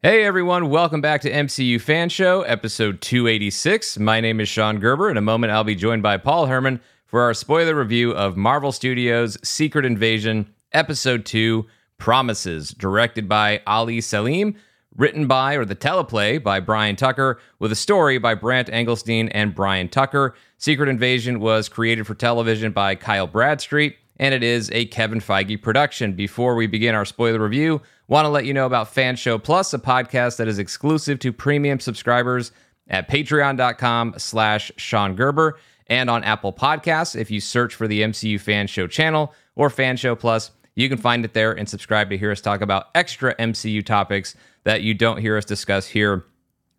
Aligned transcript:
Hey 0.00 0.22
everyone, 0.22 0.70
welcome 0.70 1.00
back 1.00 1.22
to 1.22 1.30
MCU 1.32 1.80
Fan 1.80 2.08
Show, 2.08 2.42
episode 2.42 3.00
286. 3.00 3.98
My 3.98 4.20
name 4.20 4.38
is 4.38 4.48
Sean 4.48 4.78
Gerber. 4.78 5.10
In 5.10 5.16
a 5.16 5.20
moment, 5.20 5.52
I'll 5.52 5.64
be 5.64 5.74
joined 5.74 6.04
by 6.04 6.18
Paul 6.18 6.46
Hermann 6.46 6.78
for 7.06 7.22
our 7.22 7.34
spoiler 7.34 7.74
review 7.74 8.12
of 8.12 8.36
Marvel 8.36 8.70
Studios' 8.70 9.36
Secret 9.42 9.84
Invasion, 9.84 10.54
episode 10.70 11.26
2, 11.26 11.66
Promises, 11.98 12.70
directed 12.70 13.28
by 13.28 13.60
Ali 13.66 14.00
Selim, 14.00 14.54
written 14.94 15.26
by, 15.26 15.54
or 15.54 15.64
the 15.64 15.74
teleplay 15.74 16.40
by 16.40 16.60
Brian 16.60 16.94
Tucker, 16.94 17.40
with 17.58 17.72
a 17.72 17.74
story 17.74 18.18
by 18.18 18.36
Brant 18.36 18.68
Englestein 18.68 19.28
and 19.32 19.52
Brian 19.52 19.88
Tucker. 19.88 20.36
Secret 20.58 20.88
Invasion 20.88 21.40
was 21.40 21.68
created 21.68 22.06
for 22.06 22.14
television 22.14 22.70
by 22.70 22.94
Kyle 22.94 23.26
Bradstreet, 23.26 23.96
and 24.20 24.32
it 24.32 24.44
is 24.44 24.70
a 24.70 24.86
Kevin 24.86 25.18
Feige 25.18 25.60
production. 25.60 26.12
Before 26.12 26.54
we 26.54 26.68
begin 26.68 26.94
our 26.94 27.04
spoiler 27.04 27.40
review, 27.40 27.82
want 28.08 28.24
to 28.24 28.30
let 28.30 28.46
you 28.46 28.54
know 28.54 28.66
about 28.66 28.88
Fan 28.88 29.16
Show 29.16 29.38
Plus, 29.38 29.72
a 29.74 29.78
podcast 29.78 30.38
that 30.38 30.48
is 30.48 30.58
exclusive 30.58 31.18
to 31.20 31.32
premium 31.32 31.78
subscribers 31.78 32.52
at 32.88 33.08
patreon.com 33.08 34.14
slash 34.16 34.72
Sean 34.76 35.14
Gerber 35.14 35.58
and 35.88 36.08
on 36.08 36.24
Apple 36.24 36.52
Podcasts. 36.52 37.14
If 37.14 37.30
you 37.30 37.40
search 37.40 37.74
for 37.74 37.86
the 37.86 38.00
MCU 38.02 38.40
Fan 38.40 38.66
Show 38.66 38.86
channel 38.86 39.34
or 39.56 39.70
Fan 39.70 39.96
Show 39.96 40.16
Plus, 40.16 40.50
you 40.74 40.88
can 40.88 40.98
find 40.98 41.24
it 41.24 41.34
there 41.34 41.52
and 41.52 41.68
subscribe 41.68 42.08
to 42.10 42.16
hear 42.16 42.30
us 42.30 42.40
talk 42.40 42.60
about 42.62 42.86
extra 42.94 43.34
MCU 43.36 43.84
topics 43.84 44.34
that 44.64 44.82
you 44.82 44.94
don't 44.94 45.18
hear 45.18 45.36
us 45.36 45.44
discuss 45.44 45.86
here 45.86 46.24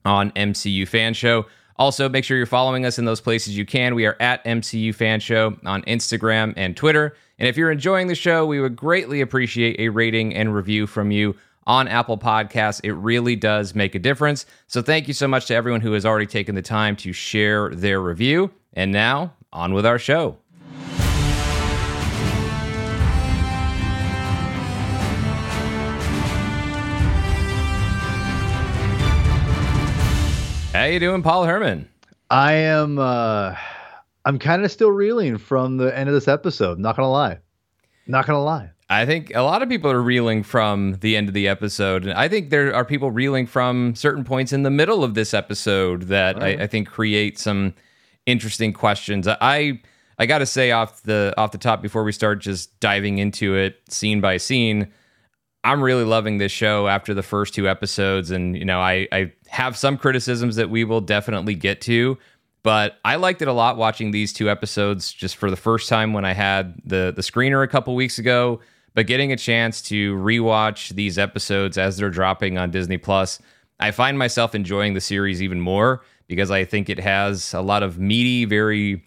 on 0.05 0.31
MCU 0.31 0.87
Fan 0.87 1.13
Show. 1.13 1.45
Also, 1.75 2.09
make 2.09 2.25
sure 2.25 2.37
you're 2.37 2.45
following 2.45 2.85
us 2.85 2.97
in 2.97 3.05
those 3.05 3.21
places 3.21 3.57
you 3.57 3.65
can. 3.65 3.95
We 3.95 4.05
are 4.05 4.17
at 4.19 4.43
MCU 4.45 4.93
Fan 4.95 5.19
Show 5.19 5.57
on 5.65 5.81
Instagram 5.83 6.53
and 6.57 6.75
Twitter. 6.75 7.15
And 7.39 7.47
if 7.47 7.55
you're 7.55 7.71
enjoying 7.71 8.07
the 8.07 8.15
show, 8.15 8.45
we 8.45 8.59
would 8.59 8.75
greatly 8.75 9.21
appreciate 9.21 9.79
a 9.79 9.87
rating 9.87 10.35
and 10.35 10.53
review 10.53 10.85
from 10.85 11.09
you 11.09 11.37
on 11.65 11.87
Apple 11.87 12.17
Podcasts. 12.17 12.81
It 12.83 12.91
really 12.91 13.37
does 13.37 13.73
make 13.73 13.95
a 13.95 13.99
difference. 13.99 14.45
So 14.67 14.81
thank 14.81 15.07
you 15.07 15.13
so 15.13 15.25
much 15.25 15.45
to 15.45 15.55
everyone 15.55 15.79
who 15.79 15.93
has 15.93 16.05
already 16.05 16.25
taken 16.25 16.55
the 16.55 16.61
time 16.61 16.97
to 16.97 17.13
share 17.13 17.69
their 17.69 18.01
review. 18.01 18.51
And 18.73 18.91
now, 18.91 19.33
on 19.53 19.73
with 19.73 19.85
our 19.85 19.97
show. 19.97 20.37
How 30.73 30.85
you 30.85 30.99
doing, 30.99 31.23
Paul 31.23 31.45
Hermann? 31.45 31.89
I 32.29 32.53
am 32.53 32.99
uh 32.99 33.55
I'm 34.25 34.39
kind 34.39 34.63
of 34.63 34.71
still 34.71 34.91
reeling 34.91 35.37
from 35.37 35.77
the 35.77 35.95
end 35.97 36.09
of 36.09 36.15
this 36.15 36.27
episode, 36.27 36.79
not 36.79 36.95
gonna 36.95 37.09
lie. 37.09 37.39
Not 38.07 38.25
gonna 38.25 38.43
lie. 38.43 38.71
I 38.89 39.05
think 39.05 39.31
a 39.35 39.41
lot 39.41 39.61
of 39.61 39.69
people 39.69 39.91
are 39.91 40.01
reeling 40.01 40.41
from 40.41 40.95
the 41.01 41.15
end 41.15 41.27
of 41.27 41.35
the 41.35 41.47
episode. 41.47 42.03
And 42.05 42.13
I 42.13 42.27
think 42.27 42.49
there 42.49 42.73
are 42.73 42.83
people 42.83 43.11
reeling 43.11 43.45
from 43.45 43.93
certain 43.93 44.23
points 44.23 44.51
in 44.51 44.63
the 44.63 44.71
middle 44.71 45.03
of 45.03 45.13
this 45.13 45.33
episode 45.33 46.03
that 46.03 46.37
right. 46.37 46.59
I, 46.59 46.63
I, 46.63 46.67
think 46.67 46.87
create 46.87 47.37
some 47.37 47.75
interesting 48.25 48.73
questions. 48.73 49.27
I 49.27 49.79
I 50.17 50.25
gotta 50.25 50.47
say 50.47 50.71
off 50.71 51.03
the 51.03 51.33
off 51.37 51.51
the 51.51 51.59
top 51.59 51.83
before 51.83 52.03
we 52.03 52.11
start 52.11 52.39
just 52.39 52.79
diving 52.79 53.19
into 53.19 53.55
it 53.55 53.79
scene 53.89 54.21
by 54.21 54.37
scene, 54.37 54.91
I'm 55.63 55.81
really 55.81 56.05
loving 56.05 56.37
this 56.37 56.51
show 56.51 56.87
after 56.87 57.13
the 57.13 57.23
first 57.23 57.53
two 57.53 57.67
episodes, 57.67 58.31
and 58.31 58.55
you 58.57 58.65
know, 58.65 58.79
I, 58.79 59.07
I 59.11 59.33
have 59.47 59.77
some 59.77 59.97
criticisms 59.97 60.55
that 60.55 60.69
we 60.69 60.83
will 60.83 61.01
definitely 61.01 61.55
get 61.55 61.81
to, 61.81 62.17
but 62.63 62.99
I 63.05 63.15
liked 63.15 63.41
it 63.41 63.47
a 63.47 63.53
lot 63.53 63.77
watching 63.77 64.11
these 64.11 64.33
two 64.33 64.49
episodes 64.49 65.13
just 65.13 65.37
for 65.37 65.49
the 65.49 65.55
first 65.55 65.87
time 65.89 66.13
when 66.13 66.25
I 66.25 66.33
had 66.33 66.75
the 66.83 67.13
the 67.15 67.21
screener 67.21 67.63
a 67.63 67.67
couple 67.67 67.95
weeks 67.95 68.19
ago. 68.19 68.59
But 68.95 69.07
getting 69.07 69.31
a 69.31 69.37
chance 69.37 69.81
to 69.83 70.15
rewatch 70.17 70.89
these 70.89 71.17
episodes 71.17 71.77
as 71.77 71.97
they're 71.97 72.09
dropping 72.09 72.57
on 72.57 72.71
Disney 72.71 72.97
Plus, 72.97 73.39
I 73.79 73.91
find 73.91 74.17
myself 74.17 74.55
enjoying 74.55 74.93
the 74.93 75.01
series 75.01 75.41
even 75.41 75.61
more 75.61 76.01
because 76.27 76.51
I 76.51 76.65
think 76.65 76.89
it 76.89 76.99
has 76.99 77.53
a 77.53 77.61
lot 77.61 77.83
of 77.83 77.99
meaty, 77.99 78.45
very 78.45 79.03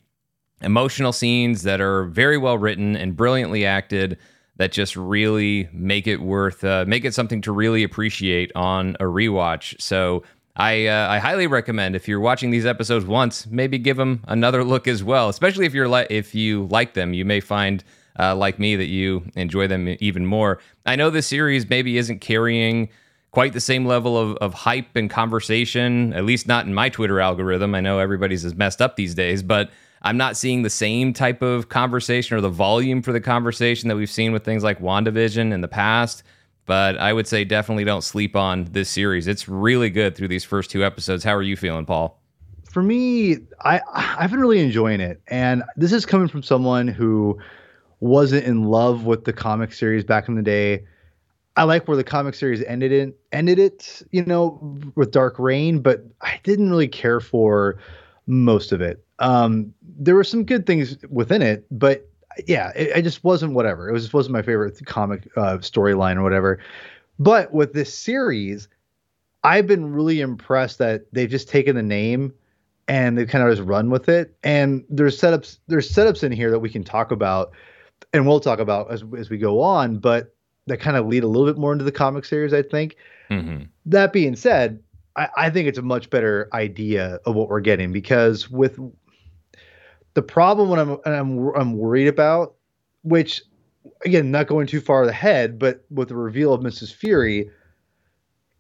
emotional 0.63 1.13
scenes 1.13 1.63
that 1.63 1.81
are 1.81 2.05
very 2.05 2.39
well 2.39 2.57
written 2.57 2.97
and 2.97 3.17
brilliantly 3.17 3.67
acted 3.67 4.19
that 4.57 4.73
just 4.73 4.97
really 4.97 5.69
make 5.73 6.07
it 6.07 6.19
worth 6.19 6.63
uh, 6.63 6.85
make 6.87 7.05
it 7.05 7.15
something 7.15 7.41
to 7.43 7.53
really 7.53 7.83
appreciate 7.83 8.53
on 8.55 8.97
a 9.01 9.05
rewatch. 9.05 9.81
So 9.81 10.23
I 10.57 10.87
uh, 10.87 11.09
I 11.09 11.19
highly 11.19 11.47
recommend 11.47 11.97
if 11.97 12.07
you're 12.07 12.21
watching 12.21 12.51
these 12.51 12.67
episodes 12.67 13.07
once, 13.07 13.47
maybe 13.47 13.79
give 13.79 13.97
them 13.97 14.23
another 14.29 14.65
look 14.65 14.87
as 14.87 15.03
well. 15.03 15.29
Especially 15.29 15.67
if 15.67 15.75
you're 15.75 15.89
like 15.89 16.09
if 16.11 16.35
you 16.35 16.67
like 16.67 16.95
them, 16.95 17.15
you 17.15 17.25
may 17.25 17.41
find 17.41 17.83
uh, 18.19 18.35
like 18.37 18.59
me 18.59 18.77
that 18.77 18.89
you 18.89 19.25
enjoy 19.35 19.67
them 19.67 19.97
even 20.01 20.27
more. 20.27 20.59
I 20.85 20.97
know 20.97 21.11
this 21.11 21.27
series 21.27 21.69
maybe 21.69 21.97
isn't 21.97 22.21
carrying 22.21 22.91
quite 23.31 23.55
the 23.55 23.61
same 23.61 23.87
level 23.87 24.19
of, 24.19 24.37
of 24.37 24.53
hype 24.53 24.95
and 24.95 25.09
conversation, 25.09 26.13
at 26.13 26.25
least 26.25 26.47
not 26.47 26.67
in 26.67 26.75
my 26.75 26.91
Twitter 26.91 27.19
algorithm. 27.19 27.75
I 27.75 27.81
know 27.81 27.99
everybody's 27.99 28.45
as 28.45 28.55
messed 28.55 28.83
up 28.83 28.97
these 28.97 29.15
days, 29.15 29.43
but 29.43 29.71
I'm 30.03 30.19
not 30.19 30.37
seeing 30.37 30.63
the 30.63 30.71
same 30.71 31.15
type 31.15 31.41
of 31.41 31.71
conversation 31.71 32.37
or 32.37 32.43
the 32.43 32.51
volume 32.51 33.01
for 33.01 33.13
the 33.13 33.21
conversation 33.21 33.89
that 33.89 33.97
we've 33.97 34.11
seen 34.11 34.33
with 34.33 34.45
things 34.45 34.63
like 34.63 34.81
WandaVision 34.81 35.53
in 35.53 35.63
the 35.63 35.69
past. 35.69 36.23
But 36.67 36.97
I 36.97 37.13
would 37.13 37.27
say 37.27 37.45
definitely 37.45 37.85
don't 37.85 38.03
sleep 38.03 38.37
on 38.37 38.65
this 38.71 38.89
series. 38.89 39.27
It's 39.27 39.49
really 39.49 39.91
good 39.91 40.17
through 40.17 40.29
these 40.29 40.45
first 40.45 40.71
two 40.71 40.85
episodes. 40.85 41.25
How 41.25 41.35
are 41.35 41.43
you 41.43 41.57
feeling, 41.57 41.87
Paul? 41.87 42.21
For 42.71 42.83
me, 42.83 43.39
I 43.61 43.81
I've 43.93 44.31
been 44.31 44.41
really 44.41 44.61
enjoying 44.61 45.01
it, 45.01 45.21
and 45.29 45.63
this 45.77 45.93
is 45.93 46.07
coming 46.07 46.29
from 46.29 46.43
someone 46.43 46.89
who 46.89 47.39
wasn't 48.01 48.45
in 48.45 48.65
love 48.65 49.05
with 49.05 49.25
the 49.25 49.33
comic 49.33 49.73
series 49.73 50.05
back 50.05 50.29
in 50.29 50.35
the 50.35 50.43
day. 50.43 50.85
I 51.57 51.65
like 51.65 51.87
where 51.87 51.97
the 51.97 52.05
comic 52.05 52.35
series 52.35 52.63
ended 52.65 52.93
it 52.93 53.19
ended 53.33 53.59
it, 53.59 54.03
you 54.11 54.25
know, 54.25 54.79
with 54.95 55.11
Dark 55.11 55.39
Reign, 55.39 55.81
but 55.81 56.05
I 56.23 56.41
didn't 56.45 56.71
really 56.71 56.89
care 56.89 57.21
for 57.21 57.79
most 58.27 58.73
of 58.73 58.81
it. 58.81 59.05
Um, 59.19 59.75
there 59.99 60.15
were 60.15 60.25
some 60.25 60.45
good 60.45 60.67
things 60.67 60.97
within 61.11 61.43
it, 61.43 61.67
but 61.71 62.09
yeah, 62.47 62.73
it, 62.75 62.97
it, 62.97 63.03
just 63.03 63.25
wasn't 63.25 63.55
whatever. 63.55 63.89
It 63.89 63.93
was 63.93 64.05
just 64.05 64.15
wasn't 64.15 64.35
my 64.35 64.43
favorite 64.43 64.85
comic 64.87 65.29
uh, 65.37 65.59
storyline 65.59 66.17
or 66.17 66.23
whatever. 66.23 66.59
But 67.19 67.53
with 67.53 67.73
this 67.73 67.95
series, 67.95 68.69
I've 69.45 69.67
been 69.67 69.93
really 69.93 70.21
impressed 70.21 70.79
that 70.79 71.07
they've 71.13 71.29
just 71.29 71.49
taken 71.49 71.77
the 71.77 71.83
name 71.83 72.33
and 72.89 73.17
they've 73.17 73.29
kind 73.29 73.47
of 73.47 73.55
just 73.55 73.67
run 73.67 73.91
with 73.91 74.09
it. 74.09 74.37
And 74.43 74.85
there's 74.89 75.21
setups 75.21 75.59
there's 75.69 75.91
setups 75.91 76.23
in 76.23 76.33
here 76.33 76.51
that 76.51 76.61
we 76.61 76.71
can 76.71 76.85
talk 76.85 77.11
about, 77.11 77.53
and 78.13 78.27
we'll 78.27 78.41
talk 78.41 78.59
about 78.59 78.91
as 78.91 79.05
as 79.17 79.31
we 79.31 79.39
go 79.39 79.61
on. 79.61 79.99
But 79.99 80.35
that 80.67 80.79
kind 80.79 80.97
of 80.97 81.07
lead 81.07 81.25
a 81.25 81.29
little 81.29 81.47
bit 81.47 81.59
more 81.59 81.73
into 81.73 81.85
the 81.85 81.93
comic 81.93 82.25
series, 82.25 82.53
I 82.53 82.63
think. 82.63 82.97
Mm-hmm. 83.31 83.65
That 83.87 84.13
being 84.13 84.37
said, 84.37 84.83
I, 85.17 85.29
I 85.37 85.51
think 85.51 85.69
it's 85.69 85.79
a 85.79 85.83
much 85.83 86.11
better 86.11 86.49
idea 86.53 87.19
of 87.27 87.35
what 87.35 87.49
we're 87.49 87.61
getting 87.61 87.93
because 87.93 88.51
with 88.51 88.79
the 90.15 90.23
problem 90.23 90.69
when 90.69 90.79
I'm 90.79 90.99
I'm 91.05 91.55
I'm 91.55 91.79
worried 91.79 92.09
about, 92.09 92.55
which 93.03 93.43
again, 94.05 94.31
not 94.31 94.47
going 94.47 94.67
too 94.67 94.81
far 94.81 95.05
ahead, 95.05 95.59
but 95.59 95.85
with 95.91 96.09
the 96.09 96.17
reveal 96.17 96.53
of 96.53 96.61
Mrs. 96.61 96.93
Fury, 96.93 97.51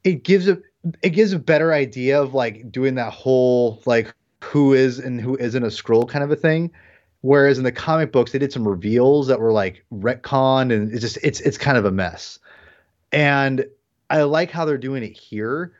it 0.04 0.24
gives 0.24 0.48
a 0.48 0.58
it 1.02 1.10
gives 1.10 1.32
a 1.32 1.38
better 1.38 1.72
idea 1.72 2.20
of 2.20 2.34
like 2.34 2.70
doing 2.70 2.94
that 2.96 3.12
whole 3.12 3.82
like 3.86 4.14
who 4.42 4.72
is 4.72 4.98
and 4.98 5.20
who 5.20 5.36
isn't 5.36 5.62
a 5.62 5.68
Skrull 5.68 6.08
kind 6.08 6.24
of 6.24 6.30
a 6.30 6.36
thing. 6.36 6.70
Whereas 7.20 7.56
in 7.56 7.64
the 7.64 7.72
comic 7.72 8.10
books, 8.10 8.32
they 8.32 8.38
did 8.40 8.52
some 8.52 8.66
reveals 8.66 9.28
that 9.28 9.38
were 9.38 9.52
like 9.52 9.84
retcon, 9.92 10.72
and 10.72 10.90
it's 10.90 11.00
just 11.00 11.18
it's 11.22 11.40
it's 11.40 11.58
kind 11.58 11.78
of 11.78 11.84
a 11.84 11.92
mess. 11.92 12.38
And 13.12 13.64
I 14.10 14.22
like 14.22 14.50
how 14.50 14.64
they're 14.64 14.78
doing 14.78 15.04
it 15.04 15.16
here, 15.16 15.72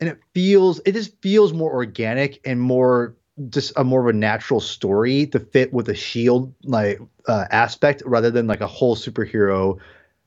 and 0.00 0.08
it 0.08 0.18
feels 0.34 0.80
it 0.84 0.92
just 0.92 1.20
feels 1.22 1.52
more 1.52 1.72
organic 1.72 2.40
and 2.44 2.60
more 2.60 3.14
just 3.48 3.72
a 3.76 3.84
more 3.84 4.00
of 4.00 4.14
a 4.14 4.18
natural 4.18 4.60
story 4.60 5.26
to 5.26 5.38
fit 5.38 5.72
with 5.72 5.88
a 5.88 5.94
shield 5.94 6.52
like 6.64 7.00
uh, 7.26 7.46
aspect 7.50 8.02
rather 8.04 8.30
than 8.30 8.46
like 8.46 8.60
a 8.60 8.66
whole 8.66 8.96
superhero 8.96 9.78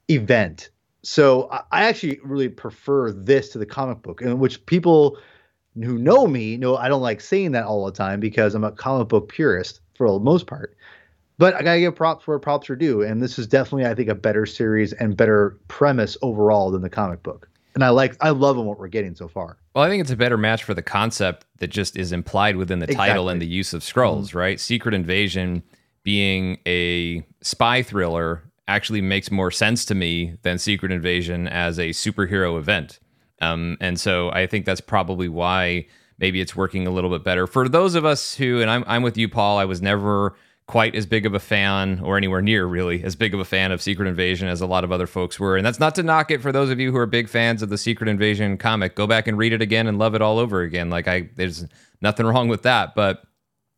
event. 0.10 0.70
So 1.04 1.50
I 1.72 1.86
actually 1.86 2.20
really 2.24 2.50
prefer 2.50 3.12
this 3.12 3.50
to 3.50 3.58
the 3.58 3.66
comic 3.66 4.02
book, 4.02 4.22
in 4.22 4.40
which 4.40 4.66
people 4.66 5.18
who 5.76 5.98
know 5.98 6.28
me 6.28 6.56
know 6.56 6.78
I 6.78 6.88
don't 6.88 7.02
like 7.02 7.20
saying 7.20 7.52
that 7.52 7.66
all 7.66 7.86
the 7.86 7.92
time 7.92 8.20
because 8.20 8.56
I'm 8.56 8.64
a 8.64 8.72
comic 8.72 9.10
book 9.10 9.28
purist 9.28 9.82
for 9.96 10.10
the 10.10 10.20
most 10.20 10.48
part. 10.48 10.76
But 11.38 11.56
I 11.56 11.64
gotta 11.64 11.80
give 11.80 11.96
props 11.96 12.26
where 12.26 12.40
props 12.40 12.70
are 12.70 12.76
due, 12.76 13.02
and 13.02 13.22
this 13.22 13.38
is 13.38 13.48
definitely 13.48 13.86
I 13.86 13.96
think 13.96 14.08
a 14.08 14.16
better 14.16 14.46
series 14.46 14.94
and 14.94 15.18
better 15.18 15.58
premise 15.68 16.16
overall 16.22 16.72
than 16.72 16.82
the 16.82 16.90
comic 16.90 17.22
book 17.22 17.50
and 17.76 17.84
I 17.84 17.90
like 17.90 18.16
I 18.22 18.30
love 18.30 18.58
what 18.58 18.80
we're 18.80 18.88
getting 18.88 19.16
so 19.16 19.28
far. 19.28 19.58
Well, 19.74 19.84
I 19.84 19.90
think 19.90 20.02
it's 20.02 20.12
a 20.12 20.18
better 20.18 20.38
match 20.38 20.64
for 20.64 20.74
the 20.74 20.82
concept 20.82 21.46
that 21.58 21.68
just 21.68 21.98
is 21.98 22.12
implied 22.12 22.56
within 22.56 22.80
the 22.80 22.86
exactly. 22.86 23.08
title 23.08 23.30
and 23.30 23.42
the 23.42 23.48
use 23.48 23.74
of 23.74 23.82
Skrulls, 23.82 24.28
mm-hmm. 24.28 24.38
right? 24.38 24.60
Secret 24.60 24.94
Invasion 24.94 25.64
being 26.04 26.60
a 26.68 27.26
spy 27.42 27.82
thriller 27.82 28.44
actually 28.68 29.02
makes 29.02 29.32
more 29.32 29.52
sense 29.52 29.86
to 29.86 29.96
me 29.96 30.38
than 30.44 30.58
Secret 30.58 30.92
Invasion 30.92 31.48
as 31.48 31.80
a 31.80 31.90
superhero 31.90 32.58
event. 32.58 33.00
Um, 33.42 33.78
and 33.82 34.00
so 34.00 34.30
I 34.32 34.48
think 34.48 34.66
that's 34.66 34.82
probably 34.82 35.28
why 35.28 35.88
maybe 36.18 36.40
it's 36.40 36.56
working 36.56 36.88
a 36.88 36.92
little 36.92 37.10
bit 37.10 37.24
better 37.24 37.48
for 37.48 37.68
those 37.68 37.96
of 37.96 38.06
us 38.06 38.36
who, 38.36 38.62
and 38.62 38.70
I'm 38.70 38.84
I'm 38.88 39.04
with 39.04 39.18
you, 39.18 39.28
Paul. 39.28 39.58
I 39.58 39.66
was 39.66 39.82
never 39.82 40.36
quite 40.66 40.96
as 40.96 41.06
big 41.06 41.26
of 41.26 41.34
a 41.34 41.40
fan 41.40 42.00
or 42.00 42.16
anywhere 42.16 42.42
near 42.42 42.66
really 42.66 43.04
as 43.04 43.16
big 43.16 43.34
of 43.34 43.40
a 43.40 43.46
fan 43.46 43.72
of 43.72 43.82
Secret 43.82 44.08
Invasion 44.08 44.48
as 44.48 44.62
a 44.62 44.66
lot 44.66 44.84
of 44.84 44.92
other 44.92 45.08
folks 45.08 45.40
were. 45.40 45.58
And 45.58 45.66
that's 45.66 45.80
not 45.80 45.94
to 45.96 46.04
knock 46.04 46.32
it 46.32 46.42
for 46.42 46.52
those 46.52 46.70
of 46.70 46.80
you 46.80 46.92
who 46.92 46.98
are 46.98 47.06
big 47.06 47.28
fans 47.28 47.62
of 47.62 47.70
the 47.70 47.78
Secret 47.78 48.08
Invasion 48.08 48.58
comic. 48.58 48.96
Go 48.96 49.06
back 49.06 49.28
and 49.28 49.38
read 49.38 49.52
it 49.52 49.62
again 49.62 49.88
and 49.88 50.00
love 50.00 50.16
it 50.16 50.22
all 50.22 50.40
over 50.40 50.62
again. 50.62 50.90
Like 50.90 51.08
I 51.08 51.30
there's 51.36 51.66
nothing 52.02 52.26
wrong 52.26 52.48
with 52.48 52.64
that, 52.64 52.96
but 52.96 53.24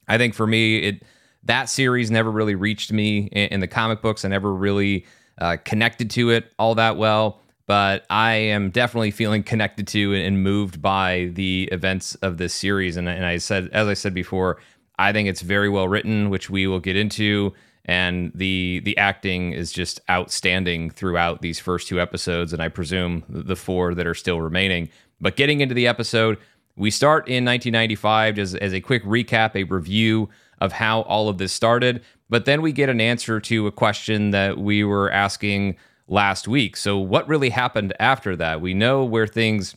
I 0.07 0.17
think 0.17 0.35
for 0.35 0.45
me 0.45 0.77
it 0.79 1.03
that 1.43 1.69
series 1.69 2.09
never 2.11 2.31
really 2.31 2.55
reached 2.55 2.91
me 2.91 3.29
in, 3.31 3.47
in 3.49 3.59
the 3.59 3.67
comic 3.67 4.01
books. 4.01 4.23
I 4.23 4.29
never 4.29 4.53
really 4.53 5.05
uh, 5.39 5.57
connected 5.65 6.09
to 6.11 6.29
it 6.29 6.51
all 6.57 6.75
that 6.75 6.97
well 6.97 7.41
but 7.67 8.05
I 8.09 8.33
am 8.33 8.69
definitely 8.69 9.11
feeling 9.11 9.43
connected 9.43 9.87
to 9.87 10.13
and 10.13 10.43
moved 10.43 10.81
by 10.81 11.31
the 11.33 11.67
events 11.71 12.15
of 12.15 12.37
this 12.37 12.53
series. 12.53 12.95
And, 12.95 13.09
and 13.09 13.25
I 13.25 13.37
said, 13.37 13.69
as 13.73 13.87
I 13.87 13.95
said 13.95 14.13
before, 14.13 14.59
I 14.97 15.11
think 15.11 15.27
it's 15.27 15.41
very 15.41 15.69
well 15.69 15.87
written, 15.87 16.29
which 16.29 16.49
we 16.49 16.67
will 16.67 16.79
get 16.79 16.95
into, 16.95 17.53
and 17.85 18.31
the 18.33 18.81
the 18.83 18.97
acting 18.97 19.53
is 19.53 19.71
just 19.71 19.99
outstanding 20.09 20.89
throughout 20.89 21.41
these 21.41 21.59
first 21.59 21.87
two 21.87 22.01
episodes, 22.01 22.53
and 22.53 22.61
I 22.61 22.69
presume 22.69 23.23
the 23.29 23.55
four 23.55 23.93
that 23.93 24.07
are 24.07 24.15
still 24.15 24.41
remaining. 24.41 24.89
But 25.21 25.35
getting 25.35 25.61
into 25.61 25.75
the 25.75 25.87
episode, 25.87 26.37
we 26.75 26.91
start 26.91 27.27
in 27.27 27.45
1995 27.45 28.39
as, 28.39 28.55
as 28.55 28.73
a 28.73 28.81
quick 28.81 29.03
recap, 29.05 29.55
a 29.55 29.63
review 29.63 30.29
of 30.59 30.73
how 30.73 31.01
all 31.01 31.29
of 31.29 31.37
this 31.37 31.53
started. 31.53 32.03
But 32.29 32.45
then 32.45 32.61
we 32.61 32.71
get 32.71 32.89
an 32.89 32.99
answer 32.99 33.39
to 33.39 33.67
a 33.67 33.71
question 33.71 34.31
that 34.31 34.57
we 34.57 34.83
were 34.83 35.11
asking 35.11 35.77
last 36.07 36.47
week. 36.47 36.75
So, 36.75 36.97
what 36.97 37.27
really 37.27 37.49
happened 37.49 37.93
after 37.99 38.35
that? 38.35 38.61
We 38.61 38.73
know 38.73 39.03
where 39.03 39.27
things 39.27 39.75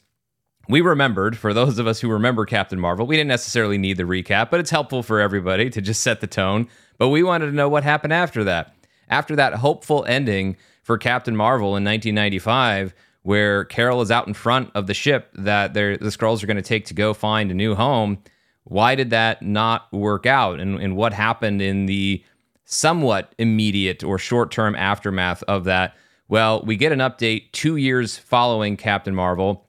we 0.68 0.82
remembered, 0.82 1.36
for 1.36 1.54
those 1.54 1.78
of 1.78 1.86
us 1.86 2.00
who 2.00 2.10
remember 2.10 2.44
Captain 2.44 2.78
Marvel, 2.78 3.06
we 3.06 3.16
didn't 3.16 3.28
necessarily 3.28 3.78
need 3.78 3.96
the 3.96 4.02
recap, 4.02 4.50
but 4.50 4.60
it's 4.60 4.70
helpful 4.70 5.02
for 5.02 5.18
everybody 5.20 5.70
to 5.70 5.80
just 5.80 6.02
set 6.02 6.20
the 6.20 6.26
tone. 6.26 6.68
But 6.98 7.08
we 7.08 7.22
wanted 7.22 7.46
to 7.46 7.52
know 7.52 7.68
what 7.68 7.84
happened 7.84 8.12
after 8.12 8.44
that. 8.44 8.74
After 9.08 9.34
that 9.36 9.54
hopeful 9.54 10.04
ending 10.04 10.58
for 10.82 10.98
Captain 10.98 11.34
Marvel 11.34 11.68
in 11.68 11.84
1995, 11.84 12.94
where 13.22 13.64
Carol 13.64 14.02
is 14.02 14.10
out 14.10 14.26
in 14.26 14.34
front 14.34 14.70
of 14.74 14.86
the 14.86 14.94
ship 14.94 15.30
that 15.34 15.72
the 15.72 15.98
Skrulls 16.02 16.42
are 16.42 16.46
going 16.46 16.56
to 16.56 16.62
take 16.62 16.84
to 16.86 16.94
go 16.94 17.14
find 17.14 17.50
a 17.50 17.54
new 17.54 17.74
home, 17.74 18.18
why 18.64 18.94
did 18.94 19.10
that 19.10 19.40
not 19.40 19.90
work 19.92 20.26
out? 20.26 20.60
And, 20.60 20.78
and 20.80 20.96
what 20.96 21.14
happened 21.14 21.62
in 21.62 21.86
the 21.86 22.22
somewhat 22.66 23.34
immediate 23.38 24.04
or 24.04 24.18
short 24.18 24.50
term 24.50 24.74
aftermath 24.74 25.42
of 25.44 25.64
that? 25.64 25.96
Well, 26.28 26.62
we 26.62 26.76
get 26.76 26.92
an 26.92 26.98
update 26.98 27.52
two 27.52 27.76
years 27.76 28.18
following 28.18 28.76
Captain 28.76 29.14
Marvel 29.14 29.67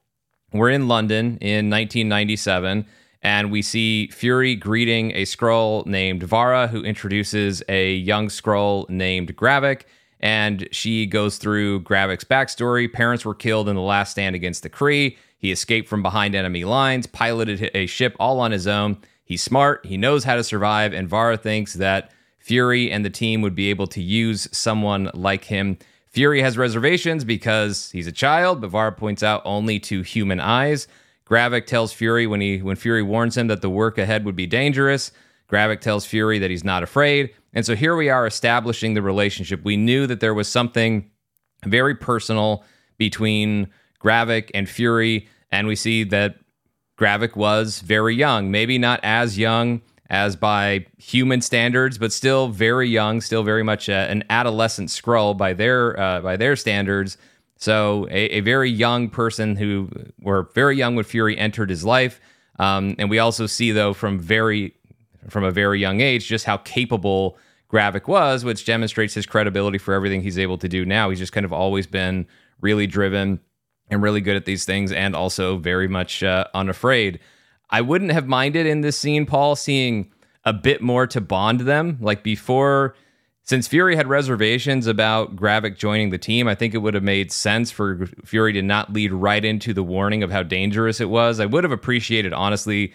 we're 0.51 0.69
in 0.69 0.87
London 0.87 1.37
in 1.41 1.69
1997, 1.69 2.85
and 3.21 3.51
we 3.51 3.61
see 3.61 4.07
Fury 4.07 4.55
greeting 4.55 5.11
a 5.11 5.23
Skrull 5.23 5.85
named 5.85 6.23
Varra, 6.23 6.67
who 6.67 6.83
introduces 6.83 7.61
a 7.67 7.93
young 7.93 8.27
Skrull 8.27 8.89
named 8.89 9.35
Gravik. 9.35 9.83
And 10.21 10.67
she 10.71 11.05
goes 11.05 11.37
through 11.37 11.81
Gravik's 11.81 12.23
backstory. 12.23 12.91
Parents 12.91 13.23
were 13.23 13.35
killed 13.35 13.69
in 13.69 13.75
the 13.75 13.81
last 13.81 14.11
stand 14.11 14.35
against 14.35 14.63
the 14.63 14.69
Kree. 14.69 15.17
He 15.37 15.51
escaped 15.51 15.87
from 15.87 16.01
behind 16.01 16.35
enemy 16.35 16.65
lines, 16.65 17.07
piloted 17.07 17.71
a 17.73 17.85
ship 17.85 18.15
all 18.19 18.39
on 18.39 18.51
his 18.51 18.67
own. 18.67 18.97
He's 19.23 19.43
smart, 19.43 19.85
he 19.85 19.95
knows 19.95 20.23
how 20.23 20.35
to 20.35 20.43
survive, 20.43 20.91
and 20.91 21.07
Varra 21.07 21.37
thinks 21.37 21.75
that 21.75 22.11
Fury 22.39 22.91
and 22.91 23.05
the 23.05 23.09
team 23.09 23.41
would 23.41 23.55
be 23.55 23.69
able 23.69 23.87
to 23.87 24.01
use 24.01 24.49
someone 24.51 25.11
like 25.13 25.45
him 25.45 25.77
Fury 26.09 26.41
has 26.41 26.57
reservations 26.57 27.23
because 27.23 27.91
he's 27.91 28.07
a 28.07 28.11
child, 28.11 28.61
but 28.61 28.71
Varra 28.71 28.91
points 28.91 29.21
out 29.21 29.41
only 29.45 29.79
to 29.79 30.01
human 30.01 30.39
eyes. 30.39 30.87
Gravik 31.25 31.67
tells 31.67 31.93
Fury 31.93 32.25
when 32.25 32.41
he 32.41 32.61
when 32.61 32.75
Fury 32.75 33.03
warns 33.03 33.37
him 33.37 33.47
that 33.47 33.61
the 33.61 33.69
work 33.69 33.97
ahead 33.97 34.25
would 34.25 34.35
be 34.35 34.47
dangerous. 34.47 35.11
Gravik 35.47 35.81
tells 35.81 36.05
Fury 36.05 36.39
that 36.39 36.49
he's 36.49 36.63
not 36.63 36.81
afraid. 36.83 37.31
And 37.53 37.65
so 37.65 37.75
here 37.75 37.95
we 37.95 38.09
are 38.09 38.25
establishing 38.25 38.93
the 38.93 39.01
relationship. 39.01 39.63
We 39.63 39.77
knew 39.77 40.07
that 40.07 40.19
there 40.19 40.33
was 40.33 40.47
something 40.47 41.09
very 41.65 41.95
personal 41.95 42.63
between 42.97 43.67
Gravik 44.03 44.49
and 44.53 44.67
Fury, 44.67 45.27
and 45.51 45.67
we 45.67 45.75
see 45.75 46.03
that 46.05 46.37
Gravik 46.97 47.35
was 47.35 47.79
very 47.81 48.15
young, 48.15 48.51
maybe 48.51 48.77
not 48.77 48.99
as 49.03 49.37
young 49.37 49.81
as 50.09 50.35
by 50.35 50.85
human 50.97 51.41
standards, 51.41 51.97
but 51.97 52.11
still 52.11 52.47
very 52.47 52.89
young, 52.89 53.21
still 53.21 53.43
very 53.43 53.63
much 53.63 53.89
a, 53.89 53.93
an 53.93 54.23
adolescent 54.29 54.89
Skrull 54.89 55.37
by 55.37 55.53
their 55.53 55.99
uh, 55.99 56.21
by 56.21 56.35
their 56.35 56.55
standards. 56.55 57.17
So 57.57 58.07
a, 58.09 58.37
a, 58.37 58.39
very 58.39 58.69
young 58.69 59.09
person 59.09 59.57
who 59.57 59.89
were 60.21 60.49
very 60.55 60.77
young 60.77 60.95
when 60.95 61.03
Fury 61.03 61.37
entered 61.37 61.69
his 61.69 61.83
life, 61.83 62.21
um, 62.57 62.95
and 62.97 63.09
we 63.09 63.19
also 63.19 63.45
see 63.45 63.71
though 63.71 63.93
from 63.93 64.17
very 64.19 64.73
from 65.29 65.43
a 65.43 65.51
very 65.51 65.79
young 65.79 66.01
age 66.01 66.25
just 66.27 66.45
how 66.45 66.57
capable 66.57 67.37
Gravik 67.71 68.07
was, 68.07 68.43
which 68.43 68.65
demonstrates 68.65 69.13
his 69.13 69.25
credibility 69.25 69.77
for 69.77 69.93
everything 69.93 70.21
he's 70.21 70.39
able 70.39 70.57
to 70.57 70.67
do 70.67 70.85
now. 70.85 71.09
He's 71.09 71.19
just 71.19 71.33
kind 71.33 71.45
of 71.45 71.53
always 71.53 71.85
been 71.85 72.25
really 72.61 72.87
driven 72.87 73.41
and 73.91 74.01
really 74.01 74.21
good 74.21 74.35
at 74.35 74.45
these 74.45 74.65
things, 74.65 74.91
and 74.91 75.15
also 75.15 75.57
very 75.57 75.87
much 75.87 76.23
uh, 76.23 76.45
unafraid. 76.53 77.19
I 77.69 77.81
wouldn't 77.81 78.11
have 78.11 78.27
minded 78.27 78.65
in 78.65 78.81
this 78.81 78.97
scene, 78.97 79.25
Paul, 79.25 79.55
seeing 79.55 80.11
a 80.45 80.53
bit 80.53 80.81
more 80.81 81.05
to 81.07 81.21
bond 81.21 81.61
them. 81.61 81.97
Like 82.01 82.23
before, 82.23 82.95
since 83.43 83.67
Fury 83.67 83.95
had 83.95 84.07
reservations 84.07 84.87
about 84.87 85.35
Gravik 85.35 85.77
joining 85.77 86.09
the 86.09 86.17
team, 86.17 86.47
I 86.47 86.55
think 86.55 86.73
it 86.73 86.79
would 86.79 86.93
have 86.93 87.03
made 87.03 87.31
sense 87.31 87.71
for 87.71 88.07
Fury 88.23 88.53
to 88.53 88.61
not 88.61 88.93
lead 88.93 89.11
right 89.11 89.43
into 89.43 89.73
the 89.73 89.83
warning 89.83 90.23
of 90.23 90.31
how 90.31 90.43
dangerous 90.43 90.99
it 90.99 91.09
was. 91.09 91.39
I 91.39 91.45
would 91.45 91.63
have 91.63 91.71
appreciated, 91.71 92.33
honestly, 92.33 92.93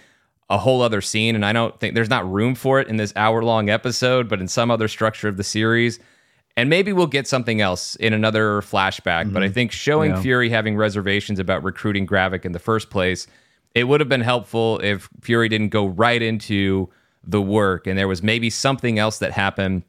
a 0.51 0.59
whole 0.59 0.83
other 0.83 1.01
scene. 1.01 1.35
And 1.35 1.45
I 1.45 1.53
don't 1.53 1.79
think 1.81 1.95
there's 1.95 2.11
not 2.11 2.31
room 2.31 2.55
for 2.55 2.81
it 2.81 2.89
in 2.89 2.97
this 2.97 3.13
hour 3.17 3.43
long 3.43 3.71
episode, 3.71 4.29
but 4.29 4.41
in 4.41 4.49
some 4.49 4.71
other 4.71 4.89
structure 4.89 5.29
of 5.29 5.37
the 5.37 5.45
series. 5.45 5.99
And 6.57 6.71
maybe 6.71 6.93
we'll 6.93 7.07
get 7.09 7.27
something 7.27 7.61
else 7.61 7.97
in 7.97 8.13
another 8.13 8.61
flashback. 8.61 9.25
Mm-hmm. 9.25 9.33
But 9.35 9.43
I 9.43 9.49
think 9.49 9.73
showing 9.73 10.13
yeah. 10.13 10.21
Fury 10.21 10.51
having 10.51 10.77
reservations 10.77 11.39
about 11.39 11.65
recruiting 11.65 12.07
Gravik 12.07 12.45
in 12.45 12.53
the 12.53 12.59
first 12.59 12.91
place 12.91 13.27
it 13.75 13.85
would 13.85 14.01
have 14.01 14.09
been 14.09 14.21
helpful 14.21 14.81
if 14.83 15.09
Fury 15.21 15.49
didn't 15.49 15.71
go 15.71 15.87
right 15.87 16.23
into 16.23 16.89
the 17.27 17.43
work 17.43 17.87
and 17.87 17.99
there 17.99 18.09
was 18.09 18.23
maybe 18.23 18.51
something 18.51 18.99
else 18.99 19.19
that 19.19 19.33
happened 19.33 19.83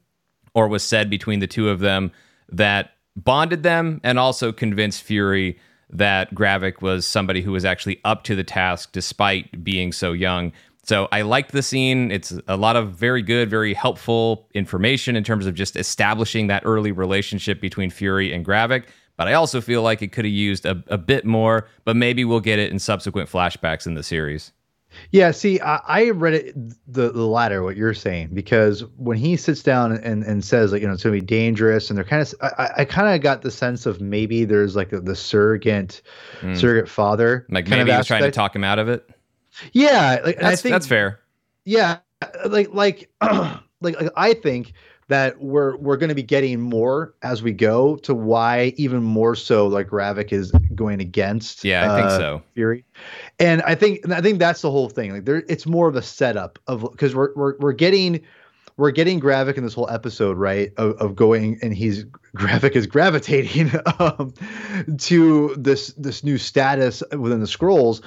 or 0.53 0.67
was 0.67 0.83
said 0.83 1.09
between 1.09 1.39
the 1.39 1.47
two 1.47 1.69
of 1.69 1.79
them 1.79 2.11
that 2.51 2.91
bonded 3.15 3.63
them 3.63 3.99
and 4.03 4.17
also 4.17 4.51
convinced 4.51 5.03
Fury 5.03 5.59
that 5.89 6.33
Gravik 6.33 6.81
was 6.81 7.05
somebody 7.05 7.41
who 7.41 7.51
was 7.51 7.65
actually 7.65 7.99
up 8.03 8.23
to 8.23 8.35
the 8.35 8.43
task 8.43 8.91
despite 8.91 9.63
being 9.63 9.91
so 9.91 10.13
young. 10.13 10.51
So 10.83 11.07
I 11.11 11.21
liked 11.21 11.51
the 11.51 11.63
scene. 11.63 12.11
It's 12.11 12.33
a 12.47 12.57
lot 12.57 12.75
of 12.75 12.91
very 12.91 13.21
good, 13.21 13.49
very 13.49 13.73
helpful 13.73 14.47
information 14.53 15.15
in 15.15 15.23
terms 15.23 15.45
of 15.45 15.55
just 15.55 15.75
establishing 15.75 16.47
that 16.47 16.63
early 16.65 16.91
relationship 16.91 17.59
between 17.59 17.89
Fury 17.89 18.33
and 18.33 18.45
Gravik. 18.45 18.85
But 19.17 19.27
I 19.27 19.33
also 19.33 19.61
feel 19.61 19.81
like 19.81 20.01
it 20.01 20.11
could 20.11 20.25
have 20.25 20.33
used 20.33 20.65
a, 20.65 20.83
a 20.87 20.97
bit 20.97 21.25
more, 21.25 21.67
but 21.85 21.95
maybe 21.95 22.25
we'll 22.25 22.41
get 22.41 22.59
it 22.59 22.71
in 22.71 22.79
subsequent 22.79 23.29
flashbacks 23.29 23.87
in 23.87 23.93
the 23.93 24.03
series. 24.03 24.51
Yeah, 25.11 25.31
see, 25.31 25.59
I, 25.59 25.81
I 25.87 26.09
read 26.11 26.33
it 26.33 26.55
the, 26.91 27.11
the 27.11 27.25
latter, 27.25 27.63
what 27.63 27.75
you're 27.75 27.93
saying, 27.93 28.29
because 28.33 28.81
when 28.97 29.17
he 29.17 29.35
sits 29.35 29.61
down 29.61 29.93
and, 29.93 30.23
and 30.23 30.43
says 30.43 30.71
like 30.71 30.81
you 30.81 30.87
know 30.87 30.93
it's 30.93 31.03
gonna 31.03 31.13
be 31.13 31.21
dangerous, 31.21 31.89
and 31.89 31.97
they're 31.97 32.05
kind 32.05 32.21
of 32.21 32.33
I, 32.41 32.69
I 32.77 32.85
kind 32.85 33.13
of 33.13 33.21
got 33.21 33.41
the 33.41 33.51
sense 33.51 33.85
of 33.85 34.01
maybe 34.01 34.45
there's 34.45 34.75
like 34.75 34.93
a, 34.93 35.01
the 35.01 35.15
surrogate 35.15 36.01
mm. 36.41 36.57
surrogate 36.57 36.89
father, 36.89 37.45
like 37.49 37.67
maybe 37.67 37.91
he's 37.91 38.07
trying 38.07 38.23
to 38.23 38.31
talk 38.31 38.55
him 38.55 38.63
out 38.63 38.79
of 38.79 38.89
it. 38.89 39.09
Yeah, 39.73 40.21
like 40.23 40.39
that's, 40.39 40.59
I 40.59 40.61
think 40.61 40.73
that's 40.73 40.87
fair. 40.87 41.19
Yeah, 41.65 41.97
like 42.45 42.73
like 42.73 43.09
like, 43.85 44.01
like 44.01 44.11
I 44.17 44.33
think 44.33 44.73
that 45.07 45.39
we're 45.39 45.77
we're 45.77 45.97
going 45.97 46.09
to 46.09 46.15
be 46.15 46.23
getting 46.23 46.59
more 46.59 47.13
as 47.21 47.43
we 47.43 47.51
go 47.51 47.95
to 47.97 48.13
why 48.13 48.73
even 48.75 49.03
more 49.03 49.35
so 49.35 49.67
like 49.67 49.87
Gravik 49.87 50.31
is 50.31 50.51
going 50.73 50.99
against 50.99 51.63
yeah 51.63 51.91
I 51.91 51.95
think 51.95 52.11
uh, 52.11 52.17
so. 52.17 52.43
Fury. 52.53 52.85
And 53.39 53.61
I 53.63 53.75
think 53.75 54.09
I 54.09 54.21
think 54.21 54.39
that's 54.39 54.61
the 54.61 54.71
whole 54.71 54.89
thing. 54.89 55.13
Like 55.13 55.25
there 55.25 55.43
it's 55.47 55.65
more 55.65 55.87
of 55.87 55.95
a 55.95 56.01
setup 56.01 56.57
of 56.67 56.81
because 56.81 57.13
we're, 57.13 57.33
we're 57.35 57.57
we're 57.57 57.73
getting 57.73 58.21
we're 58.77 58.91
getting 58.91 59.21
Gravik 59.21 59.57
in 59.57 59.63
this 59.63 59.73
whole 59.73 59.89
episode 59.89 60.37
right 60.37 60.73
of, 60.77 60.95
of 60.97 61.15
going 61.15 61.59
and 61.61 61.73
he's 61.73 62.03
Gravik 62.35 62.75
is 62.75 62.87
gravitating 62.87 63.71
um, 63.99 64.33
to 64.97 65.55
this 65.55 65.93
this 65.97 66.23
new 66.23 66.37
status 66.37 67.03
within 67.11 67.41
the 67.41 67.47
Skrulls 67.47 68.03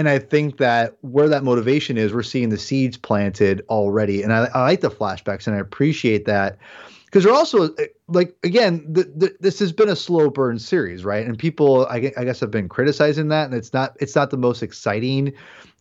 and 0.00 0.08
I 0.08 0.18
think 0.18 0.56
that 0.56 0.96
where 1.02 1.28
that 1.28 1.44
motivation 1.44 1.98
is, 1.98 2.14
we're 2.14 2.22
seeing 2.22 2.48
the 2.48 2.56
seeds 2.56 2.96
planted 2.96 3.62
already. 3.68 4.22
And 4.22 4.32
I, 4.32 4.48
I 4.54 4.62
like 4.62 4.80
the 4.80 4.90
flashbacks 4.90 5.46
and 5.46 5.54
I 5.54 5.58
appreciate 5.58 6.24
that 6.24 6.56
because 7.04 7.22
they're 7.22 7.34
also 7.34 7.68
like 8.08 8.34
again, 8.42 8.82
the, 8.90 9.02
the, 9.14 9.36
this 9.40 9.58
has 9.58 9.72
been 9.72 9.90
a 9.90 9.96
slow 9.96 10.30
burn 10.30 10.58
series, 10.58 11.04
right? 11.04 11.26
And 11.26 11.38
people, 11.38 11.86
I, 11.88 12.14
I, 12.16 12.24
guess, 12.24 12.40
have 12.40 12.50
been 12.50 12.66
criticizing 12.66 13.28
that, 13.28 13.44
and 13.44 13.52
it's 13.52 13.74
not 13.74 13.94
it's 14.00 14.16
not 14.16 14.30
the 14.30 14.38
most 14.38 14.62
exciting. 14.62 15.34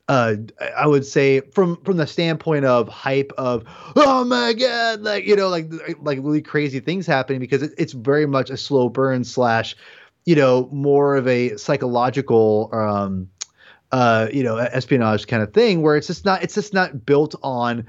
Uh, 0.09 0.35
I 0.75 0.85
would 0.85 1.05
say 1.05 1.39
from 1.39 1.81
from 1.85 1.95
the 1.95 2.05
standpoint 2.05 2.65
of 2.65 2.89
hype 2.89 3.31
of 3.37 3.63
oh 3.95 4.25
my 4.25 4.51
god, 4.51 4.99
like 4.99 5.25
you 5.27 5.37
know, 5.37 5.47
like 5.47 5.71
like 6.01 6.19
really 6.21 6.41
crazy 6.41 6.81
things 6.81 7.07
happening 7.07 7.39
because 7.39 7.61
it, 7.61 7.71
it's 7.77 7.93
very 7.93 8.25
much 8.25 8.49
a 8.49 8.57
slow 8.57 8.89
burn 8.89 9.23
slash, 9.23 9.77
you 10.25 10.35
know, 10.35 10.67
more 10.73 11.15
of 11.15 11.25
a 11.25 11.55
psychological 11.55 12.69
um 12.73 13.29
uh, 13.91 14.27
you 14.31 14.43
know, 14.43 14.57
espionage 14.57 15.27
kind 15.27 15.41
of 15.41 15.53
thing, 15.53 15.81
where 15.81 15.95
it's 15.95 16.07
just 16.07 16.25
not 16.25 16.43
it's 16.43 16.55
just 16.55 16.73
not 16.73 17.05
built 17.05 17.35
on 17.43 17.85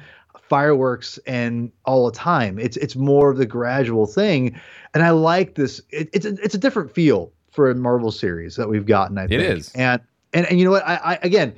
fireworks 0.50 1.18
and 1.26 1.70
all 1.84 2.06
the 2.06 2.16
time. 2.16 2.58
It's 2.58 2.76
it's 2.78 2.96
more 2.96 3.30
of 3.30 3.38
the 3.38 3.46
gradual 3.46 4.06
thing, 4.06 4.58
and 4.94 5.02
I 5.02 5.10
like 5.10 5.54
this. 5.54 5.80
It, 5.90 6.08
it's 6.12 6.26
a, 6.26 6.34
it's 6.42 6.54
a 6.54 6.58
different 6.58 6.90
feel 6.90 7.32
for 7.52 7.70
a 7.70 7.74
Marvel 7.74 8.10
series 8.10 8.56
that 8.56 8.68
we've 8.68 8.86
gotten. 8.86 9.18
I 9.18 9.26
think 9.26 9.42
it 9.42 9.42
is, 9.42 9.72
and 9.74 10.00
and 10.32 10.46
and 10.46 10.58
you 10.58 10.64
know 10.64 10.70
what? 10.70 10.86
I, 10.86 10.96
I 10.96 11.18
again, 11.22 11.54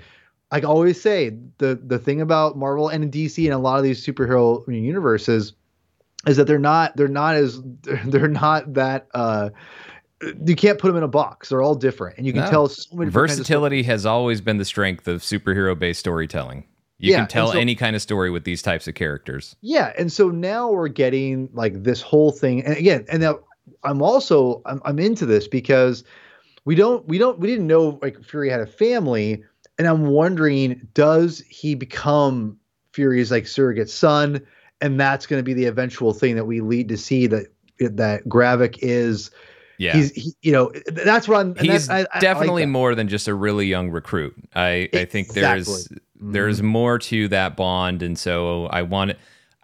I 0.50 0.60
always 0.60 1.00
say, 1.00 1.36
the 1.58 1.80
the 1.82 1.98
thing 1.98 2.20
about 2.20 2.56
Marvel 2.56 2.88
and 2.88 3.10
DC 3.12 3.44
and 3.44 3.54
a 3.54 3.58
lot 3.58 3.78
of 3.78 3.84
these 3.84 4.04
superhero 4.04 4.62
universes 4.68 5.54
is 6.26 6.36
that 6.36 6.46
they're 6.46 6.58
not 6.58 6.96
they're 6.96 7.08
not 7.08 7.34
as 7.34 7.60
they're 8.06 8.28
not 8.28 8.74
that 8.74 9.08
uh 9.14 9.50
you 10.44 10.56
can't 10.56 10.78
put 10.78 10.88
them 10.88 10.96
in 10.96 11.02
a 11.02 11.08
box. 11.08 11.48
They're 11.48 11.62
all 11.62 11.74
different, 11.74 12.18
and 12.18 12.26
you 12.26 12.32
can 12.32 12.42
no. 12.42 12.50
tell 12.50 12.68
so 12.68 12.96
many 12.96 13.10
versatility 13.10 13.82
has 13.84 14.06
always 14.06 14.40
been 14.40 14.58
the 14.58 14.64
strength 14.64 15.08
of 15.08 15.22
superhero 15.22 15.78
based 15.78 16.00
storytelling. 16.00 16.64
You 16.98 17.10
yeah, 17.10 17.18
can 17.18 17.28
tell 17.28 17.52
so, 17.52 17.58
any 17.58 17.74
kind 17.74 17.96
of 17.96 18.02
story 18.02 18.30
with 18.30 18.44
these 18.44 18.62
types 18.62 18.86
of 18.86 18.94
characters. 18.94 19.56
Yeah, 19.60 19.92
and 19.98 20.12
so 20.12 20.28
now 20.28 20.70
we're 20.70 20.88
getting 20.88 21.48
like 21.52 21.82
this 21.82 22.00
whole 22.00 22.30
thing, 22.30 22.64
and 22.64 22.76
again, 22.76 23.04
and 23.08 23.22
now 23.22 23.40
I'm 23.82 24.02
also 24.02 24.62
I'm, 24.66 24.80
I'm 24.84 24.98
into 24.98 25.26
this 25.26 25.48
because 25.48 26.04
we 26.64 26.74
don't 26.74 27.06
we 27.08 27.18
don't 27.18 27.38
we 27.38 27.48
didn't 27.48 27.66
know 27.66 27.98
like 28.02 28.22
Fury 28.22 28.48
had 28.50 28.60
a 28.60 28.66
family, 28.66 29.42
and 29.78 29.88
I'm 29.88 30.06
wondering 30.06 30.86
does 30.94 31.40
he 31.48 31.74
become 31.74 32.56
Fury's 32.92 33.30
like 33.30 33.46
surrogate 33.46 33.90
son, 33.90 34.40
and 34.80 35.00
that's 35.00 35.26
going 35.26 35.40
to 35.40 35.44
be 35.44 35.54
the 35.54 35.66
eventual 35.66 36.12
thing 36.12 36.36
that 36.36 36.44
we 36.44 36.60
lead 36.60 36.88
to 36.90 36.96
see 36.96 37.26
that 37.26 37.46
that 37.78 38.24
Gravik 38.28 38.78
is 38.80 39.32
yeah. 39.78 39.94
He's, 39.94 40.12
he, 40.12 40.32
you 40.42 40.52
know, 40.52 40.72
that's 40.86 41.28
what 41.28 41.38
I'm. 41.38 41.54
He's 41.56 41.88
I, 41.88 42.04
definitely 42.20 42.62
I 42.62 42.66
like 42.66 42.72
more 42.72 42.94
than 42.94 43.08
just 43.08 43.28
a 43.28 43.34
really 43.34 43.66
young 43.66 43.90
recruit. 43.90 44.34
I, 44.54 44.88
I 44.92 45.04
think 45.04 45.28
there's 45.28 45.88
mm-hmm. 45.88 46.32
there's 46.32 46.62
more 46.62 46.98
to 46.98 47.28
that 47.28 47.56
bond, 47.56 48.02
and 48.02 48.18
so 48.18 48.66
I 48.66 48.82
want 48.82 49.12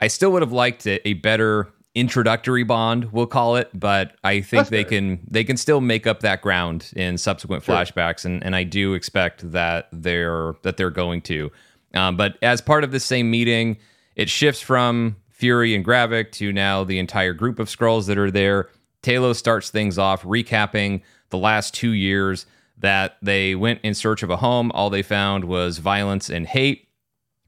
I 0.00 0.08
still 0.08 0.32
would 0.32 0.42
have 0.42 0.52
liked 0.52 0.86
a, 0.86 1.06
a 1.06 1.14
better 1.14 1.68
introductory 1.94 2.62
bond, 2.62 3.12
we'll 3.12 3.26
call 3.26 3.56
it, 3.56 3.70
but 3.74 4.14
I 4.22 4.40
think 4.40 4.60
That's 4.60 4.70
they 4.70 4.84
fair. 4.84 4.90
can 4.90 5.20
they 5.28 5.42
can 5.42 5.56
still 5.56 5.80
make 5.80 6.06
up 6.06 6.20
that 6.20 6.42
ground 6.42 6.92
in 6.94 7.18
subsequent 7.18 7.64
sure. 7.64 7.74
flashbacks, 7.74 8.24
and 8.24 8.44
and 8.44 8.54
I 8.54 8.64
do 8.64 8.94
expect 8.94 9.50
that 9.52 9.88
they're 9.92 10.54
that 10.62 10.76
they're 10.76 10.90
going 10.90 11.22
to. 11.22 11.50
Um, 11.94 12.16
but 12.16 12.38
as 12.42 12.60
part 12.60 12.84
of 12.84 12.92
the 12.92 13.00
same 13.00 13.30
meeting, 13.30 13.78
it 14.14 14.28
shifts 14.28 14.60
from 14.60 15.16
Fury 15.30 15.74
and 15.74 15.84
Gravik 15.84 16.30
to 16.32 16.52
now 16.52 16.84
the 16.84 16.98
entire 16.98 17.32
group 17.32 17.58
of 17.58 17.68
Skrulls 17.68 18.06
that 18.06 18.18
are 18.18 18.30
there. 18.30 18.68
Talos 19.02 19.36
starts 19.36 19.70
things 19.70 19.98
off 19.98 20.22
recapping 20.22 21.02
the 21.30 21.38
last 21.38 21.74
two 21.74 21.90
years 21.90 22.46
that 22.78 23.16
they 23.22 23.54
went 23.54 23.80
in 23.82 23.94
search 23.94 24.22
of 24.22 24.30
a 24.30 24.36
home. 24.36 24.70
All 24.72 24.90
they 24.90 25.02
found 25.02 25.44
was 25.44 25.78
violence 25.78 26.30
and 26.30 26.46
hate. 26.46 26.88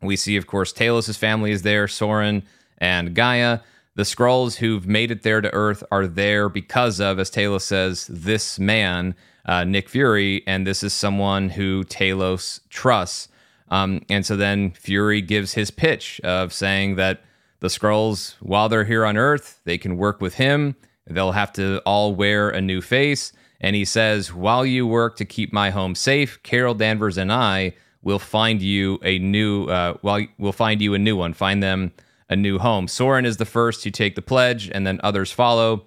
We 0.02 0.16
see, 0.16 0.36
of 0.36 0.46
course, 0.46 0.72
Talos' 0.72 1.16
family 1.16 1.52
is 1.52 1.62
there, 1.62 1.86
Soren 1.86 2.42
and 2.78 3.14
G'iah. 3.14 3.62
The 3.96 4.02
Skrulls 4.04 4.56
who've 4.56 4.86
made 4.86 5.10
it 5.10 5.22
there 5.22 5.40
to 5.40 5.52
Earth 5.52 5.84
are 5.90 6.06
there 6.06 6.48
because 6.48 7.00
of, 7.00 7.18
as 7.18 7.30
Talos 7.30 7.62
says, 7.62 8.06
this 8.06 8.58
man, 8.58 9.14
uh, 9.44 9.64
Nick 9.64 9.88
Fury, 9.88 10.42
and 10.46 10.66
this 10.66 10.82
is 10.82 10.94
someone 10.94 11.50
who 11.50 11.84
Talos 11.84 12.60
trusts. 12.70 13.28
Um, 13.68 14.02
and 14.08 14.24
so 14.24 14.36
then 14.36 14.70
Fury 14.70 15.20
gives 15.20 15.54
his 15.54 15.70
pitch 15.70 16.20
of 16.22 16.52
saying 16.52 16.96
that 16.96 17.22
the 17.60 17.68
Skrulls, 17.68 18.36
while 18.40 18.68
they're 18.68 18.84
here 18.84 19.04
on 19.04 19.16
Earth, 19.16 19.60
they 19.64 19.76
can 19.76 19.96
work 19.96 20.20
with 20.20 20.34
him 20.34 20.76
They'll 21.06 21.32
have 21.32 21.52
to 21.54 21.80
all 21.80 22.14
wear 22.14 22.50
a 22.50 22.60
new 22.60 22.80
face. 22.80 23.32
And 23.60 23.76
he 23.76 23.84
says, 23.84 24.32
While 24.32 24.64
you 24.64 24.86
work 24.86 25.16
to 25.16 25.24
keep 25.24 25.52
my 25.52 25.70
home 25.70 25.94
safe, 25.94 26.42
Carol 26.42 26.74
Danvers 26.74 27.18
and 27.18 27.32
I 27.32 27.74
will 28.02 28.18
find 28.18 28.62
you 28.62 28.98
a 29.02 29.18
new, 29.18 29.66
uh, 29.66 29.94
well, 30.02 30.24
we'll 30.38 30.52
find 30.52 30.80
you 30.80 30.94
a 30.94 30.98
new 30.98 31.16
one, 31.16 31.34
find 31.34 31.62
them 31.62 31.92
a 32.28 32.36
new 32.36 32.58
home. 32.58 32.88
Soren 32.88 33.26
is 33.26 33.36
the 33.36 33.44
first 33.44 33.82
to 33.82 33.90
take 33.90 34.14
the 34.14 34.22
pledge, 34.22 34.70
and 34.72 34.86
then 34.86 35.00
others 35.02 35.32
follow. 35.32 35.86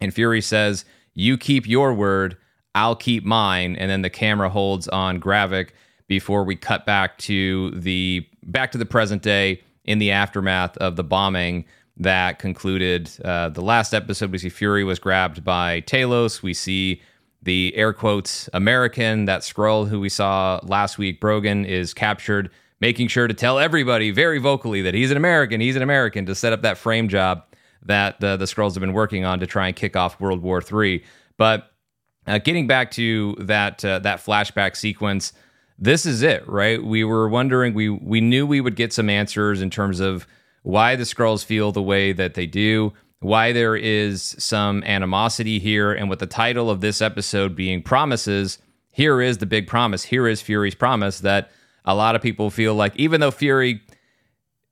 And 0.00 0.12
Fury 0.12 0.42
says, 0.42 0.84
You 1.14 1.38
keep 1.38 1.66
your 1.66 1.94
word, 1.94 2.36
I'll 2.74 2.96
keep 2.96 3.24
mine. 3.24 3.76
And 3.76 3.90
then 3.90 4.02
the 4.02 4.10
camera 4.10 4.50
holds 4.50 4.88
on 4.88 5.20
Gravik 5.20 5.70
before 6.08 6.44
we 6.44 6.56
cut 6.56 6.84
back 6.84 7.16
to 7.18 7.70
the 7.70 8.26
back 8.42 8.72
to 8.72 8.78
the 8.78 8.86
present 8.86 9.22
day 9.22 9.62
in 9.84 9.98
the 9.98 10.10
aftermath 10.10 10.76
of 10.78 10.96
the 10.96 11.04
bombing 11.04 11.64
that 11.96 12.38
concluded 12.38 13.10
uh, 13.24 13.48
the 13.48 13.62
last 13.62 13.94
episode. 13.94 14.30
We 14.30 14.38
see 14.38 14.48
Fury 14.48 14.84
was 14.84 14.98
grabbed 14.98 15.42
by 15.42 15.80
Talos. 15.82 16.42
We 16.42 16.54
see 16.54 17.00
the 17.42 17.74
air 17.76 17.92
quotes 17.92 18.50
American, 18.52 19.24
that 19.26 19.40
Skrull 19.42 19.88
who 19.88 20.00
we 20.00 20.08
saw 20.08 20.60
last 20.64 20.98
week, 20.98 21.20
Brogan, 21.20 21.64
is 21.64 21.94
captured, 21.94 22.50
making 22.80 23.08
sure 23.08 23.26
to 23.26 23.34
tell 23.34 23.58
everybody 23.58 24.10
very 24.10 24.38
vocally 24.38 24.82
that 24.82 24.94
he's 24.94 25.10
an 25.10 25.16
American, 25.16 25.60
he's 25.60 25.76
an 25.76 25.82
American, 25.82 26.26
to 26.26 26.34
set 26.34 26.52
up 26.52 26.62
that 26.62 26.76
frame 26.76 27.08
job 27.08 27.44
that 27.84 28.20
the, 28.20 28.36
the 28.36 28.44
Skrulls 28.44 28.74
have 28.74 28.80
been 28.80 28.92
working 28.92 29.24
on 29.24 29.40
to 29.40 29.46
try 29.46 29.68
and 29.68 29.76
kick 29.76 29.96
off 29.96 30.20
World 30.20 30.42
War 30.42 30.60
III. 30.60 31.02
But 31.36 31.70
uh, 32.26 32.38
getting 32.38 32.66
back 32.66 32.90
to 32.92 33.36
that 33.38 33.84
uh, 33.84 34.00
that 34.00 34.18
flashback 34.18 34.76
sequence, 34.76 35.32
this 35.78 36.04
is 36.04 36.22
it, 36.22 36.46
right? 36.48 36.82
We 36.82 37.04
were 37.04 37.28
wondering, 37.28 37.74
we 37.74 37.88
we 37.88 38.20
knew 38.20 38.46
we 38.46 38.60
would 38.60 38.76
get 38.76 38.92
some 38.92 39.08
answers 39.08 39.62
in 39.62 39.70
terms 39.70 40.00
of 40.00 40.26
why 40.66 40.96
the 40.96 41.04
Skrulls 41.04 41.44
feel 41.44 41.70
the 41.70 41.80
way 41.80 42.12
that 42.12 42.34
they 42.34 42.44
do, 42.44 42.92
why 43.20 43.52
there 43.52 43.76
is 43.76 44.34
some 44.36 44.82
animosity 44.82 45.60
here, 45.60 45.92
and 45.92 46.10
with 46.10 46.18
the 46.18 46.26
title 46.26 46.68
of 46.68 46.80
this 46.80 47.00
episode 47.00 47.54
being 47.54 47.80
Promises, 47.80 48.58
here 48.90 49.22
is 49.22 49.38
the 49.38 49.46
big 49.46 49.68
promise. 49.68 50.02
Here 50.02 50.26
is 50.26 50.42
Fury's 50.42 50.74
promise 50.74 51.20
that 51.20 51.52
a 51.84 51.94
lot 51.94 52.16
of 52.16 52.22
people 52.22 52.50
feel 52.50 52.74
like, 52.74 52.96
even 52.96 53.20
though 53.20 53.30
Fury. 53.30 53.80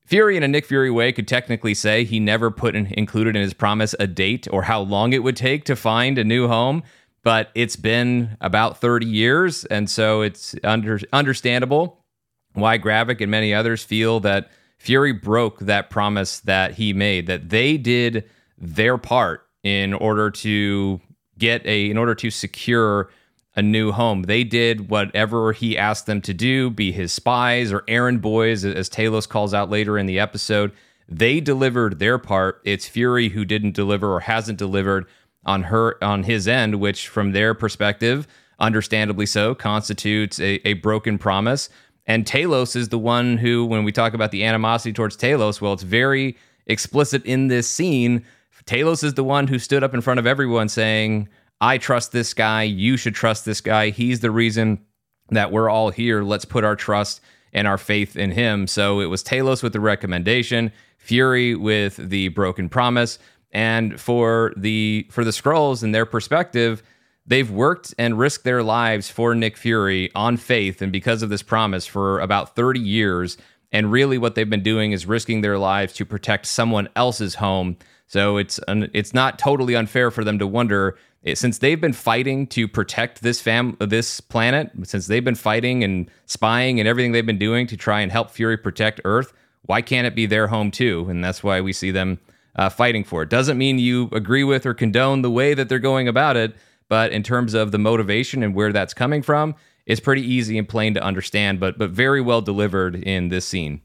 Fury 0.04 0.36
in 0.36 0.42
a 0.42 0.48
Nick 0.48 0.66
Fury 0.66 0.90
way 0.90 1.12
could 1.12 1.28
technically 1.28 1.74
say 1.74 2.02
he 2.02 2.18
never 2.18 2.50
put 2.50 2.74
in, 2.74 2.86
included 2.86 3.36
in 3.36 3.42
his 3.42 3.54
promise 3.54 3.94
a 4.00 4.08
date 4.08 4.48
or 4.50 4.64
how 4.64 4.80
long 4.80 5.12
it 5.12 5.22
would 5.22 5.36
take 5.36 5.64
to 5.66 5.76
find 5.76 6.18
a 6.18 6.24
new 6.24 6.48
home, 6.48 6.82
but 7.22 7.50
it's 7.54 7.76
been 7.76 8.36
about 8.40 8.80
30 8.80 9.06
years, 9.06 9.64
and 9.66 9.88
so 9.88 10.22
it's 10.22 10.56
under, 10.64 10.98
understandable 11.12 12.04
why 12.52 12.78
Gravik 12.78 13.20
and 13.20 13.30
many 13.30 13.54
others 13.54 13.84
feel 13.84 14.18
that 14.20 14.50
Fury 14.78 15.12
broke 15.12 15.60
that 15.60 15.90
promise 15.90 16.40
that 16.40 16.74
he 16.74 16.92
made 16.92 17.26
that 17.26 17.48
they 17.50 17.76
did 17.76 18.28
their 18.58 18.98
part 18.98 19.46
in 19.62 19.94
order 19.94 20.30
to 20.30 21.00
get 21.38 21.64
a 21.66 21.90
in 21.90 21.96
order 21.96 22.14
to 22.14 22.30
secure 22.30 23.10
a 23.56 23.62
new 23.62 23.92
home. 23.92 24.22
They 24.22 24.44
did 24.44 24.90
whatever 24.90 25.52
he 25.52 25.78
asked 25.78 26.06
them 26.06 26.20
to 26.22 26.34
do, 26.34 26.70
be 26.70 26.92
his 26.92 27.12
spies 27.12 27.72
or 27.72 27.84
errand 27.86 28.20
boys 28.20 28.64
as 28.64 28.90
Talos 28.90 29.28
calls 29.28 29.54
out 29.54 29.70
later 29.70 29.96
in 29.96 30.06
the 30.06 30.18
episode. 30.18 30.72
They 31.08 31.40
delivered 31.40 31.98
their 31.98 32.18
part. 32.18 32.60
It's 32.64 32.88
Fury 32.88 33.28
who 33.28 33.44
didn't 33.44 33.74
deliver 33.74 34.12
or 34.12 34.20
hasn't 34.20 34.58
delivered 34.58 35.06
on 35.44 35.64
her 35.64 36.02
on 36.02 36.24
his 36.24 36.48
end, 36.48 36.80
which 36.80 37.08
from 37.08 37.32
their 37.32 37.54
perspective, 37.54 38.26
understandably 38.58 39.26
so, 39.26 39.54
constitutes 39.54 40.40
a, 40.40 40.66
a 40.66 40.74
broken 40.74 41.18
promise. 41.18 41.68
And 42.06 42.24
Talos 42.24 42.76
is 42.76 42.90
the 42.90 42.98
one 42.98 43.38
who, 43.38 43.64
when 43.64 43.84
we 43.84 43.92
talk 43.92 44.14
about 44.14 44.30
the 44.30 44.44
animosity 44.44 44.92
towards 44.92 45.16
Talos, 45.16 45.60
well, 45.60 45.72
it's 45.72 45.82
very 45.82 46.36
explicit 46.66 47.24
in 47.24 47.48
this 47.48 47.68
scene. 47.68 48.24
Talos 48.66 49.04
is 49.04 49.14
the 49.14 49.24
one 49.24 49.46
who 49.46 49.58
stood 49.58 49.82
up 49.82 49.94
in 49.94 50.00
front 50.00 50.18
of 50.18 50.26
everyone 50.26 50.68
saying, 50.68 51.28
I 51.60 51.78
trust 51.78 52.12
this 52.12 52.34
guy. 52.34 52.62
You 52.62 52.96
should 52.96 53.14
trust 53.14 53.44
this 53.44 53.60
guy. 53.60 53.90
He's 53.90 54.20
the 54.20 54.30
reason 54.30 54.84
that 55.30 55.52
we're 55.52 55.70
all 55.70 55.90
here. 55.90 56.22
Let's 56.22 56.44
put 56.44 56.64
our 56.64 56.76
trust 56.76 57.20
and 57.52 57.66
our 57.68 57.78
faith 57.78 58.16
in 58.16 58.32
him. 58.32 58.66
So 58.66 59.00
it 59.00 59.06
was 59.06 59.22
Talos 59.22 59.62
with 59.62 59.72
the 59.72 59.80
recommendation, 59.80 60.72
Fury 60.98 61.54
with 61.54 61.96
the 61.96 62.28
broken 62.28 62.68
promise, 62.68 63.18
and 63.52 64.00
for 64.00 64.52
the 64.56 65.06
for 65.10 65.24
the 65.24 65.30
Skrulls 65.30 65.82
and 65.82 65.94
their 65.94 66.06
perspective, 66.06 66.82
They've 67.26 67.50
worked 67.50 67.94
and 67.98 68.18
risked 68.18 68.44
their 68.44 68.62
lives 68.62 69.08
for 69.08 69.34
Nick 69.34 69.56
Fury 69.56 70.10
on 70.14 70.36
faith 70.36 70.82
and 70.82 70.92
because 70.92 71.22
of 71.22 71.30
this 71.30 71.42
promise 71.42 71.86
for 71.86 72.20
about 72.20 72.54
30 72.54 72.80
years. 72.80 73.38
And 73.72 73.90
really, 73.90 74.18
what 74.18 74.34
they've 74.34 74.48
been 74.48 74.62
doing 74.62 74.92
is 74.92 75.06
risking 75.06 75.40
their 75.40 75.58
lives 75.58 75.94
to 75.94 76.04
protect 76.04 76.46
someone 76.46 76.88
else's 76.94 77.36
home. 77.36 77.76
So 78.06 78.36
it's 78.36 78.60
it's 78.68 79.14
not 79.14 79.38
totally 79.38 79.74
unfair 79.74 80.10
for 80.10 80.22
them 80.22 80.38
to 80.38 80.46
wonder 80.46 80.98
since 81.32 81.58
they've 81.58 81.80
been 81.80 81.94
fighting 81.94 82.46
to 82.48 82.68
protect 82.68 83.22
this 83.22 83.40
fam 83.40 83.76
this 83.80 84.20
planet, 84.20 84.70
since 84.82 85.06
they've 85.06 85.24
been 85.24 85.34
fighting 85.34 85.82
and 85.82 86.10
spying 86.26 86.78
and 86.78 86.86
everything 86.86 87.12
they've 87.12 87.24
been 87.24 87.38
doing 87.38 87.66
to 87.68 87.76
try 87.76 88.00
and 88.00 88.12
help 88.12 88.30
Fury 88.30 88.58
protect 88.58 89.00
Earth. 89.04 89.32
Why 89.62 89.80
can't 89.80 90.06
it 90.06 90.14
be 90.14 90.26
their 90.26 90.48
home 90.48 90.70
too? 90.70 91.06
And 91.08 91.24
that's 91.24 91.42
why 91.42 91.62
we 91.62 91.72
see 91.72 91.90
them 91.90 92.20
uh, 92.54 92.68
fighting 92.68 93.02
for 93.02 93.22
it. 93.22 93.30
Doesn't 93.30 93.56
mean 93.56 93.78
you 93.78 94.10
agree 94.12 94.44
with 94.44 94.66
or 94.66 94.74
condone 94.74 95.22
the 95.22 95.30
way 95.30 95.54
that 95.54 95.70
they're 95.70 95.78
going 95.78 96.06
about 96.06 96.36
it 96.36 96.54
but 96.94 97.10
in 97.10 97.24
terms 97.24 97.54
of 97.54 97.72
the 97.72 97.78
motivation 97.78 98.44
and 98.44 98.54
where 98.54 98.72
that's 98.72 98.94
coming 98.94 99.20
from, 99.20 99.56
it's 99.84 100.00
pretty 100.00 100.22
easy 100.22 100.56
and 100.56 100.68
plain 100.68 100.94
to 100.94 101.02
understand, 101.02 101.58
but 101.58 101.76
but 101.76 101.90
very 101.90 102.20
well 102.20 102.40
delivered 102.40 102.94
in 102.94 103.30
this 103.30 103.44
scene. 103.44 103.80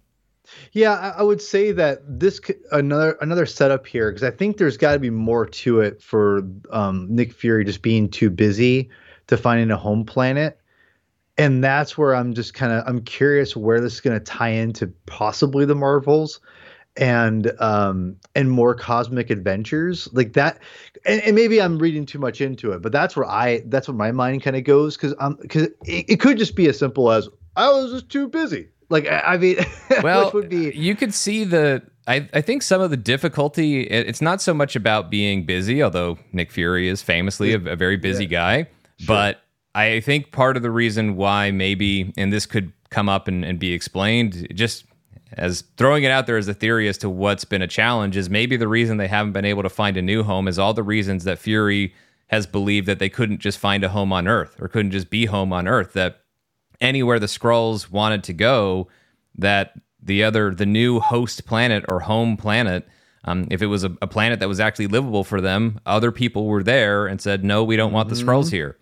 Yeah, 0.73 1.15
I 1.17 1.23
would 1.23 1.41
say 1.41 1.71
that 1.71 2.01
this 2.07 2.39
another 2.71 3.17
another 3.19 3.47
setup 3.47 3.87
here 3.87 4.11
because 4.11 4.21
I 4.21 4.29
think 4.29 4.57
there's 4.57 4.77
got 4.77 4.93
to 4.93 4.99
be 4.99 5.09
more 5.09 5.47
to 5.47 5.79
it 5.81 6.03
for 6.03 6.43
um, 6.69 7.07
Nick 7.09 7.33
Fury 7.33 7.65
just 7.65 7.81
being 7.81 8.09
too 8.09 8.29
busy 8.29 8.91
to 9.25 9.37
finding 9.37 9.71
a 9.71 9.77
home 9.77 10.05
planet, 10.05 10.59
and 11.35 11.63
that's 11.63 11.97
where 11.97 12.13
I'm 12.13 12.35
just 12.35 12.53
kind 12.53 12.71
of 12.71 12.83
I'm 12.85 13.01
curious 13.01 13.55
where 13.55 13.81
this 13.81 13.95
is 13.95 14.01
going 14.01 14.19
to 14.19 14.23
tie 14.23 14.49
into 14.49 14.85
possibly 15.07 15.65
the 15.65 15.73
Marvels 15.73 16.41
and 16.99 17.51
um 17.59 18.15
and 18.35 18.51
more 18.51 18.75
cosmic 18.75 19.29
adventures 19.29 20.09
like 20.11 20.33
that 20.33 20.59
and, 21.05 21.21
and, 21.21 21.35
maybe 21.35 21.61
i'm 21.61 21.79
reading 21.79 22.05
too 22.05 22.19
much 22.19 22.41
into 22.41 22.71
it 22.71 22.81
but 22.81 22.91
that's 22.91 23.15
where 23.15 23.25
i 23.25 23.63
that's 23.67 23.87
where 23.87 23.95
my 23.95 24.11
mind 24.11 24.43
kind 24.43 24.55
of 24.55 24.63
goes 24.65 24.95
because 24.95 25.15
i'm 25.19 25.35
because 25.35 25.63
it, 25.85 26.05
it, 26.09 26.19
could 26.19 26.37
just 26.37 26.55
be 26.55 26.67
as 26.67 26.77
simple 26.77 27.09
as 27.09 27.27
i 27.55 27.69
was 27.69 27.91
just 27.91 28.09
too 28.09 28.27
busy 28.27 28.67
like 28.89 29.07
i, 29.07 29.19
I 29.19 29.37
mean 29.37 29.57
well 30.03 30.29
would 30.33 30.49
be 30.49 30.75
you 30.75 30.95
could 30.95 31.13
see 31.13 31.45
the 31.45 31.81
I, 32.05 32.27
I 32.33 32.41
think 32.41 32.63
some 32.63 32.81
of 32.81 32.89
the 32.89 32.97
difficulty 32.97 33.83
it's 33.83 34.21
not 34.21 34.41
so 34.41 34.53
much 34.53 34.75
about 34.75 35.09
being 35.09 35.45
busy 35.45 35.81
although 35.81 36.19
nick 36.33 36.51
fury 36.51 36.89
is 36.89 37.01
famously 37.01 37.53
a, 37.53 37.57
a 37.57 37.75
very 37.75 37.97
busy 37.97 38.25
yeah. 38.25 38.29
guy 38.29 38.55
sure. 38.97 39.07
but 39.07 39.41
i 39.73 40.01
think 40.01 40.31
part 40.33 40.57
of 40.57 40.63
the 40.63 40.71
reason 40.71 41.15
why 41.15 41.49
maybe 41.51 42.13
and 42.17 42.33
this 42.33 42.45
could 42.45 42.73
come 42.89 43.07
up 43.07 43.27
and, 43.27 43.45
and 43.45 43.59
be 43.59 43.71
explained 43.71 44.47
just 44.53 44.85
as 45.33 45.63
throwing 45.77 46.03
it 46.03 46.11
out 46.11 46.27
there 46.27 46.37
as 46.37 46.47
a 46.47 46.53
theory 46.53 46.87
as 46.87 46.97
to 46.99 47.09
what's 47.09 47.45
been 47.45 47.61
a 47.61 47.67
challenge 47.67 48.17
is 48.17 48.29
maybe 48.29 48.57
the 48.57 48.67
reason 48.67 48.97
they 48.97 49.07
haven't 49.07 49.33
been 49.33 49.45
able 49.45 49.63
to 49.63 49.69
find 49.69 49.97
a 49.97 50.01
new 50.01 50.23
home 50.23 50.47
is 50.47 50.57
all 50.57 50.73
the 50.73 50.83
reasons 50.83 51.23
that 51.23 51.39
Fury 51.39 51.93
has 52.27 52.47
believed 52.47 52.87
that 52.87 52.99
they 52.99 53.09
couldn't 53.09 53.39
just 53.39 53.57
find 53.57 53.83
a 53.83 53.89
home 53.89 54.13
on 54.13 54.27
Earth 54.27 54.55
or 54.59 54.67
couldn't 54.67 54.91
just 54.91 55.09
be 55.09 55.25
home 55.25 55.53
on 55.53 55.67
Earth. 55.67 55.93
That 55.93 56.21
anywhere 56.81 57.19
the 57.19 57.27
Skrulls 57.27 57.91
wanted 57.91 58.23
to 58.25 58.33
go, 58.33 58.87
that 59.35 59.73
the 60.01 60.23
other, 60.23 60.53
the 60.53 60.65
new 60.65 60.99
host 60.99 61.45
planet 61.45 61.85
or 61.89 62.01
home 62.01 62.37
planet, 62.37 62.87
um, 63.25 63.47
if 63.51 63.61
it 63.61 63.67
was 63.67 63.83
a, 63.83 63.95
a, 64.01 64.07
planet 64.07 64.39
that 64.39 64.47
was 64.47 64.59
actually 64.59 64.87
livable 64.87 65.23
for 65.23 65.41
them, 65.41 65.79
other 65.85 66.11
people 66.11 66.45
were 66.45 66.63
there 66.63 67.05
and 67.05 67.19
said, 67.19 67.43
"No, 67.43 67.63
we 67.63 67.75
don't 67.75 67.91
want 67.91 68.07
the 68.07 68.15
mm-hmm. 68.15 68.29
Skrulls 68.29 68.49
here." 68.49 68.77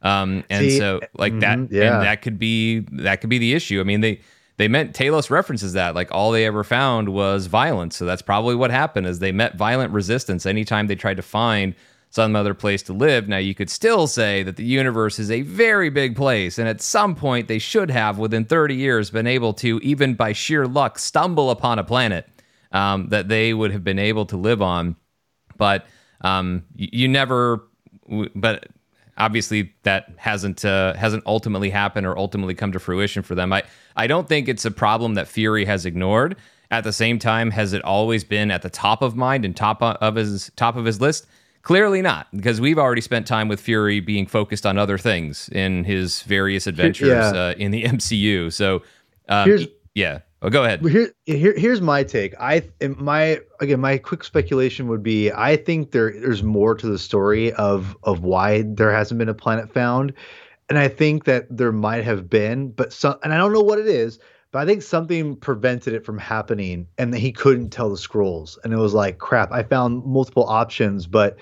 Um, 0.00 0.44
and 0.48 0.70
See, 0.70 0.78
so, 0.78 1.00
like 1.14 1.34
mm-hmm, 1.34 1.66
that, 1.66 1.72
yeah. 1.72 1.96
and 1.96 2.06
that 2.06 2.22
could 2.22 2.38
be 2.38 2.80
that 2.92 3.20
could 3.20 3.28
be 3.28 3.38
the 3.38 3.52
issue. 3.52 3.80
I 3.80 3.84
mean, 3.84 4.00
they 4.00 4.20
they 4.62 4.68
meant 4.68 4.94
Talos 4.94 5.28
references 5.28 5.72
that 5.72 5.96
like 5.96 6.12
all 6.12 6.30
they 6.30 6.46
ever 6.46 6.62
found 6.62 7.08
was 7.08 7.46
violence. 7.46 7.96
So 7.96 8.04
that's 8.04 8.22
probably 8.22 8.54
what 8.54 8.70
happened 8.70 9.08
is 9.08 9.18
they 9.18 9.32
met 9.32 9.56
violent 9.56 9.92
resistance 9.92 10.46
anytime 10.46 10.86
they 10.86 10.94
tried 10.94 11.16
to 11.16 11.22
find 11.22 11.74
some 12.10 12.36
other 12.36 12.54
place 12.54 12.80
to 12.84 12.92
live. 12.92 13.26
Now 13.26 13.38
you 13.38 13.56
could 13.56 13.68
still 13.68 14.06
say 14.06 14.44
that 14.44 14.54
the 14.54 14.64
universe 14.64 15.18
is 15.18 15.32
a 15.32 15.42
very 15.42 15.90
big 15.90 16.14
place 16.14 16.60
and 16.60 16.68
at 16.68 16.80
some 16.80 17.16
point 17.16 17.48
they 17.48 17.58
should 17.58 17.90
have 17.90 18.18
within 18.18 18.44
30 18.44 18.76
years 18.76 19.10
been 19.10 19.26
able 19.26 19.52
to 19.54 19.80
even 19.82 20.14
by 20.14 20.32
sheer 20.32 20.68
luck 20.68 20.96
stumble 20.96 21.50
upon 21.50 21.80
a 21.80 21.84
planet 21.84 22.28
um, 22.70 23.08
that 23.08 23.26
they 23.26 23.52
would 23.52 23.72
have 23.72 23.82
been 23.82 23.98
able 23.98 24.26
to 24.26 24.36
live 24.36 24.62
on. 24.62 24.94
But 25.56 25.86
um, 26.20 26.62
you, 26.76 26.88
you 26.92 27.08
never 27.08 27.64
but 28.36 28.68
obviously 29.16 29.72
that 29.82 30.06
hasn't 30.16 30.64
uh, 30.64 30.94
hasn't 30.94 31.24
ultimately 31.26 31.70
happened 31.70 32.06
or 32.06 32.16
ultimately 32.16 32.54
come 32.54 32.72
to 32.72 32.78
fruition 32.78 33.22
for 33.22 33.34
them. 33.34 33.52
I 33.52 33.62
I 33.96 34.06
don't 34.06 34.28
think 34.28 34.48
it's 34.48 34.64
a 34.64 34.70
problem 34.70 35.14
that 35.14 35.28
Fury 35.28 35.64
has 35.64 35.86
ignored. 35.86 36.36
At 36.70 36.84
the 36.84 36.92
same 36.92 37.18
time, 37.18 37.50
has 37.50 37.74
it 37.74 37.84
always 37.84 38.24
been 38.24 38.50
at 38.50 38.62
the 38.62 38.70
top 38.70 39.02
of 39.02 39.14
mind 39.14 39.44
and 39.44 39.54
top 39.54 39.82
of 39.82 40.14
his 40.14 40.50
top 40.56 40.76
of 40.76 40.86
his 40.86 41.00
list? 41.00 41.26
Clearly 41.60 42.02
not, 42.02 42.26
because 42.34 42.60
we've 42.60 42.78
already 42.78 43.02
spent 43.02 43.26
time 43.26 43.46
with 43.46 43.60
Fury 43.60 44.00
being 44.00 44.26
focused 44.26 44.66
on 44.66 44.78
other 44.78 44.98
things 44.98 45.48
in 45.50 45.84
his 45.84 46.22
various 46.22 46.66
adventures 46.66 47.08
yeah. 47.08 47.28
uh, 47.28 47.54
in 47.56 47.70
the 47.70 47.84
MCU. 47.84 48.52
So, 48.52 48.82
um, 49.28 49.68
yeah. 49.94 50.20
Oh, 50.44 50.50
go 50.50 50.64
ahead. 50.64 50.84
Here, 50.84 51.12
here, 51.24 51.54
here's 51.56 51.80
my 51.80 52.02
take. 52.02 52.34
I 52.40 52.62
my 52.98 53.40
again, 53.60 53.80
my 53.80 53.96
quick 53.96 54.24
speculation 54.24 54.88
would 54.88 55.02
be: 55.02 55.30
I 55.30 55.56
think 55.56 55.92
there 55.92 56.10
there's 56.10 56.42
more 56.42 56.74
to 56.74 56.86
the 56.86 56.98
story 56.98 57.52
of 57.52 57.96
of 58.02 58.24
why 58.24 58.62
there 58.66 58.92
hasn't 58.92 59.18
been 59.18 59.28
a 59.28 59.34
planet 59.34 59.72
found, 59.72 60.12
and 60.68 60.78
I 60.78 60.88
think 60.88 61.24
that 61.24 61.46
there 61.48 61.70
might 61.70 62.02
have 62.02 62.28
been, 62.28 62.70
but 62.72 62.92
some, 62.92 63.18
and 63.22 63.32
I 63.32 63.36
don't 63.36 63.52
know 63.52 63.62
what 63.62 63.78
it 63.78 63.86
is, 63.86 64.18
but 64.50 64.58
I 64.58 64.66
think 64.66 64.82
something 64.82 65.36
prevented 65.36 65.94
it 65.94 66.04
from 66.04 66.18
happening, 66.18 66.88
and 66.98 67.14
that 67.14 67.20
he 67.20 67.30
couldn't 67.30 67.70
tell 67.70 67.88
the 67.88 67.96
Skrulls, 67.96 68.58
and 68.64 68.72
it 68.72 68.78
was 68.78 68.94
like, 68.94 69.18
crap. 69.18 69.52
I 69.52 69.62
found 69.62 70.04
multiple 70.04 70.44
options, 70.44 71.06
but 71.06 71.38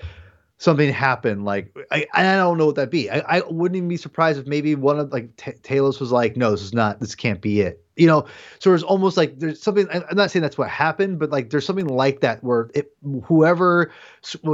something 0.59 0.93
happened. 0.93 1.43
Like 1.43 1.75
I, 1.89 2.05
I 2.13 2.21
don't 2.35 2.59
know 2.59 2.67
what 2.67 2.75
that'd 2.75 2.91
be. 2.91 3.09
I, 3.09 3.37
I 3.37 3.41
wouldn't 3.49 3.77
even 3.77 3.89
be 3.89 3.97
surprised 3.97 4.37
if 4.37 4.45
maybe 4.45 4.75
one 4.75 4.99
of 4.99 5.11
like 5.11 5.35
T- 5.37 5.53
Talos 5.53 5.99
was 5.99 6.11
like, 6.11 6.37
no, 6.37 6.51
this 6.51 6.61
is 6.61 6.71
not. 6.75 6.99
This 6.99 7.15
can't 7.15 7.41
be 7.41 7.61
it 7.61 7.83
you 7.95 8.07
know 8.07 8.25
so 8.59 8.73
it's 8.73 8.83
almost 8.83 9.17
like 9.17 9.37
there's 9.39 9.61
something 9.61 9.87
i'm 9.91 10.03
not 10.15 10.31
saying 10.31 10.41
that's 10.41 10.57
what 10.57 10.69
happened 10.69 11.19
but 11.19 11.29
like 11.29 11.49
there's 11.49 11.65
something 11.65 11.87
like 11.87 12.21
that 12.21 12.43
where 12.43 12.69
it 12.73 12.93
whoever 13.23 13.91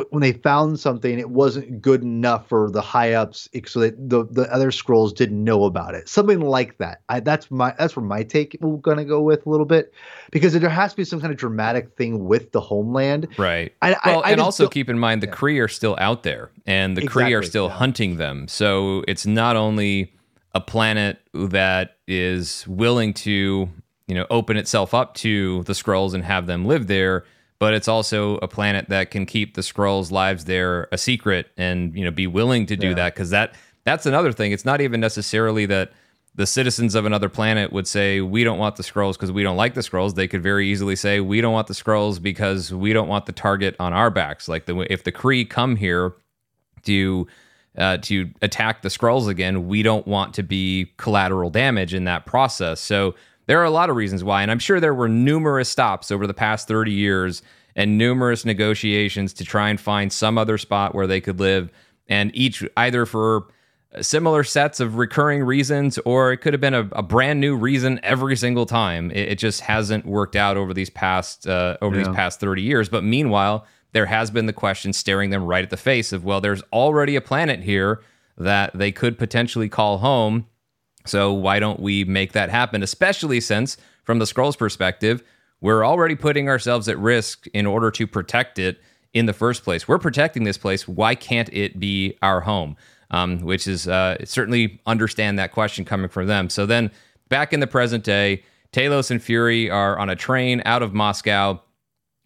when 0.09 0.21
they 0.21 0.31
found 0.31 0.79
something 0.79 1.19
it 1.19 1.29
wasn't 1.29 1.81
good 1.81 2.01
enough 2.01 2.47
for 2.47 2.71
the 2.71 2.81
high 2.81 3.13
ups 3.13 3.49
so 3.65 3.81
that 3.81 4.09
the, 4.09 4.25
the 4.25 4.51
other 4.53 4.71
Skrulls 4.71 5.13
didn't 5.13 5.43
know 5.43 5.65
about 5.65 5.93
it. 5.93 6.07
Something 6.07 6.39
like 6.39 6.77
that. 6.77 7.01
I, 7.09 7.19
that's 7.19 7.51
my 7.51 7.73
that's 7.77 7.95
where 7.95 8.05
my 8.05 8.23
take 8.23 8.57
we're 8.61 8.77
gonna 8.77 9.03
go 9.03 9.21
with 9.21 9.45
a 9.45 9.49
little 9.49 9.65
bit 9.65 9.93
because 10.31 10.53
there 10.53 10.69
has 10.69 10.91
to 10.91 10.97
be 10.97 11.03
some 11.03 11.19
kind 11.19 11.31
of 11.31 11.37
dramatic 11.37 11.95
thing 11.97 12.25
with 12.25 12.51
the 12.53 12.61
homeland. 12.61 13.27
Right. 13.37 13.73
I, 13.81 13.95
well 14.05 14.21
I, 14.23 14.31
and 14.31 14.41
also 14.41 14.69
keep 14.69 14.89
in 14.89 14.97
mind 14.97 15.21
the 15.21 15.27
yeah. 15.27 15.33
Kree 15.33 15.63
are 15.63 15.67
still 15.67 15.97
out 15.99 16.23
there 16.23 16.51
and 16.65 16.95
the 16.95 17.01
exactly, 17.03 17.33
Kree 17.33 17.39
are 17.39 17.43
still 17.43 17.67
yeah. 17.67 17.73
hunting 17.73 18.17
them. 18.17 18.47
So 18.47 19.03
it's 19.07 19.25
not 19.25 19.57
only 19.57 20.13
a 20.53 20.61
planet 20.61 21.19
that 21.33 21.97
is 22.07 22.67
willing 22.67 23.13
to, 23.13 23.69
you 24.07 24.15
know, 24.15 24.25
open 24.29 24.57
itself 24.57 24.93
up 24.93 25.13
to 25.15 25.63
the 25.63 25.73
Skrulls 25.73 26.13
and 26.13 26.23
have 26.23 26.47
them 26.47 26.65
live 26.65 26.87
there, 26.87 27.25
but 27.59 27.73
it's 27.73 27.87
also 27.87 28.37
a 28.37 28.47
planet 28.47 28.89
that 28.89 29.11
can 29.11 29.25
keep 29.25 29.55
the 29.55 29.61
Skrulls' 29.61 30.11
lives 30.11 30.45
there 30.45 30.87
a 30.91 30.97
secret 30.97 31.47
and, 31.57 31.95
you 31.95 32.03
know, 32.03 32.11
be 32.11 32.27
willing 32.27 32.65
to 32.67 32.75
do 32.75 32.89
yeah. 32.89 32.93
that 32.95 33.13
because 33.13 33.29
that 33.31 33.53
that's 33.83 34.05
another 34.05 34.31
thing. 34.31 34.51
It's 34.51 34.65
not 34.65 34.81
even 34.81 34.99
necessarily 34.99 35.65
that 35.67 35.91
the 36.37 36.45
citizens 36.45 36.93
of 36.93 37.05
another 37.05 37.29
planet 37.29 37.73
would 37.73 37.87
say 37.87 38.21
we 38.21 38.43
don't 38.43 38.59
want 38.59 38.75
the 38.75 38.83
Skrulls 38.83 39.13
because 39.13 39.31
we 39.31 39.43
don't 39.43 39.57
like 39.57 39.73
the 39.73 39.81
Skrulls 39.81 40.15
they 40.15 40.27
could 40.27 40.43
very 40.43 40.67
easily 40.67 40.95
say 40.95 41.19
we 41.19 41.41
don't 41.41 41.53
want 41.53 41.67
the 41.67 41.73
Skrulls 41.73 42.21
because 42.21 42.71
we 42.71 42.93
don't 42.93 43.07
want 43.07 43.25
the 43.25 43.31
target 43.31 43.75
on 43.79 43.91
our 43.91 44.09
backs 44.09 44.47
like 44.47 44.65
the 44.65 44.79
if 44.91 45.03
the 45.03 45.11
kree 45.11 45.49
come 45.49 45.75
here 45.75 46.13
to 46.83 47.27
uh, 47.77 47.97
to 47.97 48.29
attack 48.41 48.81
the 48.81 48.89
Skrulls 48.89 49.27
again, 49.27 49.67
we 49.67 49.83
don't 49.83 50.07
want 50.07 50.33
to 50.35 50.43
be 50.43 50.91
collateral 50.97 51.49
damage 51.49 51.93
in 51.93 52.05
that 52.05 52.25
process. 52.25 52.79
So 52.79 53.15
there 53.45 53.59
are 53.59 53.65
a 53.65 53.71
lot 53.71 53.89
of 53.89 53.95
reasons 53.95 54.23
why, 54.23 54.41
and 54.41 54.51
I'm 54.51 54.59
sure 54.59 54.79
there 54.79 54.93
were 54.93 55.07
numerous 55.07 55.69
stops 55.69 56.11
over 56.11 56.27
the 56.27 56.33
past 56.33 56.67
30 56.67 56.91
years 56.91 57.41
and 57.75 57.97
numerous 57.97 58.43
negotiations 58.43 59.33
to 59.33 59.45
try 59.45 59.69
and 59.69 59.79
find 59.79 60.11
some 60.11 60.37
other 60.37 60.57
spot 60.57 60.95
where 60.95 61.07
they 61.07 61.21
could 61.21 61.39
live, 61.39 61.71
and 62.09 62.35
each 62.35 62.63
either 62.75 63.05
for 63.05 63.47
similar 64.01 64.43
sets 64.43 64.79
of 64.79 64.97
recurring 64.97 65.43
reasons, 65.43 65.97
or 65.99 66.31
it 66.31 66.37
could 66.37 66.53
have 66.53 66.61
been 66.61 66.73
a, 66.73 66.89
a 66.91 67.03
brand 67.03 67.39
new 67.39 67.55
reason 67.55 67.99
every 68.03 68.35
single 68.35 68.65
time. 68.65 69.11
It, 69.11 69.29
it, 69.29 69.39
just 69.39 69.61
hasn't 69.61 70.05
worked 70.05 70.35
out 70.35 70.57
over 70.57 70.73
these 70.73 70.89
past 70.89 71.47
uh, 71.47 71.77
over 71.81 71.95
yeah. 71.95 72.03
these 72.03 72.15
past 72.15 72.39
30 72.39 72.61
years. 72.61 72.89
But 72.89 73.03
meanwhile, 73.03 73.65
there 73.97 74.05
has 74.05 74.29
been 74.29 74.45
the 74.45 74.53
question 74.53 74.93
staring 74.93 75.31
them 75.31 75.43
right 75.43 75.63
at 75.63 75.71
the 75.71 75.75
face 75.75 76.13
of, 76.13 76.23
well, 76.23 76.39
there's 76.39 76.61
already 76.71 77.15
a 77.15 77.21
planet 77.21 77.63
here 77.63 77.99
that 78.37 78.71
they 78.77 78.91
could 78.91 79.17
potentially 79.17 79.67
call 79.67 79.97
home. 79.97 80.45
So 81.05 81.33
why 81.33 81.59
don't 81.59 81.79
we 81.79 82.03
make 82.03 82.33
that 82.33 82.51
happen? 82.51 82.83
Especially 82.83 83.41
since, 83.41 83.75
from 84.03 84.19
the 84.19 84.25
Skrulls' 84.25 84.55
perspective, 84.55 85.23
we're 85.61 85.83
already 85.83 86.13
putting 86.13 86.47
ourselves 86.47 86.87
at 86.87 86.99
risk 86.99 87.47
in 87.55 87.65
order 87.65 87.89
to 87.89 88.05
protect 88.05 88.59
it 88.59 88.79
in 89.13 89.25
the 89.25 89.33
first 89.33 89.63
place. 89.63 89.87
We're 89.87 89.97
protecting 89.97 90.43
this 90.43 90.59
place. 90.59 90.87
Why 90.87 91.15
can't 91.15 91.49
it 91.51 91.79
be 91.79 92.19
our 92.21 92.41
home? 92.41 92.77
Um, 93.09 93.39
which 93.39 93.67
is 93.67 93.87
uh, 93.87 94.23
certainly 94.25 94.79
understand 94.85 95.39
that 95.39 95.53
question 95.53 95.85
coming 95.85 96.09
from 96.09 96.27
them. 96.27 96.51
So 96.51 96.67
then, 96.67 96.91
back 97.29 97.51
in 97.51 97.61
the 97.61 97.65
present 97.65 98.03
day, 98.03 98.43
Talos 98.71 99.09
and 99.09 99.23
Fury 99.23 99.71
are 99.71 99.97
on 99.97 100.07
a 100.07 100.15
train 100.15 100.61
out 100.65 100.83
of 100.83 100.93
Moscow. 100.93 101.63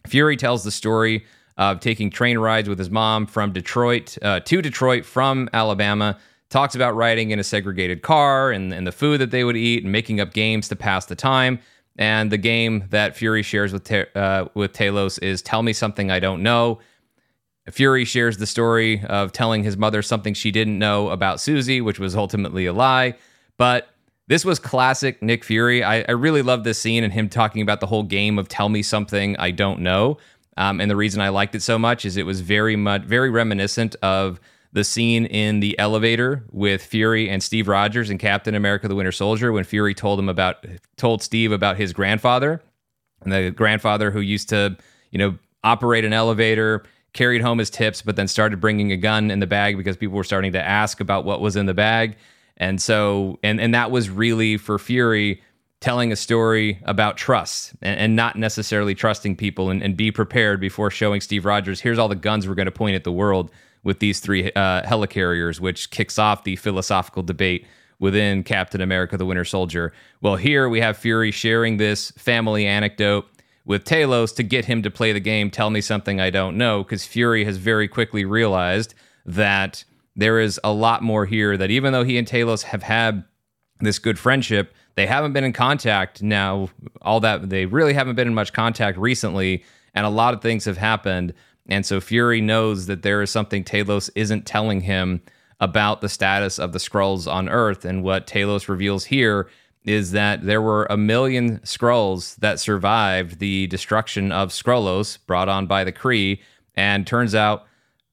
Fury 0.06 0.36
tells 0.36 0.64
the 0.64 0.70
story 0.70 1.24
of 1.56 1.80
taking 1.80 2.10
train 2.10 2.38
rides 2.38 2.68
with 2.68 2.78
his 2.78 2.90
mom 2.90 3.26
from 3.26 3.52
Detroit 3.52 4.16
uh, 4.22 4.40
to 4.40 4.62
Detroit 4.62 5.04
from 5.04 5.48
Alabama. 5.52 6.18
Talks 6.50 6.74
about 6.74 6.94
riding 6.94 7.30
in 7.30 7.38
a 7.38 7.44
segregated 7.44 8.02
car 8.02 8.50
and, 8.50 8.74
and 8.74 8.86
the 8.86 8.92
food 8.92 9.20
that 9.20 9.30
they 9.30 9.44
would 9.44 9.56
eat 9.56 9.84
and 9.84 9.92
making 9.92 10.20
up 10.20 10.34
games 10.34 10.68
to 10.68 10.76
pass 10.76 11.06
the 11.06 11.16
time. 11.16 11.58
And 11.96 12.30
the 12.30 12.38
game 12.38 12.84
that 12.90 13.16
Fury 13.16 13.42
shares 13.42 13.72
with 13.72 13.90
uh, 14.16 14.48
with 14.54 14.72
Talos 14.72 15.22
is 15.22 15.42
"Tell 15.42 15.62
me 15.62 15.72
something 15.72 16.10
I 16.10 16.20
don't 16.20 16.42
know." 16.42 16.80
Fury 17.70 18.04
shares 18.04 18.38
the 18.38 18.46
story 18.46 19.04
of 19.04 19.30
telling 19.30 19.62
his 19.62 19.76
mother 19.76 20.02
something 20.02 20.34
she 20.34 20.50
didn't 20.50 20.78
know 20.78 21.10
about 21.10 21.40
Susie, 21.40 21.80
which 21.80 21.98
was 21.98 22.16
ultimately 22.16 22.66
a 22.66 22.72
lie. 22.72 23.14
But 23.56 23.88
this 24.26 24.44
was 24.44 24.58
classic 24.58 25.22
Nick 25.22 25.44
Fury. 25.44 25.84
I, 25.84 26.00
I 26.02 26.12
really 26.12 26.42
love 26.42 26.64
this 26.64 26.78
scene 26.78 27.04
and 27.04 27.12
him 27.12 27.28
talking 27.28 27.62
about 27.62 27.80
the 27.80 27.86
whole 27.86 28.02
game 28.02 28.38
of 28.38 28.48
"Tell 28.48 28.68
me 28.68 28.82
something 28.82 29.36
I 29.36 29.50
don't 29.50 29.80
know." 29.80 30.16
Um, 30.56 30.80
and 30.80 30.90
the 30.90 30.96
reason 30.96 31.20
I 31.20 31.30
liked 31.30 31.54
it 31.54 31.62
so 31.62 31.78
much 31.78 32.04
is 32.04 32.16
it 32.16 32.26
was 32.26 32.40
very 32.40 32.76
much 32.76 33.02
very 33.02 33.30
reminiscent 33.30 33.96
of 34.02 34.40
the 34.72 34.84
scene 34.84 35.26
in 35.26 35.60
the 35.60 35.78
elevator 35.78 36.44
with 36.50 36.82
Fury 36.82 37.28
and 37.28 37.42
Steve 37.42 37.68
Rogers 37.68 38.10
and 38.10 38.18
Captain 38.18 38.54
America: 38.54 38.88
The 38.88 38.94
Winter 38.94 39.12
Soldier 39.12 39.52
when 39.52 39.64
Fury 39.64 39.94
told 39.94 40.18
him 40.18 40.28
about 40.28 40.64
told 40.96 41.22
Steve 41.22 41.52
about 41.52 41.76
his 41.76 41.92
grandfather. 41.92 42.62
And 43.22 43.32
the 43.32 43.50
grandfather 43.50 44.10
who 44.10 44.20
used 44.20 44.48
to 44.50 44.76
you 45.10 45.18
know 45.18 45.38
operate 45.64 46.04
an 46.04 46.12
elevator 46.12 46.82
carried 47.12 47.42
home 47.42 47.58
his 47.58 47.70
tips 47.70 48.00
but 48.02 48.16
then 48.16 48.26
started 48.26 48.58
bringing 48.60 48.90
a 48.90 48.96
gun 48.96 49.30
in 49.30 49.38
the 49.38 49.46
bag 49.46 49.76
because 49.76 49.96
people 49.96 50.16
were 50.16 50.24
starting 50.24 50.52
to 50.52 50.62
ask 50.62 51.00
about 51.00 51.24
what 51.24 51.40
was 51.40 51.56
in 51.56 51.66
the 51.66 51.74
bag. 51.74 52.16
And 52.56 52.80
so 52.80 53.38
and 53.42 53.60
and 53.60 53.74
that 53.74 53.90
was 53.90 54.10
really 54.10 54.56
for 54.56 54.78
Fury 54.78 55.42
telling 55.82 56.12
a 56.12 56.16
story 56.16 56.80
about 56.84 57.16
trust 57.16 57.74
and, 57.82 57.98
and 57.98 58.16
not 58.16 58.36
necessarily 58.36 58.94
trusting 58.94 59.36
people 59.36 59.68
and, 59.68 59.82
and, 59.82 59.96
be 59.96 60.10
prepared 60.10 60.60
before 60.60 60.90
showing 60.90 61.20
Steve 61.20 61.44
Rogers, 61.44 61.80
here's 61.80 61.98
all 61.98 62.08
the 62.08 62.14
guns 62.14 62.48
we're 62.48 62.54
going 62.54 62.66
to 62.66 62.72
point 62.72 62.94
at 62.94 63.04
the 63.04 63.12
world 63.12 63.50
with 63.82 63.98
these 63.98 64.20
three 64.20 64.50
uh, 64.52 64.82
helicarriers, 64.82 65.60
which 65.60 65.90
kicks 65.90 66.18
off 66.18 66.44
the 66.44 66.56
philosophical 66.56 67.22
debate 67.22 67.66
within 67.98 68.44
Captain 68.44 68.80
America 68.80 69.16
the 69.16 69.26
Winter 69.26 69.44
Soldier. 69.44 69.92
Well, 70.20 70.36
here 70.36 70.68
we 70.68 70.80
have 70.80 70.96
Fury 70.96 71.32
sharing 71.32 71.76
this 71.76 72.12
family 72.12 72.64
anecdote 72.66 73.26
with 73.64 73.84
Talos 73.84 74.34
to 74.36 74.42
get 74.42 74.64
him 74.64 74.82
to 74.82 74.90
play 74.90 75.12
the 75.12 75.20
game, 75.20 75.50
tell 75.50 75.70
me 75.70 75.80
something 75.80 76.20
I 76.20 76.30
don't 76.30 76.56
know, 76.56 76.82
because 76.82 77.04
Fury 77.04 77.44
has 77.44 77.56
very 77.56 77.88
quickly 77.88 78.24
realized 78.24 78.94
that 79.26 79.84
there 80.14 80.38
is 80.38 80.60
a 80.62 80.72
lot 80.72 81.02
more 81.02 81.26
here, 81.26 81.56
that 81.56 81.70
even 81.70 81.92
though 81.92 82.04
he 82.04 82.18
and 82.18 82.26
Talos 82.26 82.62
have 82.64 82.82
had 82.82 83.24
this 83.80 83.98
good 83.98 84.18
friendship, 84.18 84.74
they 84.94 85.06
haven't 85.06 85.32
been 85.32 85.44
in 85.44 85.52
contact 85.52 86.22
now. 86.22 86.68
All 87.00 87.20
that 87.20 87.48
they 87.48 87.66
really 87.66 87.94
haven't 87.94 88.16
been 88.16 88.28
in 88.28 88.34
much 88.34 88.52
contact 88.52 88.98
recently, 88.98 89.64
and 89.94 90.04
a 90.04 90.10
lot 90.10 90.34
of 90.34 90.42
things 90.42 90.64
have 90.64 90.76
happened. 90.76 91.34
And 91.68 91.86
so 91.86 92.00
Fury 92.00 92.40
knows 92.40 92.86
that 92.86 93.02
there 93.02 93.22
is 93.22 93.30
something 93.30 93.64
Talos 93.64 94.10
isn't 94.14 94.46
telling 94.46 94.80
him 94.80 95.22
about 95.60 96.00
the 96.00 96.08
status 96.08 96.58
of 96.58 96.72
the 96.72 96.78
Skrulls 96.78 97.32
on 97.32 97.48
Earth. 97.48 97.84
And 97.84 98.02
what 98.02 98.26
Talos 98.26 98.68
reveals 98.68 99.04
here 99.04 99.48
is 99.84 100.10
that 100.10 100.44
there 100.44 100.60
were 100.62 100.86
a 100.90 100.96
million 100.96 101.58
Skrulls 101.60 102.36
that 102.36 102.58
survived 102.58 103.38
the 103.38 103.68
destruction 103.68 104.32
of 104.32 104.50
Skrullos 104.50 105.18
brought 105.26 105.48
on 105.48 105.66
by 105.66 105.84
the 105.84 105.92
Kree. 105.92 106.40
And 106.74 107.06
turns 107.06 107.34
out 107.34 107.66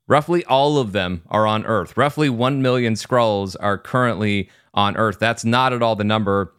roughly 0.07 0.45
all 0.45 0.77
of 0.77 0.91
them 0.91 1.23
are 1.29 1.47
on 1.47 1.65
Earth. 1.65 1.97
Roughly 1.97 2.29
1 2.29 2.61
million 2.61 2.93
Skrulls 2.93 3.55
are 3.59 3.77
currently 3.77 4.49
on 4.73 4.95
Earth. 4.95 5.17
That's 5.19 5.43
not 5.43 5.73
at 5.73 5.81
all 5.81 5.95
the 5.95 6.03
number 6.03 6.53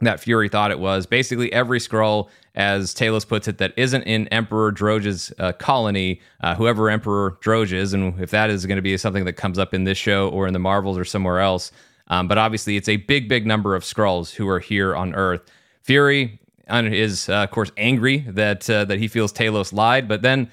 that 0.00 0.20
Fury 0.20 0.48
thought 0.48 0.70
it 0.70 0.78
was. 0.78 1.06
Basically, 1.06 1.52
every 1.52 1.78
Skrull, 1.78 2.28
as 2.54 2.94
Talos 2.94 3.26
puts 3.26 3.48
it, 3.48 3.58
that 3.58 3.72
isn't 3.76 4.02
in 4.02 4.28
Emperor 4.28 4.72
Droge's 4.72 5.32
uh, 5.38 5.52
colony, 5.52 6.20
uh, 6.40 6.54
whoever 6.54 6.90
Emperor 6.90 7.36
Droge 7.40 7.72
is, 7.72 7.94
and 7.94 8.20
if 8.20 8.30
that 8.30 8.50
is 8.50 8.66
going 8.66 8.76
to 8.76 8.82
be 8.82 8.96
something 8.96 9.24
that 9.24 9.34
comes 9.34 9.58
up 9.58 9.74
in 9.74 9.84
this 9.84 9.98
show 9.98 10.28
or 10.28 10.46
in 10.46 10.52
the 10.52 10.58
Marvels 10.58 10.98
or 10.98 11.04
somewhere 11.04 11.40
else. 11.40 11.72
Um, 12.08 12.28
but 12.28 12.38
obviously, 12.38 12.76
it's 12.76 12.88
a 12.88 12.96
big, 12.96 13.28
big 13.28 13.46
number 13.46 13.74
of 13.74 13.82
Skrulls 13.82 14.34
who 14.34 14.48
are 14.48 14.60
here 14.60 14.96
on 14.96 15.14
Earth. 15.14 15.42
Fury 15.82 16.40
is, 16.70 17.28
uh, 17.28 17.44
of 17.44 17.50
course, 17.50 17.70
angry 17.76 18.18
that 18.28 18.68
uh, 18.68 18.84
that 18.84 18.98
he 18.98 19.08
feels 19.08 19.32
Talos 19.32 19.72
lied, 19.72 20.08
but 20.08 20.22
then. 20.22 20.50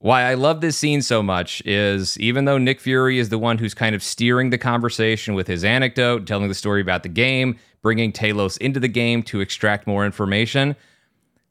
Why 0.00 0.22
I 0.22 0.34
love 0.34 0.60
this 0.60 0.76
scene 0.76 1.02
so 1.02 1.22
much 1.24 1.60
is 1.66 2.18
even 2.20 2.44
though 2.44 2.58
Nick 2.58 2.80
Fury 2.80 3.18
is 3.18 3.30
the 3.30 3.38
one 3.38 3.58
who's 3.58 3.74
kind 3.74 3.96
of 3.96 4.02
steering 4.02 4.50
the 4.50 4.58
conversation 4.58 5.34
with 5.34 5.48
his 5.48 5.64
anecdote, 5.64 6.24
telling 6.24 6.48
the 6.48 6.54
story 6.54 6.80
about 6.80 7.02
the 7.02 7.08
game, 7.08 7.58
bringing 7.82 8.12
Talos 8.12 8.58
into 8.58 8.78
the 8.78 8.88
game 8.88 9.24
to 9.24 9.40
extract 9.40 9.88
more 9.88 10.06
information. 10.06 10.76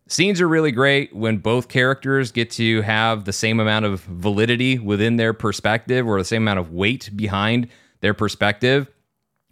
Scenes 0.08 0.40
are 0.40 0.48
really 0.48 0.72
great 0.72 1.14
when 1.14 1.38
both 1.40 1.68
characters 1.68 2.32
get 2.32 2.50
to 2.52 2.82
have 2.84 3.26
the 3.26 3.34
same 3.34 3.60
amount 3.60 3.84
of 3.84 4.00
validity 4.04 4.80
within 4.80 5.18
their 5.18 5.34
perspective 5.34 6.08
or 6.08 6.18
the 6.18 6.26
same 6.26 6.44
amount 6.44 6.60
of 6.60 6.72
weight 6.72 7.10
behind 7.18 7.68
their 8.00 8.14
perspective. 8.14 8.90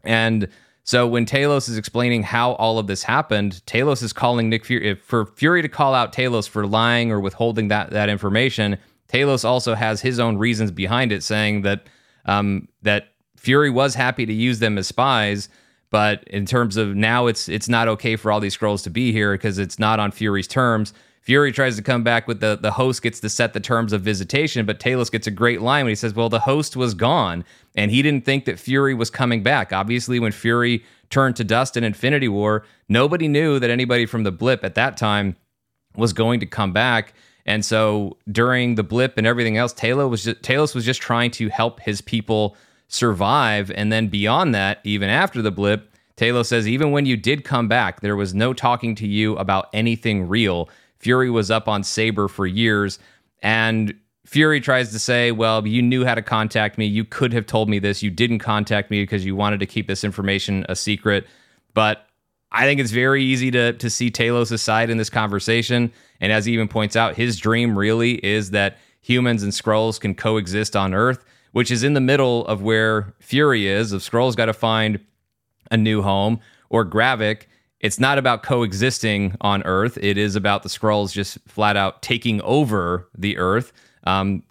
And 0.06 0.48
so 0.86 1.08
when 1.08 1.26
Talos 1.26 1.68
is 1.68 1.80
explaining 1.80 2.22
how 2.22 2.52
all 2.54 2.78
of 2.78 2.86
this 2.86 3.02
happened, 3.02 3.64
Talos 3.66 4.04
is 4.04 4.14
calling 4.14 4.50
Nick 4.50 4.64
Fury 4.66 4.94
for 4.94 5.26
Fury 5.26 5.64
to 5.64 5.68
call 5.68 5.96
out 5.96 6.14
Talos 6.14 6.48
for 6.48 6.68
lying 6.68 7.12
or 7.12 7.20
withholding 7.20 7.70
that 7.70 7.90
that 7.90 8.08
information. 8.08 8.78
Talos 9.12 9.44
also 9.44 9.74
has 9.74 10.02
his 10.02 10.20
own 10.20 10.38
reasons 10.38 10.70
behind 10.70 11.12
it, 11.12 11.24
saying 11.24 11.64
that 11.64 11.88
um, 12.26 12.68
that 12.84 13.08
Fury 13.36 13.72
was 13.72 13.96
happy 13.96 14.28
to 14.28 14.34
use 14.34 14.60
them 14.60 14.78
as 14.78 14.88
spies, 14.88 15.50
but 15.90 16.24
in 16.26 16.46
terms 16.46 16.78
of 16.78 16.96
now, 16.96 17.26
it's 17.26 17.50
it's 17.50 17.68
not 17.68 17.88
okay 17.88 18.16
for 18.16 18.32
all 18.32 18.40
these 18.40 18.56
Skrulls 18.56 18.84
to 18.84 18.92
be 18.92 19.12
here 19.12 19.34
because 19.34 19.58
it's 19.58 19.80
not 19.80 20.00
on 20.00 20.12
Fury's 20.12 20.48
terms. 20.48 20.94
Fury 21.26 21.52
tries 21.52 21.76
to 21.76 21.82
come 21.82 22.04
back 22.04 22.28
with 22.28 22.40
the 22.40 22.56
the 22.56 22.72
host 22.72 23.02
gets 23.02 23.20
to 23.20 23.30
set 23.30 23.54
the 23.54 23.60
terms 23.60 23.94
of 23.94 24.02
visitation, 24.02 24.66
but 24.66 24.80
Talos 24.80 25.12
gets 25.12 25.26
a 25.26 25.32
great 25.32 25.60
line 25.60 25.86
when 25.86 25.92
he 25.92 25.96
says, 25.96 26.14
"Well, 26.14 26.30
the 26.30 26.42
host 26.42 26.78
was 26.78 26.94
gone, 26.94 27.44
and 27.76 27.90
he 27.90 28.04
didn't 28.04 28.26
think 28.26 28.46
that 28.46 28.60
Fury 28.60 28.94
was 28.94 29.10
coming 29.10 29.42
back." 29.42 29.74
Obviously, 29.74 30.20
when 30.20 30.32
Fury 30.32 30.84
turned 31.10 31.36
to 31.38 31.44
dust 31.44 31.78
in 31.78 31.84
Infinity 31.84 32.28
War, 32.28 32.64
nobody 32.88 33.28
knew 33.28 33.58
that 33.58 33.72
anybody 33.72 34.06
from 34.06 34.24
the 34.24 34.32
blip 34.32 34.64
at 34.64 34.76
that 34.76 34.98
time 34.98 35.36
was 35.96 36.14
going 36.14 36.40
to 36.42 36.46
come 36.46 36.72
back. 36.72 37.14
And 37.46 37.64
so 37.64 38.18
during 38.32 38.76
the 38.76 38.84
blip 38.84 39.18
and 39.18 39.26
everything 39.26 39.58
else, 39.58 39.74
Talos 39.74 40.10
was 40.10 40.24
just, 40.24 40.42
Talos 40.42 40.76
was 40.76 40.86
just 40.86 41.02
trying 41.02 41.32
to 41.32 41.50
help 41.50 41.80
his 41.80 42.02
people 42.02 42.56
survive. 42.88 43.72
And 43.72 43.92
then 43.92 44.08
beyond 44.08 44.54
that, 44.56 44.80
even 44.84 45.10
after 45.10 45.42
the 45.42 45.52
blip, 45.52 45.92
Talos 46.18 46.48
says, 46.48 46.68
even 46.68 46.92
when 46.92 47.06
you 47.06 47.18
did 47.18 47.44
come 47.44 47.68
back, 47.68 48.02
there 48.02 48.16
was 48.16 48.34
no 48.34 48.54
talking 48.54 48.96
to 48.96 49.08
you 49.08 49.36
about 49.38 49.70
anything 49.74 50.28
real. 50.28 50.70
Fury 51.06 51.30
was 51.30 51.52
up 51.52 51.68
on 51.68 51.84
Saber 51.84 52.28
for 52.28 52.48
years. 52.48 52.98
And 53.44 53.94
Fury 54.26 54.60
tries 54.60 54.92
to 54.92 54.98
say, 54.98 55.32
well, 55.32 55.68
you 55.68 55.84
knew 55.84 56.04
how 56.04 56.16
to 56.16 56.24
contact 56.24 56.80
me. 56.80 56.88
You 56.88 57.06
could 57.06 57.32
have 57.32 57.46
told 57.46 57.70
me 57.70 57.78
this. 57.78 58.02
You 58.02 58.10
didn't 58.10 58.40
contact 58.40 58.90
me 58.90 59.04
because 59.04 59.24
you 59.24 59.36
wanted 59.36 59.60
to 59.60 59.68
keep 59.68 59.86
this 59.86 60.04
information 60.04 60.66
a 60.68 60.76
secret. 60.76 61.28
But 61.76 62.08
I 62.52 62.64
think 62.64 62.80
it's 62.80 62.90
very 62.90 63.24
easy 63.24 63.52
to, 63.52 63.74
to 63.74 63.88
see 63.88 64.10
Talos' 64.10 64.60
side 64.60 64.90
in 64.90 64.98
this 64.98 65.12
conversation. 65.12 65.94
And 66.20 66.32
as 66.32 66.46
he 66.46 66.54
even 66.54 66.68
points 66.68 66.96
out, 66.96 67.16
his 67.16 67.38
dream 67.38 67.78
really 67.78 68.14
is 68.26 68.50
that 68.50 68.80
humans 69.02 69.44
and 69.44 69.52
Skrulls 69.52 70.00
can 70.00 70.16
coexist 70.16 70.76
on 70.76 70.96
Earth 70.96 71.24
which 71.56 71.72
is 71.72 71.84
in 71.86 71.94
the 71.94 72.02
middle 72.02 72.46
of 72.48 72.62
where 72.62 73.14
Fury 73.22 73.66
is. 73.66 73.94
If 73.94 74.02
Skrull's 74.02 74.36
got 74.36 74.48
to 74.48 74.54
find 74.54 75.00
a 75.72 75.78
new 75.78 76.02
home, 76.02 76.42
or 76.70 76.84
Gravik, 76.84 77.44
it's 77.86 78.00
not 78.00 78.18
about 78.18 78.42
coexisting 78.42 79.36
on 79.42 79.62
Earth. 79.62 79.96
It 80.02 80.18
is 80.18 80.36
about 80.36 80.64
the 80.64 80.70
Skrulls 80.70 81.12
just 81.12 81.38
flat 81.48 81.78
out 81.78 82.02
taking 82.02 82.42
over 82.42 83.08
the 83.16 83.38
Earth. 83.38 83.72
Um, 84.06 84.42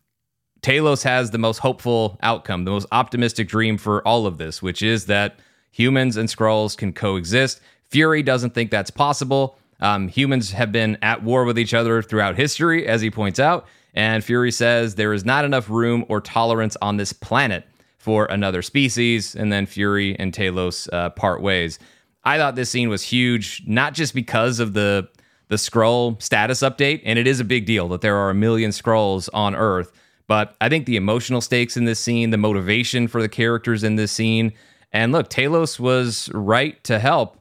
Talos 0.62 1.02
has 1.02 1.32
the 1.32 1.38
most 1.38 1.58
hopeful 1.58 2.16
outcome, 2.22 2.64
the 2.64 2.70
most 2.70 2.86
optimistic 2.92 3.48
dream 3.48 3.76
for 3.76 4.06
all 4.06 4.28
of 4.28 4.38
this, 4.38 4.62
which 4.62 4.82
is 4.82 5.06
that 5.06 5.40
humans 5.72 6.16
and 6.16 6.28
Skrulls 6.28 6.76
can 6.76 6.92
coexist. 6.92 7.60
Fury 7.90 8.22
doesn't 8.22 8.54
think 8.54 8.70
that's 8.70 8.90
possible. 8.90 9.58
Um, 9.80 10.06
humans 10.06 10.52
have 10.52 10.70
been 10.70 10.96
at 11.02 11.24
war 11.24 11.44
with 11.44 11.58
each 11.58 11.74
other 11.74 12.02
throughout 12.02 12.36
history, 12.36 12.86
as 12.86 13.00
he 13.00 13.10
points 13.10 13.40
out. 13.40 13.66
And 13.94 14.22
Fury 14.22 14.52
says 14.52 14.94
there 14.94 15.12
is 15.12 15.24
not 15.24 15.44
enough 15.44 15.68
room 15.68 16.04
or 16.08 16.20
tolerance 16.20 16.76
on 16.80 16.98
this 16.98 17.12
planet 17.12 17.66
for 17.98 18.26
another 18.26 18.62
species. 18.62 19.34
And 19.34 19.52
then 19.52 19.66
Fury 19.66 20.16
and 20.20 20.32
Talos 20.32 20.88
uh, 20.92 21.10
part 21.10 21.42
ways. 21.42 21.80
I 22.24 22.38
thought 22.38 22.56
this 22.56 22.70
scene 22.70 22.88
was 22.88 23.02
huge, 23.02 23.62
not 23.66 23.94
just 23.94 24.14
because 24.14 24.60
of 24.60 24.72
the 24.72 25.08
the 25.48 25.56
Skrull 25.56 26.20
status 26.22 26.60
update, 26.60 27.02
and 27.04 27.18
it 27.18 27.26
is 27.26 27.38
a 27.38 27.44
big 27.44 27.66
deal 27.66 27.88
that 27.88 28.00
there 28.00 28.16
are 28.16 28.30
a 28.30 28.34
million 28.34 28.70
Skrulls 28.70 29.28
on 29.34 29.54
Earth. 29.54 29.92
But 30.26 30.56
I 30.60 30.70
think 30.70 30.86
the 30.86 30.96
emotional 30.96 31.42
stakes 31.42 31.76
in 31.76 31.84
this 31.84 32.00
scene, 32.00 32.30
the 32.30 32.38
motivation 32.38 33.08
for 33.08 33.20
the 33.20 33.28
characters 33.28 33.84
in 33.84 33.96
this 33.96 34.10
scene, 34.10 34.54
and 34.90 35.12
look, 35.12 35.28
Talos 35.28 35.78
was 35.78 36.30
right 36.32 36.82
to 36.84 36.98
help 36.98 37.36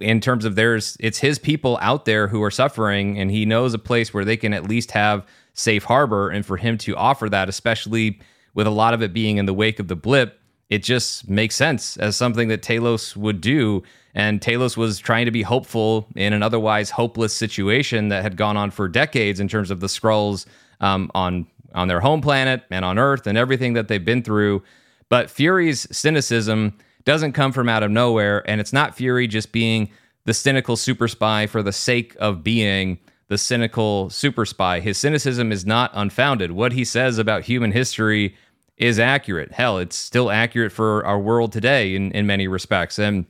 in 0.00 0.20
terms 0.20 0.44
of 0.44 0.54
there's 0.54 0.96
it's 1.00 1.18
his 1.18 1.38
people 1.38 1.78
out 1.80 2.04
there 2.04 2.28
who 2.28 2.42
are 2.42 2.50
suffering, 2.50 3.18
and 3.18 3.30
he 3.30 3.44
knows 3.44 3.74
a 3.74 3.78
place 3.78 4.12
where 4.12 4.24
they 4.24 4.36
can 4.36 4.52
at 4.52 4.68
least 4.68 4.92
have 4.92 5.26
safe 5.54 5.84
harbor. 5.84 6.30
And 6.30 6.44
for 6.44 6.56
him 6.56 6.78
to 6.78 6.96
offer 6.96 7.28
that, 7.30 7.48
especially 7.48 8.20
with 8.54 8.66
a 8.66 8.70
lot 8.70 8.94
of 8.94 9.02
it 9.02 9.12
being 9.12 9.38
in 9.38 9.46
the 9.46 9.54
wake 9.54 9.78
of 9.78 9.88
the 9.88 9.96
blip, 9.96 10.40
it 10.70 10.82
just 10.82 11.28
makes 11.28 11.54
sense 11.54 11.96
as 11.96 12.16
something 12.16 12.48
that 12.48 12.62
Talos 12.62 13.16
would 13.16 13.40
do. 13.40 13.82
And 14.14 14.40
Talos 14.40 14.76
was 14.76 14.98
trying 14.98 15.26
to 15.26 15.30
be 15.30 15.42
hopeful 15.42 16.08
in 16.16 16.32
an 16.32 16.42
otherwise 16.42 16.90
hopeless 16.90 17.32
situation 17.32 18.08
that 18.08 18.22
had 18.22 18.36
gone 18.36 18.56
on 18.56 18.70
for 18.70 18.88
decades 18.88 19.40
in 19.40 19.48
terms 19.48 19.70
of 19.70 19.80
the 19.80 19.86
Skrulls 19.86 20.46
um, 20.80 21.10
on 21.14 21.46
on 21.74 21.86
their 21.86 22.00
home 22.00 22.22
planet 22.22 22.62
and 22.70 22.84
on 22.84 22.98
Earth 22.98 23.26
and 23.26 23.36
everything 23.36 23.74
that 23.74 23.88
they've 23.88 24.04
been 24.04 24.22
through. 24.22 24.62
But 25.10 25.30
Fury's 25.30 25.86
cynicism 25.96 26.76
doesn't 27.04 27.32
come 27.32 27.52
from 27.52 27.68
out 27.68 27.82
of 27.82 27.90
nowhere, 27.90 28.42
and 28.50 28.60
it's 28.60 28.72
not 28.72 28.96
Fury 28.96 29.26
just 29.26 29.52
being 29.52 29.90
the 30.24 30.34
cynical 30.34 30.76
super 30.76 31.08
spy 31.08 31.46
for 31.46 31.62
the 31.62 31.72
sake 31.72 32.16
of 32.18 32.42
being 32.42 32.98
the 33.28 33.38
cynical 33.38 34.10
super 34.10 34.44
spy. 34.44 34.80
His 34.80 34.98
cynicism 34.98 35.52
is 35.52 35.64
not 35.66 35.90
unfounded. 35.94 36.52
What 36.52 36.72
he 36.72 36.84
says 36.84 37.18
about 37.18 37.44
human 37.44 37.72
history 37.72 38.34
is 38.78 38.98
accurate. 38.98 39.52
Hell, 39.52 39.78
it's 39.78 39.96
still 39.96 40.30
accurate 40.30 40.72
for 40.72 41.04
our 41.04 41.18
world 41.18 41.52
today 41.52 41.94
in, 41.94 42.12
in 42.12 42.26
many 42.26 42.48
respects. 42.48 42.98
And 42.98 43.26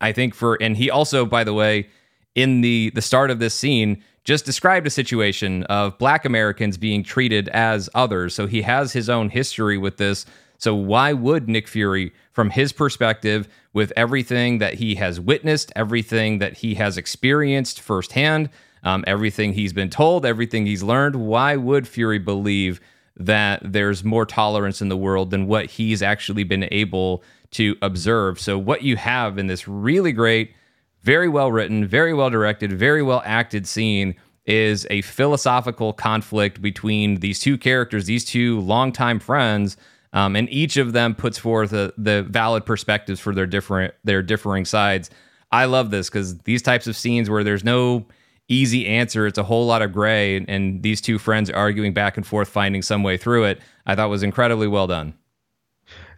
I 0.00 0.12
think 0.12 0.34
for 0.34 0.56
and 0.60 0.76
he 0.76 0.90
also, 0.90 1.26
by 1.26 1.44
the 1.44 1.54
way, 1.54 1.88
in 2.34 2.60
the 2.60 2.90
the 2.94 3.02
start 3.02 3.30
of 3.30 3.38
this 3.38 3.54
scene, 3.54 4.02
just 4.24 4.44
described 4.44 4.86
a 4.86 4.90
situation 4.90 5.64
of 5.64 5.98
black 5.98 6.24
Americans 6.24 6.78
being 6.78 7.02
treated 7.02 7.48
as 7.50 7.90
others. 7.94 8.34
So 8.34 8.46
he 8.46 8.62
has 8.62 8.92
his 8.92 9.10
own 9.10 9.28
history 9.28 9.76
with 9.76 9.98
this. 9.98 10.26
So 10.58 10.74
why 10.74 11.12
would 11.12 11.48
Nick 11.48 11.68
Fury, 11.68 12.12
from 12.32 12.50
his 12.50 12.72
perspective, 12.72 13.48
with 13.72 13.92
everything 13.96 14.58
that 14.58 14.74
he 14.74 14.94
has 14.94 15.20
witnessed, 15.20 15.72
everything 15.76 16.38
that 16.38 16.54
he 16.58 16.74
has 16.76 16.96
experienced 16.96 17.80
firsthand, 17.80 18.48
um, 18.84 19.04
everything 19.06 19.52
he's 19.52 19.72
been 19.72 19.90
told, 19.90 20.24
everything 20.24 20.64
he's 20.64 20.82
learned. 20.82 21.16
Why 21.16 21.56
would 21.56 21.88
Fury 21.88 22.18
believe 22.18 22.80
that 23.16 23.60
there's 23.62 24.04
more 24.04 24.26
tolerance 24.26 24.82
in 24.82 24.88
the 24.88 24.96
world 24.96 25.30
than 25.30 25.46
what 25.46 25.66
he's 25.66 26.02
actually 26.02 26.44
been 26.44 26.68
able 26.70 27.22
to 27.52 27.76
observe? 27.82 28.40
So, 28.40 28.58
what 28.58 28.82
you 28.82 28.96
have 28.96 29.38
in 29.38 29.46
this 29.46 29.68
really 29.68 30.12
great 30.12 30.54
very 31.04 31.28
well 31.28 31.52
written, 31.52 31.86
very 31.86 32.14
well 32.14 32.30
directed, 32.30 32.72
very 32.72 33.02
well 33.02 33.22
acted 33.24 33.66
scene 33.68 34.14
is 34.46 34.86
a 34.90 35.02
philosophical 35.02 35.92
conflict 35.92 36.60
between 36.60 37.16
these 37.16 37.38
two 37.38 37.56
characters, 37.56 38.06
these 38.06 38.24
two 38.24 38.60
longtime 38.60 39.20
friends, 39.20 39.76
um, 40.12 40.34
and 40.34 40.48
each 40.50 40.76
of 40.76 40.92
them 40.92 41.14
puts 41.14 41.38
forth 41.38 41.72
a, 41.72 41.92
the 41.96 42.22
valid 42.28 42.64
perspectives 42.66 43.20
for 43.20 43.34
their 43.34 43.46
different 43.46 43.94
their 44.02 44.22
differing 44.22 44.64
sides. 44.64 45.10
I 45.52 45.66
love 45.66 45.90
this 45.90 46.08
because 46.08 46.38
these 46.38 46.62
types 46.62 46.86
of 46.86 46.96
scenes 46.96 47.30
where 47.30 47.44
there's 47.44 47.64
no 47.64 48.06
easy 48.48 48.86
answer, 48.86 49.26
it's 49.26 49.38
a 49.38 49.42
whole 49.42 49.66
lot 49.66 49.82
of 49.82 49.92
gray, 49.92 50.36
and, 50.36 50.48
and 50.48 50.82
these 50.82 51.00
two 51.00 51.18
friends 51.18 51.50
arguing 51.50 51.94
back 51.94 52.16
and 52.16 52.26
forth, 52.26 52.48
finding 52.48 52.82
some 52.82 53.02
way 53.02 53.16
through 53.16 53.44
it. 53.44 53.60
I 53.86 53.94
thought 53.94 54.10
was 54.10 54.22
incredibly 54.22 54.68
well 54.68 54.86
done. 54.86 55.14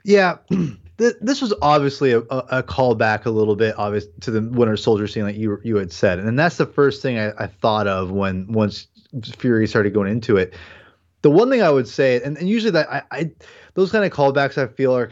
Yeah. 0.05 0.39
this 0.97 1.43
was 1.43 1.53
obviously 1.61 2.13
a, 2.13 2.21
a, 2.21 2.63
callback 2.63 3.27
a 3.27 3.31
little 3.31 3.57
bit 3.57 3.79
obvious 3.79 4.07
to 4.21 4.31
the 4.31 4.41
Winter 4.41 4.77
Soldier 4.77 5.07
scene 5.07 5.25
like 5.25 5.37
you 5.37 5.59
you 5.63 5.77
had 5.77 5.93
said, 5.93 6.19
and 6.19 6.39
that's 6.39 6.57
the 6.57 6.67
first 6.67 7.03
thing 7.03 7.19
I, 7.19 7.33
I 7.39 7.47
thought 7.47 7.87
of 7.87 8.11
when 8.11 8.51
once 8.51 8.87
Fury 9.37 9.67
started 9.67 9.93
going 9.93 10.11
into 10.11 10.37
it. 10.37 10.55
The 11.23 11.31
one 11.31 11.51
thing 11.51 11.61
I 11.61 11.71
would 11.71 11.89
say, 11.89 12.23
and, 12.23 12.39
and 12.39 12.49
usually 12.49 12.71
that 12.71 12.91
I, 12.91 13.03
I 13.11 13.31
those 13.75 13.93
kind 13.93 14.05
of 14.05 14.13
callbacks 14.13 14.57
I 14.57 14.69
feel 14.69 14.97
are 14.97 15.11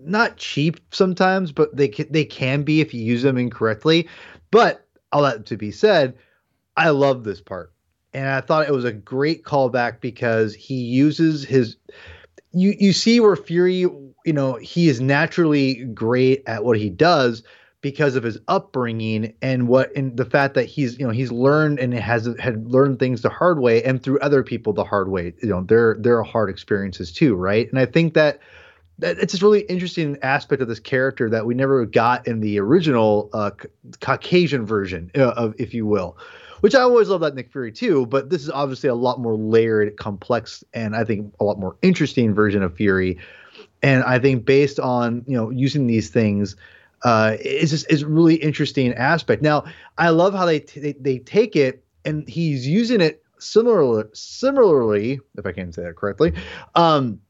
not 0.00 0.36
cheap 0.36 0.80
sometimes, 0.92 1.52
but 1.52 1.76
they 1.76 1.88
they 1.88 2.24
can 2.24 2.62
be 2.62 2.80
if 2.80 2.94
you 2.94 3.02
use 3.02 3.22
them 3.22 3.36
incorrectly. 3.36 4.08
But 4.50 4.86
all 5.12 5.22
that 5.22 5.44
to 5.46 5.56
be 5.56 5.70
said, 5.70 6.14
I 6.78 6.90
love 6.90 7.24
this 7.24 7.40
part, 7.40 7.72
and 8.14 8.28
I 8.28 8.40
thought 8.40 8.68
it 8.68 8.72
was 8.72 8.84
a 8.84 8.92
great 8.92 9.44
callback 9.44 10.00
because 10.00 10.54
he 10.54 10.76
uses 10.76 11.44
his. 11.44 11.76
You 12.52 12.74
you 12.78 12.92
see 12.92 13.20
where 13.20 13.36
Fury 13.36 13.86
you 14.28 14.34
know, 14.34 14.56
he 14.56 14.90
is 14.90 15.00
naturally 15.00 15.76
great 15.86 16.42
at 16.46 16.62
what 16.62 16.76
he 16.76 16.90
does 16.90 17.42
because 17.80 18.14
of 18.14 18.22
his 18.22 18.38
upbringing 18.46 19.32
and 19.40 19.68
what 19.68 19.90
and 19.96 20.14
the 20.18 20.26
fact 20.26 20.52
that 20.52 20.66
he's 20.66 20.98
you 20.98 21.06
know 21.06 21.12
he's 21.12 21.32
learned 21.32 21.78
and 21.78 21.94
has 21.94 22.28
had 22.38 22.70
learned 22.70 22.98
things 22.98 23.22
the 23.22 23.30
hard 23.30 23.58
way 23.60 23.82
and 23.84 24.02
through 24.02 24.18
other 24.18 24.42
people 24.42 24.74
the 24.74 24.84
hard 24.84 25.08
way 25.08 25.32
you 25.42 25.48
know 25.48 25.62
they're 25.62 25.96
they're 26.00 26.22
hard 26.22 26.50
experiences 26.50 27.10
too 27.10 27.36
right 27.36 27.70
and 27.70 27.78
i 27.78 27.86
think 27.86 28.14
that 28.14 28.40
it's 29.00 29.32
a 29.32 29.38
really 29.38 29.60
interesting 29.62 30.18
aspect 30.22 30.60
of 30.60 30.66
this 30.66 30.80
character 30.80 31.30
that 31.30 31.46
we 31.46 31.54
never 31.54 31.86
got 31.86 32.26
in 32.26 32.40
the 32.40 32.58
original 32.58 33.30
uh, 33.32 33.52
caucasian 34.00 34.66
version 34.66 35.08
uh, 35.16 35.30
of 35.36 35.54
if 35.56 35.72
you 35.72 35.86
will 35.86 36.18
which 36.60 36.74
i 36.74 36.80
always 36.80 37.08
love 37.08 37.20
that 37.20 37.34
nick 37.34 37.50
fury 37.50 37.72
too 37.72 38.06
but 38.06 38.30
this 38.30 38.42
is 38.42 38.50
obviously 38.50 38.88
a 38.88 38.94
lot 38.94 39.20
more 39.20 39.34
layered 39.34 39.96
complex 39.96 40.62
and 40.74 40.94
i 40.96 41.04
think 41.04 41.32
a 41.40 41.44
lot 41.44 41.58
more 41.58 41.76
interesting 41.82 42.34
version 42.34 42.62
of 42.62 42.74
fury 42.76 43.18
and 43.82 44.02
I 44.04 44.18
think 44.18 44.44
based 44.44 44.80
on 44.80 45.24
you 45.26 45.36
know 45.36 45.50
using 45.50 45.86
these 45.86 46.10
things, 46.10 46.56
uh, 47.02 47.36
it's 47.40 48.02
really 48.02 48.34
interesting 48.36 48.92
aspect. 48.94 49.42
Now 49.42 49.64
I 49.96 50.10
love 50.10 50.34
how 50.34 50.46
they 50.46 50.60
t- 50.60 50.80
they, 50.80 50.92
they 50.92 51.18
take 51.18 51.56
it 51.56 51.84
and 52.04 52.28
he's 52.28 52.66
using 52.66 53.00
it 53.00 53.22
similarly 53.38 54.04
similarly 54.14 55.20
if 55.36 55.46
I 55.46 55.52
can 55.52 55.72
say 55.72 55.82
that 55.82 55.96
correctly, 55.96 56.32
um, 56.74 57.20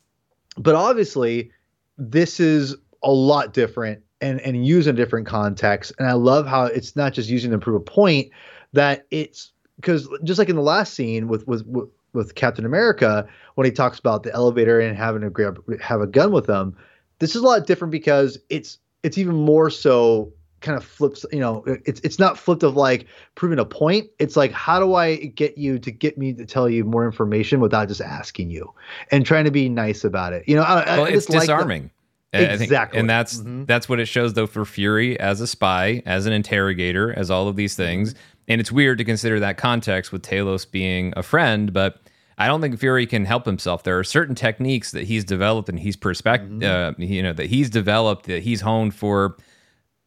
but 0.57 0.75
obviously 0.75 1.51
this 1.99 2.41
is 2.41 2.77
a 3.03 3.12
lot 3.12 3.53
different 3.53 4.03
and 4.21 4.41
and 4.41 4.67
used 4.67 4.88
in 4.88 4.97
different 4.97 5.27
context. 5.27 5.93
And 5.99 6.09
I 6.09 6.14
love 6.14 6.47
how 6.47 6.64
it's 6.64 6.97
not 6.97 7.12
just 7.12 7.29
using 7.29 7.51
to 7.51 7.59
prove 7.59 7.77
a 7.77 7.85
point 7.85 8.31
that 8.72 9.07
it's 9.11 9.52
because 9.76 10.09
just 10.24 10.38
like 10.38 10.48
in 10.48 10.57
the 10.57 10.62
last 10.62 10.94
scene 10.94 11.28
with 11.28 11.46
with, 11.46 11.66
with 11.66 11.88
with 12.12 12.35
Captain 12.35 12.64
America 12.64 13.28
when 13.54 13.64
he 13.64 13.70
talks 13.70 13.98
about 13.98 14.22
the 14.22 14.33
elevator 14.33 14.81
and 14.81 14.96
having 14.96 15.22
to 15.22 15.31
grab 15.31 15.62
have 15.81 16.00
a 16.00 16.07
gun 16.07 16.33
with 16.33 16.46
them. 16.46 16.76
This 17.18 17.35
is 17.35 17.42
a 17.42 17.44
lot 17.44 17.66
different 17.66 17.90
because 17.90 18.38
it's 18.48 18.78
it's 19.02 19.18
even 19.18 19.35
more 19.35 19.70
so 19.70 20.33
kind 20.61 20.76
of 20.76 20.85
flips 20.85 21.24
you 21.31 21.38
know 21.38 21.62
it's 21.87 22.00
it's 22.00 22.18
not 22.18 22.37
flipped 22.37 22.64
of 22.64 22.76
like 22.76 23.07
proving 23.37 23.61
a 23.61 23.64
point 23.64 24.11
it's 24.18 24.37
like 24.37 24.50
how 24.50 24.81
do 24.81 24.94
i 24.94 25.14
get 25.14 25.57
you 25.57 25.78
to 25.78 25.92
get 25.92 26.18
me 26.18 26.33
to 26.33 26.44
tell 26.44 26.68
you 26.68 26.85
more 26.85 27.07
information 27.07 27.61
without 27.61 27.87
just 27.87 28.00
asking 28.00 28.50
you 28.50 28.68
and 29.12 29.24
trying 29.24 29.44
to 29.44 29.52
be 29.52 29.68
nice 29.68 30.02
about 30.02 30.33
it 30.33 30.42
you 30.48 30.57
know 30.57 30.62
I, 30.62 30.96
well, 30.96 31.04
I 31.04 31.11
it's 31.11 31.26
disarming 31.26 31.85
like 31.85 31.92
Exactly. 32.35 32.68
Think, 32.68 32.92
and 32.94 33.09
that's 33.09 33.38
mm-hmm. 33.38 33.64
that's 33.64 33.88
what 33.88 34.00
it 34.00 34.04
shows 34.04 34.35
though 34.35 34.46
for 34.46 34.66
Fury 34.66 35.18
as 35.18 35.40
a 35.40 35.46
spy, 35.46 36.02
as 36.04 36.26
an 36.26 36.35
interrogator, 36.35 37.11
as 37.18 37.31
all 37.31 37.48
of 37.48 37.57
these 37.57 37.74
things. 37.74 38.14
And 38.48 38.61
it's 38.61 38.72
weird 38.72 38.98
to 38.98 39.04
consider 39.04 39.38
that 39.40 39.58
context 39.58 40.11
with 40.11 40.22
Talos 40.22 40.68
being 40.68 41.12
a 41.16 41.22
friend, 41.22 41.72
but 41.72 42.00
I 42.38 42.46
don't 42.46 42.61
think 42.61 42.78
Fury 42.78 43.06
can 43.06 43.24
help 43.24 43.44
himself. 43.44 43.82
There 43.82 43.98
are 43.98 44.04
certain 44.04 44.34
techniques 44.34 44.92
that 44.92 45.04
he's 45.04 45.24
developed 45.24 45.68
and 45.68 45.78
he's 45.78 45.96
perspective, 45.96 46.50
mm-hmm. 46.50 47.02
uh, 47.02 47.04
you 47.04 47.22
know, 47.22 47.32
that 47.32 47.46
he's 47.46 47.68
developed 47.68 48.26
that 48.26 48.42
he's 48.42 48.62
honed 48.62 48.94
for 48.94 49.37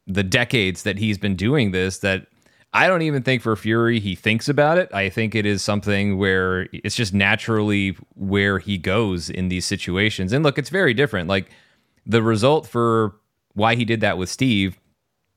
the 0.06 0.22
decades 0.22 0.82
that 0.82 0.98
he's 0.98 1.18
been 1.18 1.36
doing 1.36 1.70
this. 1.70 1.98
That 1.98 2.26
I 2.72 2.88
don't 2.88 3.02
even 3.02 3.22
think 3.22 3.42
for 3.42 3.54
Fury 3.54 4.00
he 4.00 4.14
thinks 4.14 4.48
about 4.48 4.78
it. 4.78 4.92
I 4.94 5.10
think 5.10 5.34
it 5.34 5.44
is 5.44 5.62
something 5.62 6.16
where 6.16 6.68
it's 6.72 6.96
just 6.96 7.12
naturally 7.12 7.96
where 8.14 8.58
he 8.58 8.78
goes 8.78 9.28
in 9.28 9.48
these 9.48 9.66
situations. 9.66 10.32
And 10.32 10.42
look, 10.42 10.58
it's 10.58 10.70
very 10.70 10.94
different. 10.94 11.28
Like 11.28 11.50
the 12.06 12.22
result 12.22 12.66
for 12.66 13.14
why 13.52 13.74
he 13.76 13.84
did 13.84 14.00
that 14.00 14.16
with 14.16 14.30
Steve 14.30 14.80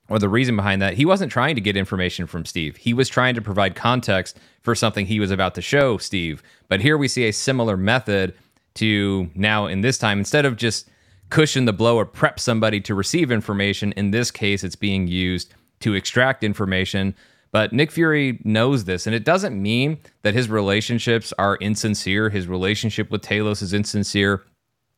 or 0.07 0.19
the 0.19 0.29
reason 0.29 0.55
behind 0.55 0.81
that, 0.81 0.93
he 0.93 1.05
wasn't 1.05 1.31
trying 1.31 1.55
to 1.55 1.61
get 1.61 1.75
information 1.75 2.27
from 2.27 2.45
Steve. 2.45 2.77
He 2.77 2.93
was 2.93 3.09
trying 3.09 3.35
to 3.35 3.41
provide 3.41 3.75
context 3.75 4.37
for 4.61 4.75
something 4.75 5.05
he 5.05 5.19
was 5.19 5.31
about 5.31 5.55
to 5.55 5.61
show 5.61 5.97
Steve. 5.97 6.43
But 6.67 6.81
here 6.81 6.97
we 6.97 7.07
see 7.07 7.27
a 7.27 7.33
similar 7.33 7.75
method 7.75 8.35
to 8.75 9.29
now 9.35 9.65
in 9.67 9.81
this 9.81 9.97
time, 9.97 10.19
instead 10.19 10.45
of 10.45 10.57
just 10.57 10.89
cushion 11.29 11.65
the 11.65 11.73
blow 11.73 11.97
or 11.97 12.05
prep 12.05 12.39
somebody 12.39 12.79
to 12.81 12.93
receive 12.93 13.31
information, 13.31 13.91
in 13.93 14.11
this 14.11 14.29
case, 14.31 14.63
it's 14.63 14.75
being 14.75 15.07
used 15.07 15.53
to 15.79 15.93
extract 15.93 16.43
information. 16.43 17.15
But 17.51 17.73
Nick 17.73 17.89
Fury 17.89 18.39
knows 18.43 18.83
this, 18.83 19.07
and 19.07 19.15
it 19.15 19.23
doesn't 19.23 19.59
mean 19.59 19.99
that 20.23 20.33
his 20.33 20.49
relationships 20.49 21.33
are 21.39 21.55
insincere. 21.55 22.29
His 22.29 22.47
relationship 22.47 23.09
with 23.09 23.21
Talos 23.21 23.61
is 23.61 23.73
insincere. 23.73 24.43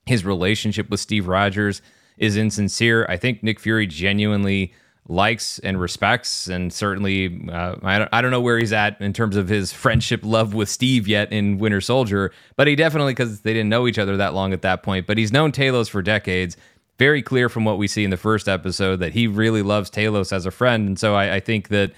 His 0.06 0.26
relationship 0.26 0.90
with 0.90 1.00
Steve 1.00 1.28
Rogers 1.28 1.82
is 2.18 2.36
insincere. 2.36 3.06
I 3.08 3.18
think 3.18 3.44
Nick 3.44 3.60
Fury 3.60 3.86
genuinely 3.86 4.74
likes 5.10 5.60
and 5.60 5.80
respects, 5.80 6.48
and 6.48 6.72
certainly 6.72 7.42
uh, 7.52 7.76
I, 7.82 8.00
don't, 8.00 8.10
I 8.12 8.22
don't 8.22 8.32
know 8.32 8.42
where 8.42 8.58
he's 8.58 8.74
at 8.74 9.00
in 9.02 9.14
terms 9.14 9.36
of 9.36 9.48
his 9.48 9.72
friendship 9.72 10.22
love 10.24 10.54
with 10.54 10.70
Steve 10.70 11.08
yet 11.08 11.32
in 11.32 11.58
Winter 11.58 11.82
Soldier, 11.82 12.32
but 12.56 12.68
he 12.68 12.76
definitely 12.76 13.14
because 13.14 13.42
they 13.42 13.54
didn't 13.54 13.70
know 13.70 13.88
each 13.88 14.00
other 14.00 14.18
that 14.18 14.34
long 14.34 14.54
at 14.54 14.62
that 14.64 14.84
point. 14.84 15.08
But 15.08 15.18
he's 15.18 15.32
known 15.32 15.52
Talos 15.52 15.90
for 15.90 16.02
decades. 16.02 16.58
Very 17.00 17.22
clear 17.22 17.48
from 17.48 17.64
what 17.64 17.78
we 17.78 17.88
see 17.88 18.04
in 18.04 18.10
the 18.10 18.18
first 18.18 18.48
episode 18.48 18.98
that 18.98 19.14
he 19.14 19.28
really 19.28 19.62
loves 19.62 19.90
Talos 19.90 20.34
as 20.34 20.46
a 20.46 20.52
friend, 20.52 20.88
and 20.88 21.00
so 21.00 21.16
I, 21.16 21.36
I 21.36 21.40
think 21.40 21.70
that 21.70 21.94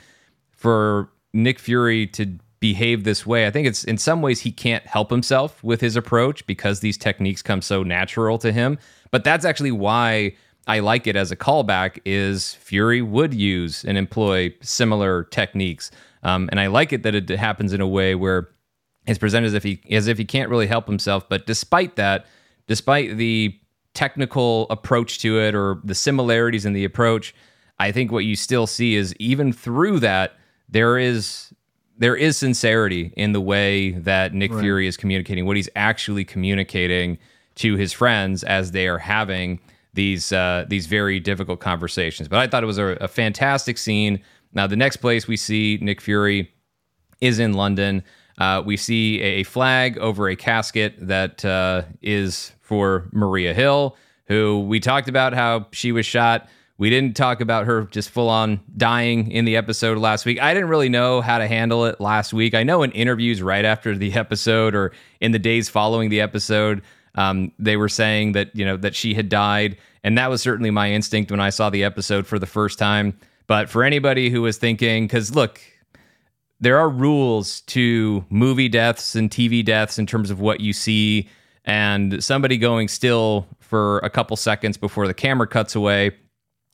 for 0.51 1.09
Nick 1.33 1.59
Fury 1.59 2.05
to 2.07 2.37
behave 2.59 3.05
this 3.05 3.25
way. 3.25 3.47
I 3.47 3.51
think 3.51 3.67
it's 3.67 3.83
in 3.83 3.97
some 3.97 4.21
ways 4.21 4.41
he 4.41 4.51
can't 4.51 4.85
help 4.85 5.09
himself 5.09 5.63
with 5.63 5.81
his 5.81 5.95
approach 5.95 6.45
because 6.45 6.81
these 6.81 6.97
techniques 6.97 7.41
come 7.41 7.61
so 7.61 7.83
natural 7.83 8.37
to 8.39 8.51
him. 8.51 8.77
But 9.11 9.23
that's 9.23 9.45
actually 9.45 9.71
why 9.71 10.35
I 10.69 10.79
like 10.79 11.08
it 11.08 11.15
as 11.15 11.32
a 11.32 11.36
callback 11.36 11.99
is 12.05 12.53
Fury 12.53 13.01
would 13.01 13.34
use 13.34 13.84
and 13.84 13.97
employ 13.97 14.53
similar 14.62 15.23
techniques, 15.23 15.89
um, 16.21 16.47
and 16.51 16.60
I 16.60 16.67
like 16.67 16.93
it 16.93 17.01
that 17.01 17.15
it 17.15 17.27
happens 17.29 17.73
in 17.73 17.82
a 17.82 17.88
way 17.88 18.13
where 18.13 18.49
it's 19.08 19.17
presented 19.17 19.47
as 19.47 19.55
if 19.55 19.63
he 19.63 19.82
as 19.89 20.08
if 20.08 20.19
he 20.19 20.25
can't 20.25 20.47
really 20.47 20.67
help 20.67 20.86
himself. 20.86 21.27
But 21.27 21.47
despite 21.47 21.95
that, 21.95 22.27
despite 22.67 23.17
the 23.17 23.60
technical 23.95 24.67
approach 24.69 25.17
to 25.21 25.39
it 25.39 25.55
or 25.55 25.82
the 25.84 25.95
similarities 25.95 26.65
in 26.65 26.73
the 26.73 26.86
approach, 26.86 27.34
I 27.79 27.91
think 27.91 28.12
what 28.12 28.25
you 28.25 28.36
still 28.36 28.67
see 28.67 28.93
is 28.93 29.15
even 29.15 29.51
through 29.51 30.01
that 30.01 30.34
there 30.69 30.99
is 30.99 31.51
there 31.97 32.15
is 32.15 32.38
sincerity 32.38 33.12
in 33.17 33.32
the 33.32 33.41
way 33.41 33.91
that 33.93 34.36
Nick 34.36 34.51
right. 34.51 34.62
Fury 34.62 34.86
is 34.86 34.97
communicating, 34.97 35.47
what 35.47 35.58
he's 35.58 35.69
actually 35.75 36.25
communicating 36.25 37.17
to 37.55 37.75
his 37.75 37.91
friends 37.91 38.43
as 38.43 38.71
they 38.71 38.88
are 38.88 38.99
having 38.99 39.60
these 39.93 40.32
uh, 40.32 40.65
these 40.67 40.88
very 40.88 41.19
difficult 41.19 41.60
conversations. 41.60 42.28
But 42.28 42.39
I 42.39 42.47
thought 42.47 42.63
it 42.63 42.67
was 42.67 42.78
a, 42.78 42.97
a, 43.02 43.08
fantastic 43.08 43.78
scene. 43.78 44.21
Now, 44.54 44.67
the 44.67 44.75
next 44.75 44.97
place 44.97 45.28
we 45.28 45.38
see 45.38 45.80
Nick 45.82 46.02
Fury 46.02 46.52
is 47.21 47.39
in 47.39 47.54
London. 47.54 48.04
Uh, 48.38 48.63
we 48.65 48.78
see 48.78 49.19
a 49.21 49.43
flag 49.43 49.97
over 49.97 50.30
a 50.30 50.36
casket 50.36 50.95
that 50.99 51.43
uh, 51.43 51.84
is 52.02 52.54
for 52.62 53.10
Maria 53.12 53.54
Hill, 53.54 53.97
who 54.28 54.62
we 54.62 54.80
talked 54.80 55.10
about 55.10 55.34
how 55.34 55.67
she 55.71 55.91
was 55.91 56.06
shot. 56.06 56.47
We 56.78 56.89
didn't 56.89 57.17
talk 57.17 57.41
about 57.41 57.65
her 57.65 57.84
just 57.86 58.10
full 58.10 58.30
on 58.30 58.62
dying 58.78 59.30
in 59.32 59.43
the 59.43 59.58
episode 59.58 59.97
last 59.97 60.25
week. 60.25 60.41
I 60.41 60.54
didn't 60.54 60.69
really 60.69 60.88
know 60.88 61.19
how 61.19 61.39
to 61.39 61.47
handle 61.47 61.86
it 61.86 61.99
last 61.99 62.32
week. 62.32 62.54
I 62.54 62.63
know 62.63 62.84
in 62.84 62.91
interviews 62.93 63.41
right 63.41 63.65
after 63.65 63.97
the 63.97 64.13
episode 64.17 64.75
or 64.75 64.93
in 65.19 65.34
the 65.34 65.39
days 65.39 65.67
following 65.67 66.10
the 66.10 66.21
episode, 66.21 66.82
um, 67.15 67.51
they 67.59 67.77
were 67.77 67.89
saying 67.89 68.33
that 68.33 68.55
you 68.55 68.65
know 68.65 68.77
that 68.77 68.95
she 68.95 69.13
had 69.13 69.29
died, 69.29 69.77
and 70.03 70.17
that 70.17 70.29
was 70.29 70.41
certainly 70.41 70.71
my 70.71 70.91
instinct 70.91 71.31
when 71.31 71.39
I 71.39 71.49
saw 71.49 71.69
the 71.69 71.83
episode 71.83 72.27
for 72.27 72.39
the 72.39 72.45
first 72.45 72.79
time. 72.79 73.17
But 73.47 73.69
for 73.69 73.83
anybody 73.83 74.29
who 74.29 74.41
was 74.43 74.57
thinking, 74.57 75.05
because 75.05 75.33
look, 75.33 75.59
there 76.59 76.77
are 76.77 76.89
rules 76.89 77.61
to 77.61 78.23
movie 78.29 78.69
deaths 78.69 79.15
and 79.15 79.29
TV 79.29 79.63
deaths 79.63 79.97
in 79.97 80.05
terms 80.05 80.29
of 80.29 80.39
what 80.39 80.59
you 80.59 80.73
see, 80.73 81.27
and 81.65 82.23
somebody 82.23 82.57
going 82.57 82.87
still 82.87 83.47
for 83.59 83.99
a 83.99 84.09
couple 84.09 84.37
seconds 84.37 84.77
before 84.77 85.07
the 85.07 85.13
camera 85.13 85.47
cuts 85.47 85.75
away 85.75 86.11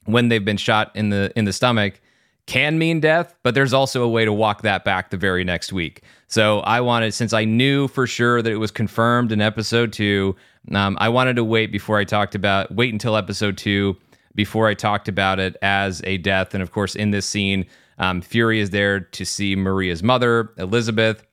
when 0.05 0.29
they've 0.29 0.45
been 0.45 0.57
shot 0.57 0.91
in 0.95 1.09
the 1.09 1.31
in 1.35 1.45
the 1.45 1.53
stomach 1.53 2.01
can 2.47 2.77
mean 2.77 2.99
death, 2.99 3.35
but 3.41 3.55
there's 3.55 3.73
also 3.73 4.03
a 4.03 4.09
way 4.09 4.23
to 4.23 4.31
walk 4.31 4.61
that 4.61 4.83
back 4.83 5.09
the 5.09 5.17
very 5.17 5.43
next 5.43 5.73
week. 5.73 6.03
So 6.27 6.59
I 6.59 6.81
wanted, 6.81 7.13
since 7.13 7.33
I 7.33 7.43
knew 7.43 7.87
for 7.87 8.05
sure 8.05 8.41
that 8.41 8.51
it 8.51 8.57
was 8.57 8.71
confirmed 8.71 9.31
in 9.31 9.41
episode 9.41 9.91
two, 9.91 10.35
um, 10.71 10.97
I 10.99 11.09
wanted 11.09 11.35
to 11.37 11.43
wait 11.43 11.71
before 11.71 11.97
I 11.97 12.03
talked 12.03 12.35
about, 12.35 12.71
wait 12.71 12.93
until 12.93 13.15
episode 13.15 13.57
two 13.57 13.97
before 14.35 14.67
I 14.67 14.73
talked 14.75 15.07
about 15.07 15.39
it 15.39 15.55
as 15.61 16.01
a 16.03 16.17
death. 16.17 16.53
And 16.53 16.61
of 16.61 16.71
course, 16.71 16.95
in 16.95 17.11
this 17.11 17.25
scene, 17.25 17.65
um, 17.97 18.21
Fury 18.21 18.59
is 18.59 18.69
there 18.69 18.99
to 18.99 19.25
see 19.25 19.55
Maria's 19.55 20.03
mother, 20.03 20.51
Elizabeth, 20.57 21.25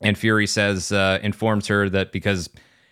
and 0.00 0.16
Fury 0.16 0.46
says, 0.46 0.90
uh, 0.90 1.18
informs 1.22 1.66
her 1.66 1.88
that 1.90 2.10
because 2.10 2.48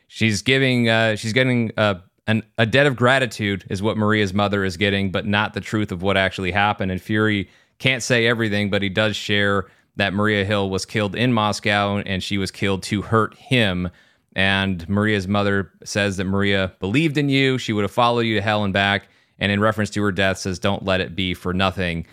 she's 0.06 0.42
giving, 0.42 0.88
uh, 0.88 1.16
she's 1.16 1.32
getting 1.32 1.72
uh, 1.76 2.00
an, 2.28 2.42
a 2.58 2.66
debt 2.66 2.86
of 2.86 2.94
gratitude 2.94 3.64
is 3.70 3.82
what 3.82 3.96
Maria's 3.96 4.34
mother 4.34 4.62
is 4.62 4.76
getting, 4.76 5.10
but 5.10 5.26
not 5.26 5.54
the 5.54 5.60
truth 5.60 5.90
of 5.90 6.02
what 6.02 6.16
actually 6.16 6.52
happened. 6.52 6.92
And 6.92 7.00
Fury 7.00 7.48
can't 7.78 8.02
say 8.02 8.26
everything, 8.26 8.70
but 8.70 8.82
he 8.82 8.90
does 8.90 9.16
share 9.16 9.66
that 9.96 10.12
Maria 10.12 10.44
Hill 10.44 10.70
was 10.70 10.84
killed 10.84 11.16
in 11.16 11.32
Moscow 11.32 11.96
and 11.96 12.22
she 12.22 12.38
was 12.38 12.50
killed 12.50 12.82
to 12.84 13.02
hurt 13.02 13.34
him. 13.34 13.88
And 14.36 14.86
Maria's 14.88 15.26
mother 15.26 15.72
says 15.84 16.18
that 16.18 16.24
Maria 16.24 16.72
believed 16.80 17.16
in 17.16 17.30
you. 17.30 17.56
She 17.58 17.72
would 17.72 17.82
have 17.82 17.90
followed 17.90 18.20
you 18.20 18.36
to 18.36 18.42
hell 18.42 18.62
and 18.62 18.72
back. 18.72 19.08
And 19.38 19.50
in 19.50 19.58
reference 19.58 19.90
to 19.90 20.02
her 20.02 20.12
death, 20.12 20.38
says, 20.38 20.58
Don't 20.58 20.84
let 20.84 21.00
it 21.00 21.16
be 21.16 21.32
for 21.32 21.54
nothing. 21.54 22.06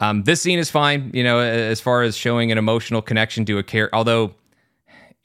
Um, 0.00 0.22
this 0.22 0.40
scene 0.40 0.60
is 0.60 0.70
fine, 0.70 1.10
you 1.12 1.24
know, 1.24 1.40
as 1.40 1.80
far 1.80 2.02
as 2.02 2.16
showing 2.16 2.52
an 2.52 2.58
emotional 2.58 3.02
connection 3.02 3.44
to 3.46 3.58
a 3.58 3.64
character, 3.64 3.94
although 3.96 4.34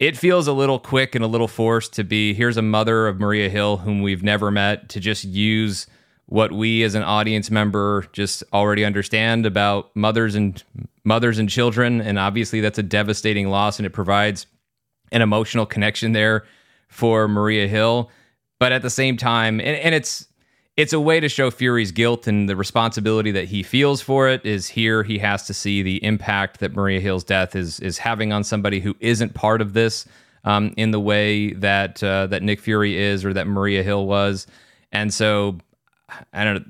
it 0.08 0.18
feels 0.18 0.48
a 0.48 0.54
little 0.54 0.80
quick 0.80 1.16
and 1.16 1.24
a 1.24 1.28
little 1.28 1.48
forced 1.48 1.94
to 1.94 2.04
be 2.04 2.34
here's 2.34 2.58
a 2.58 2.62
mother 2.62 3.08
of 3.08 3.22
Maria 3.22 3.48
Hill 3.48 3.78
whom 3.78 4.02
we've 4.02 4.22
never 4.22 4.52
met 4.52 4.90
to 4.90 5.00
just 5.00 5.24
use 5.24 5.88
what 6.26 6.52
we 6.52 6.84
as 6.84 6.94
an 6.94 7.04
audience 7.04 7.50
member 7.50 8.06
just 8.12 8.44
already 8.52 8.84
understand 8.84 9.46
about 9.46 9.96
mothers 9.96 10.36
and 10.36 10.62
mothers 11.06 11.40
and 11.40 11.50
children. 11.50 12.02
And 12.02 12.20
obviously 12.20 12.60
that's 12.60 12.78
a 12.78 12.84
devastating 12.84 13.48
loss 13.48 13.80
and 13.80 13.86
it 13.86 13.92
provides 13.92 14.46
an 15.14 15.22
emotional 15.22 15.66
connection 15.66 16.12
there 16.12 16.44
for 16.90 17.30
Maria 17.30 17.70
Hill. 17.70 18.12
But 18.60 18.74
at 18.74 18.82
the 18.82 18.90
same 18.90 19.16
time 19.16 19.62
and, 19.62 19.78
and 19.78 19.96
it's 19.96 20.28
it's 20.76 20.94
a 20.94 21.00
way 21.00 21.20
to 21.20 21.30
show 21.30 21.52
Fury's 21.52 21.92
guilt 21.92 22.26
and 22.28 22.50
the 22.50 22.56
responsibility 22.56 23.32
that 23.32 23.46
he 23.46 23.62
feels 23.62 24.02
for 24.02 24.28
it 24.28 24.44
is 24.46 24.68
here 24.68 25.04
he 25.04 25.20
has 25.20 25.46
to 25.48 25.54
see 25.54 25.84
the 25.84 26.04
impact 26.04 26.60
that 26.60 26.74
Maria 26.74 27.00
Hill's 27.00 27.24
death 27.24 27.56
is 27.56 27.80
is 27.80 28.00
having 28.00 28.34
on 28.34 28.44
somebody 28.44 28.80
who 28.80 28.96
isn't 29.00 29.34
part 29.34 29.62
of 29.62 29.74
this 29.74 30.06
um, 30.46 30.74
in 30.76 30.92
the 30.92 31.00
way 31.00 31.54
that 31.54 32.04
uh, 32.04 32.28
that 32.28 32.42
Nick 32.42 32.60
Fury 32.60 32.98
is 32.98 33.24
or 33.24 33.34
that 33.34 33.48
Maria 33.48 33.84
Hill 33.84 34.08
was. 34.08 34.48
And 34.92 35.14
so 35.14 35.58
I 36.34 36.44
don't 36.44 36.56
know. 36.56 36.66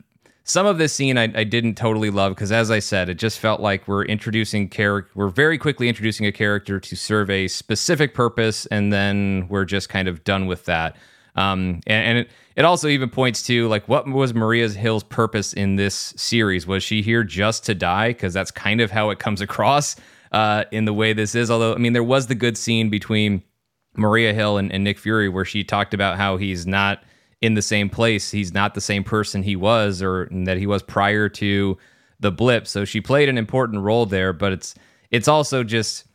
Some 0.45 0.65
of 0.65 0.77
this 0.77 0.91
scene 0.91 1.17
I, 1.17 1.23
I 1.23 1.45
didn't 1.45 1.75
totally 1.75 2.09
love 2.09 2.35
because, 2.35 2.51
as 2.51 2.69
I 2.69 2.79
said, 2.79 3.07
it 3.07 3.13
just 3.13 3.39
felt 3.39 3.61
like 3.61 3.87
we're 3.87 4.03
introducing 4.03 4.67
character. 4.67 5.09
We're 5.15 5.29
very 5.29 5.57
quickly 5.57 5.87
introducing 5.87 6.25
a 6.25 6.33
character 6.33 6.81
to 6.81 6.95
serve 6.97 7.29
a 7.29 7.47
specific 7.47 8.13
purpose, 8.13 8.65
and 8.65 8.91
then 8.91 9.47
we're 9.47 9.63
just 9.63 9.87
kind 9.87 10.09
of 10.09 10.25
done 10.25 10.45
with 10.45 10.65
that. 10.65 10.97
Um, 11.36 11.82
and, 11.88 12.06
and 12.06 12.17
it, 12.19 12.30
it 12.56 12.65
also 12.65 12.88
even 12.88 13.10
points 13.10 13.43
to 13.43 13.67
like 13.67 13.88
what 13.88 14.08
was 14.08 14.34
Maria 14.34 14.69
Hill's 14.69 15.04
purpose 15.04 15.54
in 15.54 15.76
this 15.76 16.13
series? 16.15 16.67
Was 16.67 16.84
she 16.84 17.02
here 17.02 17.24
just 17.24 17.65
to 17.65 17.76
die? 17.76 18.10
Because 18.10 18.34
that's 18.34 18.52
kind 18.52 18.82
of 18.82 18.91
how 18.91 19.10
it 19.10 19.19
comes 19.19 19.41
across 19.41 19.96
uh, 20.32 20.65
in 20.72 20.86
the 20.86 20.93
way 20.93 21.13
this 21.13 21.36
is. 21.36 21.50
Although, 21.50 21.74
I 21.74 21.78
mean, 21.78 21.93
there 21.93 22.04
was 22.04 22.28
the 22.28 22.36
good 22.36 22.58
scene 22.58 22.89
between 22.89 23.43
Maria 23.96 24.34
Hill 24.34 24.58
and, 24.58 24.72
and 24.72 24.84
Nick 24.84 25.00
Fury 25.00 25.30
where 25.30 25.46
she 25.46 25.63
talked 25.63 25.93
about 25.93 26.17
how 26.17 26.38
he's 26.38 26.65
not 26.67 27.04
in 27.41 27.56
the 27.56 27.62
same 27.62 27.89
place. 27.89 28.32
He's 28.32 28.54
not 28.54 28.74
the 28.74 28.82
same 28.82 29.04
person 29.04 29.43
he 29.43 29.56
was 29.56 30.02
or 30.02 30.30
that 30.32 30.58
he 30.58 30.67
was 30.67 30.82
prior 30.82 31.30
to 31.30 31.78
the 32.19 32.32
blip. 32.32 32.67
So 32.67 32.86
she 32.86 33.02
played 33.02 33.30
an 33.30 33.38
important 33.38 33.82
role 33.82 34.06
there, 34.06 34.34
but 34.34 34.52
it's 34.52 34.76
it's 35.12 35.28
also 35.28 35.63
just 35.63 36.06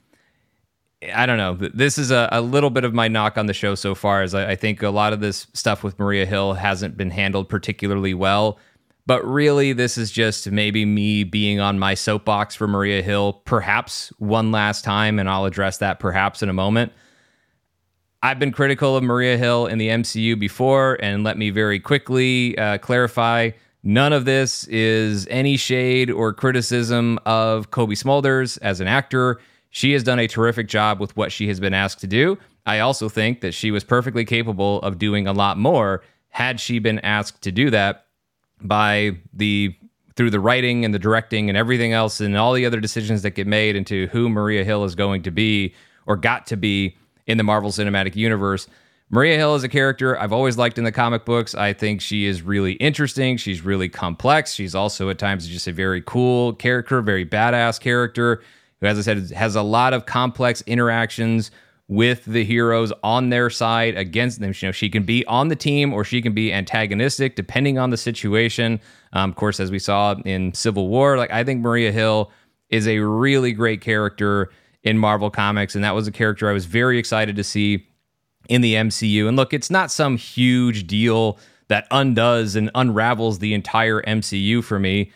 I 1.00 1.26
don't 1.26 1.36
know. 1.36 1.54
This 1.54 1.96
is 1.96 2.10
a, 2.10 2.28
a 2.32 2.40
little 2.40 2.70
bit 2.70 2.84
of 2.84 2.92
my 2.92 3.06
knock 3.06 3.38
on 3.38 3.46
the 3.46 3.54
show 3.54 3.74
so 3.76 3.94
far, 3.94 4.22
as 4.22 4.34
I, 4.34 4.50
I 4.50 4.56
think 4.56 4.82
a 4.82 4.90
lot 4.90 5.12
of 5.12 5.20
this 5.20 5.46
stuff 5.54 5.84
with 5.84 5.98
Maria 5.98 6.26
Hill 6.26 6.54
hasn't 6.54 6.96
been 6.96 7.10
handled 7.10 7.48
particularly 7.48 8.14
well. 8.14 8.58
But 9.06 9.24
really, 9.24 9.72
this 9.72 9.96
is 9.96 10.10
just 10.10 10.50
maybe 10.50 10.84
me 10.84 11.24
being 11.24 11.60
on 11.60 11.78
my 11.78 11.94
soapbox 11.94 12.54
for 12.54 12.66
Maria 12.66 13.00
Hill, 13.00 13.34
perhaps 13.44 14.12
one 14.18 14.50
last 14.52 14.84
time, 14.84 15.18
and 15.18 15.30
I'll 15.30 15.44
address 15.44 15.78
that 15.78 16.00
perhaps 16.00 16.42
in 16.42 16.48
a 16.48 16.52
moment. 16.52 16.92
I've 18.22 18.40
been 18.40 18.52
critical 18.52 18.96
of 18.96 19.04
Maria 19.04 19.38
Hill 19.38 19.66
in 19.66 19.78
the 19.78 19.88
MCU 19.88 20.38
before, 20.38 20.98
and 21.00 21.22
let 21.22 21.38
me 21.38 21.50
very 21.50 21.78
quickly 21.78 22.58
uh, 22.58 22.78
clarify 22.78 23.52
none 23.84 24.12
of 24.12 24.24
this 24.24 24.64
is 24.64 25.28
any 25.30 25.56
shade 25.56 26.10
or 26.10 26.34
criticism 26.34 27.20
of 27.24 27.70
Cobie 27.70 27.94
Smulders 27.94 28.58
as 28.60 28.80
an 28.80 28.88
actor. 28.88 29.38
She 29.78 29.92
has 29.92 30.02
done 30.02 30.18
a 30.18 30.26
terrific 30.26 30.66
job 30.66 30.98
with 30.98 31.16
what 31.16 31.30
she 31.30 31.46
has 31.46 31.60
been 31.60 31.72
asked 31.72 32.00
to 32.00 32.08
do. 32.08 32.36
I 32.66 32.80
also 32.80 33.08
think 33.08 33.42
that 33.42 33.54
she 33.54 33.70
was 33.70 33.84
perfectly 33.84 34.24
capable 34.24 34.82
of 34.82 34.98
doing 34.98 35.28
a 35.28 35.32
lot 35.32 35.56
more 35.56 36.02
had 36.30 36.58
she 36.58 36.80
been 36.80 36.98
asked 36.98 37.42
to 37.42 37.52
do 37.52 37.70
that 37.70 38.06
by 38.60 39.12
the 39.32 39.76
through 40.16 40.30
the 40.30 40.40
writing 40.40 40.84
and 40.84 40.92
the 40.92 40.98
directing 40.98 41.48
and 41.48 41.56
everything 41.56 41.92
else 41.92 42.20
and 42.20 42.36
all 42.36 42.54
the 42.54 42.66
other 42.66 42.80
decisions 42.80 43.22
that 43.22 43.36
get 43.36 43.46
made 43.46 43.76
into 43.76 44.08
who 44.08 44.28
Maria 44.28 44.64
Hill 44.64 44.82
is 44.82 44.96
going 44.96 45.22
to 45.22 45.30
be 45.30 45.72
or 46.06 46.16
got 46.16 46.48
to 46.48 46.56
be 46.56 46.96
in 47.28 47.38
the 47.38 47.44
Marvel 47.44 47.70
Cinematic 47.70 48.16
Universe. 48.16 48.66
Maria 49.10 49.36
Hill 49.36 49.54
is 49.54 49.62
a 49.62 49.68
character 49.68 50.18
I've 50.18 50.32
always 50.32 50.58
liked 50.58 50.78
in 50.78 50.82
the 50.82 50.90
comic 50.90 51.24
books. 51.24 51.54
I 51.54 51.72
think 51.72 52.00
she 52.00 52.26
is 52.26 52.42
really 52.42 52.72
interesting. 52.72 53.36
She's 53.36 53.64
really 53.64 53.88
complex. 53.88 54.54
She's 54.54 54.74
also 54.74 55.08
at 55.08 55.18
times 55.18 55.46
just 55.46 55.68
a 55.68 55.72
very 55.72 56.02
cool 56.02 56.54
character, 56.54 57.00
very 57.00 57.24
badass 57.24 57.78
character 57.78 58.42
who, 58.80 58.86
as 58.86 58.98
I 58.98 59.02
said, 59.02 59.30
has 59.30 59.56
a 59.56 59.62
lot 59.62 59.92
of 59.92 60.06
complex 60.06 60.62
interactions 60.66 61.50
with 61.88 62.24
the 62.26 62.44
heroes 62.44 62.92
on 63.02 63.30
their 63.30 63.48
side 63.48 63.96
against 63.96 64.40
them. 64.40 64.52
You 64.54 64.68
know, 64.68 64.72
she 64.72 64.90
can 64.90 65.04
be 65.04 65.24
on 65.26 65.48
the 65.48 65.56
team 65.56 65.94
or 65.94 66.04
she 66.04 66.20
can 66.20 66.34
be 66.34 66.52
antagonistic 66.52 67.34
depending 67.34 67.78
on 67.78 67.90
the 67.90 67.96
situation. 67.96 68.80
Um, 69.14 69.30
of 69.30 69.36
course, 69.36 69.58
as 69.58 69.70
we 69.70 69.78
saw 69.78 70.14
in 70.24 70.52
Civil 70.52 70.88
War, 70.88 71.16
like 71.16 71.30
I 71.30 71.44
think 71.44 71.62
Maria 71.62 71.90
Hill 71.90 72.30
is 72.68 72.86
a 72.86 72.98
really 72.98 73.52
great 73.52 73.80
character 73.80 74.50
in 74.82 74.98
Marvel 74.98 75.30
Comics, 75.30 75.74
and 75.74 75.82
that 75.82 75.94
was 75.94 76.06
a 76.06 76.12
character 76.12 76.48
I 76.48 76.52
was 76.52 76.66
very 76.66 76.98
excited 76.98 77.36
to 77.36 77.44
see 77.44 77.86
in 78.48 78.60
the 78.60 78.74
MCU. 78.74 79.26
And 79.26 79.36
look, 79.36 79.52
it's 79.52 79.70
not 79.70 79.90
some 79.90 80.16
huge 80.16 80.86
deal 80.86 81.38
that 81.68 81.86
undoes 81.90 82.56
and 82.56 82.70
unravels 82.74 83.38
the 83.38 83.54
entire 83.54 84.02
MCU 84.02 84.62
for 84.62 84.78
me. 84.78 85.10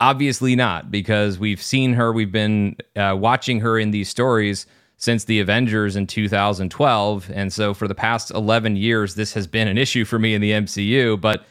Obviously 0.00 0.54
not, 0.54 0.90
because 0.90 1.38
we've 1.38 1.62
seen 1.62 1.94
her, 1.94 2.12
we've 2.12 2.30
been 2.30 2.76
uh, 2.94 3.16
watching 3.18 3.60
her 3.60 3.78
in 3.78 3.90
these 3.90 4.08
stories 4.08 4.66
since 4.96 5.24
the 5.24 5.40
Avengers 5.40 5.96
in 5.96 6.06
2012. 6.06 7.30
And 7.32 7.52
so 7.52 7.74
for 7.74 7.88
the 7.88 7.94
past 7.94 8.30
11 8.30 8.76
years, 8.76 9.14
this 9.14 9.32
has 9.34 9.46
been 9.46 9.66
an 9.66 9.78
issue 9.78 10.04
for 10.04 10.18
me 10.18 10.34
in 10.34 10.40
the 10.40 10.52
MCU. 10.52 11.20
But 11.20 11.44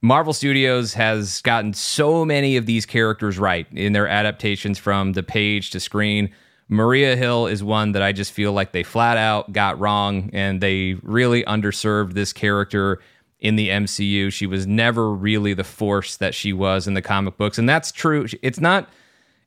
Marvel 0.00 0.32
Studios 0.32 0.94
has 0.94 1.40
gotten 1.42 1.72
so 1.74 2.24
many 2.24 2.56
of 2.56 2.66
these 2.66 2.86
characters 2.86 3.38
right 3.38 3.66
in 3.72 3.92
their 3.92 4.08
adaptations 4.08 4.78
from 4.78 5.12
the 5.12 5.22
page 5.22 5.70
to 5.70 5.80
screen. 5.80 6.30
Maria 6.68 7.16
Hill 7.16 7.46
is 7.46 7.62
one 7.62 7.92
that 7.92 8.02
I 8.02 8.12
just 8.12 8.32
feel 8.32 8.52
like 8.52 8.72
they 8.72 8.82
flat 8.82 9.16
out 9.16 9.52
got 9.52 9.78
wrong 9.78 10.30
and 10.32 10.60
they 10.60 10.94
really 11.02 11.44
underserved 11.44 12.14
this 12.14 12.32
character 12.32 13.00
in 13.42 13.56
the 13.56 13.68
MCU. 13.68 14.32
She 14.32 14.46
was 14.46 14.66
never 14.66 15.10
really 15.10 15.52
the 15.52 15.64
force 15.64 16.16
that 16.16 16.32
she 16.32 16.52
was 16.52 16.86
in 16.86 16.94
the 16.94 17.02
comic 17.02 17.36
books, 17.36 17.58
and 17.58 17.68
that's 17.68 17.92
true. 17.92 18.26
It's 18.40 18.60
not 18.60 18.88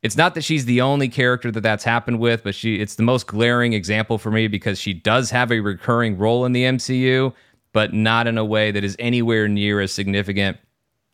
it's 0.03 0.17
not 0.17 0.35
that 0.35 0.43
she's 0.43 0.65
the 0.65 0.81
only 0.81 1.07
character 1.07 1.49
that 1.49 1.61
that's 1.61 1.83
happened 1.83 2.19
with, 2.19 2.43
but 2.43 2.53
she 2.53 2.75
it's 2.75 2.95
the 2.95 3.03
most 3.03 3.25
glaring 3.25 3.73
example 3.73 4.19
for 4.19 4.29
me 4.29 4.47
because 4.47 4.79
she 4.79 4.93
does 4.93 5.31
have 5.31 5.51
a 5.51 5.61
recurring 5.61 6.17
role 6.17 6.45
in 6.45 6.51
the 6.51 6.63
MCU, 6.63 7.33
but 7.71 7.93
not 7.93 8.27
in 8.27 8.37
a 8.37 8.45
way 8.45 8.69
that 8.69 8.83
is 8.83 8.95
anywhere 8.99 9.47
near 9.47 9.79
as 9.79 9.91
significant 9.91 10.57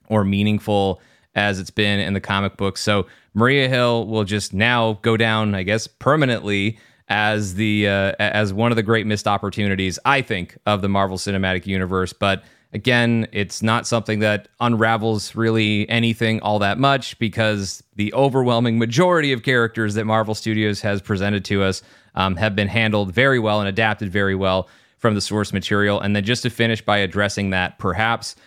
or 0.10 0.26
meaningful 0.26 1.00
as 1.36 1.60
it's 1.60 1.70
been 1.70 2.00
in 2.00 2.13
the 2.13 2.20
comic 2.20 2.58
books. 2.58 2.82
So 2.82 3.06
Maria 3.36 3.70
Hill 3.70 4.08
will 4.08 4.26
just 4.26 4.54
now 4.54 4.94
go 5.04 5.15
down, 5.15 5.56
I 5.56 5.63
guess, 5.63 5.86
permanently 5.88 6.78
as 7.08 7.54
the 7.54 7.88
uh, 7.88 8.13
as 8.17 8.52
one 8.54 8.72
of 8.72 8.76
the 8.76 8.84
great 8.84 9.05
missed 9.05 9.28
opportunities, 9.28 9.99
I 10.03 10.24
think, 10.24 10.58
of 10.66 10.82
the 10.82 10.89
Marvel 10.89 11.18
Cinematic 11.18 11.68
Universe. 11.68 12.12
But 12.12 12.43
Again, 12.74 13.28
it's 13.34 13.61
not 13.61 13.86
something 13.86 14.19
that 14.19 14.47
unravels 14.61 15.36
really 15.36 15.89
anything 15.89 16.39
all 16.39 16.59
that 16.59 16.78
much 16.78 17.19
because 17.19 17.84
the 17.95 18.13
overwhelming 18.13 18.80
majority 18.80 19.34
of 19.34 19.43
characters 19.43 19.95
that 19.95 20.05
Marvel 20.05 20.34
Studios 20.34 20.80
has 20.82 21.01
presented 21.01 21.43
to 21.45 21.63
us 21.63 21.82
um, 22.15 22.38
have 22.38 22.55
been 22.55 22.69
handled 22.69 23.13
very 23.13 23.39
well 23.39 23.59
and 23.59 23.67
adapted 23.67 24.09
very 24.09 24.36
well 24.36 24.69
from 24.97 25.15
the 25.15 25.22
source 25.22 25.51
material. 25.51 25.99
And 25.99 26.15
then 26.15 26.24
just 26.24 26.43
to 26.43 26.49
finish 26.49 26.82
by 26.82 26.99
addressing 26.99 27.49
that, 27.49 27.78
perhaps 27.78 28.38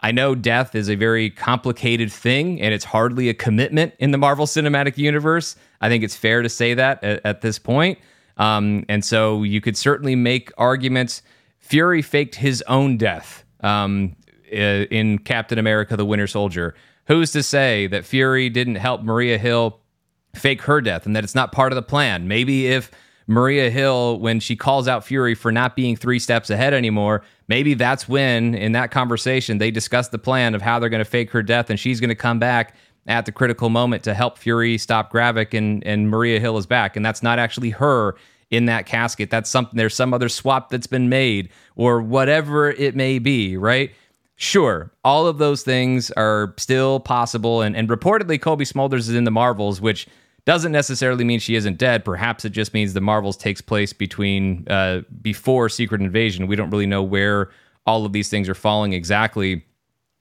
I 0.00 0.12
know 0.12 0.36
death 0.36 0.76
is 0.76 0.88
a 0.88 0.94
very 0.94 1.30
complicated 1.30 2.12
thing 2.12 2.60
and 2.60 2.72
it's 2.72 2.84
hardly 2.84 3.28
a 3.28 3.34
commitment 3.34 3.94
in 3.98 4.12
the 4.12 4.18
Marvel 4.18 4.46
Cinematic 4.46 4.98
Universe. 4.98 5.56
I 5.80 5.88
think 5.88 6.04
it's 6.04 6.14
fair 6.14 6.42
to 6.42 6.48
say 6.48 6.74
that 6.74 7.02
at, 7.02 7.24
at 7.24 7.40
this 7.40 7.58
point. 7.58 7.98
Um, 8.36 8.84
and 8.88 9.04
so 9.04 9.42
you 9.42 9.60
could 9.60 9.76
certainly 9.76 10.14
make 10.14 10.52
arguments. 10.58 11.22
Fury 11.58 12.02
faked 12.02 12.36
his 12.36 12.62
own 12.68 12.98
death 12.98 13.43
um, 13.64 14.14
uh, 14.52 14.86
in 14.90 15.18
Captain 15.18 15.58
America: 15.58 15.96
The 15.96 16.04
Winter 16.04 16.26
Soldier. 16.26 16.74
Who's 17.06 17.32
to 17.32 17.42
say 17.42 17.86
that 17.88 18.04
Fury 18.04 18.48
didn't 18.48 18.76
help 18.76 19.02
Maria 19.02 19.36
Hill 19.36 19.80
fake 20.34 20.62
her 20.62 20.80
death 20.80 21.04
and 21.06 21.14
that 21.14 21.22
it's 21.24 21.34
not 21.34 21.52
part 21.52 21.72
of 21.72 21.76
the 21.76 21.82
plan? 21.82 22.28
Maybe 22.28 22.66
if 22.66 22.90
Maria 23.26 23.70
Hill, 23.70 24.18
when 24.20 24.40
she 24.40 24.56
calls 24.56 24.88
out 24.88 25.04
Fury 25.04 25.34
for 25.34 25.52
not 25.52 25.76
being 25.76 25.96
three 25.96 26.18
steps 26.18 26.50
ahead 26.50 26.74
anymore, 26.74 27.22
maybe 27.48 27.74
that's 27.74 28.08
when, 28.08 28.54
in 28.54 28.72
that 28.72 28.90
conversation, 28.90 29.58
they 29.58 29.70
discuss 29.70 30.08
the 30.08 30.18
plan 30.18 30.54
of 30.54 30.62
how 30.62 30.78
they're 30.78 30.88
going 30.88 31.04
to 31.04 31.10
fake 31.10 31.30
her 31.30 31.42
death 31.42 31.70
and 31.70 31.78
she's 31.78 32.00
going 32.00 32.08
to 32.08 32.14
come 32.14 32.38
back 32.38 32.74
at 33.06 33.26
the 33.26 33.32
critical 33.32 33.68
moment 33.68 34.02
to 34.04 34.14
help 34.14 34.38
Fury 34.38 34.78
stop 34.78 35.12
Gravik 35.12 35.56
and, 35.56 35.84
and 35.86 36.08
Maria 36.08 36.40
Hill 36.40 36.56
is 36.56 36.66
back. 36.66 36.96
And 36.96 37.04
that's 37.04 37.22
not 37.22 37.38
actually 37.38 37.70
her 37.70 38.16
in 38.50 38.66
that 38.66 38.86
casket. 38.86 39.30
That's 39.30 39.50
something, 39.50 39.76
there's 39.76 39.94
some 39.94 40.14
other 40.14 40.28
swap 40.28 40.70
that's 40.70 40.86
been 40.86 41.08
made 41.08 41.50
or 41.76 42.00
whatever 42.00 42.70
it 42.70 42.94
may 42.94 43.18
be, 43.18 43.56
right? 43.56 43.90
Sure, 44.36 44.90
all 45.04 45.26
of 45.26 45.38
those 45.38 45.62
things 45.62 46.10
are 46.12 46.54
still 46.58 47.00
possible. 47.00 47.62
And, 47.62 47.76
and 47.76 47.88
reportedly, 47.88 48.40
Cobie 48.40 48.64
Smulders 48.64 49.00
is 49.00 49.14
in 49.14 49.24
the 49.24 49.30
Marvels, 49.30 49.80
which 49.80 50.08
doesn't 50.44 50.72
necessarily 50.72 51.24
mean 51.24 51.38
she 51.38 51.54
isn't 51.54 51.78
dead. 51.78 52.04
Perhaps 52.04 52.44
it 52.44 52.50
just 52.50 52.74
means 52.74 52.92
the 52.92 53.00
Marvels 53.00 53.36
takes 53.36 53.60
place 53.60 53.92
between 53.92 54.66
uh, 54.68 55.02
before 55.22 55.68
Secret 55.68 56.00
Invasion. 56.00 56.46
We 56.46 56.56
don't 56.56 56.70
really 56.70 56.86
know 56.86 57.02
where 57.02 57.50
all 57.86 58.04
of 58.04 58.12
these 58.12 58.28
things 58.28 58.48
are 58.48 58.54
falling 58.54 58.92
exactly 58.92 59.64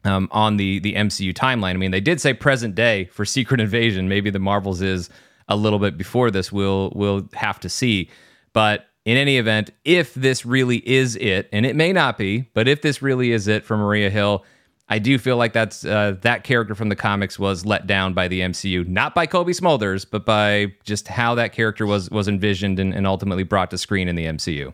um, 0.05 0.27
on 0.31 0.57
the 0.57 0.79
the 0.79 0.93
MCU 0.93 1.33
timeline. 1.33 1.71
I 1.71 1.77
mean, 1.77 1.91
they 1.91 2.01
did 2.01 2.21
say 2.21 2.33
present 2.33 2.75
day 2.75 3.05
for 3.05 3.25
Secret 3.25 3.59
Invasion. 3.59 4.07
Maybe 4.07 4.29
the 4.29 4.39
Marvels 4.39 4.81
is 4.81 5.09
a 5.53 5.55
little 5.55 5.79
bit 5.79 5.97
before 5.97 6.31
this. 6.31 6.51
We'll 6.51 6.91
we'll 6.95 7.29
have 7.33 7.59
to 7.61 7.69
see. 7.69 8.09
But 8.53 8.87
in 9.05 9.17
any 9.17 9.37
event, 9.37 9.71
if 9.83 10.13
this 10.13 10.45
really 10.45 10.77
is 10.87 11.15
it, 11.17 11.49
and 11.51 11.65
it 11.65 11.75
may 11.75 11.91
not 11.91 12.17
be, 12.17 12.49
but 12.53 12.67
if 12.67 12.81
this 12.81 13.01
really 13.01 13.31
is 13.31 13.47
it 13.47 13.65
for 13.65 13.77
Maria 13.77 14.09
Hill, 14.09 14.45
I 14.89 14.99
do 14.99 15.17
feel 15.17 15.37
like 15.37 15.53
that's 15.53 15.85
uh, 15.85 16.15
that 16.21 16.43
character 16.43 16.75
from 16.75 16.89
the 16.89 16.95
comics 16.95 17.39
was 17.39 17.65
let 17.65 17.87
down 17.87 18.13
by 18.13 18.27
the 18.27 18.41
MCU, 18.41 18.87
not 18.87 19.15
by 19.15 19.25
Cobie 19.25 19.53
Smulders, 19.53 20.05
but 20.09 20.25
by 20.25 20.73
just 20.83 21.07
how 21.07 21.35
that 21.35 21.53
character 21.53 21.85
was 21.85 22.09
was 22.11 22.27
envisioned 22.27 22.79
and, 22.79 22.93
and 22.93 23.07
ultimately 23.07 23.43
brought 23.43 23.71
to 23.71 23.77
screen 23.77 24.07
in 24.07 24.15
the 24.15 24.25
MCU. 24.25 24.73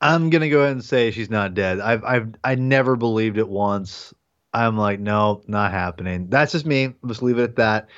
I'm 0.00 0.30
gonna 0.30 0.48
go 0.48 0.60
ahead 0.60 0.72
and 0.72 0.84
say 0.84 1.10
she's 1.10 1.30
not 1.30 1.54
dead. 1.54 1.80
I've 1.80 2.04
I've 2.04 2.34
I 2.44 2.54
never 2.54 2.96
believed 2.96 3.38
it 3.38 3.48
once. 3.48 4.14
I'm 4.52 4.78
like, 4.78 5.00
no, 5.00 5.42
not 5.48 5.72
happening. 5.72 6.28
That's 6.28 6.52
just 6.52 6.64
me. 6.64 6.94
Let's 7.02 7.22
leave 7.22 7.38
it 7.38 7.42
at 7.42 7.56
that. 7.56 7.88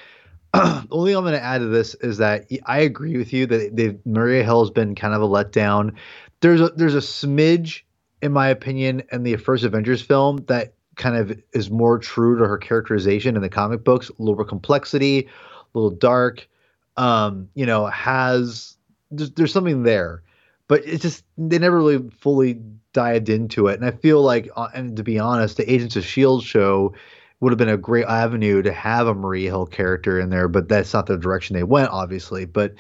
The 0.57 0.87
only 0.91 1.11
thing 1.11 1.17
I'm 1.17 1.25
going 1.25 1.35
to 1.35 1.43
add 1.43 1.59
to 1.59 1.67
this 1.67 1.95
is 1.97 2.19
that 2.19 2.47
I 2.65 2.81
agree 2.81 3.17
with 3.17 3.33
you 3.33 3.47
that 3.47 4.01
Maria 4.05 4.43
Hill 4.45 4.61
has 4.61 4.71
been 4.71 4.95
kind 4.95 5.15
of 5.15 5.23
a 5.23 5.29
letdown. 5.29 5.95
There's 6.41 6.61
a 6.61 6.69
there's 6.71 6.95
a 6.95 6.99
smidge, 6.99 7.83
in 8.23 8.33
my 8.33 8.49
opinion, 8.49 9.03
in 9.13 9.23
the 9.23 9.37
first 9.37 9.65
Avengers 9.65 10.03
film 10.03 10.45
that 10.49 10.75
kind 10.97 11.17
of 11.17 11.39
is 11.53 11.71
more 11.71 11.99
true 11.99 12.39
to 12.39 12.47
her 12.47 12.59
characterization 12.59 13.37
in 13.37 13.43
the 13.43 13.49
comic 13.49 13.85
books. 13.85 14.09
A 14.09 14.13
little 14.19 14.37
more 14.37 14.45
complexity, 14.45 15.29
a 15.75 15.79
little 15.79 15.91
dark. 15.97 16.49
Um, 16.97 17.51
you 17.55 17.67
know, 17.67 17.87
has 17.87 18.77
there's, 19.11 19.31
there's 19.33 19.53
something 19.53 19.83
there, 19.83 20.23
but 20.69 20.83
it's 20.87 21.03
just 21.03 21.25
they 21.37 21.59
never 21.59 21.77
really 21.77 22.11
fully 22.19 22.61
dived 22.93 23.29
into 23.29 23.67
it. 23.67 23.79
And 23.79 23.85
I 23.85 23.91
feel 23.91 24.23
like, 24.23 24.49
uh, 24.57 24.69
and 24.75 24.97
to 24.97 25.03
be 25.03 25.19
honest, 25.19 25.59
the 25.59 25.71
Agents 25.71 25.97
of 25.97 26.05
Shield 26.07 26.43
show 26.43 26.95
would 27.41 27.53
have 27.53 27.59
been 27.59 27.69
a 27.69 27.77
great 27.77 28.07
avenue 28.07 28.63
to 28.63 28.73
have 28.73 29.07
a 29.07 29.15
Maria 29.15 29.51
Hill 29.51 29.67
character 29.67 30.19
in 30.19 30.31
there, 30.31 30.49
but 30.49 30.69
that's 30.69 30.93
not 30.95 31.07
the 31.07 31.19
direction 31.19 31.55
they 31.55 31.63
went, 31.63 31.91
obviously. 31.91 32.45
But 32.45 32.75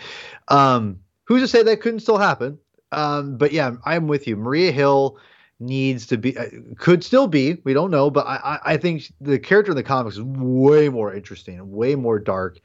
um, 0.48 0.98
who's 1.24 1.42
to 1.42 1.48
say 1.48 1.62
that 1.62 1.80
couldn't 1.80 2.00
still 2.00 2.18
happen? 2.18 2.58
Um, 2.92 3.36
but 3.36 3.52
yeah, 3.52 3.72
I'm 3.84 4.08
with 4.08 4.26
you. 4.26 4.36
Maria 4.36 4.72
Hill 4.72 5.18
needs 5.60 6.06
to 6.06 6.16
be, 6.16 6.36
uh, 6.36 6.46
could 6.78 7.04
still 7.04 7.26
be, 7.26 7.58
we 7.64 7.74
don't 7.74 7.90
know, 7.90 8.10
but 8.10 8.26
I, 8.26 8.58
I 8.64 8.76
think 8.76 9.12
the 9.20 9.38
character 9.38 9.72
in 9.72 9.76
the 9.76 9.82
comics 9.82 10.16
is 10.16 10.22
way 10.22 10.88
more 10.88 11.14
interesting, 11.14 11.70
way 11.70 11.94
more 11.94 12.18
dark. 12.18 12.58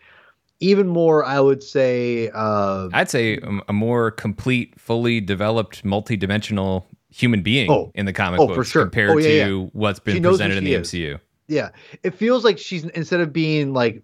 Even 0.63 0.87
more, 0.87 1.25
I 1.25 1.39
would 1.39 1.63
say. 1.63 2.29
Uh, 2.35 2.87
I'd 2.93 3.09
say 3.09 3.39
a 3.67 3.73
more 3.73 4.11
complete, 4.11 4.79
fully 4.79 5.19
developed, 5.19 5.83
multi-dimensional 5.83 6.85
human 7.09 7.41
being 7.41 7.69
oh, 7.71 7.91
in 7.95 8.05
the 8.05 8.13
comic 8.13 8.39
oh, 8.39 8.45
books 8.45 8.57
for 8.57 8.63
sure. 8.63 8.83
compared 8.83 9.09
oh, 9.09 9.17
yeah, 9.17 9.45
to 9.47 9.61
yeah. 9.61 9.69
what's 9.73 9.99
been 9.99 10.21
presented 10.21 10.57
in 10.57 10.63
the 10.63 10.75
is. 10.75 10.91
MCU. 10.91 11.19
Yeah, 11.51 11.71
it 12.01 12.15
feels 12.15 12.45
like 12.45 12.57
she's 12.57 12.85
instead 12.85 13.19
of 13.19 13.33
being 13.33 13.73
like 13.73 14.01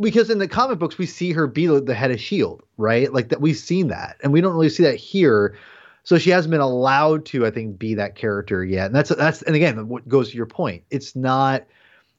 because 0.00 0.28
in 0.28 0.38
the 0.38 0.46
comic 0.46 0.78
books 0.78 0.98
we 0.98 1.06
see 1.06 1.32
her 1.32 1.46
be 1.46 1.66
the 1.66 1.94
head 1.94 2.10
of 2.10 2.20
Shield, 2.20 2.62
right? 2.76 3.10
Like 3.10 3.30
that 3.30 3.40
we've 3.40 3.56
seen 3.56 3.88
that, 3.88 4.18
and 4.22 4.34
we 4.34 4.42
don't 4.42 4.52
really 4.52 4.68
see 4.68 4.82
that 4.82 4.96
here. 4.96 5.56
So 6.02 6.18
she 6.18 6.28
hasn't 6.28 6.50
been 6.50 6.60
allowed 6.60 7.24
to, 7.26 7.46
I 7.46 7.50
think, 7.50 7.78
be 7.78 7.94
that 7.94 8.16
character 8.16 8.62
yet. 8.62 8.86
And 8.86 8.94
that's 8.94 9.08
that's 9.08 9.40
and 9.40 9.56
again, 9.56 9.88
what 9.88 10.06
goes 10.06 10.30
to 10.30 10.36
your 10.36 10.44
point, 10.44 10.84
it's 10.90 11.16
not 11.16 11.64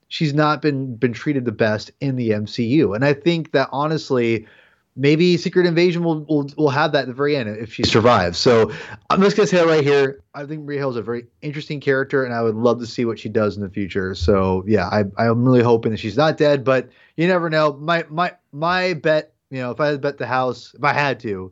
she's 0.07 0.34
not 0.34 0.63
been 0.63 0.95
been 0.95 1.13
treated 1.13 1.45
the 1.45 1.51
best 1.51 1.91
in 2.01 2.16
the 2.16 2.32
MCU, 2.32 2.95
and 2.95 3.05
I 3.05 3.13
think 3.13 3.51
that 3.51 3.70
honestly 3.72 4.47
maybe 4.96 5.38
Secret 5.38 5.66
Invasion 5.66 6.04
will, 6.04 6.24
will 6.26 6.50
will 6.58 6.70
have 6.70 6.91
that 6.93 7.02
at 7.02 7.08
the 7.08 7.14
very 7.14 7.36
end 7.36 7.50
if 7.50 7.74
she 7.74 7.84
survives. 7.84 8.38
So 8.38 8.72
I'm 9.10 9.22
just 9.22 9.36
gonna 9.36 9.48
say 9.48 9.60
it 9.60 9.68
right 9.68 9.84
here. 9.84 10.24
I 10.34 10.46
think 10.46 10.64
Maria 10.64 10.80
Hill 10.80 10.91
is 10.91 10.96
a 10.96 11.02
very 11.02 11.26
interesting 11.41 11.80
character, 11.80 12.24
and 12.24 12.34
I 12.34 12.41
would 12.41 12.56
love 12.56 12.80
to 12.80 12.88
see 12.88 13.06
what 13.06 13.20
she 13.20 13.30
does 13.30 13.58
in 13.58 13.64
the 13.64 13.70
future. 13.70 14.16
So 14.16 14.64
yeah, 14.68 14.88
I 14.88 15.04
I'm 15.18 15.43
really 15.43 15.64
hoping 15.64 15.91
that 15.91 15.98
she's 15.98 16.18
not 16.18 16.38
dead, 16.38 16.64
but 16.64 16.89
you 17.18 17.28
never 17.28 17.50
know. 17.50 17.74
My 17.74 18.06
my 18.10 18.34
my 18.52 18.93
bet, 18.93 19.34
you 19.50 19.60
know, 19.60 19.72
if 19.72 19.80
I 19.80 19.88
had 19.88 20.02
bet 20.02 20.18
the 20.18 20.28
house, 20.28 20.74
if 20.74 20.84
I 20.84 20.93
had 20.93 21.20
to, 21.22 21.52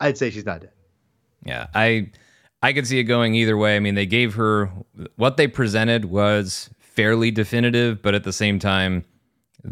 I'd 0.00 0.18
say 0.18 0.30
she's 0.30 0.46
not 0.46 0.60
dead. 0.60 0.72
Yeah, 1.44 1.66
I 1.74 2.10
I 2.62 2.72
could 2.72 2.86
see 2.86 2.98
it 2.98 3.04
going 3.04 3.34
either 3.34 3.56
way. 3.56 3.76
I 3.76 3.80
mean, 3.80 3.94
they 3.94 4.06
gave 4.06 4.34
her 4.34 4.70
what 5.16 5.36
they 5.36 5.46
presented 5.46 6.06
was 6.06 6.70
fairly 6.80 7.30
definitive, 7.30 8.02
but 8.02 8.14
at 8.14 8.24
the 8.24 8.32
same 8.32 8.58
time 8.58 9.04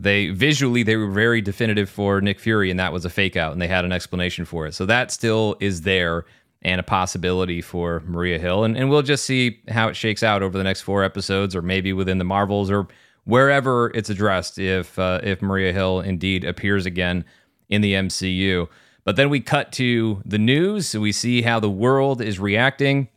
they 0.02 0.28
visually 0.30 0.82
they 0.82 0.96
were 0.96 1.10
very 1.10 1.40
definitive 1.40 1.88
for 1.88 2.20
Nick 2.20 2.38
Fury, 2.40 2.70
and 2.70 2.78
that 2.78 2.92
was 2.92 3.04
a 3.04 3.10
fake 3.10 3.36
out, 3.36 3.52
and 3.52 3.60
they 3.60 3.68
had 3.68 3.84
an 3.84 3.92
explanation 3.92 4.44
for 4.44 4.66
it. 4.66 4.74
So 4.74 4.86
that 4.86 5.10
still 5.10 5.56
is 5.60 5.82
there 5.82 6.24
and 6.62 6.80
a 6.80 6.84
possibility 6.84 7.60
for 7.60 8.02
Maria 8.06 8.38
Hill, 8.38 8.64
and 8.64 8.76
and 8.76 8.90
we'll 8.90 9.02
just 9.02 9.24
see 9.24 9.60
how 9.68 9.88
it 9.88 9.96
shakes 9.96 10.22
out 10.22 10.42
over 10.42 10.56
the 10.56 10.64
next 10.64 10.82
four 10.82 11.04
episodes, 11.04 11.54
or 11.54 11.62
maybe 11.62 11.92
within 11.92 12.18
the 12.18 12.24
Marvels, 12.24 12.70
or 12.70 12.88
wherever 13.24 13.90
it's 13.94 14.10
addressed. 14.10 14.58
If 14.58 14.98
uh, 14.98 15.20
if 15.22 15.42
Maria 15.42 15.72
Hill 15.72 16.00
indeed 16.00 16.44
appears 16.44 16.86
again 16.86 17.24
in 17.68 17.80
the 17.80 17.94
MCU, 17.94 18.68
but 19.04 19.16
then 19.16 19.30
we 19.30 19.40
cut 19.40 19.72
to 19.72 20.22
the 20.24 20.38
news. 20.38 20.88
So 20.88 21.00
we 21.00 21.12
see 21.12 21.42
how 21.42 21.60
the 21.60 21.70
world 21.70 22.20
is 22.20 22.38
reacting 22.38 23.08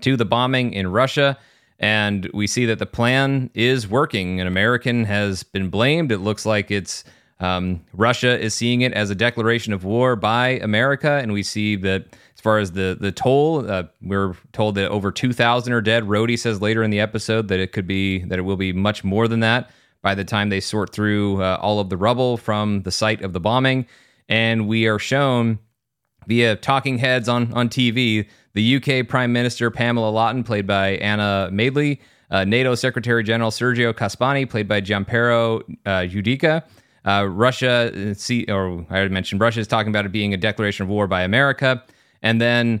to 0.00 0.16
the 0.16 0.24
bombing 0.24 0.72
in 0.72 0.88
Russia. 0.88 1.38
And 1.82 2.30
we 2.32 2.46
see 2.46 2.64
that 2.66 2.78
the 2.78 2.86
plan 2.86 3.50
is 3.54 3.88
working. 3.88 4.40
An 4.40 4.46
American 4.46 5.04
has 5.04 5.42
been 5.42 5.68
blamed. 5.68 6.12
It 6.12 6.18
looks 6.18 6.46
like 6.46 6.70
it's 6.70 7.02
um, 7.40 7.84
Russia 7.92 8.38
is 8.38 8.54
seeing 8.54 8.82
it 8.82 8.92
as 8.92 9.10
a 9.10 9.16
declaration 9.16 9.72
of 9.72 9.82
war 9.82 10.14
by 10.14 10.60
America. 10.62 11.18
And 11.20 11.32
we 11.32 11.42
see 11.42 11.74
that 11.76 12.06
as 12.36 12.40
far 12.40 12.58
as 12.58 12.70
the, 12.70 12.96
the 12.98 13.10
toll, 13.10 13.68
uh, 13.68 13.84
we're 14.00 14.36
told 14.52 14.76
that 14.76 14.90
over 14.90 15.10
2,000 15.10 15.72
are 15.72 15.80
dead. 15.80 16.04
Rhodey 16.04 16.38
says 16.38 16.62
later 16.62 16.84
in 16.84 16.92
the 16.92 17.00
episode 17.00 17.48
that 17.48 17.58
it 17.58 17.72
could 17.72 17.88
be, 17.88 18.20
that 18.26 18.38
it 18.38 18.42
will 18.42 18.56
be 18.56 18.72
much 18.72 19.02
more 19.02 19.26
than 19.26 19.40
that 19.40 19.68
by 20.02 20.14
the 20.14 20.24
time 20.24 20.50
they 20.50 20.60
sort 20.60 20.92
through 20.92 21.42
uh, 21.42 21.58
all 21.60 21.80
of 21.80 21.88
the 21.88 21.96
rubble 21.96 22.36
from 22.36 22.82
the 22.82 22.92
site 22.92 23.22
of 23.22 23.32
the 23.32 23.40
bombing. 23.40 23.86
And 24.28 24.68
we 24.68 24.86
are 24.86 25.00
shown 25.00 25.58
via 26.28 26.54
talking 26.54 26.98
heads 26.98 27.28
on, 27.28 27.52
on 27.54 27.68
TV 27.68 28.28
the 28.54 28.76
UK 28.76 29.08
Prime 29.08 29.32
Minister 29.32 29.70
Pamela 29.70 30.10
Lawton, 30.10 30.44
played 30.44 30.66
by 30.66 30.90
Anna 30.96 31.48
Madeley, 31.52 32.00
uh, 32.30 32.44
NATO 32.44 32.74
Secretary 32.74 33.22
General 33.22 33.50
Sergio 33.50 33.92
Kaspani, 33.92 34.48
played 34.48 34.68
by 34.68 34.80
Giampiero 34.80 35.60
uh, 35.86 35.90
Judica. 36.08 36.62
Uh, 37.04 37.26
Russia, 37.28 38.10
uh, 38.10 38.14
see, 38.14 38.44
or 38.48 38.86
I 38.88 38.96
already 38.96 39.12
mentioned, 39.12 39.40
Russia 39.40 39.60
is 39.60 39.66
talking 39.66 39.90
about 39.90 40.06
it 40.06 40.12
being 40.12 40.32
a 40.32 40.36
declaration 40.36 40.84
of 40.84 40.88
war 40.88 41.06
by 41.06 41.22
America. 41.22 41.82
And 42.22 42.40
then 42.40 42.80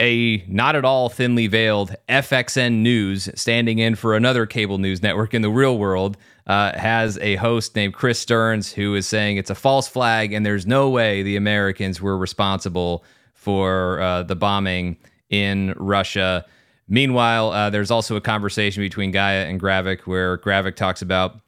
a 0.00 0.44
not 0.48 0.74
at 0.74 0.84
all 0.84 1.08
thinly 1.08 1.46
veiled 1.46 1.94
FXN 2.08 2.78
News, 2.78 3.28
standing 3.34 3.78
in 3.78 3.94
for 3.94 4.16
another 4.16 4.46
cable 4.46 4.78
news 4.78 5.02
network 5.02 5.34
in 5.34 5.42
the 5.42 5.50
real 5.50 5.78
world, 5.78 6.16
uh, 6.46 6.76
has 6.78 7.18
a 7.18 7.36
host 7.36 7.76
named 7.76 7.94
Chris 7.94 8.18
Stearns 8.18 8.72
who 8.72 8.94
is 8.94 9.06
saying 9.06 9.36
it's 9.36 9.50
a 9.50 9.54
false 9.54 9.86
flag 9.86 10.32
and 10.32 10.44
there's 10.44 10.66
no 10.66 10.90
way 10.90 11.22
the 11.22 11.36
Americans 11.36 12.00
were 12.00 12.18
responsible 12.18 13.04
for 13.44 14.00
uh, 14.00 14.22
the 14.22 14.34
bombing 14.34 14.96
in 15.28 15.74
Russia. 15.76 16.46
Meanwhile, 16.88 17.52
uh, 17.52 17.70
there's 17.70 17.90
also 17.90 18.16
a 18.16 18.20
conversation 18.20 18.82
between 18.82 19.12
G'iah 19.12 19.48
and 19.48 19.60
Gravik 19.60 20.00
where 20.00 20.38
Gravik 20.38 20.76
talks 20.76 21.02
about 21.02 21.40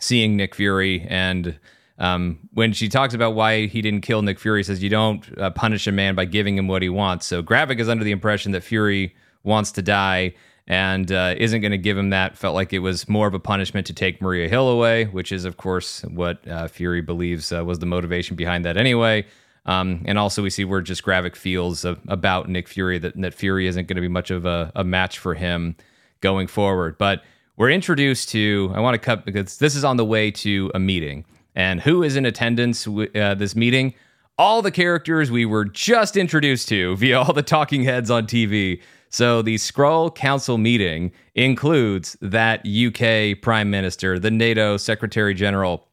seeing 0.00 0.36
Nick 0.36 0.54
Fury. 0.54 1.04
And 1.08 1.58
um, 1.98 2.38
when 2.52 2.72
she 2.72 2.88
talks 2.88 3.12
about 3.12 3.34
why 3.34 3.66
he 3.66 3.82
didn't 3.82 4.02
kill 4.02 4.22
Nick 4.22 4.38
Fury, 4.38 4.62
says 4.62 4.82
you 4.82 4.88
don't 4.88 5.26
uh, 5.38 5.50
punish 5.50 5.86
a 5.86 5.92
man 5.92 6.14
by 6.14 6.24
giving 6.24 6.56
him 6.56 6.68
what 6.68 6.82
he 6.82 6.88
wants. 6.88 7.26
So 7.26 7.42
Gravik 7.42 7.80
is 7.80 7.88
under 7.88 8.04
the 8.04 8.12
impression 8.12 8.52
that 8.52 8.62
Fury 8.62 9.14
wants 9.42 9.72
to 9.72 9.82
die 9.82 10.34
and 10.68 11.10
uh, 11.10 11.34
isn't 11.38 11.60
going 11.60 11.72
to 11.72 11.78
give 11.78 11.98
him 11.98 12.10
that. 12.10 12.38
Felt 12.38 12.54
like 12.54 12.72
it 12.72 12.78
was 12.78 13.08
more 13.08 13.26
of 13.26 13.34
a 13.34 13.40
punishment 13.40 13.86
to 13.88 13.92
take 13.92 14.22
Maria 14.22 14.48
Hill 14.48 14.68
away, 14.68 15.06
which 15.06 15.32
is, 15.32 15.44
of 15.44 15.56
course, 15.56 16.02
what 16.02 16.46
uh, 16.46 16.68
Fury 16.68 17.02
believes 17.02 17.52
uh, 17.52 17.64
was 17.64 17.80
the 17.80 17.86
motivation 17.86 18.36
behind 18.36 18.64
that 18.64 18.76
anyway. 18.76 19.26
Um, 19.64 20.02
and 20.06 20.18
also, 20.18 20.42
we 20.42 20.50
see 20.50 20.64
where 20.64 20.80
just 20.80 21.04
Gravik 21.04 21.36
feels 21.36 21.84
of, 21.84 22.00
about 22.08 22.48
Nick 22.48 22.68
Fury 22.68 22.98
that, 22.98 23.20
that 23.20 23.34
Fury 23.34 23.66
isn't 23.66 23.86
going 23.86 23.96
to 23.96 24.02
be 24.02 24.08
much 24.08 24.30
of 24.30 24.44
a, 24.44 24.72
a 24.74 24.82
match 24.82 25.18
for 25.18 25.34
him 25.34 25.76
going 26.20 26.46
forward. 26.48 26.98
But 26.98 27.22
we're 27.56 27.70
introduced 27.70 28.30
to, 28.30 28.72
I 28.74 28.80
want 28.80 28.94
to 28.94 28.98
cut 28.98 29.24
because 29.24 29.58
this 29.58 29.76
is 29.76 29.84
on 29.84 29.96
the 29.96 30.04
way 30.04 30.30
to 30.30 30.70
a 30.74 30.78
meeting. 30.78 31.24
And 31.54 31.80
who 31.80 32.02
is 32.02 32.16
in 32.16 32.26
attendance 32.26 32.88
uh, 32.88 33.34
this 33.34 33.54
meeting? 33.54 33.94
All 34.38 34.62
the 34.62 34.70
characters 34.70 35.30
we 35.30 35.44
were 35.44 35.66
just 35.66 36.16
introduced 36.16 36.68
to 36.68 36.96
via 36.98 37.20
all 37.20 37.32
the 37.32 37.42
talking 37.42 37.84
heads 37.84 38.10
on 38.10 38.26
TV. 38.26 38.80
So 39.10 39.42
the 39.42 39.56
Skrull 39.56 40.12
Council 40.14 40.56
meeting 40.56 41.12
includes 41.34 42.16
that 42.22 42.66
UK 42.66 43.40
Prime 43.42 43.70
Minister, 43.70 44.18
the 44.18 44.30
NATO 44.30 44.78
Secretary 44.78 45.34
General, 45.34 45.86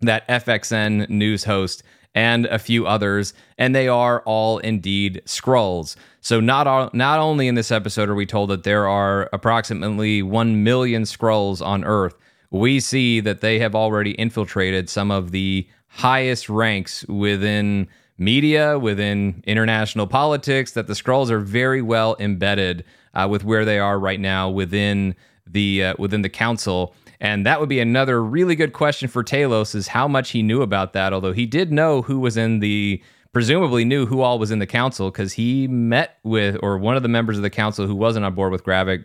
that 0.00 0.26
FXN 0.26 1.10
news 1.10 1.44
host, 1.44 1.82
and 2.14 2.46
a 2.46 2.58
few 2.58 2.86
others, 2.86 3.32
and 3.58 3.74
they 3.74 3.88
are 3.88 4.22
all 4.22 4.58
indeed 4.58 5.22
Skrulls. 5.24 5.96
So 6.20 6.40
not 6.40 6.66
all, 6.66 6.90
not 6.92 7.18
only 7.18 7.48
in 7.48 7.54
this 7.54 7.70
episode 7.70 8.08
are 8.08 8.14
we 8.14 8.26
told 8.26 8.50
that 8.50 8.64
there 8.64 8.86
are 8.86 9.28
approximately 9.32 10.22
1 10.22 10.62
million 10.62 11.04
Skrulls 11.04 11.64
on 11.64 11.84
Earth, 11.84 12.14
we 12.50 12.80
see 12.80 13.20
that 13.20 13.40
they 13.40 13.58
have 13.58 13.74
already 13.74 14.12
infiltrated 14.12 14.90
some 14.90 15.10
of 15.10 15.30
the 15.30 15.66
highest 15.88 16.48
ranks 16.48 17.04
within 17.06 17.88
media, 18.18 18.78
within 18.78 19.42
international 19.46 20.06
politics, 20.06 20.72
that 20.72 20.86
the 20.86 20.92
Skrulls 20.92 21.30
are 21.30 21.40
very 21.40 21.80
well 21.80 22.14
embedded 22.18 22.84
uh, 23.14 23.26
with 23.30 23.44
where 23.44 23.64
they 23.64 23.78
are 23.78 23.98
right 23.98 24.20
now 24.20 24.48
within 24.50 25.14
the 25.46 25.84
uh, 25.84 25.94
within 25.98 26.22
the 26.22 26.28
council. 26.28 26.94
And 27.22 27.46
that 27.46 27.60
would 27.60 27.68
be 27.68 27.78
another 27.78 28.20
really 28.22 28.56
good 28.56 28.72
question 28.72 29.08
for 29.08 29.22
Talos 29.22 29.76
is 29.76 29.86
how 29.86 30.08
much 30.08 30.30
he 30.30 30.42
knew 30.42 30.60
about 30.60 30.92
that, 30.94 31.12
although 31.12 31.32
he 31.32 31.46
did 31.46 31.70
know 31.70 32.02
who 32.02 32.18
was 32.18 32.36
in 32.36 32.58
the 32.58 33.00
presumably 33.32 33.84
knew 33.84 34.06
who 34.06 34.22
all 34.22 34.40
was 34.40 34.50
in 34.50 34.58
the 34.58 34.66
council 34.66 35.08
because 35.08 35.34
he 35.34 35.68
met 35.68 36.18
with 36.24 36.58
or 36.64 36.76
one 36.76 36.96
of 36.96 37.02
the 37.04 37.08
members 37.08 37.36
of 37.36 37.44
the 37.44 37.48
council 37.48 37.86
who 37.86 37.94
wasn't 37.94 38.24
on 38.26 38.34
board 38.34 38.50
with 38.50 38.64
Gravik 38.64 39.04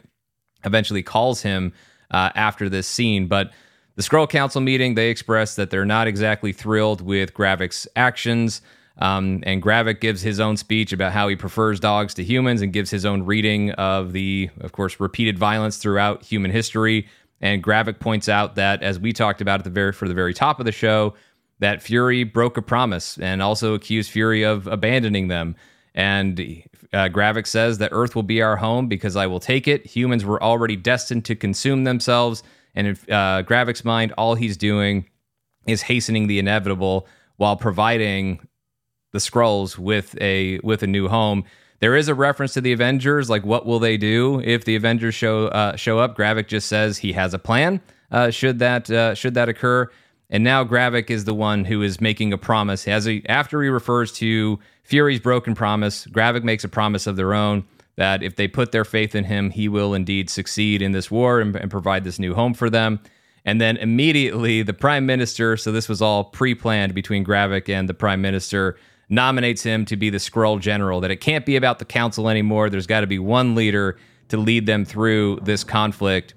eventually 0.66 1.04
calls 1.04 1.44
him 1.44 1.72
uh, 2.10 2.32
after 2.34 2.70
this 2.70 2.88
scene. 2.88 3.28
But 3.28 3.52
the 3.96 4.02
Skrull 4.02 4.28
Council 4.28 4.62
meeting, 4.62 4.96
they 4.96 5.12
express 5.12 5.56
that 5.56 5.70
they're 5.70 5.86
not 5.86 6.08
exactly 6.08 6.52
thrilled 6.52 7.02
with 7.02 7.36
Gravik's 7.36 7.88
actions. 7.96 8.64
Um, 8.98 9.44
and 9.46 9.62
Gravik 9.62 10.02
gives 10.02 10.24
his 10.24 10.40
own 10.40 10.58
speech 10.58 10.92
about 10.92 11.12
how 11.12 11.28
he 11.28 11.36
prefers 11.36 11.80
dogs 11.80 12.16
to 12.16 12.24
humans 12.24 12.64
and 12.64 12.74
gives 12.74 12.90
his 12.90 13.06
own 13.06 13.28
reading 13.28 13.72
of 13.74 14.12
the, 14.12 14.50
of 14.60 14.72
course, 14.72 15.00
repeated 15.00 15.38
violence 15.38 15.78
throughout 15.78 16.24
human 16.24 16.50
history 16.50 17.08
and 17.42 17.64
Gravik 17.64 18.00
points 18.00 18.28
out 18.30 18.56
that, 18.56 18.82
as 18.82 19.00
we 19.00 19.14
talked 19.14 19.42
about 19.42 19.60
at 19.60 19.64
the 19.64 19.70
very 19.70 19.94
for 19.94 20.08
the 20.08 20.14
very 20.14 20.34
top 20.34 20.60
of 20.60 20.66
the 20.66 20.72
show, 20.72 21.14
that 21.60 21.82
Fury 21.82 22.24
broke 22.24 22.58
a 22.58 22.62
promise 22.62 23.18
and 23.18 23.42
also 23.42 23.74
accused 23.74 24.12
Fury 24.12 24.44
of 24.44 24.68
abandoning 24.68 25.28
them. 25.28 25.56
And 25.94 26.40
uh, 26.94 27.10
Gravik 27.10 27.48
says 27.48 27.80
that 27.80 27.90
Earth 27.92 28.16
will 28.16 28.24
be 28.24 28.42
our 28.42 28.56
home 28.56 28.88
because 28.88 29.16
I 29.16 29.26
will 29.28 29.40
take 29.40 29.68
it. 29.68 29.86
Humans 29.86 30.24
were 30.26 30.42
already 30.42 30.76
destined 30.76 31.26
to 31.26 31.36
consume 31.36 31.84
themselves. 31.84 32.44
And 32.76 32.88
in 32.88 32.94
uh, 33.10 33.42
Gravik's 33.42 33.84
mind, 33.84 34.14
all 34.18 34.36
he's 34.36 34.58
doing 34.58 35.10
is 35.66 35.82
hastening 35.82 36.28
the 36.28 36.38
inevitable 36.38 37.08
while 37.38 37.56
providing 37.56 38.48
the 39.12 39.20
Skrulls 39.20 39.78
with 39.78 40.16
a 40.22 40.60
with 40.60 40.84
a 40.84 40.88
new 40.88 41.08
home. 41.08 41.44
There 41.80 41.96
is 41.96 42.08
a 42.08 42.16
reference 42.16 42.54
to 42.54 42.62
the 42.62 42.72
Avengers, 42.72 43.30
like 43.30 43.46
what 43.46 43.66
will 43.66 43.80
they 43.80 43.98
do 43.98 44.42
if 44.42 44.66
the 44.66 44.76
Avengers 44.76 45.14
show 45.14 45.48
uh, 45.48 45.76
show 45.76 46.00
up? 46.00 46.18
Gravik 46.18 46.48
just 46.48 46.68
says 46.68 46.98
he 46.98 47.14
has 47.14 47.34
a 47.34 47.40
plan. 47.40 47.82
Uh, 48.12 48.32
should 48.32 48.60
that 48.60 48.90
uh, 48.90 49.14
should 49.14 49.36
that 49.36 49.50
occur? 49.50 49.90
And 50.30 50.44
now 50.44 50.64
Gravik 50.64 51.10
is 51.10 51.26
the 51.26 51.34
one 51.34 51.66
who 51.66 51.82
is 51.82 52.02
making 52.02 52.34
a 52.34 52.38
promise. 52.38 52.88
As 52.88 53.08
a, 53.08 53.22
after 53.30 53.62
he 53.62 53.70
refers 53.70 54.12
to 54.14 54.60
Fury's 54.84 55.20
broken 55.20 55.56
promise, 55.56 56.06
Gravik 56.08 56.44
makes 56.44 56.64
a 56.64 56.70
promise 56.70 57.08
of 57.08 57.16
their 57.16 57.34
own 57.34 57.64
that 57.96 58.22
if 58.22 58.36
they 58.36 58.48
put 58.48 58.72
their 58.72 58.86
faith 58.86 59.16
in 59.16 59.24
him, 59.24 59.50
he 59.52 59.70
will 59.70 59.94
indeed 59.94 60.30
succeed 60.30 60.82
in 60.82 60.92
this 60.92 61.10
war 61.10 61.40
and, 61.40 61.56
and 61.56 61.72
provide 61.72 62.04
this 62.04 62.20
new 62.20 62.34
home 62.34 62.54
for 62.54 62.70
them. 62.70 63.00
And 63.46 63.62
then 63.62 63.78
immediately, 63.78 64.62
the 64.64 64.74
prime 64.74 65.06
minister. 65.06 65.56
So 65.56 65.72
this 65.72 65.88
was 65.88 66.02
all 66.02 66.26
pre-planned 66.26 66.94
between 66.94 67.24
Gravik 67.24 67.70
and 67.70 67.88
the 67.88 67.94
prime 67.94 68.22
minister 68.22 68.78
nominates 69.10 69.64
him 69.64 69.86
to 69.86 69.96
be 69.96 70.10
the 70.10 70.18
Skrull 70.18 70.60
General, 70.60 71.00
that 71.02 71.12
it 71.12 71.18
can't 71.18 71.46
be 71.46 71.56
about 71.56 71.80
the 71.80 71.86
council 71.86 72.30
anymore. 72.30 72.70
There's 72.70 72.88
got 72.88 73.02
to 73.02 73.08
be 73.08 73.20
one 73.20 73.56
leader 73.56 73.98
to 74.30 74.38
lead 74.38 74.66
them 74.66 74.86
through 74.86 75.40
this 75.44 75.64
conflict. 75.64 76.34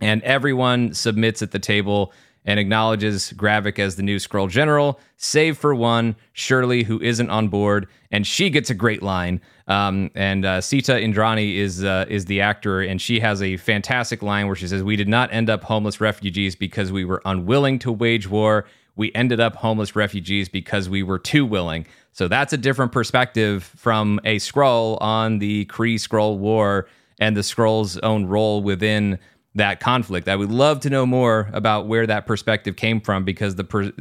And 0.00 0.22
everyone 0.22 0.94
submits 0.94 1.42
at 1.42 1.52
the 1.52 1.58
table 1.58 2.12
and 2.44 2.58
acknowledges 2.58 3.32
Gravik 3.34 3.78
as 3.78 3.96
the 3.96 4.02
new 4.02 4.16
Skrull 4.16 4.50
General, 4.50 4.98
save 5.16 5.56
for 5.56 5.74
one, 5.74 6.16
Shirley, 6.32 6.82
who 6.82 7.00
isn't 7.00 7.30
on 7.30 7.48
board, 7.48 7.86
and 8.10 8.26
she 8.26 8.50
gets 8.50 8.68
a 8.68 8.74
great 8.74 9.02
line. 9.02 9.40
Um, 9.68 10.10
and 10.14 10.44
uh, 10.44 10.58
Seeta 10.60 11.00
Indrani 11.00 11.56
is 11.56 11.84
uh, 11.84 12.04
is 12.08 12.24
the 12.24 12.40
actor, 12.40 12.80
and 12.80 13.00
she 13.00 13.20
has 13.20 13.40
a 13.42 13.56
fantastic 13.58 14.22
line 14.22 14.48
where 14.48 14.56
she 14.56 14.66
says, 14.66 14.82
"We 14.82 14.96
did 14.96 15.08
not 15.08 15.32
end 15.32 15.48
up 15.48 15.62
homeless 15.62 16.00
refugees 16.00 16.56
because 16.56 16.90
we 16.90 17.04
were 17.04 17.22
unwilling 17.24 17.78
to 17.80 17.92
wage 17.92 18.28
war. 18.28 18.66
We 18.96 19.12
ended 19.14 19.40
up 19.40 19.56
homeless 19.56 19.96
refugees 19.96 20.48
because 20.48 20.88
we 20.88 21.02
were 21.02 21.18
too 21.18 21.44
willing." 21.46 21.86
So 22.12 22.28
that's 22.28 22.52
a 22.52 22.58
different 22.58 22.92
perspective 22.92 23.64
from 23.76 24.20
a 24.24 24.36
Skrull 24.36 25.00
on 25.00 25.38
the 25.38 25.64
Kree 25.66 25.94
Skrull 25.94 26.38
War 26.38 26.86
and 27.18 27.36
the 27.36 27.40
Skrull's 27.40 27.98
own 27.98 28.26
role 28.26 28.62
within 28.62 29.18
that 29.54 29.80
conflict. 29.80 30.28
I 30.28 30.36
would 30.36 30.50
love 30.50 30.80
to 30.80 30.90
know 30.90 31.06
more 31.06 31.50
about 31.52 31.86
where 31.86 32.06
that 32.06 32.26
perspective 32.26 32.76
came 32.76 33.00
from 33.00 33.24
because 33.24 33.56
the, 33.56 33.64
per- 33.64 33.92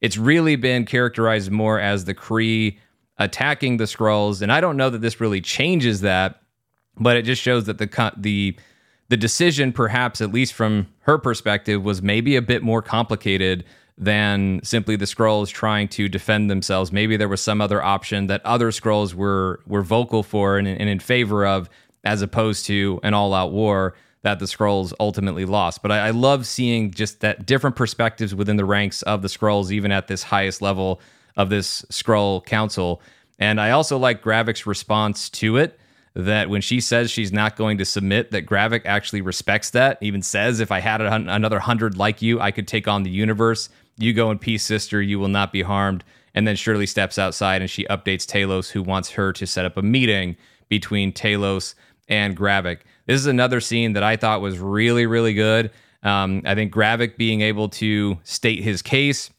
it's 0.00 0.16
really 0.16 0.56
been 0.56 0.84
characterized 0.84 1.50
more 1.50 1.80
as 1.80 2.04
the 2.04 2.14
Kree 2.14 2.78
attacking 3.18 3.76
the 3.78 3.84
Skrulls, 3.84 4.42
and 4.42 4.52
I 4.52 4.60
don't 4.60 4.76
know 4.76 4.90
that 4.90 5.00
this 5.00 5.20
really 5.20 5.40
changes 5.40 6.00
that, 6.02 6.42
but 6.98 7.16
it 7.16 7.22
just 7.22 7.40
shows 7.40 7.64
that 7.64 7.78
the 7.78 8.12
the 8.16 8.56
the 9.08 9.16
decision, 9.16 9.72
perhaps 9.72 10.20
at 10.20 10.32
least 10.32 10.54
from 10.54 10.86
her 11.00 11.18
perspective, 11.18 11.82
was 11.82 12.02
maybe 12.02 12.36
a 12.36 12.42
bit 12.42 12.62
more 12.62 12.82
complicated 12.82 13.64
than 13.96 14.60
simply 14.64 14.96
the 14.96 15.04
Skrulls 15.04 15.48
trying 15.48 15.88
to 15.88 16.08
defend 16.08 16.50
themselves. 16.50 16.90
Maybe 16.90 17.16
there 17.16 17.28
was 17.28 17.40
some 17.40 17.60
other 17.60 17.82
option 17.82 18.26
that 18.26 18.44
other 18.44 18.70
Skrulls 18.70 19.14
were 19.14 19.60
were 19.66 19.82
vocal 19.82 20.22
for 20.22 20.58
and, 20.58 20.66
and 20.66 20.88
in 20.88 20.98
favor 20.98 21.46
of, 21.46 21.70
as 22.02 22.20
opposed 22.20 22.66
to 22.66 22.98
an 23.02 23.14
all 23.14 23.32
out 23.32 23.52
war 23.52 23.94
that 24.22 24.38
the 24.38 24.46
Skrulls 24.46 24.92
ultimately 24.98 25.44
lost. 25.44 25.82
But 25.82 25.92
I, 25.92 26.08
I, 26.08 26.10
love 26.10 26.46
seeing 26.46 26.90
just 26.90 27.20
that 27.20 27.44
different 27.44 27.76
perspectives 27.76 28.34
within 28.34 28.56
the 28.56 28.64
ranks 28.64 29.02
of 29.02 29.20
the 29.20 29.28
Skrulls, 29.28 29.70
even 29.70 29.92
at 29.92 30.08
this 30.08 30.22
highest 30.22 30.62
level 30.62 31.00
of 31.36 31.50
this 31.50 31.82
Skrull 31.90 32.44
Council. 32.44 33.02
And 33.38 33.60
I 33.60 33.70
also 33.72 33.98
like 33.98 34.22
Gravik's 34.22 34.66
response 34.66 35.28
to 35.30 35.56
it. 35.58 35.78
That 36.16 36.48
when 36.48 36.60
she 36.60 36.80
says 36.80 37.10
she's 37.10 37.32
not 37.32 37.56
going 37.56 37.78
to 37.78 37.84
submit, 37.84 38.30
that 38.30 38.46
Gravik 38.46 38.82
actually 38.84 39.20
respects 39.20 39.70
that. 39.70 39.98
Even 40.00 40.22
says, 40.22 40.60
"If 40.60 40.70
I 40.70 40.78
had 40.78 41.00
another 41.00 41.58
hundred 41.58 41.96
like 41.96 42.22
you, 42.22 42.40
I 42.40 42.52
could 42.52 42.68
take 42.68 42.86
on 42.86 43.02
the 43.02 43.10
universe." 43.10 43.68
You 43.96 44.12
go 44.12 44.30
in 44.30 44.38
peace, 44.38 44.64
sister. 44.64 45.00
You 45.00 45.18
will 45.18 45.28
not 45.28 45.52
be 45.52 45.62
harmed. 45.62 46.04
And 46.34 46.48
then 46.48 46.56
Shirley 46.56 46.86
steps 46.86 47.18
outside 47.18 47.60
and 47.60 47.70
she 47.70 47.84
updates 47.86 48.26
Talos, 48.26 48.70
who 48.70 48.82
wants 48.82 49.10
her 49.10 49.32
to 49.32 49.46
set 49.46 49.64
up 49.64 49.76
a 49.76 49.82
meeting 49.82 50.36
between 50.68 51.12
Talos 51.12 51.74
and 52.08 52.36
Gravik. 52.36 52.80
This 53.06 53.20
is 53.20 53.26
another 53.26 53.60
scene 53.60 53.92
that 53.92 54.02
I 54.02 54.16
thought 54.16 54.40
was 54.40 54.58
really, 54.58 55.06
really 55.06 55.34
good. 55.34 55.70
Um, 56.02 56.42
I 56.44 56.54
think 56.54 56.72
Gravik 56.72 57.16
being 57.16 57.40
able 57.40 57.68
to 57.70 58.18
state 58.24 58.62
his 58.62 58.82
case, 58.82 59.30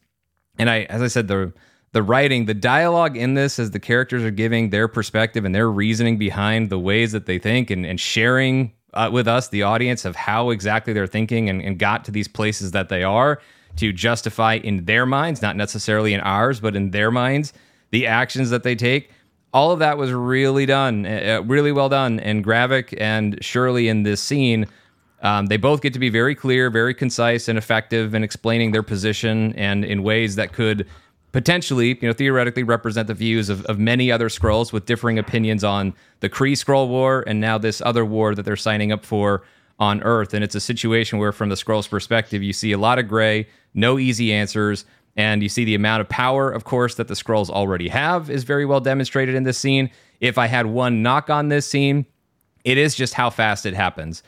and 0.58 0.68
I, 0.68 0.82
as 0.84 1.02
I 1.02 1.08
said, 1.08 1.28
the 1.28 1.52
the 1.92 2.02
writing, 2.02 2.44
the 2.44 2.54
dialogue 2.54 3.16
in 3.16 3.34
this, 3.34 3.58
as 3.58 3.70
the 3.70 3.78
characters 3.78 4.22
are 4.22 4.30
giving 4.30 4.68
their 4.68 4.86
perspective 4.86 5.46
and 5.46 5.54
their 5.54 5.70
reasoning 5.70 6.18
behind 6.18 6.68
the 6.68 6.78
ways 6.78 7.12
that 7.12 7.24
they 7.24 7.38
think, 7.38 7.70
and, 7.70 7.86
and 7.86 7.98
sharing 7.98 8.72
uh, 8.92 9.08
with 9.10 9.26
us, 9.26 9.48
the 9.48 9.62
audience, 9.62 10.04
of 10.04 10.14
how 10.14 10.50
exactly 10.50 10.92
they're 10.92 11.06
thinking 11.06 11.48
and, 11.48 11.62
and 11.62 11.78
got 11.78 12.04
to 12.04 12.10
these 12.10 12.28
places 12.28 12.72
that 12.72 12.88
they 12.88 13.02
are 13.02 13.40
to 13.76 13.92
justify 13.92 14.54
in 14.54 14.84
their 14.84 15.06
minds, 15.06 15.42
not 15.42 15.56
necessarily 15.56 16.14
in 16.14 16.20
ours, 16.20 16.60
but 16.60 16.76
in 16.76 16.90
their 16.90 17.10
minds, 17.10 17.52
the 17.90 18.06
actions 18.06 18.50
that 18.50 18.62
they 18.62 18.74
take. 18.74 19.10
All 19.52 19.70
of 19.70 19.78
that 19.78 19.96
was 19.96 20.12
really 20.12 20.66
done, 20.66 21.06
uh, 21.06 21.42
really 21.46 21.72
well 21.72 21.88
done. 21.88 22.20
And 22.20 22.44
Gravik 22.44 22.94
and 23.00 23.42
Shirley 23.42 23.88
in 23.88 24.02
this 24.02 24.22
scene, 24.22 24.66
um, 25.22 25.46
they 25.46 25.56
both 25.56 25.80
get 25.80 25.92
to 25.94 25.98
be 25.98 26.10
very 26.10 26.34
clear, 26.34 26.68
very 26.68 26.94
concise, 26.94 27.48
and 27.48 27.56
effective 27.56 28.14
in 28.14 28.22
explaining 28.22 28.72
their 28.72 28.82
position 28.82 29.54
and 29.54 29.84
in 29.84 30.02
ways 30.02 30.36
that 30.36 30.52
could 30.52 30.86
potentially, 31.32 31.98
you 32.00 32.08
know, 32.08 32.12
theoretically 32.12 32.62
represent 32.62 33.08
the 33.08 33.14
views 33.14 33.48
of, 33.50 33.64
of 33.66 33.78
many 33.78 34.10
other 34.10 34.28
Skrulls 34.28 34.72
with 34.72 34.86
differing 34.86 35.18
opinions 35.18 35.64
on 35.64 35.94
the 36.20 36.30
Kree 36.30 36.52
Skrull 36.52 36.88
War 36.88 37.24
and 37.26 37.40
now 37.40 37.58
this 37.58 37.82
other 37.84 38.04
war 38.04 38.34
that 38.34 38.44
they're 38.44 38.56
signing 38.56 38.90
up 38.90 39.04
for 39.04 39.42
on 39.78 40.02
Earth. 40.02 40.34
And 40.34 40.42
it's 40.42 40.54
a 40.54 40.60
situation 40.60 41.18
where, 41.18 41.32
from 41.32 41.48
the 41.48 41.54
Skrulls' 41.54 41.88
perspective, 41.88 42.42
you 42.42 42.52
see 42.52 42.72
a 42.72 42.78
lot 42.78 42.98
of 42.98 43.08
gray, 43.08 43.48
no 43.74 43.98
easy 43.98 44.32
answers. 44.32 44.84
And 45.16 45.42
you 45.42 45.48
see 45.48 45.64
the 45.64 45.74
amount 45.74 46.02
of 46.02 46.08
power, 46.08 46.50
of 46.50 46.64
course, 46.64 46.96
that 46.96 47.08
the 47.08 47.14
Skrulls 47.14 47.48
already 47.48 47.88
have 47.88 48.28
is 48.28 48.44
very 48.44 48.66
well 48.66 48.80
demonstrated 48.80 49.34
in 49.34 49.44
this 49.44 49.56
scene. 49.56 49.90
If 50.20 50.36
I 50.36 50.46
had 50.46 50.66
one 50.66 51.02
knock 51.02 51.30
on 51.30 51.48
this 51.48 51.66
scene, 51.66 52.04
it 52.64 52.76
is 52.76 52.94
just 52.94 53.14
how 53.14 53.30
fast 53.30 53.64
it 53.64 53.74
happens. 53.74 54.22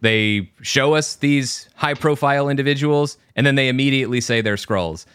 They 0.00 0.50
show 0.62 0.94
us 0.94 1.16
these 1.16 1.68
high 1.76 1.94
profile 1.94 2.48
individuals, 2.48 3.18
and 3.36 3.46
then 3.46 3.54
they 3.54 3.68
immediately 3.68 4.20
say 4.20 4.40
they're 4.40 4.56
Skrulls. 4.56 5.06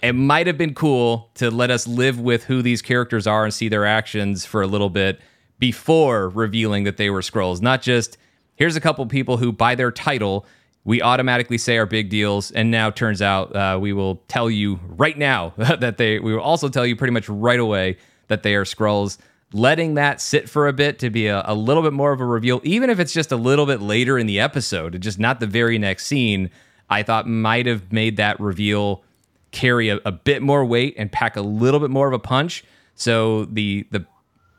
It 0.00 0.12
might 0.12 0.46
have 0.46 0.56
been 0.56 0.74
cool 0.74 1.30
to 1.34 1.50
let 1.50 1.70
us 1.70 1.86
live 1.86 2.20
with 2.20 2.44
who 2.44 2.62
these 2.62 2.82
characters 2.82 3.26
are 3.26 3.44
and 3.44 3.52
see 3.52 3.68
their 3.68 3.84
actions 3.84 4.44
for 4.46 4.62
a 4.62 4.66
little 4.66 4.90
bit 4.90 5.20
before 5.58 6.28
revealing 6.28 6.84
that 6.84 6.98
they 6.98 7.10
were 7.10 7.20
Skrulls, 7.20 7.60
not 7.60 7.82
just 7.82 8.16
here's 8.58 8.76
a 8.76 8.80
couple 8.80 9.06
people 9.06 9.36
who, 9.38 9.52
by 9.52 9.74
their 9.74 9.90
title, 9.90 10.44
we 10.84 11.00
automatically 11.00 11.58
say 11.58 11.78
are 11.78 11.86
big 11.86 12.10
deals, 12.10 12.50
and 12.50 12.70
now 12.70 12.90
turns 12.90 13.22
out 13.22 13.54
uh, 13.54 13.78
we 13.80 13.92
will 13.92 14.16
tell 14.28 14.50
you 14.50 14.80
right 14.82 15.16
now 15.16 15.54
that 15.56 15.96
they. 15.96 16.18
We 16.18 16.34
will 16.34 16.42
also 16.42 16.68
tell 16.68 16.84
you 16.84 16.96
pretty 16.96 17.12
much 17.12 17.28
right 17.28 17.60
away 17.60 17.96
that 18.26 18.42
they 18.42 18.54
are 18.54 18.64
Skrulls. 18.64 19.18
Letting 19.54 19.94
that 19.94 20.20
sit 20.20 20.50
for 20.50 20.68
a 20.68 20.74
bit 20.74 20.98
to 20.98 21.08
be 21.08 21.26
a, 21.26 21.42
a 21.46 21.54
little 21.54 21.82
bit 21.82 21.94
more 21.94 22.12
of 22.12 22.20
a 22.20 22.24
reveal, 22.24 22.60
even 22.64 22.90
if 22.90 23.00
it's 23.00 23.14
just 23.14 23.32
a 23.32 23.36
little 23.36 23.64
bit 23.64 23.80
later 23.80 24.18
in 24.18 24.26
the 24.26 24.40
episode, 24.40 25.00
just 25.00 25.18
not 25.18 25.40
the 25.40 25.46
very 25.46 25.78
next 25.78 26.06
scene, 26.06 26.50
I 26.90 27.02
thought 27.02 27.26
might 27.26 27.64
have 27.64 27.90
made 27.90 28.18
that 28.18 28.38
reveal 28.40 29.02
carry 29.50 29.88
a, 29.88 30.00
a 30.04 30.12
bit 30.12 30.42
more 30.42 30.66
weight 30.66 30.94
and 30.98 31.10
pack 31.10 31.36
a 31.36 31.40
little 31.40 31.80
bit 31.80 31.88
more 31.88 32.06
of 32.06 32.12
a 32.12 32.18
punch. 32.18 32.62
So 32.94 33.46
the 33.46 33.86
the 33.90 34.04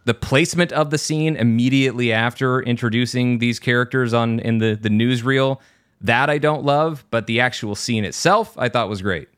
the 0.09 0.13
placement 0.15 0.71
of 0.71 0.89
the 0.89 0.97
scene 0.97 1.35
immediately 1.35 2.11
after 2.11 2.63
introducing 2.63 3.37
these 3.37 3.59
characters 3.59 4.11
on 4.11 4.39
in 4.39 4.57
the 4.57 4.73
the 4.73 4.89
newsreel 4.89 5.59
that 6.01 6.31
I 6.31 6.39
don't 6.39 6.63
love, 6.63 7.05
but 7.11 7.27
the 7.27 7.39
actual 7.41 7.75
scene 7.75 8.03
itself 8.03 8.57
I 8.57 8.69
thought 8.69 8.89
was 8.89 9.03
great. 9.03 9.29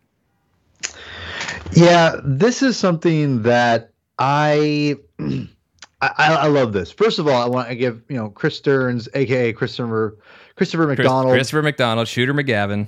Yeah, 1.73 2.15
this 2.23 2.63
is 2.63 2.77
something 2.77 3.41
that 3.41 3.91
I 4.17 4.95
I, 5.19 5.57
I 5.99 6.47
love 6.47 6.71
this. 6.71 6.89
First 6.89 7.19
of 7.19 7.27
all, 7.27 7.43
I 7.43 7.47
want 7.47 7.67
to 7.67 7.75
give 7.75 8.01
you 8.07 8.15
know 8.15 8.29
Chris 8.29 8.55
Stearns, 8.55 9.09
aka 9.13 9.51
Christopher 9.51 10.19
Christopher 10.55 10.87
McDonald, 10.87 11.33
Christopher 11.33 11.63
McDonald, 11.63 12.07
Shooter 12.07 12.33
McGavin, 12.33 12.87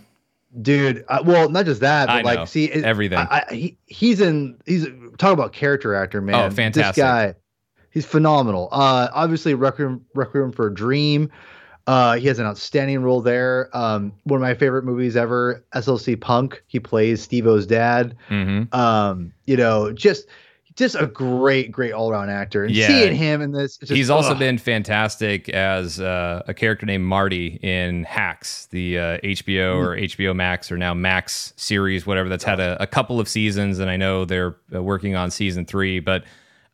dude. 0.61 1.03
Uh, 1.09 1.21
well, 1.25 1.49
not 1.49 1.65
just 1.65 1.81
that, 1.81 2.05
but 2.07 2.15
I 2.15 2.21
like, 2.21 2.39
know. 2.39 2.45
see 2.45 2.71
it, 2.71 2.85
Everything. 2.85 3.17
I, 3.17 3.43
he, 3.51 3.77
he's 3.87 4.21
in. 4.21 4.57
He's 4.65 4.87
talk 5.17 5.33
about 5.33 5.51
character 5.51 5.93
actor, 5.95 6.21
man. 6.21 6.35
Oh, 6.35 6.49
fantastic. 6.49 6.95
This 6.95 7.03
guy, 7.03 7.35
he's 7.93 8.05
phenomenal. 8.05 8.67
Uh, 8.71 9.07
obviously, 9.13 9.53
Requiem, 9.53 10.03
Requiem 10.15 10.51
for 10.51 10.67
a 10.67 10.73
Dream. 10.73 11.29
Uh, 11.85 12.15
he 12.15 12.27
has 12.27 12.39
an 12.39 12.45
outstanding 12.45 13.01
role 13.03 13.21
there. 13.21 13.69
Um, 13.75 14.13
one 14.23 14.37
of 14.37 14.41
my 14.41 14.53
favorite 14.53 14.83
movies 14.85 15.15
ever, 15.17 15.63
SLC 15.75 16.19
Punk. 16.19 16.63
He 16.67 16.79
plays 16.79 17.27
Stevo's 17.27 17.65
dad. 17.67 18.15
Mm-hmm. 18.29 18.73
Um, 18.73 19.33
you 19.45 19.57
know, 19.57 19.91
just 19.91 20.27
just 20.75 20.95
a 20.95 21.05
great, 21.05 21.71
great 21.71 21.91
all 21.91 22.09
around 22.09 22.29
actor. 22.31 22.63
And 22.63 22.73
Yeah. 22.73 22.87
seeing 22.87 23.15
him 23.15 23.41
in 23.41 23.51
this, 23.51 23.77
just, 23.77 23.91
He's 23.91 24.09
also 24.09 24.31
ugh. 24.31 24.39
been 24.39 24.57
fantastic 24.57 25.47
as 25.49 25.99
uh, 25.99 26.41
a 26.47 26.53
character 26.55 26.87
named 26.87 27.03
Marty 27.05 27.59
in 27.61 28.05
Hacks, 28.05 28.65
the 28.71 28.97
uh, 28.97 29.17
HBO 29.19 29.75
or 29.77 29.95
HBO 29.95 30.35
Max 30.35 30.71
or 30.71 30.77
now 30.77 30.95
Max 30.95 31.53
series, 31.57 32.07
whatever. 32.07 32.27
That's 32.27 32.43
had 32.43 32.59
a, 32.59 32.81
a 32.81 32.87
couple 32.87 33.19
of 33.19 33.27
seasons, 33.27 33.77
and 33.77 33.87
I 33.87 33.97
know 33.97 34.25
they're 34.25 34.55
uh, 34.73 34.81
working 34.81 35.15
on 35.15 35.29
season 35.29 35.65
three. 35.67 35.99
But 35.99 36.23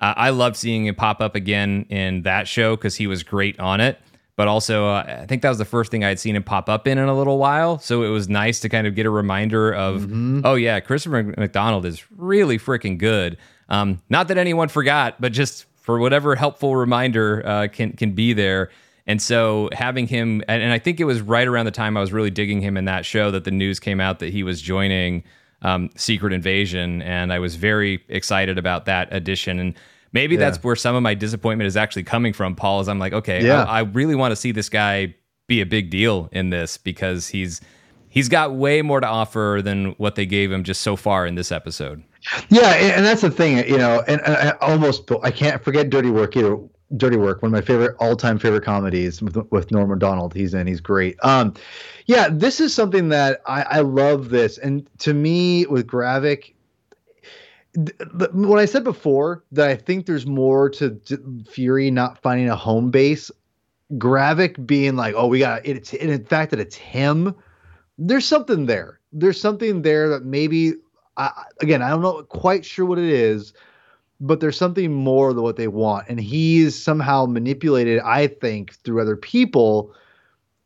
uh, 0.02 0.14
I 0.16 0.30
loved 0.30 0.56
seeing 0.56 0.86
him 0.86 0.96
pop 0.96 1.22
up 1.22 1.36
again 1.36 1.86
in 1.90 2.24
that 2.24 2.48
show 2.48 2.76
because 2.76 2.96
he 2.96 3.08
was 3.08 3.24
great 3.24 3.60
on 3.60 3.82
it. 3.82 4.00
But 4.36 4.48
also, 4.48 4.88
uh, 4.88 5.20
I 5.24 5.26
think 5.26 5.42
that 5.42 5.50
was 5.50 5.58
the 5.58 5.66
first 5.66 5.92
thing 5.92 6.06
I 6.06 6.08
had 6.08 6.20
seen 6.20 6.34
him 6.34 6.44
pop 6.44 6.70
up 6.70 6.88
in 6.88 6.98
in 6.98 7.10
a 7.10 7.18
little 7.18 7.38
while. 7.38 7.78
So 7.80 8.04
it 8.04 8.08
was 8.10 8.30
nice 8.30 8.62
to 8.62 8.70
kind 8.70 8.88
of 8.88 8.96
get 8.96 9.06
a 9.06 9.10
reminder 9.10 9.74
of, 9.74 10.10
oh 10.46 10.56
yeah, 10.56 10.80
Christopher 10.80 11.24
McDonald 11.24 11.86
is 11.86 12.10
really 12.12 12.58
freaking 12.58 12.98
good. 12.98 13.38
Um, 13.68 14.02
not 14.10 14.30
that 14.30 14.38
anyone 14.38 14.70
forgot, 14.70 15.20
but 15.20 15.34
just 15.34 15.66
for 15.76 16.00
whatever 16.00 16.36
helpful 16.36 16.78
reminder 16.78 17.46
uh, 17.46 17.68
can 17.68 17.92
can 17.94 18.14
be 18.14 18.32
there. 18.32 18.70
And 19.06 19.22
so 19.22 19.70
having 19.74 20.08
him, 20.08 20.44
and, 20.48 20.62
and 20.62 20.72
I 20.72 20.80
think 20.80 21.00
it 21.00 21.06
was 21.06 21.20
right 21.20 21.48
around 21.48 21.66
the 21.66 21.72
time 21.72 21.98
I 21.98 22.00
was 22.00 22.14
really 22.14 22.30
digging 22.30 22.62
him 22.62 22.78
in 22.78 22.86
that 22.86 23.06
show 23.06 23.32
that 23.32 23.44
the 23.44 23.52
news 23.52 23.80
came 23.80 24.00
out 24.00 24.20
that 24.20 24.32
he 24.32 24.44
was 24.44 24.62
joining 24.62 25.24
um, 25.62 25.90
Secret 25.96 26.34
Invasion, 26.34 27.02
and 27.02 27.32
I 27.34 27.40
was 27.40 27.56
very 27.56 28.04
excited 28.10 28.58
about 28.58 28.86
that 28.86 29.10
addition. 29.12 29.60
And 29.60 29.74
maybe 30.14 30.36
Yeah. 30.36 30.40
that's 30.42 30.64
where 30.64 30.76
some 30.76 30.96
of 30.96 31.04
my 31.04 31.14
disappointment 31.14 31.68
is 31.68 31.76
actually 31.78 32.04
coming 32.04 32.34
from, 32.34 32.56
Paul. 32.56 32.80
Is 32.82 32.88
I'm 32.88 33.00
like, 33.00 33.14
okay, 33.14 33.46
Yeah. 33.46 33.64
I, 33.64 33.80
I 33.80 33.82
really 33.82 34.16
want 34.16 34.32
to 34.32 34.36
see 34.36 34.52
this 34.52 34.70
guy 34.70 35.16
be 35.48 35.62
a 35.62 35.66
big 35.66 35.90
deal 35.90 36.30
in 36.32 36.50
this 36.52 36.78
because 36.78 37.28
he's 37.28 37.60
he's 38.08 38.30
got 38.30 38.54
way 38.54 38.82
more 38.82 39.00
to 39.00 39.08
offer 39.08 39.62
than 39.64 39.92
what 39.98 40.16
they 40.16 40.26
gave 40.26 40.52
him 40.52 40.64
just 40.64 40.82
so 40.82 40.96
far 40.96 41.26
in 41.28 41.36
this 41.36 41.52
episode. 41.52 42.04
Yeah, 42.50 42.74
and, 42.74 42.92
and 42.98 43.06
that's 43.06 43.22
the 43.22 43.32
thing, 43.32 43.58
you 43.68 43.78
know, 43.78 44.04
and, 44.08 44.20
and 44.22 44.36
I 44.36 44.52
almost 44.62 45.10
I 45.24 45.32
can't 45.32 45.64
forget 45.64 45.90
Dirty 45.90 46.10
Work 46.10 46.36
either. 46.38 46.58
Dirty 46.98 47.18
Work, 47.18 47.42
one 47.42 47.50
of 47.50 47.54
my 47.54 47.62
favorite 47.62 47.96
all-time 48.00 48.40
favorite 48.40 48.64
comedies 48.64 49.22
with, 49.22 49.38
with 49.52 49.72
Norm 49.72 49.90
Macdonald. 49.90 50.34
He's 50.34 50.54
in, 50.54 50.68
he's 50.68 50.82
great. 50.82 51.18
Um, 51.24 51.54
yeah, 52.06 52.30
this 52.32 52.60
is 52.60 52.74
something 52.74 53.10
that 53.10 53.42
I, 53.46 53.62
I 53.64 53.80
love 53.82 54.30
this, 54.30 54.58
and 54.58 54.90
to 55.00 55.14
me 55.14 55.66
with 55.68 55.86
Gravik, 55.86 56.54
what 58.32 58.60
I 58.60 58.66
said 58.66 58.84
before 58.84 59.44
that 59.52 59.70
I 59.70 59.76
think 59.76 60.08
there's 60.08 60.26
more 60.26 60.70
to 60.72 60.90
D- 60.90 61.18
Fury 61.48 61.92
not 61.92 62.18
finding 62.18 62.50
a 62.50 62.56
home 62.56 62.90
base. 62.90 63.30
Gravik 63.94 64.66
being 64.66 64.96
like, 64.96 65.14
oh, 65.16 65.28
we 65.28 65.40
got 65.40 65.66
it's 65.66 65.94
and 65.94 66.10
in 66.10 66.26
fact 66.26 66.52
that 66.52 66.60
it's 66.60 66.76
him. 66.76 67.36
There's 67.98 68.26
something 68.26 68.66
there. 68.66 69.00
There's 69.14 69.40
something 69.40 69.84
there 69.84 70.10
that 70.10 70.26
maybe 70.26 70.74
I, 71.18 71.44
again, 71.62 71.82
I 71.82 71.90
don't 71.90 72.02
know 72.02 72.24
quite 72.24 72.66
sure 72.66 72.86
what 72.86 72.98
it 72.98 73.06
is, 73.06 73.54
but 74.22 74.40
there's 74.40 74.58
something 74.58 74.94
more 74.94 75.34
than 75.34 75.44
what 75.44 75.56
they 75.56 75.68
want, 75.68 76.08
and 76.10 76.20
he's 76.20 76.82
somehow 76.82 77.26
manipulated. 77.26 78.00
I 78.00 78.28
think 78.28 78.74
through 78.76 79.02
other 79.02 79.16
people 79.16 79.94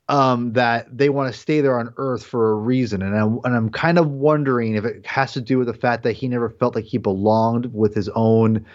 um, 0.09 0.53
that 0.53 0.95
they 0.95 1.09
want 1.09 1.33
to 1.33 1.39
stay 1.39 1.61
there 1.61 1.79
on 1.79 1.93
Earth 1.97 2.25
for 2.25 2.51
a 2.51 2.55
reason, 2.55 3.01
and 3.01 3.15
I'm 3.15 3.39
and 3.43 3.55
I'm 3.55 3.69
kind 3.69 3.97
of 3.97 4.09
wondering 4.09 4.75
if 4.75 4.85
it 4.85 5.05
has 5.05 5.33
to 5.33 5.41
do 5.41 5.57
with 5.59 5.67
the 5.67 5.73
fact 5.73 6.03
that 6.03 6.13
he 6.13 6.27
never 6.27 6.49
felt 6.49 6.75
like 6.75 6.85
he 6.85 6.97
belonged 6.97 7.73
with 7.73 7.93
his 7.93 8.09
own. 8.09 8.65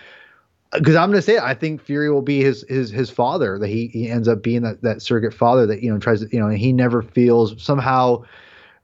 Because 0.73 0.97
I'm 0.97 1.13
to 1.13 1.23
say, 1.23 1.37
it, 1.37 1.43
I 1.43 1.55
think 1.55 1.83
Fury 1.83 2.11
will 2.11 2.23
be 2.23 2.43
his 2.43 2.65
his 2.69 2.91
his 2.91 3.11
father. 3.11 3.59
That 3.59 3.69
he 3.69 3.89
he 3.89 4.09
ends 4.09 4.29
up 4.29 4.43
being 4.43 4.63
that 4.63 4.83
that 4.83 5.03
surrogate 5.03 5.35
father 5.35 5.67
that 5.67 5.83
you 5.83 5.93
know 5.93 5.99
tries 5.99 6.21
to 6.21 6.29
you 6.33 6.41
know 6.41 6.47
and 6.47 6.59
he 6.59 6.73
never 6.73 7.03
feels 7.03 7.63
somehow 7.63 8.23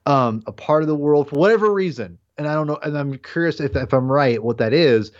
um, 0.07 0.43
a 0.47 0.53
part 0.53 0.83
of 0.83 0.89
the 0.89 0.97
world 0.97 1.29
for 1.31 1.39
whatever 1.39 1.73
reason. 1.73 2.19
And 2.37 2.49
I 2.49 2.55
don't 2.55 2.67
know. 2.67 2.79
And 2.83 2.99
I'm 2.99 3.17
curious 3.19 3.61
if 3.61 3.77
if 3.77 3.93
I'm 3.93 4.11
right 4.11 4.43
what 4.43 4.59
that 4.59 4.73
is. 4.73 5.13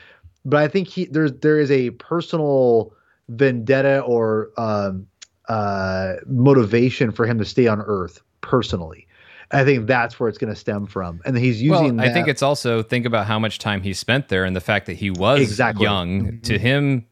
But 0.45 0.63
I 0.63 0.69
think 0.69 0.89
he 0.89 1.07
there's 1.07 1.33
there 1.33 1.59
is 1.59 1.71
a 1.71 1.91
personal 1.91 2.93
vendetta 3.29 4.01
or 4.01 4.51
um, 4.57 5.07
uh, 5.49 6.15
motivation 6.27 7.13
for 7.13 7.27
him 7.27 7.39
to 7.39 7.45
stay 7.45 7.67
on 7.67 7.81
Earth 7.81 8.23
personally. 8.41 9.07
And 9.51 9.61
I 9.61 9.65
think 9.65 9.87
that's 9.87 10.19
where 10.19 10.29
it's 10.29 10.39
going 10.39 10.53
to 10.53 10.59
stem 10.59 10.87
from. 10.87 11.21
And 11.25 11.37
he's 11.37 11.63
using. 11.63 11.97
Well, 11.97 12.07
I 12.07 12.13
think 12.13 12.29
it's 12.29 12.43
also 12.43 12.83
think 12.83 13.07
about 13.07 13.27
how 13.27 13.39
much 13.39 13.59
time 13.59 13.83
he 13.83 13.93
spent 13.93 14.29
there 14.29 14.45
and 14.45 14.55
the 14.55 14.61
fact 14.61 14.87
that 14.87 14.95
he 14.95 15.11
was 15.11 15.41
Exactly. 15.41 15.85
young. 15.85 16.41
To 16.43 16.59
him, 16.59 17.07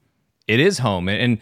it 0.47 0.61
is 0.61 0.79
home. 0.79 1.09
And 1.09 1.39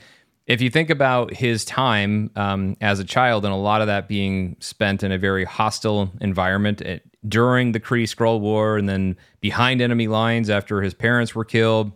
if 0.47 0.61
you 0.61 0.68
think 0.68 0.91
about 0.91 1.32
his 1.32 1.64
time 1.64 2.30
um, 2.34 2.76
as 2.80 2.99
a 2.99 3.05
child, 3.05 3.45
and 3.45 3.55
a 3.55 3.57
lot 3.57 3.80
of 3.80 3.86
that 3.86 4.09
being 4.09 4.57
spent 4.61 5.03
in 5.03 5.12
a 5.12 5.18
very 5.18 5.45
hostile 5.45 6.11
environment 6.20 6.82
at, 6.82 7.03
during 7.29 7.73
the 7.73 7.81
Kree 7.81 8.05
Skrull 8.05 8.41
War, 8.41 8.77
and 8.79 8.89
then 8.89 9.16
behind 9.41 9.81
enemy 9.83 10.09
lines 10.09 10.49
after 10.51 10.81
his 10.83 10.95
parents 10.95 11.35
were 11.35 11.45
killed, 11.45 11.93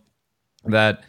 that 0.64 1.02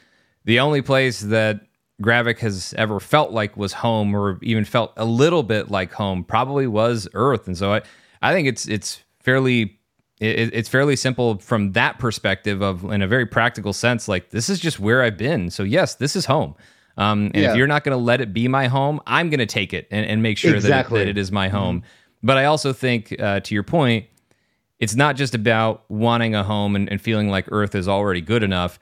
the 0.45 0.59
only 0.59 0.81
place 0.81 1.21
that 1.21 1.61
Gravik 2.01 2.39
has 2.39 2.73
ever 2.77 2.99
felt 2.99 3.31
like 3.31 3.55
was 3.57 3.73
home, 3.73 4.15
or 4.15 4.37
even 4.41 4.65
felt 4.65 4.93
a 4.97 5.05
little 5.05 5.43
bit 5.43 5.71
like 5.71 5.93
home, 5.93 6.23
probably 6.23 6.67
was 6.67 7.07
Earth. 7.13 7.47
And 7.47 7.57
so 7.57 7.73
I, 7.73 7.81
I 8.21 8.33
think 8.33 8.47
it's 8.47 8.67
it's 8.67 9.01
fairly 9.21 9.79
it, 10.19 10.53
it's 10.53 10.69
fairly 10.69 10.95
simple 10.95 11.39
from 11.39 11.71
that 11.73 11.99
perspective 11.99 12.61
of 12.61 12.83
in 12.85 13.01
a 13.01 13.07
very 13.07 13.25
practical 13.25 13.73
sense. 13.73 14.07
Like 14.07 14.29
this 14.29 14.49
is 14.49 14.59
just 14.59 14.79
where 14.79 15.03
I've 15.03 15.17
been. 15.17 15.49
So 15.49 15.63
yes, 15.63 15.95
this 15.95 16.15
is 16.15 16.25
home. 16.25 16.55
Um, 16.97 17.31
and 17.33 17.43
Yeah. 17.43 17.51
if 17.51 17.57
you're 17.57 17.67
not 17.67 17.83
going 17.83 17.97
to 17.97 18.01
let 18.03 18.21
it 18.21 18.33
be 18.33 18.47
my 18.47 18.67
home, 18.67 19.01
I'm 19.05 19.29
going 19.29 19.39
to 19.39 19.45
take 19.45 19.73
it 19.73 19.87
and, 19.91 20.05
and 20.05 20.23
make 20.23 20.37
sure 20.37 20.55
Exactly. 20.55 20.99
that, 20.99 21.03
it, 21.03 21.05
that 21.07 21.11
it 21.11 21.21
is 21.21 21.31
my 21.31 21.49
home. 21.49 21.83
But 22.25 22.39
I 22.39 22.45
also 22.45 22.73
think, 22.73 23.15
uh, 23.19 23.41
to 23.41 23.53
your 23.53 23.61
point, 23.61 24.07
it's 24.79 24.95
not 24.95 25.15
just 25.15 25.35
about 25.35 25.85
wanting 25.91 26.33
a 26.33 26.43
home 26.43 26.75
and, 26.75 26.89
and 26.89 26.99
feeling 26.99 27.29
like 27.29 27.45
Earth 27.51 27.75
is 27.75 27.87
already 27.87 28.19
good 28.19 28.41
enough. 28.41 28.79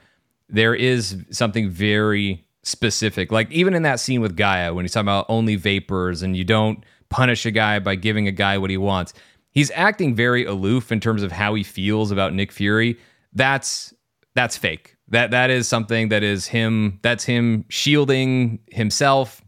There 0.47 0.73
is 0.73 1.17
something 1.29 1.69
very 1.69 2.47
specific, 2.63 3.33
like 3.33 3.51
even 3.51 3.73
in 3.73 3.83
that 3.83 3.99
scene 3.99 4.21
with 4.21 4.37
G'iah 4.37 4.73
when 4.73 4.85
he's 4.85 4.93
talking 4.93 5.09
about 5.09 5.25
only 5.27 5.57
vapors 5.57 6.21
and 6.21 6.37
you 6.37 6.45
don't 6.45 6.85
punish 7.09 7.45
a 7.45 7.51
guy 7.51 7.79
by 7.79 7.95
giving 7.95 8.29
a 8.29 8.31
guy 8.31 8.57
what 8.57 8.69
he 8.69 8.77
wants. 8.77 9.13
He's 9.51 9.71
acting 9.71 10.15
very 10.15 10.45
aloof 10.45 10.89
in 10.89 11.01
terms 11.01 11.21
of 11.21 11.33
how 11.33 11.53
he 11.53 11.63
feels 11.63 12.11
about 12.11 12.33
Nick 12.33 12.49
Fury. 12.53 12.97
That's 13.33 13.93
that's 14.35 14.55
fake. 14.55 14.95
That 15.09 15.31
that 15.31 15.49
is 15.49 15.67
something 15.67 16.07
that 16.09 16.23
is 16.23 16.47
him. 16.47 16.97
That's 17.01 17.25
him 17.25 17.65
shielding 17.67 18.59
himself 18.71 19.43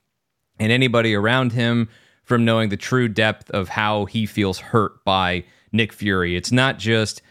and 0.59 0.69
anybody 0.69 1.15
around 1.15 1.53
him 1.53 1.87
from 2.25 2.43
knowing 2.43 2.69
the 2.69 2.77
true 2.77 3.07
depth 3.07 3.49
of 3.51 3.69
how 3.69 4.05
he 4.05 4.25
feels 4.25 4.59
hurt 4.59 5.03
by 5.05 5.45
Nick 5.71 5.93
Fury. 5.93 6.35
It's 6.35 6.51
not 6.51 6.77
just 6.77 7.21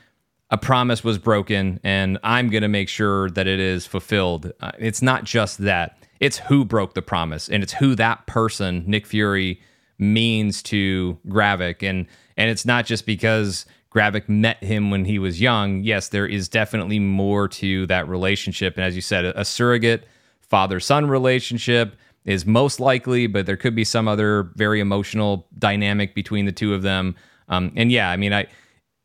a 0.50 0.56
promise 0.58 1.02
was 1.02 1.18
broken 1.18 1.80
and 1.82 2.18
I'm 2.22 2.48
going 2.48 2.62
to 2.62 2.68
make 2.68 2.88
sure 2.88 3.28
that 3.30 3.46
it 3.46 3.58
is 3.58 3.86
fulfilled. 3.86 4.52
Uh, 4.60 4.70
it's 4.78 5.02
not 5.02 5.24
just 5.24 5.58
that. 5.58 5.98
It's 6.20 6.38
who 6.38 6.64
broke 6.64 6.94
the 6.94 7.02
promise 7.02 7.48
and 7.48 7.62
it's 7.62 7.72
who 7.72 7.94
that 7.96 8.26
person, 8.26 8.84
Nick 8.86 9.06
Fury, 9.06 9.60
means 9.98 10.62
to 10.64 11.18
Gravik 11.28 11.82
and 11.88 12.06
and 12.36 12.50
it's 12.50 12.64
not 12.64 12.84
just 12.84 13.06
because 13.06 13.64
Gravik 13.94 14.28
met 14.28 14.62
him 14.62 14.90
when 14.90 15.04
he 15.04 15.18
was 15.18 15.40
young. 15.40 15.82
Yes, 15.82 16.08
there 16.08 16.26
is 16.26 16.48
definitely 16.48 16.98
more 16.98 17.48
to 17.48 17.86
that 17.86 18.08
relationship 18.08 18.76
and 18.76 18.84
as 18.84 18.94
you 18.94 19.02
said, 19.02 19.24
a, 19.24 19.40
a 19.40 19.44
surrogate 19.44 20.06
father-son 20.40 21.08
relationship 21.08 21.96
is 22.24 22.46
most 22.46 22.80
likely, 22.80 23.26
but 23.26 23.46
there 23.46 23.56
could 23.56 23.74
be 23.74 23.84
some 23.84 24.08
other 24.08 24.50
very 24.54 24.80
emotional 24.80 25.46
dynamic 25.58 26.14
between 26.14 26.46
the 26.46 26.52
two 26.52 26.74
of 26.74 26.82
them. 26.82 27.14
Um, 27.48 27.72
and 27.76 27.92
yeah, 27.92 28.10
I 28.10 28.16
mean, 28.16 28.32
I 28.32 28.46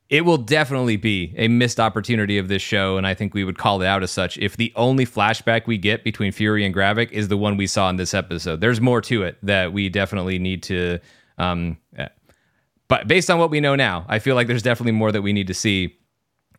it 0.09 0.25
will 0.25 0.37
definitely 0.37 0.97
be 0.97 1.35
a 1.37 1.47
missed 1.47 1.79
opportunity 1.79 2.39
of 2.39 2.47
this 2.47 2.63
show, 2.63 2.97
and 2.97 3.05
I 3.05 3.13
think 3.13 3.35
we 3.35 3.43
would 3.43 3.59
call 3.59 3.79
it 3.81 3.85
out 3.85 4.01
as 4.01 4.09
such. 4.09 4.39
If 4.39 4.57
the 4.57 4.73
only 4.75 5.05
flashback 5.05 5.67
we 5.67 5.77
get 5.77 6.03
between 6.03 6.31
Fury 6.31 6.65
and 6.65 6.73
Gravik 6.73 7.11
is 7.11 7.27
the 7.27 7.37
one 7.37 7.57
we 7.57 7.67
saw 7.67 7.89
in 7.91 7.97
this 7.97 8.15
episode, 8.15 8.59
there's 8.59 8.81
more 8.81 9.01
to 9.01 9.21
it 9.21 9.37
that 9.43 9.71
we 9.71 9.87
definitely 9.87 10.39
need 10.39 10.63
to. 10.63 10.97
Um, 11.37 11.77
but 12.87 13.07
based 13.07 13.29
on 13.29 13.37
what 13.37 13.51
we 13.51 13.59
know 13.59 13.75
now, 13.75 14.03
I 14.09 14.17
feel 14.17 14.33
like 14.33 14.47
there's 14.47 14.63
definitely 14.63 14.93
more 14.93 15.11
that 15.11 15.21
we 15.21 15.31
need 15.31 15.47
to 15.47 15.53
see 15.53 15.95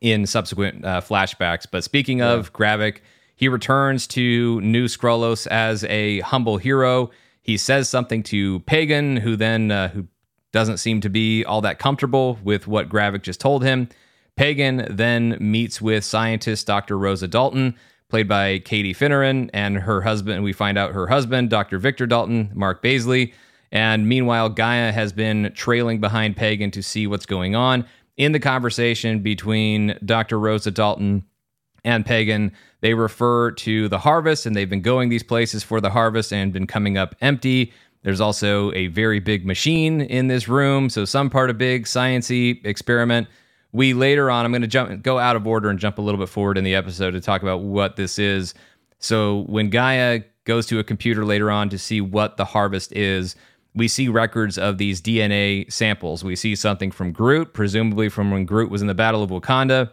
in 0.01 0.27
subsequent 0.27 0.85
uh, 0.85 1.01
flashbacks. 1.01 1.67
But 1.71 1.83
speaking 1.83 2.23
of 2.23 2.47
yeah. 2.47 2.51
Gravik, 2.53 2.99
he 3.41 3.49
returns 3.49 4.07
to 4.07 4.61
New 4.61 4.85
Skrullos 4.85 5.47
as 5.47 5.83
a 5.85 6.21
humble 6.21 6.59
hero. 6.59 7.11
He 7.41 7.57
says 7.57 7.89
something 7.89 8.23
to 8.25 8.61
Pagon, 8.61 9.17
who 9.17 9.35
then 9.35 9.71
uh, 9.71 9.89
who 9.89 10.09
doesn't 10.53 10.77
seem 10.77 11.01
to 11.01 11.09
be 11.09 11.43
all 11.47 11.63
that 11.63 11.79
comfortable 11.79 12.39
with 12.45 12.67
what 12.67 12.91
Gravik 12.91 13.23
just 13.23 13.41
told 13.41 13.65
him. 13.65 13.89
Pagon 14.37 14.87
then 14.91 15.39
meets 15.41 15.81
with 15.81 16.05
scientist 16.05 16.67
Dr. 16.67 16.99
Rosa 16.99 17.27
Dalton, 17.27 17.77
played 18.11 18.29
by 18.29 18.59
Katie 18.59 18.93
Finneran, 18.93 19.49
and 19.55 19.79
her 19.79 20.03
husband. 20.03 20.45
We 20.45 20.53
find 20.53 20.77
out 20.77 20.93
her 20.93 21.07
husband, 21.07 21.49
Dr. 21.49 21.79
Victor 21.79 22.07
Dalton, 22.07 22.53
Mark 22.55 22.83
Baisley. 22.83 23.33
And 23.73 24.07
meanwhile, 24.07 24.51
G'iah 24.51 24.93
has 24.93 25.15
been 25.15 25.51
trailing 25.55 25.99
behind 25.99 26.37
Pagon 26.37 26.73
to 26.73 26.83
see 26.83 27.07
what's 27.07 27.25
going 27.25 27.55
on. 27.57 27.87
In 28.19 28.33
the 28.33 28.39
conversation 28.39 29.21
between 29.21 29.99
Dr. 30.05 30.39
Rosa 30.39 30.71
Dalton 30.71 31.25
and 31.85 32.05
Pagon, 32.05 32.53
they 32.81 32.95
refer 32.95 33.51
to 33.53 33.89
the 33.89 33.99
harvest, 33.99 34.47
and 34.47 34.55
they've 34.55 34.71
been 34.71 34.83
going 34.83 35.09
these 35.09 35.23
places 35.23 35.63
for 35.63 35.81
the 35.81 35.91
harvest 35.91 36.33
and 36.33 36.53
been 36.53 36.67
coming 36.67 36.97
up 36.97 37.15
empty. 37.21 37.73
There's 38.03 38.21
also 38.21 38.73
a 38.73 38.87
very 38.89 39.21
big 39.21 39.45
machine 39.45 40.01
in 40.01 40.29
this 40.29 40.49
room, 40.49 40.89
so 40.89 41.05
some 41.05 41.29
part 41.29 41.51
of 41.51 41.59
big 41.59 41.85
sciency 41.85 42.65
experiment. 42.65 43.29
We 43.73 43.93
later 43.93 44.31
on, 44.31 44.45
I'm 44.45 44.53
going 44.53 44.63
to 44.63 44.69
jump 44.69 45.03
go 45.03 45.19
out 45.19 45.37
of 45.37 45.47
order 45.47 45.69
and 45.69 45.79
jump 45.79 45.99
a 45.99 46.03
little 46.03 46.19
bit 46.19 46.29
forward 46.29 46.59
in 46.59 46.65
the 46.65 46.75
episode 46.75 47.13
to 47.13 47.21
talk 47.21 47.43
about 47.43 47.61
what 47.61 47.97
this 47.97 48.19
is. 48.19 48.55
So 48.99 49.45
when 49.47 49.71
G'iah 49.71 50.25
goes 50.45 50.67
to 50.67 50.79
a 50.79 50.85
computer 50.85 51.25
later 51.25 51.51
on 51.51 51.69
to 51.69 51.79
see 51.79 52.01
what 52.01 52.37
the 52.37 52.45
harvest 52.45 52.93
is, 52.93 53.37
we 53.75 53.87
see 53.87 54.09
records 54.09 54.59
of 54.59 54.79
these 54.79 55.01
DNA 55.01 55.71
samples. 55.71 56.25
We 56.25 56.35
see 56.35 56.57
something 56.57 56.91
from 56.91 57.13
Groot, 57.13 57.53
presumably 57.53 58.09
from 58.09 58.31
when 58.31 58.45
Groot 58.45 58.71
was 58.71 58.81
in 58.81 58.89
the 58.89 58.95
Battle 58.95 59.23
of 59.23 59.31
Wakanda 59.31 59.91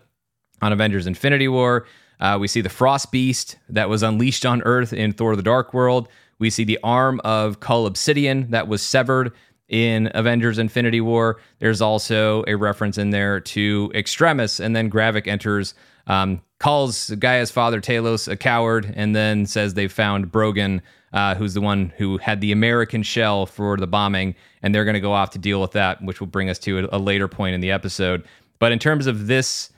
on 0.61 0.73
Avengers 0.73 1.07
Infinity 1.07 1.47
War. 1.47 1.85
Uh, 2.19 2.37
we 2.39 2.47
see 2.47 2.61
the 2.61 2.69
Frost 2.69 3.11
Beast 3.11 3.57
that 3.69 3.89
was 3.89 4.03
unleashed 4.03 4.45
on 4.45 4.61
Earth 4.63 4.93
in 4.93 5.13
Thor 5.13 5.35
the 5.35 5.43
Dark 5.43 5.73
World. 5.73 6.07
We 6.39 6.49
see 6.49 6.63
the 6.63 6.79
arm 6.83 7.19
of 7.23 7.59
Cull 7.59 7.85
Obsidian 7.85 8.49
that 8.51 8.67
was 8.67 8.81
severed 8.81 9.33
in 9.69 10.09
Avengers 10.13 10.57
Infinity 10.57 11.01
War. 11.01 11.39
There's 11.59 11.81
also 11.81 12.43
a 12.47 12.55
reference 12.55 12.97
in 12.97 13.09
there 13.09 13.39
to 13.39 13.91
Extremis, 13.93 14.59
and 14.59 14.75
then 14.75 14.89
Gravik 14.89 15.27
enters, 15.27 15.73
um, 16.07 16.41
calls 16.59 17.09
G'iah's 17.09 17.51
father 17.51 17.81
Talos 17.81 18.27
a 18.27 18.37
coward, 18.37 18.93
and 18.95 19.15
then 19.15 19.45
says 19.45 19.73
they 19.73 19.87
found 19.87 20.31
Brogan, 20.31 20.81
uh, 21.13 21.35
who's 21.35 21.53
the 21.53 21.61
one 21.61 21.91
who 21.97 22.17
had 22.17 22.39
the 22.41 22.51
American 22.51 23.03
shell 23.03 23.45
for 23.45 23.77
the 23.77 23.87
bombing, 23.87 24.35
and 24.63 24.73
they're 24.73 24.85
going 24.85 24.93
to 24.93 25.01
go 25.01 25.13
off 25.13 25.31
to 25.31 25.39
deal 25.39 25.61
with 25.61 25.71
that, 25.71 26.01
which 26.01 26.19
will 26.19 26.27
bring 26.27 26.49
us 26.49 26.59
to 26.59 26.87
a, 26.91 26.97
a 26.97 26.99
later 26.99 27.27
point 27.27 27.53
in 27.53 27.61
the 27.61 27.71
episode. 27.71 28.23
But 28.59 28.71
in 28.71 28.79
terms 28.79 29.05
of 29.05 29.27
this 29.27 29.71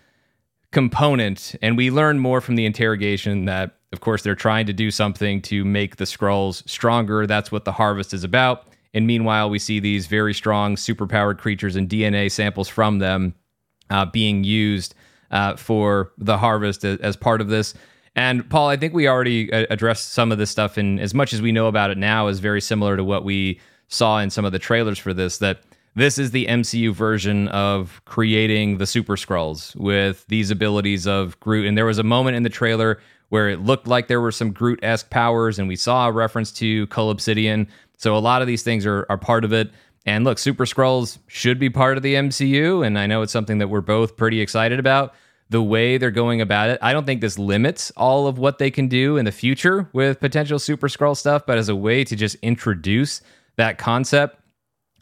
component, 0.71 1.55
and 1.61 1.77
we 1.77 1.91
learn 1.91 2.19
more 2.19 2.41
from 2.41 2.55
the 2.55 2.65
interrogation 2.65 3.45
that 3.45 3.79
of 3.91 4.01
course, 4.01 4.21
they're 4.21 4.35
trying 4.35 4.67
to 4.67 4.73
do 4.73 4.91
something 4.91 5.41
to 5.43 5.65
make 5.65 5.95
the 5.95 6.03
Skrulls 6.03 6.67
stronger. 6.69 7.25
That's 7.25 7.51
what 7.51 7.65
the 7.65 7.71
harvest 7.71 8.13
is 8.13 8.23
about. 8.23 8.67
And 8.93 9.07
meanwhile, 9.07 9.49
we 9.49 9.59
see 9.59 9.79
these 9.79 10.07
very 10.07 10.33
strong, 10.33 10.75
superpowered 10.75 11.37
creatures 11.37 11.75
and 11.75 11.89
DNA 11.89 12.31
samples 12.31 12.67
from 12.67 12.99
them 12.99 13.33
uh, 13.89 14.05
being 14.05 14.43
used 14.43 14.93
uh, 15.31 15.55
for 15.55 16.11
the 16.17 16.37
harvest 16.37 16.83
as, 16.83 16.99
as, 16.99 17.15
part 17.15 17.41
of 17.41 17.49
this. 17.49 17.73
And 18.15 18.47
Paul, 18.49 18.67
I 18.67 18.77
think 18.77 18.93
we 18.93 19.07
already 19.07 19.51
uh, 19.51 19.65
addressed 19.69 20.13
some 20.13 20.31
of 20.31 20.37
this 20.37 20.49
stuff, 20.49 20.77
and 20.77 20.99
as 20.99 21.13
much 21.13 21.33
as 21.33 21.41
we 21.41 21.51
know 21.51 21.67
about 21.67 21.91
it 21.91 21.97
now, 21.97 22.27
is 22.27 22.39
very 22.39 22.61
similar 22.61 22.97
to 22.97 23.03
what 23.03 23.23
we 23.23 23.59
saw 23.87 24.19
in 24.19 24.29
some 24.31 24.45
of 24.45 24.51
the 24.51 24.59
trailers 24.59 24.97
for 24.97 25.13
this. 25.13 25.37
That 25.37 25.61
this 25.95 26.17
is 26.17 26.31
the 26.31 26.45
MCU 26.45 26.93
version 26.93 27.47
of 27.49 28.01
creating 28.05 28.77
the 28.77 28.85
Super 28.85 29.15
Skrulls 29.15 29.75
with 29.75 30.25
these 30.27 30.51
abilities 30.51 31.07
of 31.07 31.39
Groot. 31.39 31.65
And 31.65 31.77
there 31.77 31.85
was 31.85 31.97
a 31.97 32.03
moment 32.03 32.37
in 32.37 32.43
the 32.43 32.49
trailer 32.49 32.99
where 33.29 33.49
it 33.49 33.59
looked 33.59 33.87
like 33.87 34.07
there 34.07 34.21
were 34.21 34.31
some 34.31 34.51
Groot 34.51 34.79
esque 34.83 35.09
powers, 35.09 35.59
and 35.59 35.67
we 35.67 35.75
saw 35.75 36.07
a 36.07 36.11
reference 36.11 36.51
to 36.53 36.87
Cull 36.87 37.09
Obsidian. 37.09 37.67
So 37.97 38.15
a 38.15 38.19
lot 38.19 38.41
of 38.41 38.47
these 38.47 38.63
things 38.63 38.85
are, 38.85 39.05
are 39.09 39.17
part 39.17 39.43
of 39.43 39.53
it. 39.53 39.71
And 40.05 40.23
look, 40.23 40.39
Super 40.39 40.65
Skrulls 40.65 41.19
should 41.27 41.59
be 41.59 41.69
part 41.69 41.97
of 41.97 42.03
the 42.03 42.15
MCU, 42.15 42.85
and 42.85 42.97
I 42.97 43.05
know 43.05 43.21
it's 43.21 43.33
something 43.33 43.59
that 43.59 43.67
we're 43.67 43.81
both 43.81 44.17
pretty 44.17 44.41
excited 44.41 44.79
about. 44.79 45.13
The 45.49 45.61
way 45.61 45.97
they're 45.97 46.11
going 46.11 46.41
about 46.41 46.69
it, 46.69 46.79
I 46.81 46.93
don't 46.93 47.05
think 47.05 47.21
this 47.21 47.39
limits 47.39 47.91
all 47.97 48.27
of 48.27 48.37
what 48.37 48.59
they 48.59 48.71
can 48.71 48.87
do 48.87 49.17
in 49.17 49.25
the 49.25 49.31
future 49.31 49.89
with 49.93 50.19
potential 50.19 50.59
Super 50.59 50.87
Skrull 50.87 51.17
stuff, 51.17 51.45
but 51.45 51.57
as 51.57 51.69
a 51.69 51.75
way 51.75 52.03
to 52.03 52.15
just 52.15 52.35
introduce 52.41 53.21
that 53.57 53.77
concept, 53.77 54.39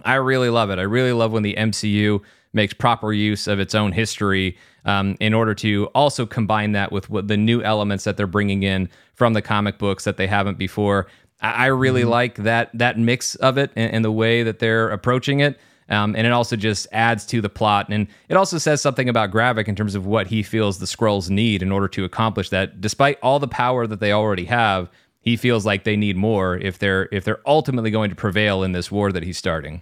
I 0.03 0.15
really 0.15 0.49
love 0.49 0.69
it. 0.69 0.79
I 0.79 0.83
really 0.83 1.13
love 1.13 1.31
when 1.31 1.43
the 1.43 1.55
MCU 1.55 2.21
makes 2.53 2.73
proper 2.73 3.13
use 3.13 3.47
of 3.47 3.59
its 3.59 3.75
own 3.75 3.91
history 3.91 4.57
um, 4.85 5.17
in 5.19 5.33
order 5.33 5.53
to 5.55 5.85
also 5.93 6.25
combine 6.25 6.71
that 6.71 6.91
with 6.91 7.09
what 7.09 7.27
the 7.27 7.37
new 7.37 7.61
elements 7.61 8.03
that 8.05 8.17
they're 8.17 8.27
bringing 8.27 8.63
in 8.63 8.89
from 9.13 9.33
the 9.33 9.41
comic 9.41 9.77
books 9.77 10.05
that 10.05 10.17
they 10.17 10.27
haven't 10.27 10.57
before. 10.57 11.07
I, 11.41 11.51
I 11.51 11.65
really 11.67 12.01
mm-hmm. 12.01 12.09
like 12.11 12.35
that 12.35 12.69
that 12.73 12.97
mix 12.97 13.35
of 13.35 13.57
it 13.57 13.71
and, 13.75 13.93
and, 13.93 14.05
the 14.05 14.11
way 14.11 14.43
that 14.43 14.59
they're 14.59 14.89
approaching 14.89 15.41
it. 15.41 15.59
Um, 15.89 16.15
and 16.15 16.27
it 16.27 16.33
also 16.33 16.55
just 16.55 16.87
adds 16.91 17.25
to 17.27 17.39
the 17.39 17.49
plot. 17.49 17.87
And 17.89 18.07
it 18.27 18.35
also 18.35 18.57
says 18.57 18.81
something 18.81 19.07
about 19.07 19.31
Gravik 19.31 19.69
in 19.69 19.75
terms 19.75 19.95
of 19.95 20.05
what 20.05 20.27
he 20.27 20.43
feels 20.43 20.79
the 20.79 20.85
Skrulls 20.85 21.29
need 21.29 21.61
in 21.61 21.71
order 21.71 21.87
to 21.89 22.03
accomplish 22.03 22.49
that. 22.49 22.81
Despite 22.81 23.17
all 23.21 23.39
the 23.39 23.47
power 23.47 23.87
that 23.87 24.01
they 24.01 24.11
already 24.11 24.45
have, 24.45 24.89
he 25.21 25.35
feels 25.35 25.65
like 25.65 25.83
they 25.83 25.97
need 25.97 26.15
more 26.15 26.57
if 26.57 26.79
they're 26.79 27.09
if 27.11 27.23
they're 27.23 27.41
ultimately 27.45 27.91
going 27.91 28.09
to 28.09 28.15
prevail 28.15 28.63
in 28.63 28.71
this 28.71 28.91
war 28.91 29.11
that 29.11 29.23
he's 29.23 29.37
starting. 29.37 29.81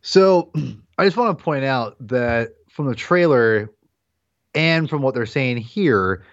So 0.00 0.50
I 0.98 1.04
just 1.04 1.16
want 1.16 1.36
to 1.36 1.44
point 1.44 1.64
out 1.64 1.96
that 2.08 2.54
from 2.68 2.86
the 2.86 2.94
trailer 2.94 3.70
and 4.54 4.88
from 4.88 5.02
what 5.02 5.14
they're 5.14 5.26
saying 5.26 5.58
here, 5.58 6.24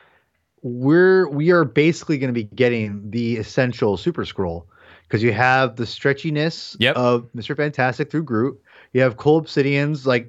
we're 0.62 1.28
we 1.30 1.52
are 1.52 1.66
basically 1.66 2.18
going 2.18 2.34
to 2.34 2.34
be 2.34 2.44
getting 2.44 3.12
the 3.12 3.38
essential 3.38 3.98
Super 3.98 4.26
Skrull 4.26 4.66
because 5.04 5.22
you 5.22 5.32
have 5.32 5.76
the 5.76 5.84
stretchiness 5.84 6.76
yep. 6.80 6.96
of 6.96 7.30
Mr. 7.36 7.56
Fantastic 7.56 8.10
through 8.10 8.24
Groot. 8.24 8.60
You 8.94 9.02
have 9.02 9.18
Cull 9.18 9.38
Obsidian's 9.38 10.08
like 10.08 10.28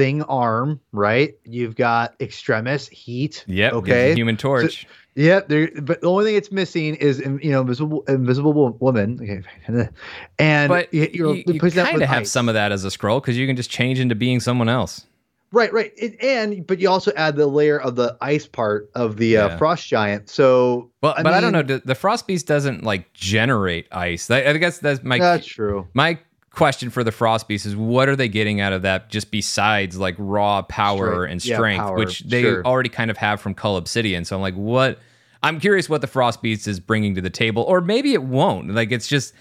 thing 0.00 0.22
arm, 0.22 0.80
right? 0.92 1.34
You've 1.44 1.76
got 1.76 2.14
Extremis 2.20 2.88
heat. 2.88 3.44
Yep. 3.46 3.72
Okay. 3.74 4.14
Human 4.14 4.38
Torch. 4.38 4.82
So, 4.82 4.88
yeah, 5.14 5.40
there. 5.46 5.70
But 5.82 6.00
the 6.00 6.06
only 6.06 6.24
thing 6.24 6.36
it's 6.36 6.50
missing 6.50 6.94
is 6.94 7.18
you 7.18 7.50
know 7.50 7.60
invisible 7.60 8.02
invisible 8.08 8.70
woman. 8.80 9.18
Okay, 9.20 9.42
and 10.38 10.68
but 10.68 10.92
you, 10.94 11.10
you, 11.12 11.44
you 11.46 11.60
kind 11.60 12.02
of 12.02 12.08
have 12.08 12.22
ice. 12.22 12.30
some 12.30 12.48
of 12.48 12.54
that 12.54 12.72
as 12.72 12.84
a 12.84 12.88
Skrull 12.88 13.20
because 13.20 13.36
you 13.36 13.46
can 13.46 13.56
just 13.56 13.70
change 13.70 13.98
into 13.98 14.14
being 14.14 14.40
someone 14.40 14.70
else. 14.70 15.04
Right, 15.52 15.72
right, 15.72 15.92
it, 15.96 16.22
and 16.22 16.64
but 16.66 16.78
you 16.78 16.88
also 16.88 17.12
add 17.16 17.36
the 17.36 17.48
layer 17.48 17.78
of 17.78 17.96
the 17.96 18.16
ice 18.20 18.46
part 18.46 18.88
of 18.94 19.16
the 19.16 19.36
uh, 19.36 19.48
yeah. 19.48 19.54
uh, 19.54 19.58
frost 19.58 19.86
giant. 19.86 20.30
So, 20.30 20.90
well, 21.02 21.12
I 21.18 21.22
but 21.22 21.30
mean, 21.30 21.34
I 21.34 21.40
don't 21.40 21.52
know. 21.52 21.62
The, 21.62 21.82
the 21.84 21.96
frost 21.96 22.26
beast 22.26 22.46
doesn't 22.46 22.84
like 22.84 23.12
generate 23.12 23.88
ice. 23.92 24.30
I, 24.30 24.44
I 24.44 24.56
guess 24.56 24.78
that's 24.78 25.02
my. 25.02 25.18
That's 25.18 25.44
true. 25.44 25.88
My 25.92 26.18
question 26.50 26.90
for 26.90 27.04
the 27.04 27.12
frost 27.12 27.46
beast 27.46 27.64
is 27.64 27.76
what 27.76 28.08
are 28.08 28.16
they 28.16 28.28
getting 28.28 28.60
out 28.60 28.72
of 28.72 28.82
that 28.82 29.08
just 29.08 29.30
besides 29.30 29.96
like 29.98 30.16
raw 30.18 30.62
power 30.62 31.12
strength. 31.12 31.30
and 31.30 31.42
strength 31.42 31.78
yeah, 31.78 31.84
power. 31.84 31.96
which 31.96 32.20
they 32.20 32.42
sure. 32.42 32.64
already 32.66 32.88
kind 32.88 33.10
of 33.10 33.16
have 33.16 33.40
from 33.40 33.54
cull 33.54 33.76
obsidian 33.76 34.24
so 34.24 34.34
i'm 34.34 34.42
like 34.42 34.54
what 34.54 34.98
i'm 35.44 35.60
curious 35.60 35.88
what 35.88 36.00
the 36.00 36.08
frost 36.08 36.42
beast 36.42 36.66
is 36.66 36.80
bringing 36.80 37.14
to 37.14 37.20
the 37.20 37.30
table 37.30 37.62
or 37.62 37.80
maybe 37.80 38.14
it 38.14 38.22
won't 38.22 38.68
like 38.74 38.90
it's 38.90 39.06
just 39.06 39.32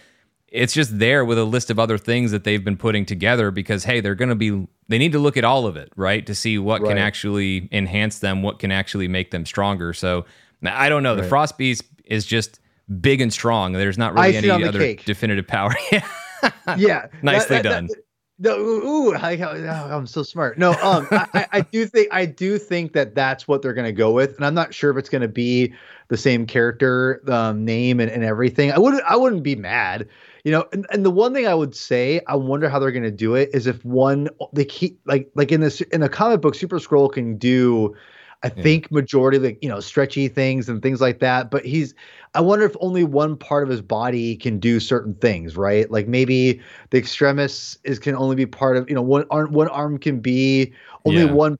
it's 0.50 0.74
just 0.74 0.98
there 1.00 1.26
with 1.26 1.38
a 1.38 1.44
list 1.44 1.72
of 1.72 1.80
other 1.80 1.98
things 1.98 2.32
that 2.32 2.44
they've 2.44 2.64
been 2.64 2.78
putting 2.78 3.06
together 3.06 3.50
because 3.50 3.84
hey 3.84 4.00
they're 4.02 4.16
going 4.16 4.30
to 4.30 4.36
be 4.36 4.68
they 4.88 5.00
need 5.00 5.12
to 5.12 5.20
look 5.20 5.36
at 5.36 5.44
all 5.44 5.66
of 5.66 5.76
it 5.76 5.92
right 5.96 6.28
to 6.28 6.36
see 6.36 6.60
what 6.60 6.80
right. 6.82 6.90
can 6.90 6.98
actually 7.00 7.68
enhance 7.72 8.20
them 8.20 8.44
what 8.44 8.60
can 8.60 8.72
actually 8.72 9.08
make 9.08 9.32
them 9.32 9.48
stronger 9.48 9.94
so 9.94 10.26
i 10.64 10.88
don't 10.88 11.02
know 11.02 11.16
right. 11.16 11.24
the 11.24 11.28
frost 11.28 11.58
beast 11.58 11.84
is 12.06 12.24
just 12.24 12.60
big 13.02 13.20
and 13.20 13.34
strong 13.34 13.74
there's 13.74 13.98
not 13.98 14.14
really 14.14 14.38
any 14.38 14.50
other 14.50 14.78
cake. 14.78 15.06
definitive 15.06 15.48
power 15.48 15.74
yeah, 16.78 17.08
nicely 17.22 17.58
that, 17.58 17.64
that, 17.64 17.70
done. 17.70 17.88
That, 17.88 18.04
no, 18.42 18.58
ooh, 18.58 19.14
I, 19.16 19.34
am 19.34 20.08
so 20.08 20.24
smart. 20.24 20.58
No, 20.58 20.72
um, 20.82 21.08
I, 21.12 21.46
I, 21.52 21.62
do 21.62 21.86
think 21.86 22.08
I 22.10 22.26
do 22.26 22.58
think 22.58 22.94
that 22.94 23.14
that's 23.14 23.50
what 23.50 23.62
they're 23.62 23.74
going 23.74 23.86
to 23.86 23.92
go 23.92 24.12
with, 24.12 24.38
and 24.38 24.46
I'm 24.46 24.54
not 24.54 24.74
sure 24.74 24.90
if 24.92 24.98
it's 24.98 25.10
going 25.10 25.24
to 25.24 25.28
be 25.28 25.74
the 26.08 26.16
same 26.16 26.46
character, 26.46 27.22
um, 27.28 27.66
name, 27.66 28.00
and, 28.00 28.10
and 28.10 28.24
everything. 28.24 28.72
I 28.72 28.80
wouldn't 28.80 29.04
I 29.04 29.18
wouldn't 29.18 29.44
be 29.44 29.58
mad, 29.58 30.08
you 30.46 30.54
know. 30.54 30.66
And, 30.72 30.86
and 30.90 31.06
the 31.06 31.12
one 31.12 31.34
thing 31.34 31.48
I 31.48 31.54
would 31.54 31.76
say, 31.76 32.22
I 32.28 32.38
wonder 32.38 32.70
how 32.70 32.80
they're 32.80 32.94
going 32.94 33.04
to 33.04 33.12
do 33.12 33.36
it 33.36 33.50
is 33.54 33.68
if 33.68 33.84
one 33.84 34.30
they 34.54 34.64
keep 34.64 35.02
like 35.06 35.30
like 35.36 35.52
in 35.52 35.60
this 35.60 35.82
in 35.82 36.02
a 36.02 36.10
comic 36.10 36.40
book, 36.40 36.56
Super 36.56 36.80
Skrull 36.80 37.12
can 37.12 37.38
do 37.38 37.94
I 38.42 38.52
yeah. 38.56 38.64
think 38.64 38.92
majority 38.92 39.38
of 39.38 39.44
the 39.44 39.58
you 39.62 39.68
know 39.68 39.80
stretchy 39.80 40.28
things 40.28 40.70
and 40.70 40.82
things 40.82 41.02
like 41.02 41.20
that. 41.20 41.52
But 41.52 41.66
he's 41.66 41.94
I 42.36 42.42
wonder 42.42 42.66
if 42.66 42.76
only 42.80 43.04
one 43.04 43.36
part 43.36 43.64
of 43.64 43.70
his 43.70 43.82
body 43.82 44.36
can 44.36 44.60
do 44.60 44.80
certain 44.80 45.14
things, 45.16 45.58
right? 45.58 45.90
Like 45.92 46.08
maybe 46.08 46.62
the 46.92 46.98
extremis 46.98 47.78
is 47.84 48.00
can 48.00 48.16
only 48.16 48.36
be 48.36 48.46
part 48.46 48.78
of 48.78 48.88
you 48.88 48.96
know 48.96 49.02
one 49.02 49.26
arm 49.30 49.52
one 49.52 49.68
arm 49.70 49.98
can 49.98 50.20
be 50.20 50.74
only 51.06 51.24
yeah. 51.24 51.32
one. 51.32 51.58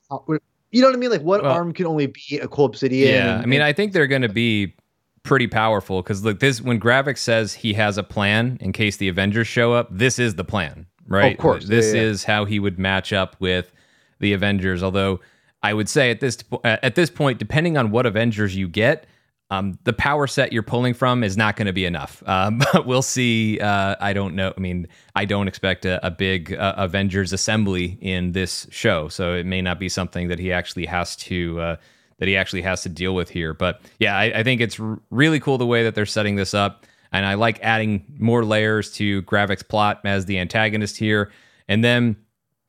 You 0.72 0.82
know 0.82 0.88
what 0.88 0.96
I 0.96 1.00
mean? 1.00 1.10
Like 1.10 1.22
one 1.22 1.42
well, 1.42 1.52
arm 1.52 1.74
can 1.74 1.86
only 1.86 2.08
be 2.08 2.40
a 2.42 2.48
Cull 2.48 2.66
Obsidian. 2.66 3.14
Yeah, 3.14 3.34
and, 3.36 3.44
I 3.44 3.46
mean, 3.46 3.62
I 3.62 3.74
think 3.74 3.92
they're 3.92 4.08
going 4.08 4.22
to 4.22 4.30
be 4.30 4.76
pretty 5.24 5.48
powerful 5.48 6.02
because 6.02 6.24
look, 6.24 6.40
this 6.40 6.62
when 6.62 6.80
Gravik 6.80 7.18
says 7.18 7.54
he 7.54 7.74
has 7.74 7.98
a 7.98 8.04
plan 8.04 8.58
in 8.62 8.72
case 8.72 8.98
the 8.98 9.10
Avengers 9.10 9.48
show 9.48 9.74
up, 9.74 9.88
this 9.92 10.20
is 10.20 10.36
the 10.36 10.44
plan, 10.44 10.86
right? 11.08 11.34
of 11.34 11.40
course, 11.40 11.66
this 11.66 11.88
yeah, 11.88 12.02
yeah. 12.02 12.08
is 12.08 12.24
how 12.24 12.46
he 12.46 12.60
would 12.60 12.80
match 12.80 13.12
up 13.12 13.36
with 13.40 13.72
the 14.20 14.34
Avengers. 14.34 14.84
Although 14.84 15.20
I 15.62 15.74
would 15.74 15.90
say 15.90 16.12
at 16.12 16.20
this 16.20 16.38
at 16.64 16.96
this 16.96 17.10
point, 17.10 17.38
depending 17.40 17.78
on 17.78 17.92
what 17.92 18.06
Avengers 18.06 18.56
you 18.56 18.68
get, 18.68 19.06
um, 19.52 19.80
the 19.84 19.94
power 19.94 20.28
set 20.28 20.54
you're 20.54 20.64
pulling 20.64 20.94
from 20.94 21.24
is 21.24 21.36
not 21.36 21.56
going 21.56 21.66
to 21.66 21.74
be 21.74 21.86
enough. 21.86 22.24
Um, 22.30 22.60
but 22.60 22.86
we'll 22.86 23.02
see. 23.02 23.60
Uh, 23.60 23.96
I 24.00 24.14
don't 24.14 24.36
know. 24.36 24.54
I 24.56 24.60
mean, 24.60 24.88
I 25.16 25.26
don't 25.26 25.48
expect 25.48 25.84
a, 25.84 26.06
a 26.06 26.12
big 26.12 26.54
uh, 26.54 26.76
Avengers 26.78 27.34
assembly 27.34 27.98
in 28.02 28.34
this 28.34 28.68
show, 28.70 29.10
so 29.10 29.34
it 29.34 29.48
may 29.48 29.62
not 29.62 29.80
be 29.80 29.90
something 29.90 30.28
that 30.28 30.38
he 30.38 30.54
actually 30.54 30.86
has 30.86 31.16
to 31.18 31.60
uh, 31.60 31.76
that 32.20 32.28
he 32.28 32.38
actually 32.38 32.62
has 32.62 32.84
to 32.84 32.90
deal 32.90 33.16
with 33.16 33.30
here. 33.30 33.54
But 33.56 33.82
yeah, 34.00 34.16
I, 34.16 34.26
I 34.26 34.44
think 34.44 34.62
it's 34.62 34.80
r- 34.80 35.00
really 35.10 35.40
cool 35.40 35.58
the 35.58 35.66
way 35.66 35.84
that 35.84 35.96
they're 35.96 36.06
setting 36.06 36.36
this 36.36 36.54
up, 36.54 36.86
and 37.12 37.26
I 37.26 37.34
like 37.34 37.60
adding 37.62 38.06
more 38.20 38.46
layers 38.46 38.92
to 38.94 39.24
Gravik's 39.24 39.64
plot 39.64 40.02
as 40.06 40.26
the 40.26 40.38
antagonist 40.38 40.98
here, 40.98 41.32
and 41.68 41.84
then. 41.84 42.16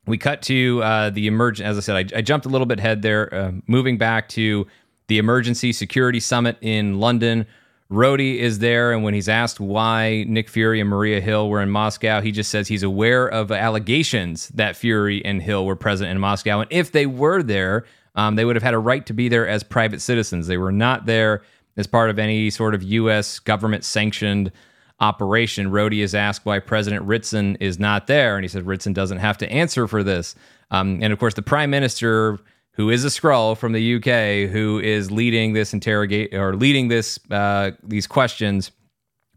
We 0.07 0.18
cut 0.18 0.42
to 0.42 0.82
uh, 0.82 1.11
the 1.11 1.26
emergent. 1.26 1.68
As 1.68 1.76
I 1.76 1.80
said, 1.80 1.96
I, 1.96 2.18
I, 2.18 2.22
jumped 2.22 2.46
a 2.46 2.48
little 2.48 2.66
bit 2.66 2.78
ahead 2.78 3.03
there, 3.03 3.32
uh, 3.32 3.53
moving 3.66 3.98
back 3.98 4.28
to 4.30 4.66
the 5.09 5.18
Emergency 5.18 5.72
Security 5.72 6.20
Summit 6.20 6.57
in 6.61 6.98
London. 6.98 7.46
Rhodey 7.90 8.36
is 8.38 8.61
there, 8.61 8.92
and 8.92 9.03
when 9.03 9.14
he's 9.14 9.28
asked 9.28 9.59
why 9.59 10.24
Nick 10.28 10.48
Fury 10.48 10.80
and 10.80 10.88
Maria 10.88 11.20
Hill 11.20 11.48
were 11.48 11.61
in 11.61 11.70
Moscow, 11.70 12.20
he 12.20 12.30
just 12.30 12.51
says 12.51 12.68
he's 12.68 12.84
aware 12.84 13.26
of 13.26 13.51
allegations 13.51 14.48
that 14.51 14.76
Fury 14.76 15.24
and 15.24 15.42
Hill 15.42 15.66
were 15.66 15.74
present 15.74 16.09
in 16.09 16.20
Moscow. 16.20 16.61
And 16.61 16.72
if 16.72 16.92
they 16.92 17.07
were 17.07 17.42
there, 17.42 17.84
um, 18.14 18.36
they 18.36 18.44
would 18.44 18.55
have 18.55 18.62
had 18.62 18.74
a 18.74 18.78
right 18.78 19.05
to 19.07 19.12
be 19.12 19.28
there 19.28 19.46
as 19.46 19.64
private 19.64 20.01
citizens. 20.01 20.46
They 20.46 20.57
were 20.57 20.70
not 20.70 21.07
there 21.07 21.42
as 21.76 21.88
part 21.88 22.11
of 22.11 22.18
any 22.18 22.48
sort 22.51 22.74
of 22.74 22.82
U.S. 22.84 23.40
government 23.40 23.84
sanctioned 23.84 24.53
operation. 25.01 25.70
Rhodey 25.70 26.03
is 26.03 26.14
asked 26.14 26.44
why 26.44 26.59
President 26.59 27.03
Ritson 27.05 27.57
is 27.57 27.78
not 27.78 28.07
there, 28.07 28.36
and 28.36 28.44
he 28.44 28.48
said 28.48 28.66
Ritson 28.66 28.92
doesn't 28.92 29.18
have 29.18 29.38
to 29.38 29.51
answer 29.51 29.86
for 29.86 30.03
this. 30.03 30.34
Um, 30.70 31.01
and 31.03 31.12
of 31.12 31.18
course, 31.18 31.34
the 31.34 31.42
prime 31.42 31.70
minister 31.70 32.38
who 32.72 32.90
is 32.90 33.05
a 33.05 33.09
Skrull 33.09 33.57
from 33.57 33.72
the 33.72 33.96
UK, 33.96 34.51
who 34.51 34.78
is 34.78 35.11
leading 35.11 35.53
this 35.53 35.74
interrogate 35.74 36.32
or 36.32 36.57
leading 36.57 36.88
this 36.88 37.18
uh, 37.30 37.72
these 37.82 38.07
questions. 38.07 38.70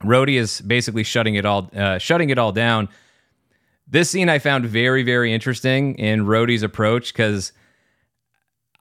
Rhodey 0.01 0.38
is 0.38 0.61
basically 0.61 1.03
shutting 1.03 1.36
it 1.36 1.45
all 1.45 1.70
uh, 1.76 1.97
shutting 1.97 2.30
it 2.30 2.38
all 2.38 2.51
down. 2.51 2.89
This 3.88 4.09
scene 4.09 4.30
I 4.30 4.39
found 4.39 4.66
very 4.66 5.03
very 5.03 5.34
interesting 5.34 5.95
in 5.95 6.26
Rhodey's 6.26 6.64
approach 6.64 7.14
because 7.14 7.51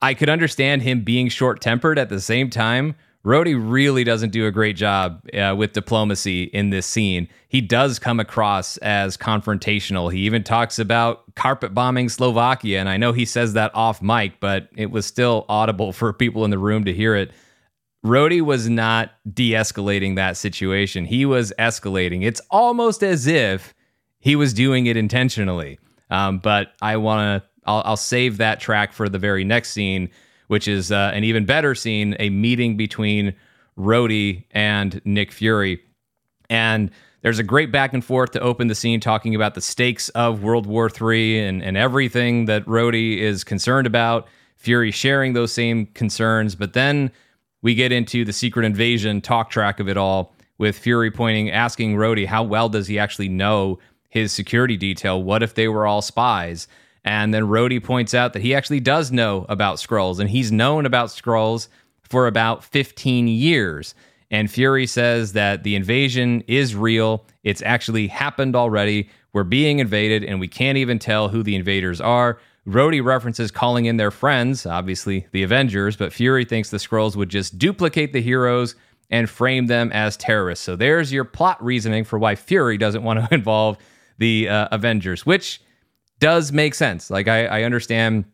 I 0.01 0.14
could 0.14 0.28
understand 0.28 0.83
him 0.83 1.03
being 1.03 1.28
short 1.28 1.61
tempered 1.61 1.99
at 1.99 2.09
the 2.09 2.20
same 2.20 2.51
time. 2.51 2.95
Rhodey 3.25 3.55
really 3.57 4.03
doesn't 4.03 4.31
do 4.31 4.47
a 4.47 4.51
great 4.51 4.75
job 4.75 5.23
uh, 5.33 5.55
with 5.57 5.73
diplomacy 5.73 6.45
in 6.45 6.70
this 6.70 6.87
scene. 6.87 7.29
He 7.49 7.61
does 7.61 8.01
come 8.01 8.18
across 8.18 8.79
as 8.79 9.16
confrontational. 9.16 10.12
He 10.12 10.20
even 10.20 10.43
talks 10.43 10.81
about 10.81 11.33
carpet 11.37 11.73
bombing 11.73 12.09
Slovakia, 12.09 12.81
and 12.81 12.89
I 12.89 12.97
know 12.97 13.12
he 13.12 13.25
says 13.25 13.53
that 13.53 13.73
off 13.75 14.03
mic, 14.03 14.41
but 14.41 14.68
it 14.77 14.91
was 14.91 15.07
still 15.07 15.47
audible 15.49 15.93
for 15.93 16.12
people 16.12 16.45
in 16.45 16.51
the 16.51 16.59
room 16.59 16.85
to 16.85 16.93
hear 16.93 17.14
it. 17.14 17.31
Rhodey 18.05 18.41
was 18.41 18.68
not 18.68 19.12
de 19.33 19.53
escalating 19.53 20.16
that 20.16 20.37
situation, 20.37 21.05
he 21.05 21.25
was 21.25 21.53
escalating. 21.59 22.25
It's 22.25 22.41
almost 22.51 23.05
as 23.05 23.29
if 23.29 23.73
he 24.18 24.35
was 24.35 24.53
doing 24.53 24.87
it 24.87 24.97
intentionally. 24.97 25.79
Um, 26.11 26.41
but 26.41 26.73
I 26.83 26.97
want 26.97 27.43
to, 27.43 27.49
I'll, 27.64 27.83
I'll 27.85 27.97
save 27.97 28.39
that 28.39 28.59
track 28.59 28.93
for 28.93 29.09
the 29.09 29.18
very 29.18 29.45
next 29.45 29.70
scene 29.70 30.11
which 30.53 30.68
is 30.68 30.92
uh, 30.92 31.11
an 31.14 31.24
even 31.24 31.46
better 31.46 31.74
scene 31.74 32.14
a 32.20 32.28
meeting 32.28 32.76
between 32.76 33.32
Rhodey 33.78 34.44
and 34.50 35.00
Nick 35.03 35.32
Fury. 35.32 35.80
And 36.50 36.90
there's 37.22 37.38
a 37.38 37.42
great 37.42 37.72
back 37.72 37.94
and 37.94 38.05
forth 38.05 38.32
to 38.32 38.40
open 38.40 38.68
the 38.68 38.74
scene 38.74 39.00
talking 39.00 39.34
about 39.34 39.55
the 39.55 39.62
stakes 39.62 40.11
of 40.11 40.42
World 40.42 40.66
War 40.66 40.90
III 40.90 41.46
and, 41.46 41.62
and 41.62 41.78
everything 41.78 42.44
that 42.44 42.66
Rhodey 42.66 43.16
is 43.16 43.44
concerned 43.44 43.86
about. 43.86 44.28
Fury 44.59 44.90
sharing 44.90 45.32
those 45.32 45.53
same 45.53 45.86
concerns. 45.86 46.55
But 46.55 46.74
then 46.74 47.11
we 47.62 47.74
get 47.74 47.90
into 47.90 48.22
the 48.22 48.34
secret 48.34 48.66
invasion 48.66 49.22
talk 49.22 49.48
track 49.48 49.80
of 49.80 49.88
it 49.88 49.96
all 49.96 50.34
with 50.59 50.76
Fury 50.76 51.11
pointing, 51.11 51.50
asking 51.50 51.96
Rhodey, 51.96 52.26
how 52.26 52.42
well 52.42 52.68
does 52.68 52.88
he 52.88 52.98
actually 52.98 53.30
know 53.30 53.78
his 54.11 54.32
security 54.32 54.76
detail? 54.76 55.22
What 55.22 55.42
if 55.42 55.55
they 55.55 55.68
were 55.68 55.86
all 55.86 56.03
spies? 56.03 56.68
And 57.05 57.34
then 57.34 57.44
Rhodey 57.44 57.82
points 57.82 58.14
out 58.14 58.32
that 58.32 58.42
he 58.42 58.55
actually 58.55 58.80
does 58.80 59.11
know 59.11 59.44
about 59.48 59.76
Skrulls, 59.76 60.20
and 60.20 60.30
he's 60.30 60.53
known 60.53 60.86
about 60.86 61.09
Skrulls 61.09 61.68
for 62.03 62.26
about 62.26 62.62
15 62.64 63.26
years. 63.26 63.94
And 64.30 64.50
Fury 64.50 64.86
says 64.86 65.32
that 65.32 65.62
the 65.62 65.74
invasion 65.74 66.42
is 66.46 66.74
real. 66.74 67.26
It's 67.42 67.62
actually 67.62 68.07
happened 68.07 68.55
already. 68.55 69.11
We're 69.32 69.44
being 69.44 69.78
invaded, 69.78 70.24
and 70.24 70.38
we 70.38 70.48
can't 70.48 70.78
even 70.78 70.98
tell 70.98 71.28
who 71.28 71.42
the 71.42 71.57
invaders 71.57 72.00
are. 72.00 72.38
Rhodey 72.66 73.05
references 73.05 73.50
calling 73.50 73.86
in 73.86 73.96
their 73.96 74.12
friends, 74.12 74.66
obviously 74.66 75.26
the 75.32 75.42
Avengers, 75.42 75.96
but 75.96 76.12
Fury 76.12 76.44
thinks 76.44 76.70
the 76.70 76.76
Skrulls 76.76 77.16
would 77.16 77.28
just 77.28 77.59
duplicate 77.59 78.12
the 78.12 78.22
heroes 78.22 78.76
and 79.11 79.28
frame 79.28 79.66
them 79.66 79.90
as 79.92 80.16
terrorists. 80.16 80.64
So 80.64 80.76
there's 80.76 81.12
your 81.12 81.24
plot 81.24 81.62
reasoning 81.62 82.05
for 82.05 82.18
why 82.18 82.36
Fury 82.36 82.78
doesn't 82.78 83.03
want 83.03 83.18
to 83.18 83.34
involve 83.34 83.78
the 84.18 84.48
uh, 84.48 84.68
Avengers, 84.70 85.26
which 85.26 85.61
does 86.23 86.53
make 86.53 86.73
sense. 86.73 87.11
Like 87.11 87.27
I, 87.27 87.47
I 87.47 87.62
understand 87.64 88.25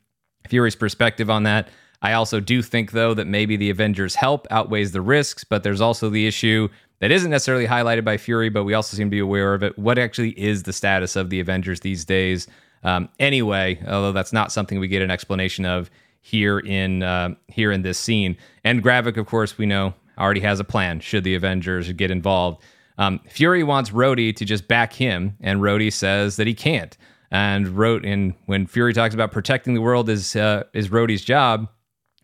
Fury's 0.47 0.77
perspective 0.77 1.31
on 1.31 1.45
that. 1.45 1.71
I 2.03 2.13
also 2.13 2.39
do 2.39 2.61
think 2.61 2.93
though 2.93 3.15
that 3.15 3.27
maybe 3.27 3.57
the 3.57 3.71
Avengers 3.71 4.15
help 4.15 4.47
outweighs 4.51 4.93
the 4.93 5.01
risks, 5.01 5.43
but 5.43 5.63
there's 5.63 5.81
also 5.81 6.11
the 6.11 6.27
issue 6.27 6.69
that 7.01 7.11
isn't 7.11 7.31
necessarily 7.31 7.67
highlighted 7.67 8.05
by 8.05 8.19
Fury, 8.19 8.51
but 8.51 8.65
we 8.65 8.75
also 8.75 8.95
seem 8.95 9.07
to 9.07 9.11
be 9.11 9.19
aware 9.19 9.55
of 9.55 9.63
it. 9.63 9.79
What 9.79 9.99
actually 9.99 10.39
is 10.39 10.65
the 10.65 10.73
status 10.73 11.17
of 11.17 11.31
the 11.31 11.41
Avengers 11.41 11.81
these 11.81 12.05
days? 12.05 12.47
Um, 12.85 13.09
anyway, 13.19 13.83
although 13.89 14.13
that's 14.13 14.35
not 14.35 14.53
something 14.53 14.79
we 14.79 14.89
get 14.89 15.01
an 15.01 15.11
explanation 15.11 15.65
of 15.65 15.91
here 16.21 16.59
in 16.59 17.03
uh, 17.03 17.31
here 17.47 17.73
in 17.73 17.81
this 17.81 17.99
scene. 17.99 18.37
And 18.65 18.85
Gravik, 18.85 19.17
of 19.17 19.25
course, 19.25 19.57
we 19.57 19.65
know 19.65 19.95
already 20.19 20.41
has 20.41 20.61
a 20.61 20.65
plan 20.65 21.01
should 21.01 21.25
the 21.25 21.35
Avengers 21.35 21.91
get 21.93 22.11
involved. 22.11 22.63
Um, 22.99 23.21
Fury 23.31 23.65
wants 23.65 23.91
Rhodey 23.91 24.37
to 24.37 24.45
just 24.45 24.69
back 24.69 24.93
him, 24.93 25.39
and 25.41 25.61
Rhodey 25.61 25.91
says 25.91 26.37
that 26.37 26.47
he 26.47 26.53
can't 26.53 26.99
and 27.31 27.69
wrote 27.69 28.05
in 28.05 28.35
when 28.47 28.67
Fury 28.67 28.93
talks 28.93 29.15
about 29.15 29.33
protecting 29.33 29.75
the 29.75 29.81
world 29.81 30.09
is 30.09 30.35
uh, 30.37 30.65
is 30.73 30.89
Rhodey's 30.89 31.25
job. 31.25 31.69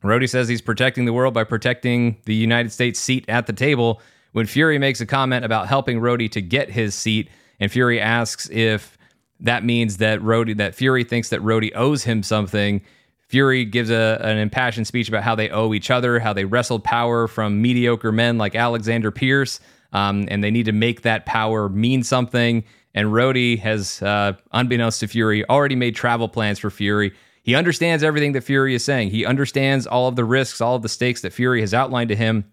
Rhodey 0.02 0.28
says 0.28 0.48
he's 0.48 0.60
protecting 0.60 1.06
the 1.06 1.12
world 1.12 1.32
by 1.32 1.44
protecting 1.44 2.18
the 2.26 2.34
United 2.34 2.70
States 2.70 3.00
seat 3.00 3.24
at 3.28 3.46
the 3.46 3.52
table. 3.52 4.02
When 4.32 4.46
Fury 4.46 4.78
makes 4.78 5.00
a 5.00 5.06
comment 5.06 5.44
about 5.44 5.68
helping 5.68 6.00
Rhodey 6.00 6.30
to 6.32 6.42
get 6.42 6.70
his 6.70 6.94
seat, 6.94 7.30
and 7.60 7.70
Fury 7.70 8.00
asks 8.00 8.50
if 8.50 8.98
that 9.40 9.64
means 9.64 9.98
that 9.98 10.20
Rhodey 10.20 10.56
that 10.56 10.74
Fury 10.74 11.04
thinks 11.04 11.30
that 11.30 11.40
Rhodey 11.40 11.72
owes 11.74 12.04
him 12.04 12.22
something. 12.22 12.82
Fury 13.28 13.64
gives 13.64 13.90
a, 13.90 14.20
an 14.22 14.38
impassioned 14.38 14.86
speech 14.86 15.08
about 15.08 15.22
how 15.22 15.34
they 15.34 15.48
owe 15.50 15.72
each 15.72 15.90
other, 15.90 16.20
how 16.20 16.32
they 16.32 16.44
wrestled 16.44 16.84
power 16.84 17.26
from 17.26 17.60
mediocre 17.60 18.12
men 18.12 18.38
like 18.38 18.54
Alexander 18.54 19.10
Pierce, 19.10 19.60
um, 19.92 20.26
and 20.28 20.44
they 20.44 20.50
need 20.50 20.66
to 20.66 20.72
make 20.72 21.02
that 21.02 21.24
power 21.26 21.68
mean 21.68 22.02
something. 22.02 22.64
And 22.94 23.08
Rhodey 23.08 23.58
has, 23.58 24.00
uh, 24.02 24.34
unbeknownst 24.52 25.00
to 25.00 25.08
Fury, 25.08 25.48
already 25.48 25.74
made 25.74 25.96
travel 25.96 26.28
plans 26.28 26.58
for 26.58 26.70
Fury. 26.70 27.12
He 27.42 27.54
understands 27.54 28.02
everything 28.02 28.32
that 28.32 28.42
Fury 28.42 28.74
is 28.74 28.84
saying. 28.84 29.10
He 29.10 29.26
understands 29.26 29.86
all 29.86 30.08
of 30.08 30.16
the 30.16 30.24
risks, 30.24 30.60
all 30.60 30.76
of 30.76 30.82
the 30.82 30.88
stakes 30.88 31.20
that 31.22 31.32
Fury 31.32 31.60
has 31.60 31.74
outlined 31.74 32.08
to 32.08 32.16
him 32.16 32.44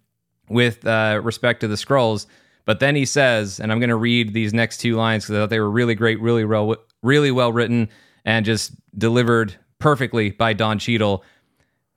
with 0.49 0.85
uh, 0.85 1.21
respect 1.23 1.61
to 1.61 1.67
the 1.67 1.75
Skrulls. 1.75 2.25
But 2.65 2.79
then 2.79 2.95
he 2.95 3.05
says, 3.05 3.59
and 3.59 3.71
I'm 3.71 3.79
going 3.79 3.89
to 3.89 3.95
read 3.95 4.33
these 4.33 4.53
next 4.53 4.77
two 4.77 4.95
lines 4.95 5.23
because 5.23 5.35
I 5.35 5.39
thought 5.41 5.49
they 5.49 5.59
were 5.59 5.71
really 5.71 5.95
great, 5.95 6.19
really 6.19 6.45
well, 6.45 6.75
really 7.01 7.31
well 7.31 7.51
written, 7.51 7.89
and 8.25 8.45
just 8.45 8.73
delivered 8.97 9.55
perfectly 9.79 10.31
by 10.31 10.53
Don 10.53 10.77
Cheadle. 10.77 11.23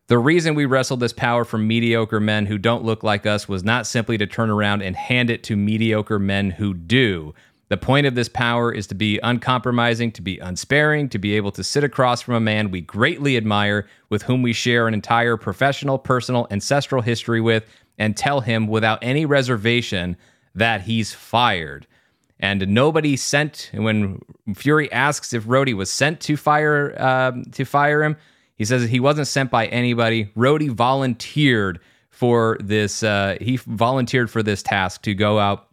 The 0.07 0.19
reason 0.19 0.55
we 0.55 0.67
wrestled 0.67 1.01
this 1.01 1.13
power 1.13 1.45
from 1.45 1.67
mediocre 1.67 2.21
men 2.21 2.47
who 2.47 2.59
don't 2.59 2.85
look 2.85 3.03
like 3.03 3.27
us 3.27 3.49
was 3.49 3.65
not 3.65 3.87
simply 3.87 4.19
to 4.19 4.27
turn 4.27 4.51
around 4.51 4.83
and 4.83 4.95
hand 4.95 5.31
it 5.31 5.43
to 5.45 5.57
mediocre 5.57 6.19
men 6.19 6.51
who 6.51 6.75
do. 6.75 7.35
The 7.69 7.77
point 7.77 8.07
of 8.07 8.15
this 8.15 8.29
power 8.29 8.71
is 8.71 8.87
to 8.89 8.95
be 8.95 9.19
uncompromising, 9.23 10.13
to 10.13 10.23
be 10.23 10.39
unsparing, 10.39 11.09
to 11.09 11.19
be 11.19 11.35
able 11.35 11.51
to 11.53 11.65
sit 11.65 11.83
across 11.83 12.21
from 12.21 12.35
a 12.35 12.41
man 12.41 12.71
we 12.71 12.83
greatly 12.83 13.37
admire, 13.37 13.89
with 14.11 14.23
whom 14.23 14.43
we 14.43 14.53
share 14.53 14.87
an 14.87 14.95
entire 14.95 15.37
professional, 15.37 15.99
personal, 15.99 16.47
ancestral 16.51 17.01
history 17.01 17.41
with, 17.41 17.65
and 17.99 18.17
tell 18.17 18.41
him 18.41 18.67
without 18.67 18.99
any 19.03 19.25
reservation 19.25 20.17
that 20.55 20.83
he's 20.83 21.15
fired. 21.15 21.87
And 22.39 22.69
nobody 22.69 23.17
sent 23.17 23.71
when 23.73 24.21
Fury 24.55 24.93
asks 24.93 25.33
if 25.33 25.45
Rhodey 25.45 25.75
was 25.75 25.91
sent 25.91 26.21
to 26.23 26.37
fire 26.37 26.95
um, 27.01 27.45
to 27.53 27.65
fire 27.65 28.03
him. 28.03 28.17
He 28.57 28.65
says 28.65 28.89
he 28.89 29.01
wasn't 29.01 29.29
sent 29.29 29.51
by 29.51 29.67
anybody. 29.67 30.27
Rhodey 30.37 30.69
volunteered 30.71 31.81
for 32.11 32.59
this. 32.61 33.03
Uh, 33.03 33.37
he 33.41 33.57
volunteered 33.57 34.31
for 34.31 34.43
this 34.43 34.63
task 34.63 35.03
to 35.03 35.15
go 35.15 35.39
out 35.39 35.69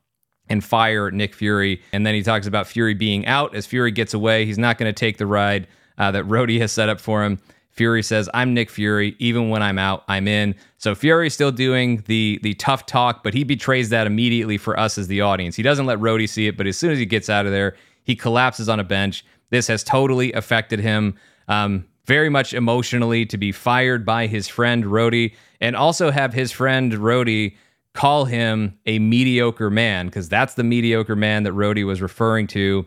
and 0.51 0.63
fire 0.63 1.09
Nick 1.09 1.33
Fury. 1.33 1.81
And 1.93 2.05
then 2.05 2.13
he 2.13 2.21
talks 2.21 2.45
about 2.45 2.67
Fury 2.67 2.93
being 2.93 3.25
out 3.25 3.55
as 3.55 3.65
Fury 3.65 3.89
gets 3.91 4.13
away. 4.13 4.45
He's 4.45 4.57
not 4.57 4.77
going 4.77 4.89
to 4.89 4.93
take 4.93 5.17
the 5.17 5.25
ride 5.25 5.65
uh, 5.97 6.11
that 6.11 6.25
Rhodey 6.25 6.59
has 6.59 6.73
set 6.73 6.89
up 6.89 6.99
for 6.99 7.23
him. 7.23 7.39
Fury 7.71 8.03
says, 8.03 8.29
"I'm 8.33 8.53
Nick 8.53 8.69
Fury. 8.69 9.15
Even 9.17 9.49
when 9.49 9.63
I'm 9.63 9.79
out, 9.79 10.03
I'm 10.09 10.27
in." 10.27 10.55
So 10.77 10.93
Fury's 10.93 11.33
still 11.33 11.53
doing 11.53 12.03
the 12.07 12.37
the 12.43 12.53
tough 12.55 12.85
talk, 12.85 13.23
but 13.23 13.33
he 13.33 13.45
betrays 13.45 13.89
that 13.89 14.07
immediately 14.07 14.57
for 14.57 14.77
us 14.77 14.97
as 14.97 15.07
the 15.07 15.21
audience. 15.21 15.55
He 15.55 15.63
doesn't 15.63 15.85
let 15.85 15.99
Rhodey 15.99 16.27
see 16.27 16.47
it, 16.47 16.57
but 16.57 16.67
as 16.67 16.77
soon 16.77 16.91
as 16.91 16.99
he 16.99 17.05
gets 17.05 17.29
out 17.29 17.45
of 17.45 17.53
there, 17.53 17.77
he 18.03 18.13
collapses 18.13 18.67
on 18.67 18.81
a 18.81 18.83
bench. 18.83 19.23
This 19.51 19.67
has 19.67 19.85
totally 19.85 20.33
affected 20.33 20.81
him. 20.81 21.15
Um, 21.47 21.85
very 22.05 22.29
much 22.29 22.53
emotionally 22.53 23.25
to 23.27 23.37
be 23.37 23.51
fired 23.51 24.05
by 24.05 24.27
his 24.27 24.47
friend 24.47 24.83
Rhodey 24.85 25.33
and 25.61 25.75
also 25.75 26.11
have 26.11 26.33
his 26.33 26.51
friend 26.51 26.91
Rhodey 26.91 27.55
call 27.93 28.25
him 28.25 28.77
a 28.85 28.99
mediocre 28.99 29.69
man 29.69 30.07
because 30.07 30.29
that's 30.29 30.53
the 30.53 30.63
mediocre 30.63 31.15
man 31.15 31.43
that 31.43 31.53
Rhodey 31.53 31.85
was 31.85 32.01
referring 32.01 32.47
to 32.47 32.85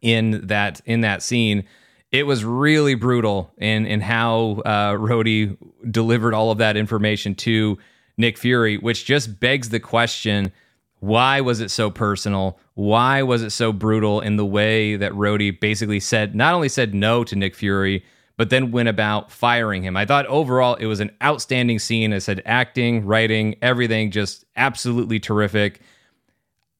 in 0.00 0.46
that 0.46 0.80
in 0.84 1.00
that 1.02 1.22
scene. 1.22 1.64
It 2.10 2.26
was 2.26 2.44
really 2.44 2.94
brutal 2.94 3.52
in 3.58 3.86
in 3.86 4.00
how 4.00 4.62
uh, 4.64 4.92
Rhodey 4.92 5.56
delivered 5.90 6.34
all 6.34 6.50
of 6.50 6.58
that 6.58 6.76
information 6.76 7.34
to 7.36 7.78
Nick 8.16 8.38
Fury, 8.38 8.78
which 8.78 9.04
just 9.04 9.40
begs 9.40 9.70
the 9.70 9.80
question: 9.80 10.52
Why 11.00 11.40
was 11.40 11.60
it 11.60 11.70
so 11.70 11.90
personal? 11.90 12.58
Why 12.74 13.22
was 13.22 13.42
it 13.42 13.50
so 13.50 13.72
brutal 13.72 14.20
in 14.20 14.36
the 14.36 14.46
way 14.46 14.94
that 14.96 15.12
Rhodey 15.12 15.58
basically 15.58 16.00
said 16.00 16.34
not 16.34 16.54
only 16.54 16.68
said 16.68 16.94
no 16.94 17.24
to 17.24 17.34
Nick 17.34 17.54
Fury, 17.56 18.04
but 18.38 18.50
then 18.50 18.70
went 18.70 18.88
about 18.88 19.30
firing 19.30 19.82
him. 19.82 19.96
I 19.96 20.06
thought 20.06 20.24
overall 20.26 20.76
it 20.76 20.86
was 20.86 21.00
an 21.00 21.10
outstanding 21.22 21.80
scene. 21.80 22.12
I 22.14 22.18
said 22.18 22.40
acting, 22.46 23.04
writing, 23.04 23.56
everything 23.60 24.12
just 24.12 24.46
absolutely 24.56 25.18
terrific. 25.18 25.80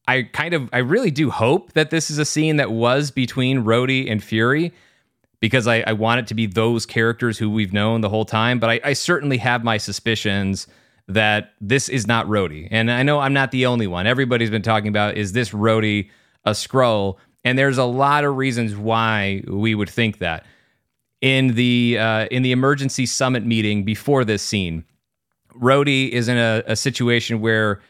I 0.06 0.22
kind 0.22 0.54
of, 0.54 0.70
I 0.72 0.78
really 0.78 1.10
do 1.10 1.30
hope 1.30 1.72
that 1.72 1.90
this 1.90 2.10
is 2.10 2.18
a 2.18 2.24
scene 2.24 2.56
that 2.56 2.70
was 2.70 3.10
between 3.10 3.64
Rhodey 3.64 4.10
and 4.10 4.22
Fury 4.22 4.72
because 5.40 5.66
I, 5.66 5.80
I 5.80 5.92
want 5.94 6.20
it 6.20 6.26
to 6.28 6.34
be 6.34 6.46
those 6.46 6.86
characters 6.86 7.38
who 7.38 7.50
we've 7.50 7.72
known 7.72 8.02
the 8.02 8.08
whole 8.08 8.24
time. 8.24 8.60
But 8.60 8.70
I, 8.70 8.80
I 8.84 8.92
certainly 8.92 9.38
have 9.38 9.64
my 9.64 9.78
suspicions 9.78 10.68
that 11.08 11.54
this 11.60 11.88
is 11.88 12.06
not 12.06 12.26
Rhodey. 12.26 12.68
And 12.70 12.90
I 12.90 13.02
know 13.02 13.18
I'm 13.18 13.32
not 13.32 13.50
the 13.50 13.66
only 13.66 13.88
one. 13.88 14.06
Everybody's 14.06 14.50
been 14.50 14.62
talking 14.62 14.88
about 14.88 15.16
is 15.16 15.32
this 15.32 15.50
Rhodey 15.50 16.08
a 16.44 16.52
Skrull? 16.52 17.16
And 17.42 17.58
there's 17.58 17.78
a 17.78 17.84
lot 17.84 18.24
of 18.24 18.36
reasons 18.36 18.76
why 18.76 19.42
we 19.48 19.74
would 19.74 19.90
think 19.90 20.18
that 20.18 20.46
in 21.20 21.54
the 21.54 21.98
uh, 21.98 22.26
in 22.30 22.42
the 22.42 22.52
emergency 22.52 23.06
summit 23.06 23.44
meeting 23.44 23.84
before 23.84 24.24
this 24.24 24.42
scene, 24.42 24.84
Rhodey 25.54 26.10
is 26.10 26.28
in 26.28 26.36
a, 26.36 26.62
a 26.66 26.76
situation 26.76 27.40
where 27.40 27.80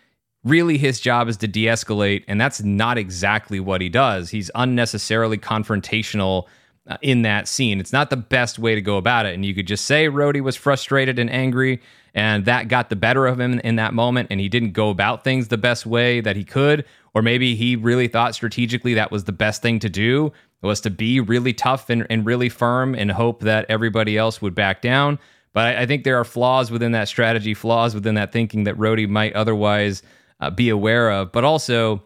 really 0.45 0.79
his 0.79 1.01
job 1.01 1.29
is 1.29 1.37
to 1.39 1.49
de-escalate, 1.49 2.25
and 2.29 2.41
that's 2.41 2.63
not 2.63 2.97
exactly 2.97 3.61
what 3.61 3.81
he 3.81 3.89
does. 3.89 4.31
He's 4.31 4.51
unnecessarily 4.55 5.37
confrontational 5.37 6.47
uh, 6.87 6.97
in 7.03 7.23
that 7.23 7.49
scene. 7.49 7.81
It's 7.81 7.93
not 7.93 8.09
the 8.09 8.17
best 8.17 8.59
way 8.59 8.75
to 8.75 8.81
go 8.81 8.97
about 8.97 9.27
it, 9.27 9.35
and 9.35 9.45
you 9.45 9.55
could 9.55 9.67
just 9.67 9.85
say 9.85 10.07
Rhodey 10.07 10.41
was 10.41 10.57
frustrated 10.57 11.19
and 11.19 11.29
angry, 11.31 11.83
and 12.15 12.47
that 12.47 12.69
got 12.69 12.89
the 12.89 12.97
better 12.97 13.27
of 13.27 13.39
him 13.39 13.61
in 13.61 13.77
that 13.77 13.93
moment, 13.93 14.29
and 14.31 14.41
he 14.41 14.49
didn't 14.49 14.73
go 14.73 14.89
about 14.89 15.23
things 15.23 15.49
the 15.49 15.59
best 15.59 15.85
way 15.85 16.21
that 16.21 16.37
he 16.37 16.45
could, 16.45 16.85
or 17.15 17.23
maybe 17.23 17.55
he 17.55 17.77
really 17.77 18.09
thought 18.09 18.35
strategically 18.35 18.95
that 18.95 19.11
was 19.11 19.25
the 19.25 19.33
best 19.33 19.63
thing 19.63 19.79
to 19.81 19.89
do 19.89 20.33
was 20.63 20.81
to 20.81 20.91
be 20.91 21.21
really 21.21 21.53
tough 21.53 21.89
and, 21.89 22.07
and 22.11 22.27
really 22.27 22.49
firm 22.49 22.95
and 22.95 23.11
hope 23.13 23.41
that 23.41 23.67
everybody 23.69 24.19
else 24.19 24.43
would 24.43 24.55
back 24.55 24.83
down. 24.83 25.19
But 25.53 25.67
I, 25.67 25.83
I 25.83 25.87
think 25.87 26.05
there 26.05 26.19
are 26.19 26.25
flaws 26.25 26.71
within 26.71 26.93
that 26.93 27.09
strategy, 27.09 27.55
flaws 27.55 27.95
within 27.95 28.17
that 28.17 28.33
thinking 28.33 28.65
that 28.65 28.77
Rhodey 28.77 29.09
might 29.09 29.35
otherwise 29.35 30.03
uh, 30.41 30.51
be 30.51 30.69
aware 30.69 31.11
of. 31.11 31.33
But 31.33 31.45
also 31.45 32.03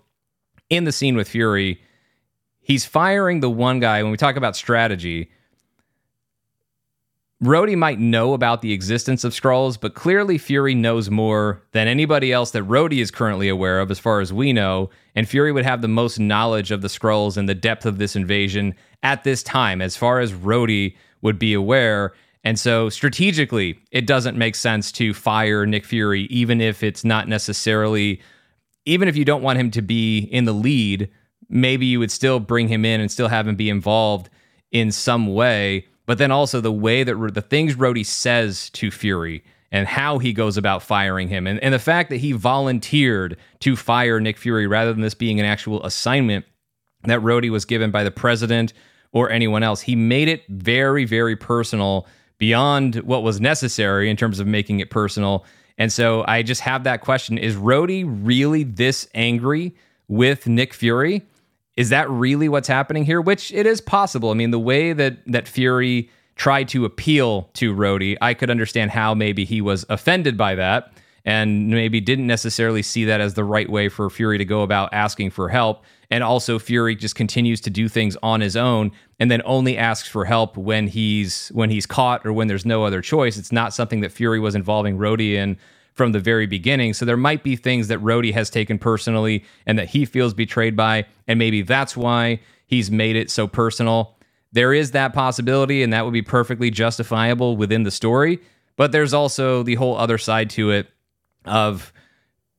in 0.71 0.85
the 0.85 0.93
scene 0.93 1.17
with 1.17 1.29
Fury, 1.29 1.81
he's 2.61 2.85
firing 2.85 3.41
the 3.41 3.51
one 3.51 3.81
guy. 3.81 4.03
When 4.03 4.13
we 4.13 4.19
talk 4.19 4.37
about 4.37 4.57
strategy, 4.57 5.31
Rhodey 7.43 7.77
might 7.77 7.99
know 7.99 8.35
about 8.35 8.63
the 8.63 8.73
existence 8.73 9.25
of 9.25 9.33
Skrulls, 9.33 9.79
but 9.79 9.97
clearly 9.97 10.39
Fury 10.39 10.77
knows 10.77 11.11
more 11.11 11.61
than 11.73 11.89
anybody 11.89 12.33
else 12.33 12.53
that 12.53 12.63
Rhodey 12.63 12.99
is 12.99 13.11
currently 13.11 13.49
aware 13.49 13.81
of, 13.81 13.91
as 13.91 13.99
far 13.99 14.21
as 14.21 14.33
we 14.33 14.53
know. 14.53 14.91
And 15.17 15.29
Fury 15.29 15.51
would 15.51 15.65
have 15.65 15.83
the 15.83 15.89
most 15.89 16.21
knowledge 16.21 16.71
of 16.71 16.83
the 16.83 16.89
Skrulls 16.89 17.37
and 17.37 17.49
the 17.49 17.55
depth 17.55 17.85
of 17.85 17.99
this 17.99 18.15
invasion 18.15 18.77
at 19.03 19.25
this 19.25 19.43
time, 19.43 19.83
as 19.83 19.97
far 19.97 20.21
as 20.21 20.33
Rhodey 20.33 20.95
would 21.21 21.37
be 21.37 21.53
aware. 21.53 22.13
And 22.45 22.61
so, 22.61 22.89
strategically, 22.89 23.77
it 23.91 24.07
doesn't 24.07 24.39
make 24.39 24.55
sense 24.55 24.93
to 24.93 25.13
fire 25.13 25.67
Nick 25.67 25.85
Fury, 25.85 26.23
even 26.25 26.61
if 26.61 26.85
it's 26.85 27.05
not 27.05 27.27
necessarily, 27.27 28.21
even 28.87 29.09
if 29.09 29.17
you 29.17 29.25
don't 29.25 29.43
want 29.43 29.59
him 29.59 29.73
to 29.73 29.83
be 29.83 30.21
in 30.21 30.45
the 30.45 30.55
lead, 30.55 31.11
maybe 31.49 31.87
you 31.87 31.99
would 31.99 32.13
still 32.13 32.39
bring 32.39 32.69
him 32.69 32.85
in 32.85 33.01
and 33.01 33.11
still 33.11 33.29
have 33.29 33.49
him 33.49 33.57
be 33.57 33.69
involved 33.69 34.31
in 34.71 34.93
some 34.93 35.35
way 35.35 35.87
but 36.13 36.19
then 36.19 36.31
also 36.31 36.61
the 36.61 36.71
way 36.71 37.05
that 37.05 37.17
the 37.33 37.41
things 37.41 37.75
Rhodey 37.75 38.05
says 38.05 38.69
to 38.75 38.91
Fury 38.91 39.43
and 39.71 39.89
how 39.89 40.19
he 40.19 40.35
goes 40.35 40.59
about 40.59 40.83
firing 40.83 41.27
him, 41.27 41.47
and, 41.47 41.59
and 41.61 41.73
the 41.73 41.79
fact 41.79 42.11
that 42.11 42.19
he 42.19 42.33
volunteered 42.33 43.39
to 43.61 43.77
fire 43.77 44.21
Nick 44.21 44.37
Fury 44.37 44.67
rather 44.67 44.93
than 44.93 45.01
this 45.01 45.15
being 45.15 45.41
an 45.41 45.47
actual 45.47 45.83
assignment 45.87 46.45
that 47.05 47.21
Rhodey 47.21 47.49
was 47.49 47.65
given 47.65 47.91
by 47.91 48.05
the 48.05 48.11
president 48.11 48.75
or 49.13 49.31
anyone 49.31 49.63
else. 49.63 49.81
He 49.81 49.97
made 49.97 50.29
it 50.29 50.43
very, 50.51 51.07
very 51.07 51.35
personal 51.35 52.07
beyond 52.37 52.97
what 52.97 53.23
was 53.23 53.41
necessary 53.41 54.11
in 54.11 54.19
terms 54.19 54.39
of 54.39 54.47
making 54.47 54.81
it 54.81 54.91
personal. 54.91 55.47
And 55.79 55.91
so 55.91 56.27
I 56.29 56.43
just 56.43 56.61
have 56.61 56.85
that 56.85 57.01
question 57.01 57.39
Is 57.39 57.57
Rhodey 57.57 58.05
really 58.07 58.65
this 58.65 59.09
angry 59.15 59.75
with 60.09 60.47
Nick 60.47 60.75
Fury? 60.75 61.27
Is 61.77 61.89
that 61.91 62.09
really 62.11 62.49
what's 62.49 62.69
happening 62.69 63.05
here? 63.05 63.21
Which 63.21 63.53
it 63.53 63.67
is 63.67 63.81
possible. 63.81 64.31
I 64.31 64.35
mean, 64.35 64.51
the 64.51 64.59
way 64.59 64.93
that 64.93 65.19
that 65.27 65.49
Fury 65.49 66.11
tried 66.37 66.69
to 66.69 66.85
appeal 66.85 67.51
to 67.55 67.75
Rhodey, 67.75 68.17
I 68.21 68.35
could 68.35 68.51
understand 68.51 68.91
how 68.91 69.15
maybe 69.15 69.45
he 69.45 69.61
was 69.61 69.85
offended 69.89 70.37
by 70.37 70.55
that 70.55 70.93
and 71.25 71.69
maybe 71.69 72.01
didn't 72.01 72.27
necessarily 72.27 72.83
see 72.83 73.05
that 73.05 73.21
as 73.21 73.35
the 73.35 73.45
right 73.45 73.71
way 73.71 73.89
for 73.89 74.11
Fury 74.11 74.39
to 74.39 74.45
go 74.45 74.63
about 74.63 74.93
asking 74.93 75.31
for 75.31 75.49
help. 75.49 75.85
And 76.11 76.23
also, 76.23 76.59
Fury 76.59 76.95
just 76.95 77.15
continues 77.15 77.61
to 77.63 77.71
do 77.71 77.89
things 77.89 78.17
on 78.23 78.41
his 78.41 78.55
own, 78.55 78.93
and 79.19 79.31
then 79.31 79.41
only 79.47 79.79
asks 79.79 80.09
for 80.09 80.25
help 80.27 80.57
when 80.59 80.87
he's 80.89 81.49
when 81.55 81.71
he's 81.71 81.87
caught 81.87 82.27
or 82.27 82.33
when 82.33 82.49
there's 82.49 82.67
no 82.67 82.85
other 82.85 83.01
choice. 83.01 83.39
It's 83.39 83.53
not 83.53 83.73
something 83.73 84.01
that 84.01 84.13
Fury 84.13 84.41
was 84.41 84.55
involving 84.55 84.99
Rhodey 84.99 85.35
in 85.35 85.57
from 85.95 86.13
the 86.13 86.21
very 86.21 86.47
beginning. 86.47 86.95
So 86.95 87.05
there 87.05 87.17
might 87.17 87.43
be 87.43 87.57
things 87.57 87.89
that 87.89 88.01
Rhodey 88.01 88.33
has 88.33 88.51
taken 88.51 88.79
personally 88.79 89.45
and 89.67 89.79
that 89.79 89.91
he 89.91 90.05
feels 90.05 90.35
betrayed 90.35 90.77
by, 90.77 91.07
and 91.29 91.39
maybe 91.39 91.63
that's 91.63 91.97
why 91.97 92.41
he's 92.67 92.91
made 92.91 93.17
it 93.17 93.31
so 93.31 93.47
personal. 93.47 94.17
There 94.53 94.73
is 94.73 94.91
that 94.93 95.13
possibility, 95.13 95.83
and 95.83 95.93
that 95.93 96.05
would 96.05 96.13
be 96.13 96.23
perfectly 96.23 96.71
justifiable 96.71 97.57
within 97.57 97.83
the 97.83 97.91
story. 97.91 98.39
But 98.77 98.93
there's 98.93 99.15
also 99.15 99.63
the 99.63 99.75
whole 99.75 99.97
other 99.97 100.19
side 100.19 100.51
to 100.51 100.71
it 100.71 100.89
of 101.45 101.92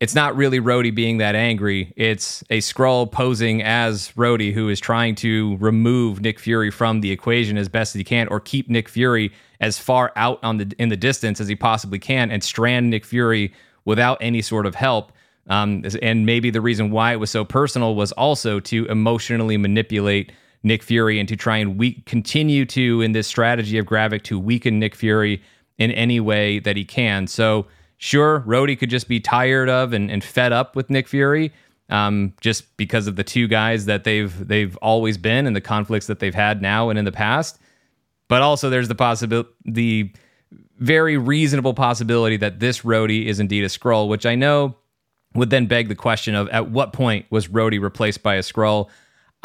it's 0.04 0.14
not 0.14 0.36
really 0.36 0.60
Rhodey 0.60 0.93
being 0.93 1.20
that 1.20 1.34
angry. 1.34 1.93
It's 1.95 2.43
a 2.49 2.58
Skrull 2.58 3.10
posing 3.10 3.64
as 3.64 4.12
Rhodey 4.18 4.54
who 4.54 4.68
is 4.68 4.82
trying 4.82 5.16
to 5.16 5.56
remove 5.62 6.20
Nick 6.20 6.39
Fury 6.39 6.72
from 6.72 6.99
the 6.99 7.10
equation 7.10 7.58
as 7.58 7.70
best 7.70 7.95
as 7.95 7.99
he 7.99 8.04
can, 8.04 8.28
or 8.28 8.41
keep 8.41 8.70
Nick 8.70 8.89
Fury 8.89 9.32
as 9.62 9.80
far 9.80 10.12
out 10.18 10.43
on 10.43 10.58
the 10.58 10.70
in 10.78 10.89
the 10.89 10.97
distance 10.97 11.39
as 11.39 11.47
he 11.47 11.56
possibly 11.56 11.99
can, 11.99 12.32
and 12.32 12.43
strand 12.43 12.89
Nick 12.89 13.06
Fury 13.06 13.54
without 13.86 14.18
any 14.20 14.41
sort 14.41 14.66
of 14.66 14.76
help. 14.76 15.14
Um, 15.47 15.86
and 16.01 16.26
maybe 16.26 16.49
the 16.49 16.60
reason 16.60 16.91
why 16.91 17.14
it 17.14 17.18
was 17.18 17.32
so 17.32 17.45
personal 17.45 17.95
was 17.95 18.12
also 18.12 18.60
to 18.60 18.86
emotionally 18.88 19.56
manipulate 19.56 20.34
Nick 20.64 20.84
Fury 20.84 21.18
and 21.18 21.30
to 21.30 21.38
try 21.38 21.56
and 21.56 21.80
we 21.80 21.93
continue 22.06 22.66
to 22.66 22.99
in 22.99 23.14
this 23.14 23.26
strategy 23.26 23.78
of 23.78 23.86
Gravik 23.86 24.24
to 24.24 24.38
weaken 24.38 24.80
Nick 24.80 24.95
Fury 24.95 25.41
in 25.78 25.91
any 25.91 26.20
way 26.20 26.60
that 26.60 26.76
he 26.76 26.84
can. 26.84 27.26
So 27.26 27.68
Sure, 28.04 28.41
Rhodey 28.41 28.78
could 28.78 28.89
just 28.89 29.08
be 29.08 29.22
tired 29.22 29.70
of 29.70 29.93
and, 29.93 30.12
and 30.12 30.22
fed 30.22 30.51
up 30.51 30.76
with 30.76 30.89
Nick 30.89 31.08
Fury, 31.08 31.54
um, 31.88 32.34
just 32.41 32.76
because 32.76 33.08
of 33.08 33.16
the 33.16 33.24
two 33.24 33.47
guys 33.47 33.86
that 33.86 34.04
they've 34.04 34.45
they've 34.45 34.76
always 34.82 35.18
been 35.18 35.47
and 35.47 35.56
the 35.56 35.62
conflicts 35.62 36.08
that 36.08 36.20
they've 36.20 36.36
had 36.36 36.62
now 36.62 36.89
and 36.89 36.99
in 36.99 37.06
the 37.06 37.14
past. 37.14 37.60
But 38.28 38.41
also, 38.41 38.70
there's 38.70 38.89
the 38.89 38.95
possibility, 38.95 39.49
the 39.64 40.12
very 40.80 41.18
reasonable 41.18 41.74
possibility 41.74 42.36
that 42.36 42.60
this 42.60 42.82
Rhodey 42.82 43.28
is 43.28 43.39
indeed 43.39 43.64
a 43.64 43.70
Skrull, 43.70 44.10
which 44.10 44.26
I 44.26 44.36
know 44.36 44.76
would 45.34 45.49
then 45.49 45.68
beg 45.68 45.88
the 45.88 45.95
question 45.95 46.36
of 46.36 46.49
at 46.49 46.70
what 46.70 46.91
point 46.91 47.26
was 47.30 47.47
Rhodey 47.47 47.80
replaced 47.82 48.22
by 48.22 48.36
a 48.36 48.41
Skrull? 48.41 48.89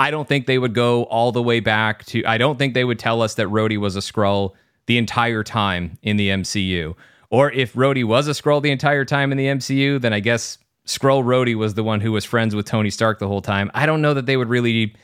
I 0.01 0.11
don't 0.11 0.27
think 0.27 0.49
they 0.49 0.59
would 0.59 0.75
go 0.75 1.05
all 1.05 1.31
the 1.31 1.45
way 1.45 1.61
back 1.61 2.07
to. 2.07 2.25
I 2.25 2.39
don't 2.39 2.59
think 2.59 2.75
they 2.75 2.85
would 2.85 2.99
tell 2.99 3.23
us 3.23 3.37
that 3.37 3.47
Rhodey 3.47 3.79
was 3.79 3.95
a 3.95 4.01
Skrull 4.01 4.55
the 4.87 4.99
entire 4.99 5.45
time 5.45 5.97
in 6.03 6.17
the 6.17 6.31
MCU. 6.31 6.97
Or 7.31 7.53
if 7.53 7.75
Rhodey 7.75 8.05
was 8.05 8.29
a 8.29 8.33
Skrull 8.33 8.63
the 8.63 8.71
entire 8.71 9.05
time 9.05 9.33
in 9.33 9.39
the 9.39 9.47
MCU, 9.47 10.01
then 10.01 10.13
I 10.13 10.21
guess 10.21 10.59
Skrull 10.87 11.23
Rhodey 11.23 11.55
was 11.55 11.75
the 11.75 11.85
one 11.85 12.01
who 12.01 12.13
was 12.13 12.25
friends 12.25 12.55
with 12.55 12.67
Tony 12.67 12.91
Stark 12.91 13.19
the 13.19 13.29
whole 13.29 13.43
time. 13.43 13.71
I 13.75 13.85
don't 13.85 14.01
know 14.01 14.15
that 14.15 14.27
they 14.27 14.37
would 14.37 14.49
really 14.49 14.95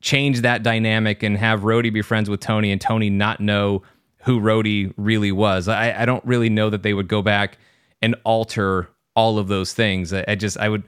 change 0.00 0.40
that 0.40 0.62
dynamic 0.62 1.22
and 1.22 1.36
have 1.36 1.60
Rhodey 1.60 1.92
be 1.92 2.02
friends 2.02 2.30
with 2.30 2.40
Tony 2.40 2.72
and 2.72 2.80
Tony 2.80 3.10
not 3.10 3.40
know 3.40 3.82
who 4.22 4.40
Rhodey 4.40 4.92
really 4.96 5.32
was. 5.32 5.68
I, 5.68 6.02
I 6.02 6.06
don't 6.06 6.24
really 6.24 6.48
know 6.48 6.70
that 6.70 6.82
they 6.82 6.94
would 6.94 7.08
go 7.08 7.20
back 7.20 7.58
and 8.00 8.14
alter 8.24 8.88
all 9.14 9.38
of 9.38 9.48
those 9.48 9.74
things. 9.74 10.12
I, 10.12 10.24
I 10.26 10.34
just, 10.34 10.56
I 10.58 10.68
would, 10.70 10.84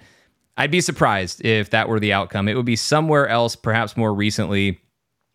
I'd 0.57 0.70
be 0.70 0.80
surprised 0.80 1.44
if 1.44 1.70
that 1.70 1.88
were 1.88 2.01
the 2.01 2.14
outcome. 2.14 2.49
It 2.49 2.57
would 2.57 2.66
be 2.66 2.76
somewhere 2.76 3.28
else, 3.28 3.57
perhaps 3.57 3.97
more 3.97 4.14
recently, 4.14 4.80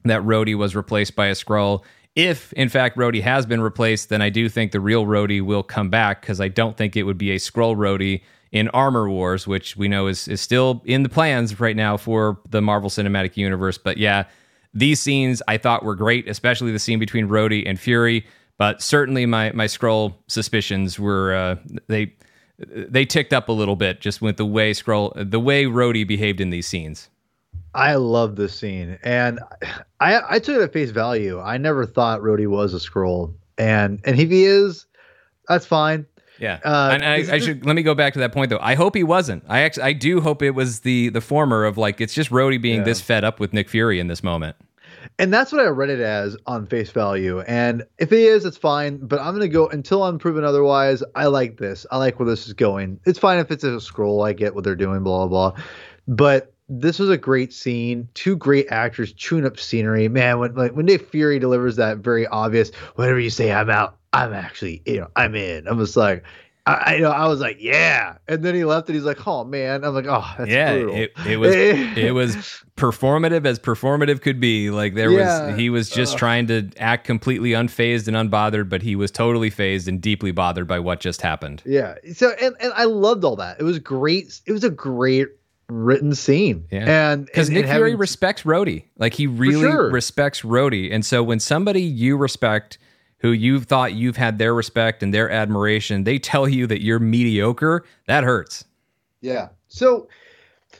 that 0.04 0.22
Rhodey 0.22 0.58
was 0.58 0.76
replaced 0.76 1.16
by 1.16 1.28
a 1.28 1.34
Skrull. 1.34 1.84
If, 2.16 2.52
in 2.54 2.68
fact, 2.68 2.98
Rhodey 2.98 3.22
has 3.22 3.46
been 3.46 3.62
replaced, 3.62 4.10
then 4.10 4.22
I 4.22 4.30
do 4.30 4.50
think 4.50 4.72
the 4.72 4.82
real 4.82 5.06
Rhodey 5.06 5.42
will 5.42 5.64
come 5.64 5.90
back 5.90 6.22
because 6.22 6.42
I 6.42 6.50
don't 6.50 6.76
think 6.76 6.96
it 6.98 7.04
would 7.04 7.18
be 7.18 7.32
a 7.32 7.38
Skrull 7.38 7.76
Rhodey 7.76 8.22
in 8.52 8.68
Armor 8.70 9.10
Wars, 9.10 9.48
which 9.48 9.78
we 9.78 9.88
know 9.88 10.08
is, 10.08 10.28
is 10.28 10.42
still 10.42 10.82
in 10.86 11.04
the 11.04 11.10
plans 11.10 11.60
right 11.60 11.76
now 11.76 11.96
for 11.96 12.40
the 12.50 12.62
Marvel 12.62 12.90
Cinematic 12.90 13.38
Universe. 13.38 13.78
But 13.78 13.98
yeah, 13.98 14.26
these 14.74 15.00
scenes 15.00 15.42
I 15.48 15.58
thought 15.58 15.84
were 15.84 15.96
great, 15.96 16.28
especially 16.28 16.72
the 16.72 16.80
scene 16.80 17.00
between 17.00 17.28
Rhodey 17.28 17.64
and 17.66 17.80
Fury. 17.80 18.26
But 18.58 18.82
certainly 18.82 19.26
my 19.26 19.52
my 19.54 19.66
Skrull 19.66 20.16
suspicions 20.28 21.00
were 21.00 21.34
uh, 21.34 21.56
they 21.88 22.14
they 22.58 23.06
ticked 23.06 23.34
up 23.34 23.50
a 23.50 23.54
little 23.54 23.76
bit 23.76 24.02
just 24.02 24.22
with 24.22 24.38
the 24.38 24.46
way 24.46 24.74
Skrull 24.74 25.14
the 25.30 25.40
way 25.40 25.66
Rhodey 25.66 26.06
behaved 26.06 26.42
in 26.42 26.52
these 26.52 26.68
scenes. 26.68 27.10
I 27.74 27.96
love 27.96 28.36
this 28.36 28.54
scene, 28.54 29.00
and 29.04 29.40
I 30.00 30.22
I 30.30 30.40
took 30.40 30.58
it 30.58 30.62
at 30.62 30.74
face 30.74 30.92
value. 30.92 31.40
I 31.40 31.58
never 31.58 31.86
thought 31.86 32.22
Rhodey 32.22 32.48
was 32.48 32.74
a 32.74 32.78
Skrull, 32.78 33.34
and 33.58 34.00
and 34.04 34.20
if 34.20 34.30
he 34.30 34.44
is, 34.44 34.86
that's 35.48 35.66
fine. 35.66 36.06
Yeah, 36.40 36.60
uh, 36.66 36.90
and 36.92 37.06
I, 37.06 37.36
I, 37.36 37.38
should 37.38 37.66
let 37.68 37.76
me 37.76 37.84
go 37.84 37.94
back 37.94 38.14
to 38.14 38.20
that 38.20 38.34
point 38.34 38.50
though. 38.50 38.60
I 38.60 38.74
hope 38.74 38.96
he 38.96 39.04
wasn't. 39.04 39.44
I 39.48 39.62
actually 39.62 39.84
I 39.84 39.94
do 39.94 40.22
hope 40.22 40.42
it 40.42 40.52
was 40.52 40.80
the 40.80 41.10
the 41.10 41.22
former 41.22 41.66
of 41.66 41.78
like 41.78 42.02
it's 42.02 42.16
just 42.16 42.32
Rhodey 42.32 42.60
being 42.60 42.80
yeah. 42.80 42.86
this 42.86 43.00
fed 43.00 43.24
up 43.24 43.40
with 43.40 43.54
Nick 43.54 43.70
Fury 43.70 44.00
in 44.00 44.08
this 44.08 44.24
moment. 44.24 44.56
And 45.20 45.34
that's 45.34 45.52
what 45.52 45.62
I 45.62 45.68
read 45.68 45.90
it 45.90 46.00
as 46.00 46.36
on 46.48 46.66
face 46.66 46.90
value. 46.90 47.42
And 47.42 47.84
if 48.00 48.10
he 48.10 48.26
is, 48.26 48.46
it's 48.46 48.58
fine. 48.58 48.98
But 48.98 49.20
I'm 49.20 49.34
gonna 49.34 49.48
go 49.48 49.68
until 49.68 50.04
I'm 50.04 50.18
proven 50.18 50.44
otherwise. 50.44 51.04
I 51.16 51.28
like 51.28 51.58
this. 51.58 51.86
I 51.92 51.98
like 51.98 52.20
where 52.20 52.28
this 52.28 52.48
is 52.48 52.54
going. 52.54 53.00
It's 53.06 53.20
fine 53.20 53.38
if 53.40 53.52
it's 53.52 53.64
a 53.64 53.78
Skrull. 53.78 54.28
I 54.28 54.34
get 54.34 54.56
what 54.56 54.64
they're 54.64 54.76
doing. 54.76 55.04
Blah 55.04 55.28
blah 55.28 55.52
blah. 55.52 55.64
But 56.08 56.51
this 56.72 57.00
was 57.00 57.10
a 57.10 57.18
great 57.18 57.52
scene. 57.52 58.08
Two 58.14 58.38
great 58.38 58.68
actors 58.72 59.12
chewing 59.12 59.46
up 59.46 59.60
scenery. 59.60 60.08
Man, 60.08 60.40
when 60.40 60.56
like 60.56 60.72
when 60.72 60.86
Nick 60.86 61.10
Fury 61.10 61.38
delivers 61.38 61.76
that 61.76 61.98
very 61.98 62.26
obvious, 62.28 62.74
whatever 62.96 63.20
you 63.20 63.30
say, 63.30 63.52
I'm 63.52 63.70
out. 63.70 63.98
I'm 64.14 64.34
actually, 64.34 64.82
you 64.86 65.02
know, 65.02 65.08
I'm 65.16 65.36
in. 65.36 65.68
I'm 65.68 65.80
just 65.80 65.96
like, 65.96 66.24
I, 66.66 66.74
I, 66.74 66.96
you 66.96 67.02
know, 67.02 67.12
I 67.12 67.28
was 67.28 67.40
like, 67.40 67.58
yeah, 67.60 68.18
and 68.28 68.44
then 68.44 68.56
he 68.56 68.66
left, 68.66 68.88
and 68.88 68.96
he's 68.96 69.06
like, 69.06 69.26
oh 69.28 69.44
man, 69.44 69.84
I'm 69.84 69.94
like, 69.94 70.06
oh, 70.08 70.34
that's 70.38 70.50
yeah, 70.50 70.74
brutal. 70.74 70.96
It, 70.96 71.12
it 71.28 71.38
was 71.38 71.56
it 71.56 72.14
was 72.14 72.36
performative 72.78 73.46
as 73.46 73.60
performative 73.60 74.22
could 74.22 74.40
be. 74.40 74.70
Like 74.70 74.96
there 74.96 75.12
yeah. 75.12 75.48
was, 75.48 75.58
he 75.58 75.70
was 75.70 75.90
just 75.90 76.16
uh, 76.16 76.20
trying 76.20 76.48
to 76.48 76.70
act 76.78 77.06
completely 77.06 77.52
unfazed 77.52 78.08
and 78.08 78.16
unbothered, 78.16 78.70
but 78.70 78.82
he 78.82 78.96
was 78.96 79.12
totally 79.12 79.50
fazed 79.50 79.90
and 79.90 80.00
deeply 80.00 80.32
bothered 80.32 80.68
by 80.68 80.80
what 80.80 81.02
just 81.02 81.22
happened. 81.22 81.64
Yeah. 81.66 81.96
So 82.14 82.32
and 82.42 82.56
and 82.62 82.72
I 82.74 82.86
loved 82.86 83.26
all 83.26 83.36
that. 83.38 83.60
It 83.60 83.64
was 83.64 83.80
great. 83.80 84.40
It 84.46 84.54
was 84.54 84.64
a 84.64 84.70
great 84.70 85.28
written 85.72 86.14
scene. 86.14 86.68
Yeah. 86.70 87.12
And 87.12 87.26
because 87.26 87.50
Nick 87.50 87.66
Fury 87.66 87.96
respects 87.96 88.44
Rhodey, 88.44 88.86
like 88.98 89.14
he 89.14 89.28
really 89.28 89.62
sure. 89.62 89.90
respects 89.90 90.42
Rhodey, 90.42 90.94
and 90.94 91.06
so 91.06 91.24
when 91.24 91.40
somebody 91.40 91.82
you 91.82 92.18
respect 92.18 92.78
who 93.20 93.32
you've 93.32 93.66
thought 93.66 93.94
you've 93.94 94.18
had 94.18 94.38
their 94.38 94.54
respect 94.54 95.02
and 95.02 95.14
their 95.14 95.30
admiration, 95.30 96.04
they 96.04 96.20
tell 96.20 96.50
you 96.50 96.68
that 96.68 96.84
you're 96.84 97.00
mediocre, 97.00 97.86
that 98.08 98.24
hurts. 98.24 98.66
Yeah. 99.22 99.50
So 99.68 100.08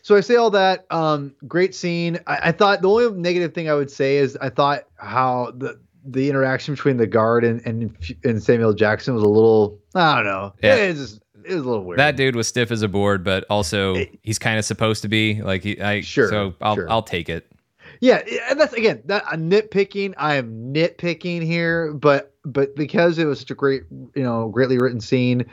so 0.02 0.16
I 0.16 0.22
say 0.22 0.36
all 0.36 0.50
that. 0.52 0.86
Um, 0.90 1.36
great 1.48 1.76
scene. 1.76 2.20
I, 2.28 2.50
I, 2.50 2.52
thought 2.52 2.82
the 2.82 2.90
only 2.90 3.12
negative 3.20 3.54
thing 3.54 3.70
I 3.70 3.74
would 3.76 3.92
say 3.92 4.18
is 4.18 4.38
I 4.42 4.50
thought 4.50 4.84
how 4.96 5.54
the 5.56 5.80
the 6.04 6.30
interaction 6.30 6.74
between 6.74 6.98
the 6.98 7.08
guard 7.08 7.44
and 7.44 7.62
and, 7.66 7.96
and 8.24 8.42
Samuel 8.42 8.74
Jackson 8.74 9.14
was 9.14 9.24
a 9.24 9.28
little 9.28 9.80
I 9.94 10.16
don't 10.16 10.26
know. 10.26 10.54
Yeah. 10.64 10.76
It, 10.76 10.94
just, 10.96 11.21
it 11.46 11.56
was 11.56 11.64
a 11.64 11.70
little 11.70 11.84
weird. 11.84 12.00
That 12.00 12.16
dude 12.16 12.36
was 12.36 12.48
stiff 12.48 12.72
as 12.72 12.82
a 12.82 12.88
board, 12.88 13.24
but 13.24 13.46
also 13.50 13.96
it, 13.96 14.20
he's 14.22 14.40
kind 14.40 14.58
of 14.60 14.66
supposed 14.66 15.02
to 15.04 15.08
be 15.08 15.42
like 15.42 15.64
he. 15.64 15.80
I 15.82 16.02
sure. 16.02 16.30
So 16.30 16.54
I'll 16.62 16.76
sure. 16.76 16.90
I'll 16.90 17.04
take 17.04 17.30
it. 17.30 17.48
Yeah, 18.00 18.24
and 18.50 18.60
that's 18.60 18.74
again 18.74 19.02
that 19.06 19.24
a 19.32 19.38
nitpicking. 19.38 20.14
I 20.18 20.36
am 20.36 20.74
nitpicking 20.74 21.44
here, 21.44 21.94
but 21.94 22.34
but 22.44 22.76
because 22.76 23.18
it 23.18 23.26
was 23.26 23.40
such 23.40 23.52
a 23.52 23.56
great, 23.56 23.84
you 24.16 24.24
know, 24.24 24.50
greatly 24.50 24.78
written 24.78 25.00
scene 25.02 25.46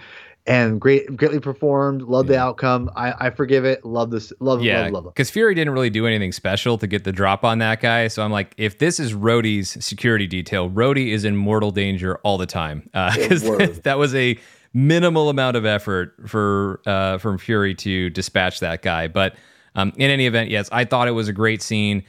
and 0.48 0.80
great, 0.80 1.14
greatly 1.14 1.40
performed. 1.40 2.02
Love 2.02 2.26
yeah. 2.26 2.32
the 2.32 2.38
outcome. 2.38 2.90
I, 2.96 3.26
I 3.26 3.30
forgive 3.30 3.64
it. 3.64 3.84
Love 3.84 4.10
this. 4.10 4.32
Love 4.40 4.62
yeah, 4.62 4.84
love, 4.84 4.92
love, 4.92 5.04
love. 5.04 5.14
Because 5.14 5.30
Fury 5.30 5.54
didn't 5.54 5.74
really 5.74 5.90
do 5.90 6.06
anything 6.06 6.32
special 6.32 6.78
to 6.78 6.86
get 6.86 7.04
the 7.04 7.12
drop 7.12 7.44
on 7.44 7.58
that 7.58 7.80
guy. 7.80 8.08
So 8.08 8.22
I'm 8.22 8.32
like, 8.32 8.54
if 8.56 8.78
this 8.78 8.98
is 8.98 9.12
Rhodey's 9.12 9.84
security 9.84 10.26
detail, 10.26 10.70
Rhodey 10.70 11.08
is 11.08 11.24
in 11.24 11.36
mortal 11.36 11.70
danger 11.70 12.16
all 12.18 12.38
the 12.38 12.46
time. 12.46 12.88
Because 12.94 13.46
uh, 13.46 13.76
that 13.84 13.98
was 13.98 14.14
a 14.14 14.38
minimal 14.72 15.28
amount 15.28 15.56
of 15.56 15.64
effort 15.64 16.14
for 16.26 16.80
uh, 16.86 17.18
from 17.18 17.38
Fury 17.38 17.74
to 17.76 18.10
dispatch 18.10 18.60
that 18.60 18.82
guy. 18.82 19.08
But 19.08 19.34
um, 19.74 19.92
in 19.96 20.10
any 20.10 20.26
event, 20.26 20.50
yes, 20.50 20.68
I 20.72 20.84
thought 20.84 21.08
it 21.08 21.12
was 21.12 21.28
a 21.28 21.32
great 21.32 21.62
scene 21.62 22.04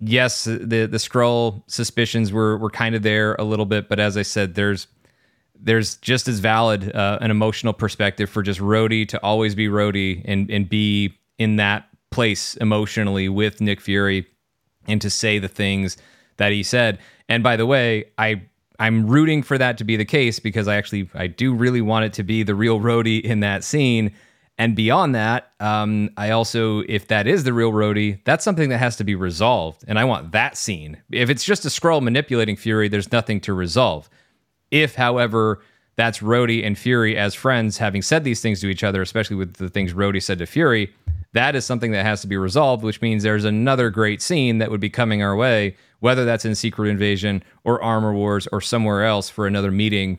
yes, 0.00 0.44
the 0.44 0.86
the 0.86 0.98
Skrull 0.98 1.62
suspicions 1.66 2.32
were 2.32 2.58
were 2.58 2.70
kind 2.70 2.94
of 2.94 3.02
there 3.02 3.34
a 3.34 3.44
little 3.44 3.66
bit, 3.66 3.88
but 3.88 3.98
as 4.00 4.16
I 4.16 4.22
said, 4.22 4.54
there's 4.54 4.86
there's 5.58 5.96
just 5.96 6.28
as 6.28 6.38
valid 6.38 6.94
uh, 6.94 7.18
an 7.20 7.30
emotional 7.30 7.72
perspective 7.72 8.28
for 8.28 8.42
just 8.42 8.60
Rhodey 8.60 9.08
to 9.08 9.22
always 9.22 9.54
be 9.54 9.68
Rhodey 9.68 10.22
and 10.24 10.50
and 10.50 10.68
be 10.68 11.14
in 11.38 11.56
that 11.56 11.88
place 12.10 12.56
emotionally 12.56 13.28
with 13.28 13.60
Nick 13.60 13.80
Fury 13.80 14.26
and 14.86 15.00
to 15.00 15.10
say 15.10 15.38
the 15.38 15.48
things 15.48 15.96
that 16.36 16.52
he 16.52 16.62
said. 16.62 16.98
And 17.28 17.42
by 17.42 17.56
the 17.56 17.66
way, 17.66 18.04
I 18.18 18.42
I'm 18.78 19.06
rooting 19.06 19.42
for 19.42 19.58
that 19.58 19.78
to 19.78 19.84
be 19.84 19.96
the 19.96 20.04
case 20.04 20.38
because 20.38 20.68
I 20.68 20.76
actually 20.76 21.08
I 21.14 21.26
do 21.26 21.54
really 21.54 21.80
want 21.80 22.04
it 22.04 22.12
to 22.14 22.22
be 22.22 22.42
the 22.42 22.54
real 22.54 22.80
Rhodey 22.80 23.22
in 23.22 23.40
that 23.40 23.64
scene. 23.64 24.12
And 24.58 24.74
beyond 24.74 25.14
that, 25.14 25.52
um, 25.60 26.10
I 26.16 26.30
also, 26.30 26.80
if 26.88 27.08
that 27.08 27.26
is 27.26 27.44
the 27.44 27.52
real 27.52 27.72
Rhodey, 27.72 28.20
that's 28.24 28.42
something 28.42 28.70
that 28.70 28.78
has 28.78 28.96
to 28.96 29.04
be 29.04 29.14
resolved. 29.14 29.84
And 29.86 29.98
I 29.98 30.04
want 30.04 30.32
that 30.32 30.56
scene. 30.56 30.96
If 31.10 31.28
it's 31.28 31.44
just 31.44 31.66
a 31.66 31.68
Skrull 31.68 32.00
manipulating 32.00 32.56
Fury, 32.56 32.88
there's 32.88 33.12
nothing 33.12 33.38
to 33.42 33.52
resolve. 33.52 34.08
If, 34.70 34.94
however, 34.94 35.60
that's 35.96 36.20
Rhodey 36.20 36.64
and 36.64 36.78
Fury 36.78 37.18
as 37.18 37.34
friends 37.34 37.78
having 37.78 38.00
said 38.00 38.24
these 38.24 38.40
things 38.40 38.60
to 38.60 38.68
each 38.68 38.82
other, 38.82 39.02
especially 39.02 39.36
with 39.36 39.54
the 39.54 39.68
things 39.68 39.92
Rhodey 39.92 40.22
said 40.22 40.38
to 40.38 40.46
Fury, 40.46 40.92
that 41.32 41.54
is 41.54 41.66
something 41.66 41.92
that 41.92 42.06
has 42.06 42.22
to 42.22 42.26
be 42.26 42.36
resolved, 42.38 42.82
which 42.82 43.02
means 43.02 43.22
there's 43.22 43.44
another 43.44 43.90
great 43.90 44.22
scene 44.22 44.58
that 44.58 44.70
would 44.70 44.80
be 44.80 44.90
coming 44.90 45.22
our 45.22 45.36
way, 45.36 45.76
whether 46.00 46.24
that's 46.24 46.44
in 46.44 46.54
Secret 46.54 46.88
Invasion 46.88 47.42
or 47.64 47.82
Armor 47.82 48.12
Wars 48.12 48.46
or 48.52 48.60
somewhere 48.60 49.04
else 49.04 49.28
for 49.28 49.46
another 49.46 49.70
meeting 49.70 50.18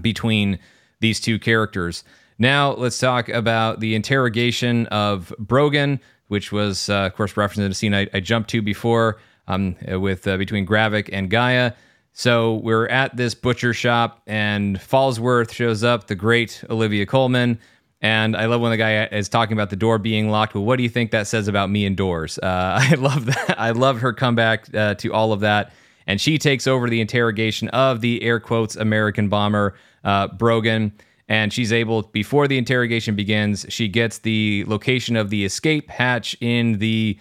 between 0.00 0.58
these 1.00 1.20
two 1.20 1.38
characters. 1.38 2.04
Now 2.38 2.72
let's 2.72 2.98
talk 2.98 3.28
about 3.28 3.80
the 3.80 3.94
interrogation 3.94 4.86
of 4.86 5.32
Brogan, 5.38 6.00
which 6.28 6.52
was, 6.52 6.88
uh, 6.88 7.06
of 7.06 7.14
course, 7.14 7.36
referenced 7.36 7.64
in 7.64 7.70
a 7.70 7.74
scene 7.74 7.94
I, 7.94 8.08
I 8.14 8.20
jumped 8.20 8.50
to 8.50 8.62
before 8.62 9.18
um, 9.48 9.76
with 9.88 10.26
uh, 10.26 10.36
between 10.36 10.66
Gravik 10.66 11.10
and 11.12 11.30
G'iah. 11.30 11.74
So 12.12 12.54
we're 12.56 12.86
at 12.88 13.16
this 13.16 13.34
butcher 13.34 13.72
shop, 13.72 14.22
and 14.26 14.78
Falsworth 14.78 15.52
shows 15.52 15.84
up, 15.84 16.06
the 16.06 16.14
great 16.14 16.62
Olivia 16.68 17.06
Colman. 17.06 17.58
And 18.02 18.36
I 18.36 18.46
love 18.46 18.60
when 18.60 18.70
the 18.70 18.76
guy 18.76 19.04
is 19.06 19.28
talking 19.28 19.52
about 19.52 19.70
the 19.70 19.76
door 19.76 19.98
being 19.98 20.30
locked. 20.30 20.54
Well, 20.54 20.64
what 20.64 20.76
do 20.76 20.82
you 20.82 20.88
think 20.88 21.10
that 21.10 21.26
says 21.26 21.48
about 21.48 21.68
me 21.70 21.84
indoors? 21.84 22.38
Uh, 22.38 22.78
I 22.90 22.94
love 22.94 23.26
that. 23.26 23.60
I 23.60 23.70
love 23.70 24.00
her 24.00 24.12
comeback 24.12 24.74
uh, 24.74 24.94
to 24.96 25.12
all 25.12 25.32
of 25.32 25.40
that. 25.40 25.72
And 26.06 26.20
she 26.20 26.38
takes 26.38 26.66
over 26.66 26.88
the 26.88 27.00
interrogation 27.00 27.68
of 27.68 28.00
the 28.00 28.22
air 28.22 28.40
quotes 28.40 28.74
American 28.74 29.28
bomber, 29.28 29.74
uh, 30.02 30.28
Brogan 30.28 30.92
and 31.30 31.52
she's 31.52 31.72
able 31.72 32.02
before 32.02 32.48
the 32.48 32.58
interrogation 32.58 33.14
begins 33.14 33.64
she 33.70 33.88
gets 33.88 34.18
the 34.18 34.64
location 34.66 35.16
of 35.16 35.30
the 35.30 35.44
escape 35.44 35.88
hatch 35.88 36.36
in 36.40 36.78
the 36.78 37.18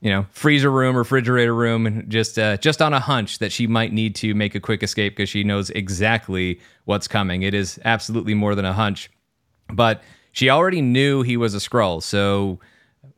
you 0.00 0.10
know 0.10 0.24
freezer 0.30 0.70
room 0.70 0.96
refrigerator 0.96 1.54
room 1.54 1.86
and 1.86 2.08
just 2.08 2.38
uh, 2.38 2.56
just 2.58 2.80
on 2.80 2.94
a 2.94 3.00
hunch 3.00 3.40
that 3.40 3.52
she 3.52 3.66
might 3.66 3.92
need 3.92 4.14
to 4.14 4.34
make 4.34 4.54
a 4.54 4.60
quick 4.60 4.82
escape 4.82 5.14
because 5.14 5.28
she 5.28 5.44
knows 5.44 5.68
exactly 5.70 6.58
what's 6.84 7.08
coming 7.08 7.42
it 7.42 7.52
is 7.52 7.78
absolutely 7.84 8.34
more 8.34 8.54
than 8.54 8.64
a 8.64 8.72
hunch 8.72 9.10
but 9.72 10.02
she 10.32 10.50
already 10.50 10.82
knew 10.82 11.22
he 11.22 11.36
was 11.36 11.54
a 11.54 11.58
Skrull 11.58 12.02
so 12.02 12.60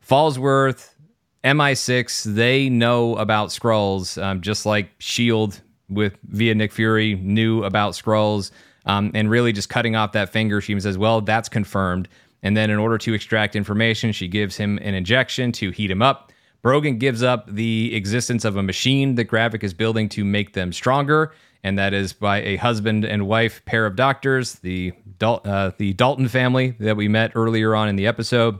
falsworth 0.05 0.95
mi6 1.43 2.23
they 2.35 2.69
know 2.69 3.15
about 3.17 3.49
Skrulls 3.49 4.21
um, 4.21 4.41
just 4.41 4.65
like 4.65 4.89
shield 4.99 5.61
with 5.89 6.17
via 6.23 6.55
nick 6.55 6.71
fury 6.71 7.15
knew 7.15 7.63
about 7.63 7.93
Skrulls 7.93 8.51
um, 8.87 9.11
and 9.13 9.29
really 9.29 9.51
just 9.51 9.69
cutting 9.69 9.95
off 9.95 10.13
that 10.13 10.29
finger. 10.29 10.61
She 10.61 10.79
says, 10.79 10.97
Well, 10.97 11.21
that's 11.21 11.49
confirmed. 11.49 12.07
And 12.41 12.55
then, 12.55 12.69
in 12.69 12.77
order 12.77 12.97
to 12.99 13.13
extract 13.13 13.55
information, 13.55 14.11
she 14.11 14.27
gives 14.27 14.55
him 14.55 14.79
an 14.81 14.93
injection 14.93 15.51
to 15.53 15.71
heat 15.71 15.91
him 15.91 16.01
up. 16.01 16.31
Brogan 16.61 16.97
gives 16.97 17.21
up 17.21 17.53
the 17.53 17.93
existence 17.93 18.45
of 18.45 18.55
a 18.55 18.63
machine 18.63 19.15
that 19.15 19.25
Gravik 19.25 19.63
is 19.63 19.73
building 19.73 20.09
to 20.09 20.23
make 20.25 20.53
them 20.53 20.71
stronger, 20.73 21.33
and 21.67 21.77
that 21.77 21.93
is 21.93 22.13
by 22.13 22.41
a 22.41 22.55
husband 22.55 23.03
and 23.03 23.27
wife 23.27 23.63
pair 23.65 23.85
of 23.85 23.95
doctors, 23.95 24.55
the 24.55 24.93
Dal- 25.19 25.41
uh, 25.43 25.71
the 25.77 25.93
Dalton 25.93 26.27
family 26.29 26.75
that 26.79 26.95
we 26.95 27.07
met 27.07 27.31
earlier 27.35 27.75
on 27.75 27.89
in 27.89 27.97
the 27.97 28.07
episode. 28.07 28.57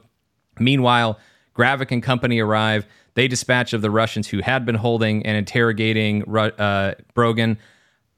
Meanwhile, 0.59 1.19
Gravik 1.55 1.91
and 1.91 2.03
company 2.03 2.39
arrive. 2.39 2.85
They 3.13 3.27
dispatch 3.27 3.73
of 3.73 3.81
the 3.81 3.89
Russians 3.89 4.27
who 4.27 4.41
had 4.41 4.65
been 4.65 4.75
holding 4.75 5.25
and 5.25 5.37
interrogating 5.37 6.23
uh, 6.35 6.95
Brogan. 7.13 7.57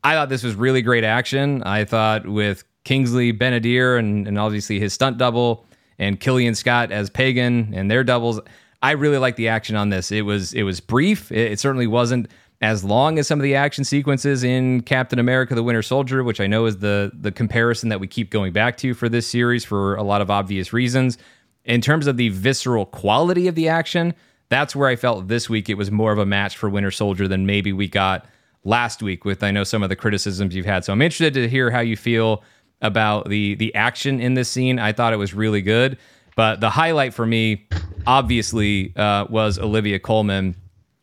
I 0.03 0.14
thought 0.14 0.30
this 0.30 0.44
was 0.44 0.56
really 0.56 0.82
great 0.82 1.03
action. 1.03 1.61
I 1.64 1.86
thought 1.86 2.28
with 2.28 2.64
Kingsley 2.84 3.32
Ben-Adir 3.32 3.99
and, 3.99 4.28
and 4.28 4.40
obviously 4.40 4.80
his 4.80 4.94
stunt 4.94 5.18
double 5.18 5.66
and 5.99 6.20
Killian 6.20 6.56
Scott 6.56 6.91
as 6.91 7.10
Pagon 7.10 7.74
and 7.74 7.91
their 7.91 8.03
doubles. 8.03 8.40
I 8.82 8.91
really 8.91 9.18
like 9.18 9.36
the 9.36 9.49
action 9.49 9.76
on 9.76 9.90
this. 9.90 10.11
It 10.11 10.22
was 10.22 10.53
it 10.53 10.64
was 10.64 10.80
brief. 10.80 11.32
It, 11.32 11.52
it, 11.52 11.60
certainly 11.60 11.88
wasn't 11.88 12.30
as 12.61 12.84
long 12.84 13.18
as 13.18 13.27
some 13.27 13.40
of 13.40 13.44
the 13.44 13.56
action 13.56 13.84
sequences 13.84 14.44
in 14.44 14.81
Captain 14.81 15.19
America: 15.19 15.56
The 15.56 15.64
Winter 15.64 15.81
Soldier, 15.81 16.23
which 16.23 16.41
I 16.41 16.48
know 16.48 16.65
is 16.65 16.77
the 16.80 17.11
the 17.14 17.31
comparison 17.31 17.90
that 17.90 17.99
we 17.99 18.07
keep 18.07 18.30
going 18.30 18.53
back 18.53 18.77
to 18.77 18.94
for 18.94 19.10
this 19.10 19.27
series 19.27 19.64
for 19.64 19.95
a 19.95 20.03
lot 20.03 20.22
of 20.22 20.30
obvious 20.30 20.73
reasons. 20.73 21.18
In 21.65 21.81
terms 21.81 22.07
of 22.07 22.18
the 22.18 22.30
visceral 22.30 22.86
quality 22.86 23.48
of 23.48 23.56
the 23.56 23.69
action, 23.69 24.14
that's 24.49 24.76
where 24.76 24.90
I 24.90 24.95
felt 24.95 25.27
this 25.27 25.49
week 25.49 25.69
it 25.69 25.76
was 25.76 25.91
more 25.91 26.11
of 26.11 26.18
a 26.18 26.26
match 26.26 26.57
for 26.57 26.69
Winter 26.69 26.91
Soldier 26.91 27.27
than 27.27 27.45
maybe 27.45 27.72
we 27.72 27.88
got 27.88 28.26
last 28.64 29.02
week 29.02 29.23
with 29.23 29.44
I 29.44 29.52
know 29.52 29.64
some 29.64 29.84
of 29.84 29.90
the 29.90 29.95
criticisms 29.95 30.56
you've 30.56 30.65
had. 30.65 30.84
So 30.84 30.91
I'm 30.91 31.02
interested 31.02 31.34
to 31.36 31.48
hear 31.48 31.72
how 31.72 31.80
you 31.80 31.95
feel 31.95 32.44
about 32.81 33.30
the 33.30 33.56
the 33.56 33.73
action 33.76 34.19
in 34.19 34.34
this 34.34 34.49
scene. 34.49 34.80
I 34.80 34.91
thought 34.91 35.14
it 35.14 35.18
was 35.18 35.34
really 35.34 35.61
good, 35.61 35.98
but 36.36 36.60
the 36.60 36.69
highlight 36.69 37.14
for 37.14 37.26
me, 37.26 37.68
obviously, 38.07 38.94
uh, 38.95 39.26
was 39.30 39.60
Olivia 39.60 39.99
Colman. 39.99 40.56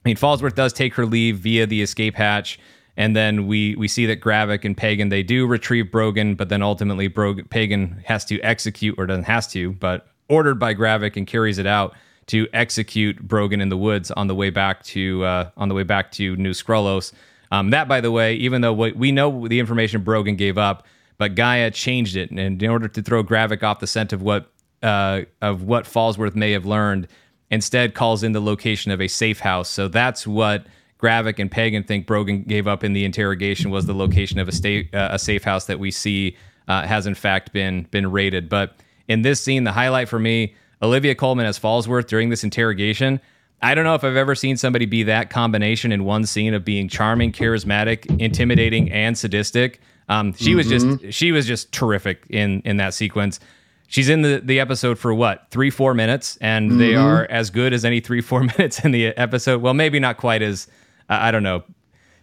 I 0.07 0.09
mean, 0.09 0.17
Falsworth 0.17 0.55
does 0.55 0.73
take 0.73 0.95
her 0.95 1.05
leave 1.05 1.39
via 1.39 1.67
the 1.67 1.83
escape 1.83 2.15
hatch, 2.15 2.61
and 2.97 3.17
then 3.17 3.49
we 3.49 3.75
we 3.75 3.89
see 3.89 4.07
that 4.07 4.21
Gravik 4.21 4.65
and 4.65 4.77
Pagon 4.77 5.09
they 5.09 5.25
do 5.25 5.49
retrieve 5.49 5.91
Brogan, 5.91 6.37
but 6.37 6.49
then 6.49 6.63
ultimately 6.63 7.09
Pagon 7.09 8.05
has 8.05 8.25
to 8.27 8.41
execute 8.43 8.95
or 8.99 9.07
doesn't 9.07 9.25
has 9.25 9.49
to, 9.49 9.73
but 9.73 10.07
ordered 10.29 10.61
by 10.61 10.75
Gravik 10.75 11.17
and 11.17 11.27
carries 11.27 11.59
it 11.59 11.67
out 11.67 11.97
to 12.27 12.47
execute 12.53 13.21
Brogan 13.21 13.61
in 13.61 13.69
the 13.69 13.77
woods 13.77 14.13
on 14.13 14.29
the 14.29 14.35
way 14.37 14.49
back 14.49 14.85
to 14.85 15.25
uh, 15.25 15.51
on 15.57 15.69
the 15.69 15.75
way 15.75 15.83
back 15.83 16.13
to 16.13 16.37
New 16.37 16.53
Skrullos. 16.53 17.13
Um, 17.51 17.71
that, 17.71 17.89
by 17.89 18.01
the 18.01 18.13
way, 18.13 18.37
even 18.37 18.61
though 18.61 18.73
we 18.73 19.11
know 19.11 19.49
the 19.49 19.59
information 19.59 20.05
Brogan 20.05 20.37
gave 20.37 20.57
up, 20.57 20.87
but 21.19 21.35
G'iah 21.35 21.75
changed 21.75 22.15
it, 22.15 22.31
and 22.31 22.63
in 22.63 22.71
order 22.71 22.87
to 22.87 23.03
throw 23.03 23.25
Gravik 23.25 23.65
off 23.65 23.81
the 23.81 23.89
scent 23.89 24.13
of 24.13 24.23
what 24.23 24.53
uh, 24.85 25.23
of 25.43 25.65
what 25.65 25.85
Falsworth 25.85 26.37
may 26.37 26.53
have 26.53 26.65
learned, 26.65 27.09
instead 27.51 27.95
calls 27.95 28.23
in 28.23 28.33
the 28.33 28.41
location 28.41 28.91
of 28.91 29.01
a 29.01 29.09
safe 29.09 29.41
house. 29.41 29.69
So 29.69 29.89
that's 29.89 30.27
what 30.27 30.67
Gravik 30.99 31.39
and 31.39 31.51
Pagon 31.51 31.83
think 31.83 32.07
Brogan 32.07 32.43
gave 32.43 32.67
up 32.67 32.83
in 32.83 32.93
the 32.93 33.05
interrogation 33.05 33.71
was 33.71 33.87
the 33.87 33.95
location 33.95 34.39
of 34.39 34.49
a 34.49 34.53
state 34.53 34.95
uh, 34.95 35.09
a 35.13 35.19
safe 35.19 35.45
house 35.45 35.67
that 35.67 35.79
we 35.79 35.91
see 35.91 36.37
uh, 36.69 36.87
has 36.87 37.07
in 37.07 37.15
fact 37.15 37.53
been 37.53 37.83
been 37.91 38.11
raided. 38.11 38.49
But 38.49 38.77
in 39.09 39.23
this 39.23 39.41
scene, 39.41 39.65
the 39.65 39.73
highlight 39.73 40.09
for 40.09 40.19
me, 40.19 40.55
Olivia 40.83 41.15
Colman 41.15 41.47
as 41.47 41.59
Falsworth 41.59 42.07
during 42.07 42.31
this 42.31 42.45
interrogation. 42.45 43.21
I 43.63 43.75
don't 43.75 43.85
know 43.85 43.95
if 43.95 44.05
I've 44.05 44.17
ever 44.17 44.35
seen 44.35 44.57
somebody 44.57 44.85
be 44.85 45.03
that 45.05 45.31
combination 45.31 45.91
in 45.91 46.05
one 46.05 46.27
scene 46.27 46.53
of 46.53 46.65
being 46.65 46.89
charming, 46.89 47.33
charismatic, 47.33 48.21
intimidating, 48.21 48.93
and 48.93 49.17
sadistic. 49.17 49.81
Um, 50.09 50.35
she 50.35 50.51
mm-hmm. 50.51 50.57
was 50.59 50.69
just 50.69 50.87
mm-hmm. 50.87 51.11
she 51.11 51.33
was 51.33 51.47
just 51.47 51.73
terrific 51.73 52.25
in 52.29 52.63
in 52.65 52.77
that 52.79 52.95
sequence. 52.95 53.41
She's 53.89 54.09
in 54.09 54.23
the, 54.23 54.41
the 54.43 54.59
episode 54.61 54.99
for 54.99 55.15
what 55.15 55.47
three 55.51 55.71
four 55.71 55.95
minutes, 55.95 56.37
and 56.41 56.71
mm-hmm. 56.71 56.79
they 56.79 56.95
are 56.95 57.27
as 57.31 57.51
good 57.51 57.73
as 57.73 57.85
any 57.85 58.01
three 58.01 58.21
four 58.23 58.43
minutes 58.43 58.85
in 58.85 58.91
the 58.91 59.07
episode. 59.17 59.63
Well, 59.63 59.75
maybe 59.75 60.01
not 60.01 60.17
quite 60.17 60.43
as 60.43 60.67
uh, 61.09 61.19
I 61.21 61.31
don't 61.31 61.43
know. 61.43 61.63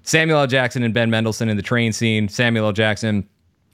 Samuel 0.03 0.39
L. 0.39 0.47
Jackson 0.47 0.83
and 0.83 0.93
Ben 0.93 1.09
Mendelsohn 1.09 1.47
in 1.49 1.55
the 1.55 1.63
train 1.63 1.93
scene. 1.93 2.27
Samuel 2.27 2.65
L. 2.65 2.73
Jackson 2.73 3.27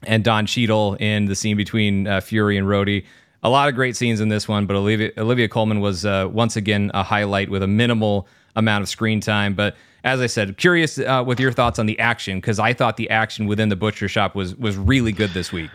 and 0.04 0.22
Don 0.24 0.46
Cheadle 0.46 0.94
in 0.94 1.26
the 1.26 1.34
scene 1.34 1.56
between 1.56 2.06
uh, 2.06 2.20
Fury 2.20 2.56
and 2.56 2.66
Rhodey. 2.66 3.04
A 3.42 3.50
lot 3.50 3.68
of 3.68 3.74
great 3.74 3.96
scenes 3.96 4.20
in 4.20 4.28
this 4.28 4.46
one, 4.46 4.66
but 4.66 4.76
Olivia 4.76 5.10
Olivia 5.18 5.48
Colman 5.48 5.80
was 5.80 6.04
uh, 6.04 6.28
once 6.30 6.56
again 6.56 6.90
a 6.94 7.02
highlight 7.02 7.48
with 7.48 7.62
a 7.62 7.66
minimal 7.66 8.28
amount 8.54 8.82
of 8.82 8.88
screen 8.88 9.20
time. 9.20 9.54
But 9.54 9.76
as 10.04 10.20
I 10.20 10.26
said, 10.26 10.56
curious 10.56 10.98
uh, 10.98 11.24
with 11.26 11.40
your 11.40 11.52
thoughts 11.52 11.78
on 11.78 11.86
the 11.86 11.98
action 11.98 12.38
because 12.38 12.58
I 12.58 12.72
thought 12.72 12.96
the 12.96 13.08
action 13.10 13.46
within 13.46 13.68
the 13.68 13.76
butcher 13.76 14.08
shop 14.08 14.34
was 14.34 14.54
was 14.56 14.76
really 14.76 15.12
good 15.12 15.30
this 15.30 15.52
week. 15.52 15.70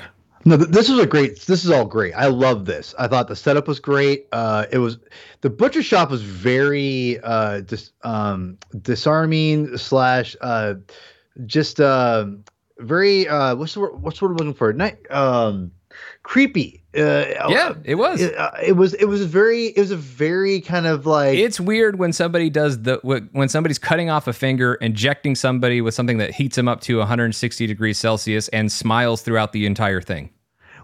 No, 0.48 0.58
this 0.58 0.90
is 0.90 1.00
a 1.00 1.08
great. 1.08 1.42
This 1.42 1.66
is 1.66 1.72
all 1.72 1.86
great. 1.86 2.14
I 2.14 2.28
love 2.28 2.66
this. 2.66 2.94
I 3.00 3.08
thought 3.08 3.28
the 3.28 3.36
setup 3.36 3.68
was 3.68 3.80
great. 3.80 4.28
Uh, 4.32 4.68
it 4.72 4.78
was 4.78 5.00
the 5.42 5.50
butcher 5.50 5.82
shop 5.82 6.12
was 6.12 6.22
very 6.22 7.20
uh, 7.24 7.62
dis, 7.62 7.92
um, 8.04 8.60
disarming 8.82 9.76
slash 9.76 10.36
uh, 10.42 10.76
just 11.48 11.82
uh, 11.82 12.28
very 12.78 13.28
uh, 13.28 13.56
what's 13.56 13.74
the 13.74 13.80
word, 13.80 14.02
what's 14.02 14.20
the 14.20 14.26
word 14.26 14.32
I'm 14.34 14.38
looking 14.38 14.54
for? 14.54 14.72
Night 14.72 15.00
um, 15.10 15.72
creepy. 16.22 16.84
Uh, 16.96 17.50
yeah, 17.50 17.74
it 17.84 17.96
was. 17.96 18.22
It, 18.22 18.38
uh, 18.38 18.52
it, 18.64 18.74
was. 18.74 18.94
It 18.94 19.06
was 19.06 19.26
very. 19.26 19.66
It 19.68 19.80
was 19.80 19.92
a 19.92 19.98
very 19.98 20.62
kind 20.62 20.86
of 20.86 21.08
like. 21.08 21.40
It's 21.40 21.60
weird 21.60 21.98
when 21.98 22.14
somebody 22.14 22.52
does 22.52 22.84
the 22.84 23.00
when 23.04 23.50
somebody's 23.50 23.80
cutting 23.80 24.12
off 24.12 24.28
a 24.28 24.34
finger, 24.34 24.76
injecting 24.76 25.36
somebody 25.36 25.82
with 25.82 25.96
something 25.96 26.20
that 26.20 26.32
heats 26.36 26.56
them 26.56 26.68
up 26.68 26.82
to 26.82 27.00
160 27.00 27.66
degrees 27.68 27.98
Celsius, 27.98 28.48
and 28.50 28.72
smiles 28.72 29.24
throughout 29.24 29.52
the 29.52 29.66
entire 29.66 30.02
thing. 30.02 30.30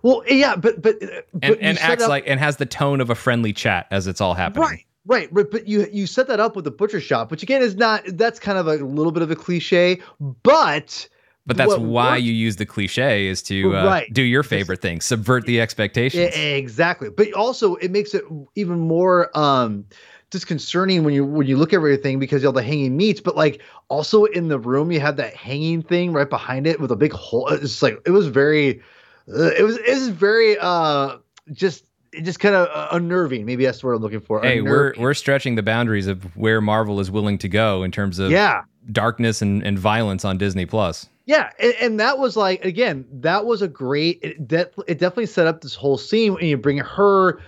Well, 0.03 0.23
yeah, 0.28 0.56
but 0.56 0.82
but, 0.82 1.02
uh, 1.02 1.22
but 1.34 1.44
and, 1.44 1.61
and 1.61 1.80
acts 1.80 2.03
up, 2.03 2.10
like 2.10 2.23
and 2.28 2.40
has 2.40 2.57
the 2.57 2.65
tone 2.65 3.02
of 3.02 3.10
a 3.10 3.15
friendly 3.15 3.53
chat 3.53 3.88
as 3.91 4.07
it's 4.07 4.22
all 4.22 4.34
happening. 4.34 4.64
Right. 4.64 4.86
Right, 5.03 5.34
but, 5.34 5.49
but 5.49 5.68
you 5.68 5.88
you 5.91 6.06
set 6.06 6.28
that 6.28 6.40
up 6.40 6.56
with 6.56 6.64
the 6.64 6.69
butcher 6.69 7.02
shop, 7.02 7.32
which 7.32 7.41
again 7.41 7.64
is 7.64 7.76
not 7.76 8.03
that's 8.06 8.40
kind 8.40 8.60
of 8.60 8.68
a 8.68 8.76
little 8.76 9.11
bit 9.11 9.23
of 9.23 9.32
a 9.32 9.36
cliche, 9.36 9.99
but 10.44 11.10
but 11.48 11.57
that's 11.57 11.69
what 11.69 11.82
why 11.82 12.11
works. 12.11 12.23
you 12.23 12.34
use 12.34 12.57
the 12.57 12.68
cliche 12.68 13.26
is 13.26 13.41
to 13.44 13.76
uh, 13.76 13.86
right. 13.86 14.14
do 14.14 14.22
your 14.22 14.44
favorite 14.44 14.80
thing, 14.80 15.02
subvert 15.02 15.48
the 15.48 15.60
expectations. 15.60 16.36
Exactly. 16.36 17.10
But 17.10 17.34
also 17.34 17.76
it 17.76 17.90
makes 17.90 18.14
it 18.14 18.23
even 18.53 18.80
more 18.80 19.36
um 19.36 19.86
disconcerting 20.30 21.03
when 21.03 21.15
you 21.15 21.26
when 21.26 21.48
you 21.48 21.57
look 21.57 21.73
at 21.73 21.78
everything 21.78 22.19
because 22.19 22.44
you 22.44 22.48
have 22.48 22.56
the 22.56 22.61
hanging 22.61 22.95
meats, 22.95 23.19
but 23.19 23.36
like 23.36 23.60
also 23.90 24.26
in 24.26 24.49
the 24.49 24.60
room 24.60 24.91
you 24.91 24.99
have 24.99 25.18
that 25.18 25.36
hanging 25.36 25.82
thing 25.82 26.14
right 26.14 26.30
behind 26.30 26.68
it 26.68 26.80
with 26.80 26.91
a 26.91 26.95
big 26.95 27.11
hole. 27.11 27.48
It's 27.48 27.82
like 27.82 27.99
it 28.06 28.11
was 28.11 28.28
very 28.28 28.84
it 29.27 29.64
was 29.64 29.77
it 29.77 29.93
was 29.93 30.10
very 30.10 30.57
uh 30.60 31.18
just 31.52 31.85
just 32.23 32.39
kind 32.39 32.56
of 32.56 32.68
uh, 32.68 32.89
unnerving. 32.91 33.45
Maybe 33.45 33.65
that's 33.65 33.84
what 33.84 33.91
I'm 33.91 34.02
looking 34.02 34.22
for. 34.22 34.41
Hey, 34.41 34.60
unnerving. 34.60 35.02
we're 35.02 35.07
we're 35.07 35.14
stretching 35.14 35.56
the 35.56 35.64
boundaries 35.64 36.07
of 36.07 36.35
where 36.35 36.61
Marvel 36.61 36.99
is 36.99 37.10
willing 37.10 37.38
to 37.39 37.48
go 37.48 37.84
in 37.84 37.91
terms 37.91 38.19
of 38.19 38.31
yeah. 38.31 38.64
darkness 38.91 39.41
and, 39.41 39.64
and 39.64 39.80
violence 39.80 40.26
on 40.26 40.38
Disney 40.38 40.65
Plus. 40.65 41.07
Yeah, 41.26 41.52
and, 41.60 41.73
and, 41.80 41.99
that 41.99 42.18
was 42.18 42.35
like 42.35 42.65
again, 42.65 43.06
that 43.11 43.45
was 43.45 43.61
a 43.61 43.68
great. 43.68 44.19
It, 44.22 44.48
de- 44.48 44.69
it 44.88 44.98
definitely 44.98 45.27
set 45.27 45.48
up 45.48 45.61
this 45.61 45.76
whole 45.76 45.98
scene, 45.98 46.34
and 46.34 46.49
you 46.49 46.57
bring 46.57 46.80
her, 46.80 47.39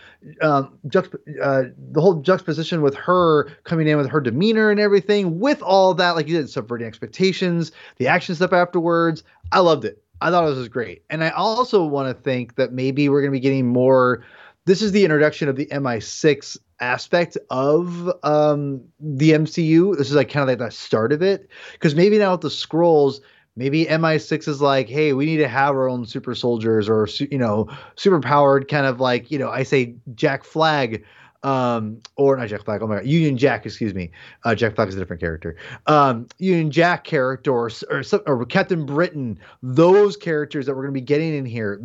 um, 0.41 0.78
juxp- 0.88 1.20
uh, 1.41 1.64
the 1.91 2.00
whole 2.00 2.22
juxtaposition 2.22 2.82
with 2.82 2.95
her 2.95 3.50
coming 3.64 3.88
in 3.88 3.98
with 3.98 4.08
her 4.10 4.22
demeanor 4.22 4.70
and 4.70 4.80
everything, 4.80 5.40
with 5.40 5.62
all 5.64 5.95
that, 5.95 6.12
like 6.12 6.28
you 6.28 6.36
said, 6.36 6.50
subverting 6.50 6.88
expectations, 6.88 7.72
the 7.98 8.08
action 8.08 8.36
stuff 8.36 8.54
afterwards. 8.54 9.24
I 9.52 9.60
loved 9.60 9.86
it. 9.86 10.03
I 10.22 10.30
thought 10.30 10.48
this 10.48 10.57
was 10.57 10.69
great, 10.69 11.03
and 11.10 11.23
I 11.23 11.30
also 11.30 11.84
want 11.85 12.15
to 12.15 12.23
think 12.23 12.56
that 12.56 12.72
maybe 12.72 13.10
we're 13.10 13.22
going 13.22 13.31
to 13.31 13.38
be 13.38 13.41
getting 13.41 13.68
more. 13.68 14.23
This 14.65 14.81
is 14.81 14.94
the 14.94 15.03
introduction 15.03 15.49
of 15.49 15.57
the 15.57 15.65
MI6 15.65 16.57
aspect 16.80 17.38
of 17.49 18.11
um, 18.23 18.81
the 18.99 19.31
MCU. 19.31 19.98
This 19.98 20.10
is 20.10 20.15
like 20.15 20.30
kind 20.30 20.44
of 20.44 20.48
like 20.48 20.60
the 20.60 20.73
start 20.73 21.11
of 21.11 21.22
it, 21.22 21.49
because 21.73 21.95
maybe 21.95 22.18
now 22.18 22.31
with 22.31 22.41
the 22.41 22.49
Skrulls, 22.49 23.19
maybe 23.56 23.85
MI6 23.85 24.48
is 24.48 24.61
like, 24.61 24.88
hey, 24.88 25.14
we 25.14 25.26
need 25.26 25.38
to 25.38 25.48
have 25.48 25.76
our 25.76 25.90
own 25.90 26.06
super 26.06 26.35
soldiers 26.35 26.88
or 26.88 27.07
you 27.19 27.38
know, 27.38 27.69
super 27.95 28.19
powered 28.19 28.68
kind 28.69 28.85
of 28.85 28.99
like 28.99 29.30
you 29.31 29.38
know, 29.38 29.49
I 29.49 29.64
say 29.64 29.95
Jack 30.15 30.44
Flag, 30.44 31.03
um, 31.44 31.99
or 32.15 32.38
not 32.38 32.48
Jack 32.48 32.65
Flag, 32.65 32.82
oh 32.82 32.88
my 32.88 32.98
god, 32.98 33.06
Union 33.06 33.38
Jack, 33.38 33.65
excuse 33.65 33.94
me. 33.94 34.11
Uh, 34.44 34.56
Jack 34.56 34.76
Flag 34.76 34.88
is 34.88 34.95
a 34.95 34.99
different 34.99 35.20
character. 35.20 35.56
Um, 35.88 36.28
Union 36.40 36.72
Jack 36.72 37.03
character 37.03 37.52
or 37.52 37.70
or, 37.90 38.03
or 38.26 38.45
Captain 38.45 38.86
Britain, 38.86 39.40
those 39.61 40.18
characters 40.18 40.65
that 40.65 40.76
we're 40.76 40.84
going 40.84 40.94
to 40.94 40.99
be 40.99 41.06
getting 41.06 41.36
in 41.36 41.45
here. 41.45 41.82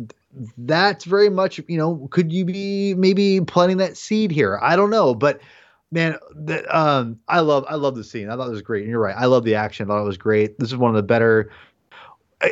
That's 0.57 1.05
very 1.05 1.29
much, 1.29 1.59
you 1.67 1.77
know, 1.77 2.07
could 2.11 2.31
you 2.31 2.45
be 2.45 2.93
maybe 2.93 3.41
planting 3.41 3.77
that 3.77 3.97
seed 3.97 4.31
here? 4.31 4.59
I 4.61 4.75
don't 4.75 4.91
know, 4.91 5.15
but 5.15 5.41
man, 5.91 6.17
the, 6.35 6.77
um, 6.77 7.19
I 7.27 7.39
love 7.39 7.65
I 7.67 7.75
love 7.75 7.95
the 7.95 8.03
scene. 8.03 8.29
I 8.29 8.35
thought 8.35 8.47
it 8.47 8.51
was 8.51 8.61
great. 8.61 8.83
And 8.83 8.91
you're 8.91 8.99
right. 8.99 9.15
I 9.17 9.25
love 9.25 9.43
the 9.43 9.55
action. 9.55 9.85
I 9.85 9.87
thought 9.93 10.01
it 10.01 10.07
was 10.07 10.17
great. 10.17 10.59
This 10.59 10.69
is 10.69 10.77
one 10.77 10.91
of 10.91 10.95
the 10.95 11.03
better. 11.03 11.51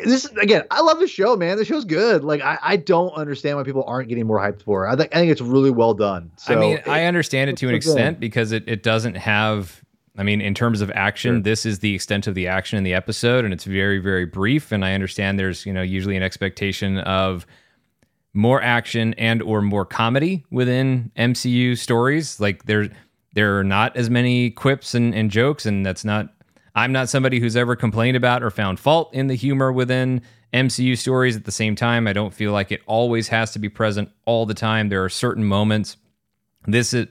This 0.04 0.26
again, 0.26 0.64
I 0.70 0.82
love 0.82 1.00
the 1.00 1.08
show, 1.08 1.34
man. 1.34 1.56
The 1.56 1.64
show's 1.64 1.84
good. 1.86 2.22
Like 2.22 2.42
I, 2.42 2.58
I 2.62 2.76
don't 2.76 3.12
understand 3.12 3.56
why 3.56 3.62
people 3.62 3.84
aren't 3.86 4.08
getting 4.08 4.26
more 4.26 4.38
hyped 4.38 4.62
for 4.62 4.86
it. 4.86 4.90
I 4.90 4.96
think 4.96 5.14
I 5.14 5.18
think 5.18 5.32
it's 5.32 5.40
really 5.40 5.70
well 5.70 5.94
done. 5.94 6.30
So, 6.36 6.54
I 6.54 6.56
mean, 6.56 6.76
it, 6.76 6.86
I 6.86 7.06
understand 7.06 7.48
it 7.48 7.56
to 7.58 7.68
an 7.68 7.74
extent 7.74 8.16
good. 8.16 8.20
because 8.20 8.52
it, 8.52 8.64
it 8.66 8.82
doesn't 8.82 9.16
have 9.16 9.82
I 10.18 10.24
mean, 10.24 10.40
in 10.40 10.52
terms 10.52 10.80
of 10.80 10.90
action, 10.90 11.36
sure. 11.36 11.42
this 11.42 11.64
is 11.64 11.78
the 11.78 11.94
extent 11.94 12.26
of 12.26 12.34
the 12.34 12.48
action 12.48 12.76
in 12.76 12.82
the 12.82 12.92
episode, 12.92 13.44
and 13.44 13.54
it's 13.54 13.62
very, 13.62 14.00
very 14.00 14.26
brief. 14.26 14.72
And 14.72 14.84
I 14.84 14.92
understand 14.94 15.38
there's, 15.38 15.64
you 15.64 15.72
know, 15.72 15.80
usually 15.80 16.16
an 16.16 16.24
expectation 16.24 16.98
of 16.98 17.46
more 18.34 18.60
action 18.60 19.14
and 19.14 19.40
or 19.42 19.62
more 19.62 19.84
comedy 19.84 20.44
within 20.50 21.12
MCU 21.16 21.78
stories. 21.78 22.40
Like 22.40 22.64
there's 22.64 22.88
there 23.34 23.58
are 23.60 23.64
not 23.64 23.96
as 23.96 24.10
many 24.10 24.50
quips 24.50 24.92
and, 24.94 25.14
and 25.14 25.30
jokes, 25.30 25.64
and 25.64 25.86
that's 25.86 26.04
not. 26.04 26.34
I'm 26.78 26.92
not 26.92 27.08
somebody 27.08 27.40
who's 27.40 27.56
ever 27.56 27.74
complained 27.74 28.16
about 28.16 28.44
or 28.44 28.50
found 28.52 28.78
fault 28.78 29.12
in 29.12 29.26
the 29.26 29.34
humor 29.34 29.72
within 29.72 30.22
MCU 30.54 30.96
stories. 30.96 31.34
At 31.34 31.44
the 31.44 31.50
same 31.50 31.74
time, 31.74 32.06
I 32.06 32.12
don't 32.12 32.32
feel 32.32 32.52
like 32.52 32.70
it 32.70 32.82
always 32.86 33.26
has 33.28 33.50
to 33.54 33.58
be 33.58 33.68
present 33.68 34.10
all 34.26 34.46
the 34.46 34.54
time. 34.54 34.88
There 34.88 35.02
are 35.02 35.08
certain 35.08 35.44
moments. 35.44 35.96
This 36.68 36.94
is, 36.94 37.08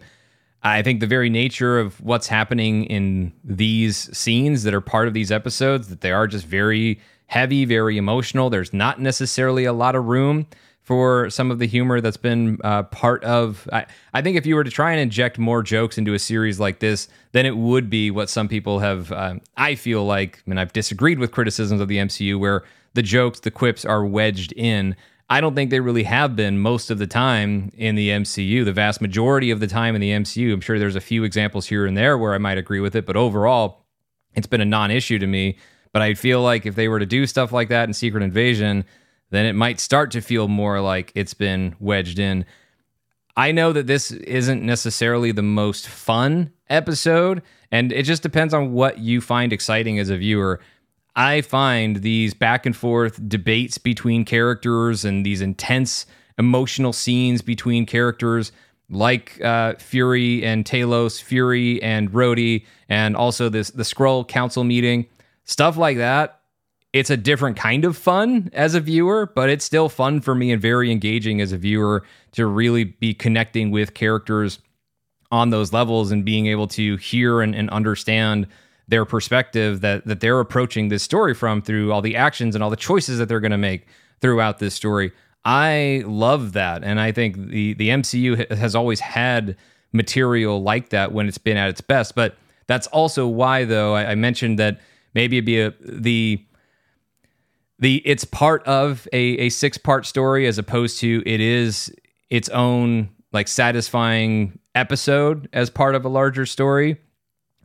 I 0.64 0.84
think, 0.84 1.02
the 1.02 1.06
very 1.08 1.30
nature 1.30 1.80
of 1.80 2.00
what's 2.00 2.28
happening 2.28 2.86
in 2.86 3.34
these 3.44 4.18
scenes 4.18 4.64
that 4.64 4.74
are 4.74 4.80
part 4.80 5.10
of 5.10 5.14
these 5.14 5.34
episodes 5.34 5.90
that 5.90 6.00
they 6.00 6.14
are 6.14 6.28
just 6.28 6.46
very 6.46 7.02
heavy, 7.26 7.66
very 7.66 7.98
emotional. 7.98 8.50
There's 8.50 8.72
not 8.72 9.02
necessarily 9.02 9.66
a 9.66 9.74
lot 9.74 9.96
of 9.96 10.06
room 10.06 10.48
for 10.88 11.30
some 11.30 11.52
of 11.52 11.60
the 11.60 11.68
humor 11.68 12.00
that's 12.00 12.16
been 12.16 12.58
uh, 12.64 12.82
part 12.84 13.22
of. 13.26 13.68
I, 13.74 13.86
I, 14.14 14.22
think 14.22 14.38
if 14.38 14.46
you 14.46 14.56
were 14.56 14.64
to 14.64 14.72
try 14.72 14.92
and 14.92 15.02
inject 15.02 15.38
more 15.38 15.62
jokes 15.62 15.98
into 15.98 16.14
a 16.14 16.20
series 16.20 16.62
like 16.62 16.80
this, 16.80 17.10
then 17.34 17.46
it 17.46 17.58
would 17.58 17.90
be 17.90 18.10
what 18.10 18.30
some 18.30 18.48
people 18.48 18.80
have. 18.80 19.12
Um, 19.12 19.42
I 19.58 19.76
feel 19.76 20.06
like, 20.06 20.38
I 20.38 20.52
and 20.52 20.60
I've 20.62 20.72
disagreed 20.72 21.20
with 21.20 21.34
criticisms 21.34 21.82
of 21.82 21.90
the 21.90 21.98
MCU 21.98 22.40
where 22.40 22.64
the 22.94 23.02
jokes, 23.02 23.42
the 23.42 23.52
quips 23.52 23.84
are 23.84 24.06
wedged 24.06 24.54
in. 24.54 24.96
I 25.30 25.42
don't 25.42 25.56
think 25.56 25.72
they 25.72 25.82
really 25.82 26.04
have 26.04 26.38
been 26.38 26.60
most 26.60 26.90
of 26.90 27.00
the 27.00 27.08
time 27.08 27.70
in 27.76 27.96
the 27.96 28.08
MCU. 28.08 28.64
The 28.64 28.72
vast 28.72 29.02
majority 29.02 29.52
of 29.52 29.60
the 29.60 29.68
time 29.68 29.94
in 29.94 30.00
the 30.00 30.12
MCU, 30.12 30.54
I'm 30.54 30.62
sure 30.62 30.80
there's 30.80 30.96
a 30.96 31.02
few 31.02 31.26
examples 31.26 31.66
here 31.66 31.86
and 31.86 31.98
there 31.98 32.18
where 32.18 32.34
I 32.34 32.38
might 32.38 32.58
agree 32.58 32.80
with 32.80 32.96
it, 32.96 33.06
but 33.06 33.18
overall, 33.18 33.84
it's 34.36 34.48
been 34.48 34.62
a 34.62 34.66
non 34.66 34.90
issue 34.90 35.20
to 35.20 35.28
me. 35.28 35.58
But 35.92 36.02
I 36.02 36.14
feel 36.14 36.42
like 36.42 36.66
if 36.66 36.76
they 36.76 36.88
were 36.88 37.00
to 37.00 37.06
do 37.06 37.26
stuff 37.26 37.52
like 37.52 37.68
that 37.68 37.90
in 37.90 37.94
Secret 37.94 38.24
Invasion, 38.24 38.86
then 39.30 39.46
it 39.46 39.54
might 39.54 39.80
start 39.80 40.12
to 40.12 40.22
feel 40.22 40.48
more 40.48 40.80
like 40.82 41.12
it's 41.16 41.34
been 41.34 41.76
wedged 41.80 42.20
in. 42.20 42.46
I 43.36 43.52
know 43.52 43.72
that 43.74 43.88
this 43.88 44.12
isn't 44.12 44.64
necessarily 44.64 45.32
the 45.32 45.44
most 45.44 45.88
fun 45.88 46.52
episode, 46.70 47.42
and 47.72 47.92
it 47.92 48.04
just 48.04 48.24
depends 48.24 48.54
on 48.54 48.74
what 48.74 49.00
you 49.00 49.22
find 49.22 49.54
exciting 49.54 50.00
as 50.00 50.10
a 50.10 50.18
viewer. 50.18 50.60
I 51.16 51.42
find 51.42 51.98
these 51.98 52.34
back 52.34 52.66
and 52.66 52.76
forth 52.76 53.28
debates 53.28 53.78
between 53.78 54.24
characters 54.26 55.04
and 55.04 55.26
these 55.26 55.42
intense 55.42 56.06
emotional 56.38 56.94
scenes 56.94 57.42
between 57.42 57.86
characters 57.86 58.52
like 58.90 59.42
uh, 59.44 59.74
Fury 59.80 60.46
and 60.46 60.64
Talos, 60.64 61.22
Fury 61.22 61.82
and 61.84 62.12
Rhodey, 62.12 62.66
and 62.88 63.16
also 63.16 63.50
this 63.50 63.72
the 63.72 63.84
Skrull 63.84 64.28
Council 64.28 64.64
meeting, 64.64 65.08
stuff 65.44 65.76
like 65.76 65.98
that 65.98 66.37
it's 66.94 67.10
a 67.10 67.18
different 67.18 67.58
kind 67.58 67.86
of 67.86 67.98
fun 67.98 68.50
as 68.54 68.74
a 68.74 68.80
viewer, 68.80 69.32
but 69.34 69.50
it's 69.50 69.66
still 69.66 69.90
fun 69.90 70.22
for 70.22 70.34
me 70.34 70.52
and 70.52 70.62
very 70.62 70.92
engaging 70.92 71.42
as 71.42 71.52
a 71.52 71.58
viewer 71.58 72.04
to 72.32 72.46
really 72.46 72.86
be 72.86 73.14
connecting 73.14 73.72
with 73.72 73.94
characters 73.94 74.60
on 75.32 75.50
those 75.50 75.74
levels 75.74 76.12
and 76.12 76.24
being 76.24 76.48
able 76.48 76.68
to 76.68 76.96
hear 76.98 77.42
and, 77.42 77.54
and 77.54 77.70
understand 77.70 78.48
their 78.88 79.04
perspective 79.04 79.82
that 79.82 80.06
that 80.06 80.22
they're 80.22 80.40
approaching 80.40 80.88
this 80.88 81.04
story 81.04 81.34
from 81.34 81.62
through 81.62 81.92
all 81.92 82.02
the 82.02 82.16
actions 82.16 82.56
and 82.56 82.64
all 82.64 82.70
the 82.70 82.78
choices 82.78 83.20
that 83.20 83.28
they're 83.28 83.42
going 83.42 83.52
to 83.52 83.58
make 83.58 83.86
throughout 84.22 84.60
this 84.60 84.74
story. 84.74 85.12
I 85.44 86.04
love 86.06 86.54
that, 86.54 86.84
and 86.84 87.00
I 87.00 87.12
think 87.12 87.36
the 87.50 87.74
the 87.74 87.90
MCU 87.90 88.50
has 88.52 88.76
always 88.76 89.00
had 89.02 89.58
material 89.92 90.62
like 90.62 90.90
that 90.90 91.12
when 91.12 91.28
it's 91.28 91.38
been 91.38 91.58
at 91.58 91.70
its 91.70 91.82
best. 91.82 92.16
But 92.16 92.38
that's 92.68 92.88
also 92.88 93.28
why, 93.28 93.66
though, 93.66 93.94
I, 93.94 94.12
I 94.12 94.16
mentioned 94.16 94.60
that 94.60 94.80
maybe 95.14 95.38
it'd 95.38 95.46
be 95.46 95.62
a, 95.62 95.74
the 95.82 96.44
the 97.80 98.02
it's 98.06 98.26
part 98.26 98.64
of 98.64 99.08
a, 99.14 99.18
a 99.18 99.50
six 99.50 99.78
part 99.78 100.06
story 100.06 100.48
as 100.48 100.58
opposed 100.58 101.00
to 101.00 101.24
it 101.26 101.40
is 101.40 101.94
its 102.30 102.50
own 102.50 103.10
like 103.32 103.48
satisfying 103.48 104.60
episode 104.76 105.50
as 105.54 105.70
part 105.70 105.96
of 105.96 106.06
a 106.06 106.10
larger 106.10 106.46
story. 106.46 106.98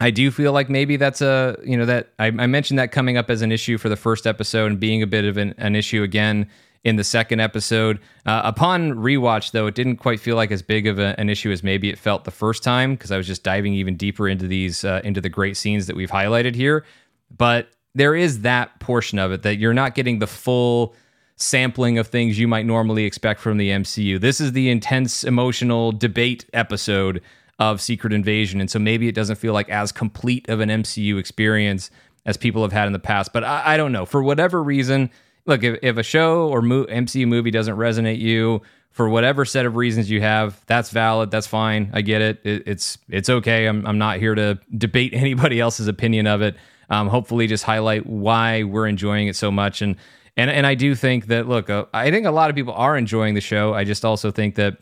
I 0.01 0.11
do 0.11 0.31
feel 0.31 0.53
like 0.53 0.69
maybe 0.69 0.97
that's 0.97 1.21
a 1.21 1.57
you 1.65 1.77
know 1.77 1.87
that 1.87 2.13
I, 2.19 2.27
I 2.27 2.47
mentioned 2.47 2.79
that 2.79 2.93
coming 2.93 3.17
up 3.17 3.31
as 3.31 3.43
an 3.43 3.53
issue 3.53 3.79
for 3.79 3.89
the 3.89 3.97
first 3.97 4.27
episode 4.27 4.71
and 4.73 4.81
being 4.81 5.03
a 5.03 5.07
bit 5.07 5.25
of 5.25 5.37
an, 5.37 5.55
an 5.59 5.77
issue 5.77 6.03
again 6.03 6.49
in 6.85 6.97
the 6.97 7.05
second 7.05 7.41
episode. 7.41 8.01
Uh, 8.27 8.43
upon 8.45 8.93
rewatch, 8.93 9.53
though, 9.53 9.69
it 9.69 9.75
didn't 9.77 9.99
quite 9.99 10.19
feel 10.19 10.35
like 10.35 10.51
as 10.51 10.63
big 10.63 10.89
of 10.89 10.99
a, 10.99 11.19
an 11.19 11.31
issue 11.31 11.53
as 11.53 11.63
maybe 11.63 11.89
it 11.89 11.99
felt 11.99 12.25
the 12.25 12.31
first 12.33 12.65
time 12.65 12.95
because 12.95 13.13
I 13.13 13.17
was 13.17 13.27
just 13.27 13.45
diving 13.45 13.75
even 13.75 13.97
deeper 13.97 14.29
into 14.29 14.49
these 14.49 14.85
uh, 14.85 15.01
into 15.05 15.21
the 15.21 15.29
great 15.29 15.57
scenes 15.57 15.87
that 15.87 15.97
we've 15.97 16.11
highlighted 16.11 16.55
here. 16.55 16.85
But 17.31 17.69
there 17.95 18.15
is 18.15 18.41
that 18.41 18.79
portion 18.81 19.19
of 19.19 19.33
it 19.33 19.43
that 19.43 19.57
you're 19.57 19.75
not 19.75 19.95
getting 19.95 20.19
the 20.19 20.27
full 20.27 20.95
sampling 21.37 21.99
of 21.99 22.07
things 22.07 22.39
you 22.39 22.49
might 22.49 22.67
normally 22.67 23.05
expect 23.05 23.41
from 23.41 23.59
the 23.59 23.71
MCU. 23.71 24.21
This 24.21 24.41
is 24.41 24.53
the 24.53 24.71
intense 24.71 25.25
emotional 25.25 25.93
debate 25.93 26.47
episode 26.53 27.21
of 27.59 27.81
Secret 27.81 28.13
Invasion. 28.13 28.61
And 28.61 28.71
so 28.71 28.79
maybe 28.79 29.09
it 29.09 29.15
doesn't 29.15 29.37
feel 29.37 29.53
like 29.53 29.69
as 29.69 29.93
complete 29.93 30.49
of 30.49 30.61
an 30.61 30.69
MCU 30.69 31.19
experience 31.19 31.91
as 32.25 32.37
people 32.37 32.63
have 32.63 32.73
had 32.73 32.87
in 32.87 32.93
the 32.93 32.99
past. 32.99 33.33
But 33.33 33.45
I, 33.45 33.75
I 33.75 33.77
don't 33.77 33.93
know. 33.93 34.07
For 34.07 34.23
whatever 34.23 34.63
reason, 34.63 35.11
look, 35.47 35.63
if, 35.63 35.79
if 35.83 35.97
a 35.97 36.03
show 36.03 36.49
or 36.49 36.63
mo- 36.63 36.87
MCU 36.87 37.27
movie 37.27 37.51
doesn't 37.51 37.77
resonate 37.77 38.19
you 38.19 38.63
for 38.91 39.09
whatever 39.09 39.45
set 39.45 39.67
of 39.67 39.77
reasons 39.77 40.11
you 40.11 40.21
have, 40.21 40.65
that's 40.67 40.91
valid. 40.91 41.31
That's 41.31 41.47
fine. 41.47 41.91
I 41.93 42.03
get 42.03 42.21
it. 42.21 42.41
it 42.45 42.63
it's 42.67 42.99
it's 43.09 43.29
okay. 43.29 43.67
I'm, 43.67 43.87
I'm 43.87 43.99
not 43.99 44.19
here 44.19 44.35
to 44.35 44.59
debate 44.77 45.13
anybody 45.15 45.61
else's 45.61 45.89
opinion 45.89 46.27
of 46.27 46.43
it 46.43 46.57
um, 46.93 47.09
hopefully 47.09 47.47
just 47.47 47.65
highlight 47.65 48.07
why 48.07 48.65
we're 48.65 48.87
enjoying 48.87 49.27
it 49.27 49.35
so 49.35 49.51
much. 49.51 49.81
And 49.81 49.97
and 50.37 50.51
and 50.51 50.67
I 50.67 50.75
do 50.75 50.95
think 50.95 51.27
that 51.27 51.49
look, 51.49 51.71
uh, 51.71 51.87
I 51.95 52.11
think 52.11 52.27
a 52.27 52.31
lot 52.31 52.51
of 52.51 52.55
people 52.55 52.75
are 52.75 52.97
enjoying 52.97 53.35
the 53.35 53.41
show. 53.41 53.73
I 53.73 53.85
just 53.85 54.05
also 54.05 54.31
think 54.31 54.57
that 54.57 54.77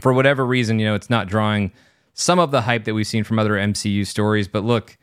for 0.00 0.12
whatever 0.12 0.46
reason, 0.46 0.78
you 0.78 0.86
know, 0.86 0.94
it's 0.94 1.10
not 1.10 1.26
drawing 1.26 1.72
some 2.14 2.38
of 2.38 2.52
the 2.52 2.60
hype 2.62 2.84
that 2.84 2.94
we've 2.94 3.06
seen 3.06 3.24
from 3.24 3.38
other 3.38 3.54
MCU 3.54 4.06
stories. 4.06 4.46
But 4.46 4.64
look, 4.64 4.96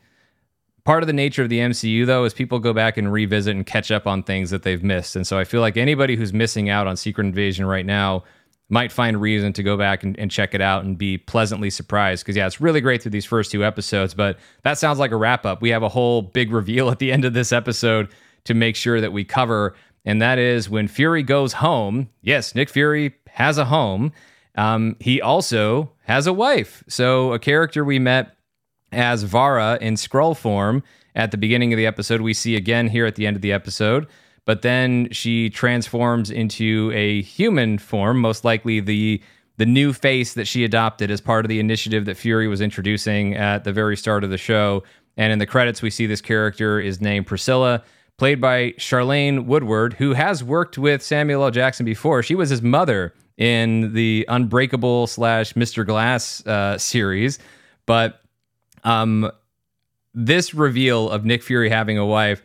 part 0.84 1.02
of 1.02 1.06
the 1.06 1.12
nature 1.12 1.42
of 1.42 1.50
the 1.50 1.58
MCU 1.58 2.06
though 2.06 2.24
is 2.24 2.32
people 2.32 2.58
go 2.58 2.72
back 2.72 2.96
and 2.96 3.12
revisit 3.12 3.54
and 3.54 3.66
catch 3.66 3.90
up 3.90 4.06
on 4.06 4.22
things 4.22 4.48
that 4.48 4.62
they've 4.62 4.82
missed. 4.82 5.16
And 5.16 5.26
so 5.26 5.38
I 5.38 5.44
feel 5.44 5.60
like 5.60 5.76
anybody 5.76 6.16
who's 6.16 6.32
missing 6.32 6.70
out 6.70 6.86
on 6.86 6.96
Secret 6.96 7.26
Invasion 7.26 7.66
right 7.66 7.86
now 7.86 8.24
might 8.68 8.92
find 8.92 9.20
reason 9.20 9.52
to 9.54 9.62
go 9.62 9.76
back 9.76 10.02
and, 10.02 10.18
and 10.18 10.30
check 10.30 10.54
it 10.54 10.60
out 10.60 10.84
and 10.84 10.98
be 10.98 11.16
pleasantly 11.16 11.70
surprised. 11.70 12.24
Because, 12.24 12.36
yeah, 12.36 12.46
it's 12.46 12.60
really 12.60 12.80
great 12.80 13.02
through 13.02 13.12
these 13.12 13.24
first 13.24 13.50
two 13.50 13.64
episodes, 13.64 14.14
but 14.14 14.38
that 14.62 14.78
sounds 14.78 14.98
like 14.98 15.10
a 15.10 15.16
wrap 15.16 15.46
up. 15.46 15.62
We 15.62 15.70
have 15.70 15.82
a 15.82 15.88
whole 15.88 16.22
big 16.22 16.52
reveal 16.52 16.90
at 16.90 16.98
the 16.98 17.10
end 17.10 17.24
of 17.24 17.32
this 17.32 17.52
episode 17.52 18.08
to 18.44 18.54
make 18.54 18.76
sure 18.76 19.00
that 19.00 19.12
we 19.12 19.24
cover. 19.24 19.74
And 20.04 20.20
that 20.20 20.38
is 20.38 20.68
when 20.68 20.88
Fury 20.88 21.22
goes 21.22 21.54
home. 21.54 22.10
Yes, 22.20 22.54
Nick 22.54 22.68
Fury 22.68 23.14
has 23.30 23.58
a 23.58 23.64
home. 23.64 24.12
Um, 24.56 24.96
he 25.00 25.20
also 25.20 25.92
has 26.04 26.26
a 26.26 26.32
wife. 26.32 26.82
So, 26.88 27.32
a 27.32 27.38
character 27.38 27.84
we 27.84 27.98
met 27.98 28.36
as 28.90 29.22
Varra 29.22 29.78
in 29.80 29.94
Skrull 29.94 30.36
form 30.36 30.82
at 31.14 31.30
the 31.30 31.36
beginning 31.36 31.72
of 31.72 31.76
the 31.76 31.86
episode, 31.86 32.20
we 32.20 32.34
see 32.34 32.56
again 32.56 32.88
here 32.88 33.06
at 33.06 33.14
the 33.14 33.26
end 33.26 33.36
of 33.36 33.42
the 33.42 33.52
episode 33.52 34.06
but 34.48 34.62
then 34.62 35.12
she 35.12 35.50
transforms 35.50 36.30
into 36.30 36.90
a 36.94 37.20
human 37.20 37.76
form, 37.76 38.18
most 38.18 38.46
likely 38.46 38.80
the 38.80 39.20
the 39.58 39.66
new 39.66 39.92
face 39.92 40.32
that 40.32 40.46
she 40.46 40.64
adopted 40.64 41.10
as 41.10 41.20
part 41.20 41.44
of 41.44 41.50
the 41.50 41.60
initiative 41.60 42.06
that 42.06 42.16
Fury 42.16 42.48
was 42.48 42.62
introducing 42.62 43.34
at 43.34 43.64
the 43.64 43.74
very 43.74 43.94
start 43.94 44.24
of 44.24 44.30
the 44.30 44.38
show. 44.38 44.84
And 45.18 45.34
in 45.34 45.38
the 45.38 45.44
credits, 45.44 45.82
we 45.82 45.90
see 45.90 46.06
this 46.06 46.22
character 46.22 46.80
is 46.80 46.98
named 46.98 47.26
Priscilla, 47.26 47.82
played 48.16 48.40
by 48.40 48.70
Charlayne 48.78 49.44
Woodard, 49.44 49.92
who 49.92 50.14
has 50.14 50.42
worked 50.42 50.78
with 50.78 51.02
Samuel 51.02 51.44
L. 51.44 51.50
Jackson 51.50 51.84
before. 51.84 52.22
She 52.22 52.34
was 52.34 52.48
his 52.48 52.62
mother 52.62 53.12
in 53.36 53.92
the 53.92 54.24
Unbreakable 54.30 55.08
slash 55.08 55.52
Mr. 55.52 55.84
Glass 55.84 56.42
uh, 56.46 56.78
series. 56.78 57.38
But 57.84 58.22
um, 58.82 59.30
this 60.14 60.54
reveal 60.54 61.10
of 61.10 61.26
Nick 61.26 61.42
Fury 61.42 61.68
having 61.68 61.98
a 61.98 62.06
wife 62.06 62.40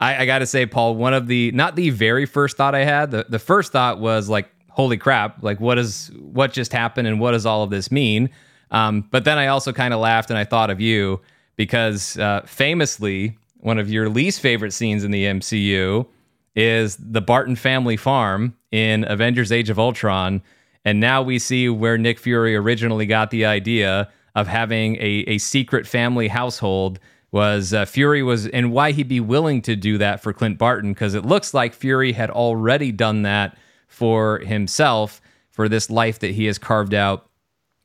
I, 0.00 0.22
I 0.22 0.26
got 0.26 0.40
to 0.40 0.46
say, 0.46 0.66
Paul, 0.66 0.96
one 0.96 1.14
of 1.14 1.26
the 1.26 1.52
not 1.52 1.76
the 1.76 1.90
very 1.90 2.26
first 2.26 2.56
thought 2.56 2.74
I 2.74 2.84
had. 2.84 3.10
The 3.10 3.26
the 3.28 3.38
first 3.38 3.72
thought 3.72 4.00
was 4.00 4.28
like, 4.28 4.48
"Holy 4.68 4.96
crap! 4.96 5.42
Like, 5.42 5.60
what 5.60 5.78
is 5.78 6.10
what 6.18 6.52
just 6.52 6.72
happened, 6.72 7.08
and 7.08 7.20
what 7.20 7.32
does 7.32 7.46
all 7.46 7.62
of 7.62 7.70
this 7.70 7.90
mean?" 7.90 8.30
Um, 8.70 9.06
but 9.10 9.24
then 9.24 9.38
I 9.38 9.48
also 9.48 9.72
kind 9.72 9.94
of 9.94 10.00
laughed 10.00 10.30
and 10.30 10.38
I 10.38 10.44
thought 10.44 10.70
of 10.70 10.80
you 10.80 11.20
because 11.54 12.18
uh, 12.18 12.42
famously, 12.44 13.38
one 13.58 13.78
of 13.78 13.88
your 13.88 14.08
least 14.08 14.40
favorite 14.40 14.72
scenes 14.72 15.04
in 15.04 15.12
the 15.12 15.24
MCU 15.26 16.06
is 16.56 16.96
the 16.96 17.20
Barton 17.20 17.54
family 17.56 17.96
farm 17.96 18.56
in 18.72 19.04
Avengers: 19.08 19.52
Age 19.52 19.70
of 19.70 19.78
Ultron, 19.78 20.42
and 20.84 20.98
now 21.00 21.22
we 21.22 21.38
see 21.38 21.68
where 21.68 21.96
Nick 21.96 22.18
Fury 22.18 22.56
originally 22.56 23.06
got 23.06 23.30
the 23.30 23.44
idea 23.44 24.10
of 24.34 24.48
having 24.48 24.96
a, 24.96 25.24
a 25.28 25.38
secret 25.38 25.86
family 25.86 26.28
household 26.28 26.98
was 27.34 27.74
uh, 27.74 27.84
Fury 27.84 28.22
was 28.22 28.46
and 28.46 28.70
why 28.70 28.92
he'd 28.92 29.08
be 29.08 29.18
willing 29.18 29.60
to 29.62 29.74
do 29.74 29.98
that 29.98 30.22
for 30.22 30.32
Clint 30.32 30.56
Barton 30.56 30.92
because 30.92 31.14
it 31.14 31.26
looks 31.26 31.52
like 31.52 31.74
Fury 31.74 32.12
had 32.12 32.30
already 32.30 32.92
done 32.92 33.22
that 33.22 33.58
for 33.88 34.38
himself 34.38 35.20
for 35.50 35.68
this 35.68 35.90
life 35.90 36.20
that 36.20 36.30
he 36.30 36.44
has 36.44 36.58
carved 36.58 36.94
out 36.94 37.28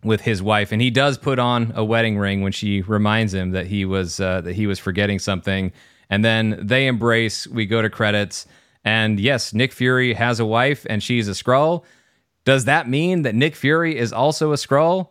with 0.03 0.21
his 0.21 0.39
wife. 0.39 0.71
And 0.71 0.79
he 0.79 0.91
does 0.91 1.17
put 1.17 1.39
on 1.39 1.71
a 1.73 1.83
wedding 1.83 2.19
ring 2.19 2.43
when 2.43 2.51
she 2.51 2.83
reminds 2.83 3.33
him 3.33 3.49
that 3.49 3.65
he 3.65 3.85
was 3.85 4.19
uh, 4.19 4.41
that 4.41 4.53
he 4.53 4.67
was 4.67 4.77
forgetting 4.77 5.17
something. 5.17 5.71
And 6.11 6.23
then 6.23 6.59
they 6.61 6.85
embrace 6.85 7.47
we 7.47 7.65
go 7.65 7.81
to 7.81 7.89
credits 7.89 8.45
and 8.85 9.19
yes 9.19 9.51
Nick 9.51 9.73
Fury 9.73 10.13
has 10.13 10.39
a 10.39 10.45
wife 10.45 10.85
and 10.87 11.01
she's 11.01 11.27
a 11.27 11.31
Skrull. 11.31 11.83
Does 12.45 12.65
that 12.65 12.87
mean 12.87 13.23
that 13.23 13.33
Nick 13.33 13.55
Fury 13.55 13.97
is 13.97 14.13
also 14.13 14.51
a 14.51 14.57
Skrull 14.57 15.09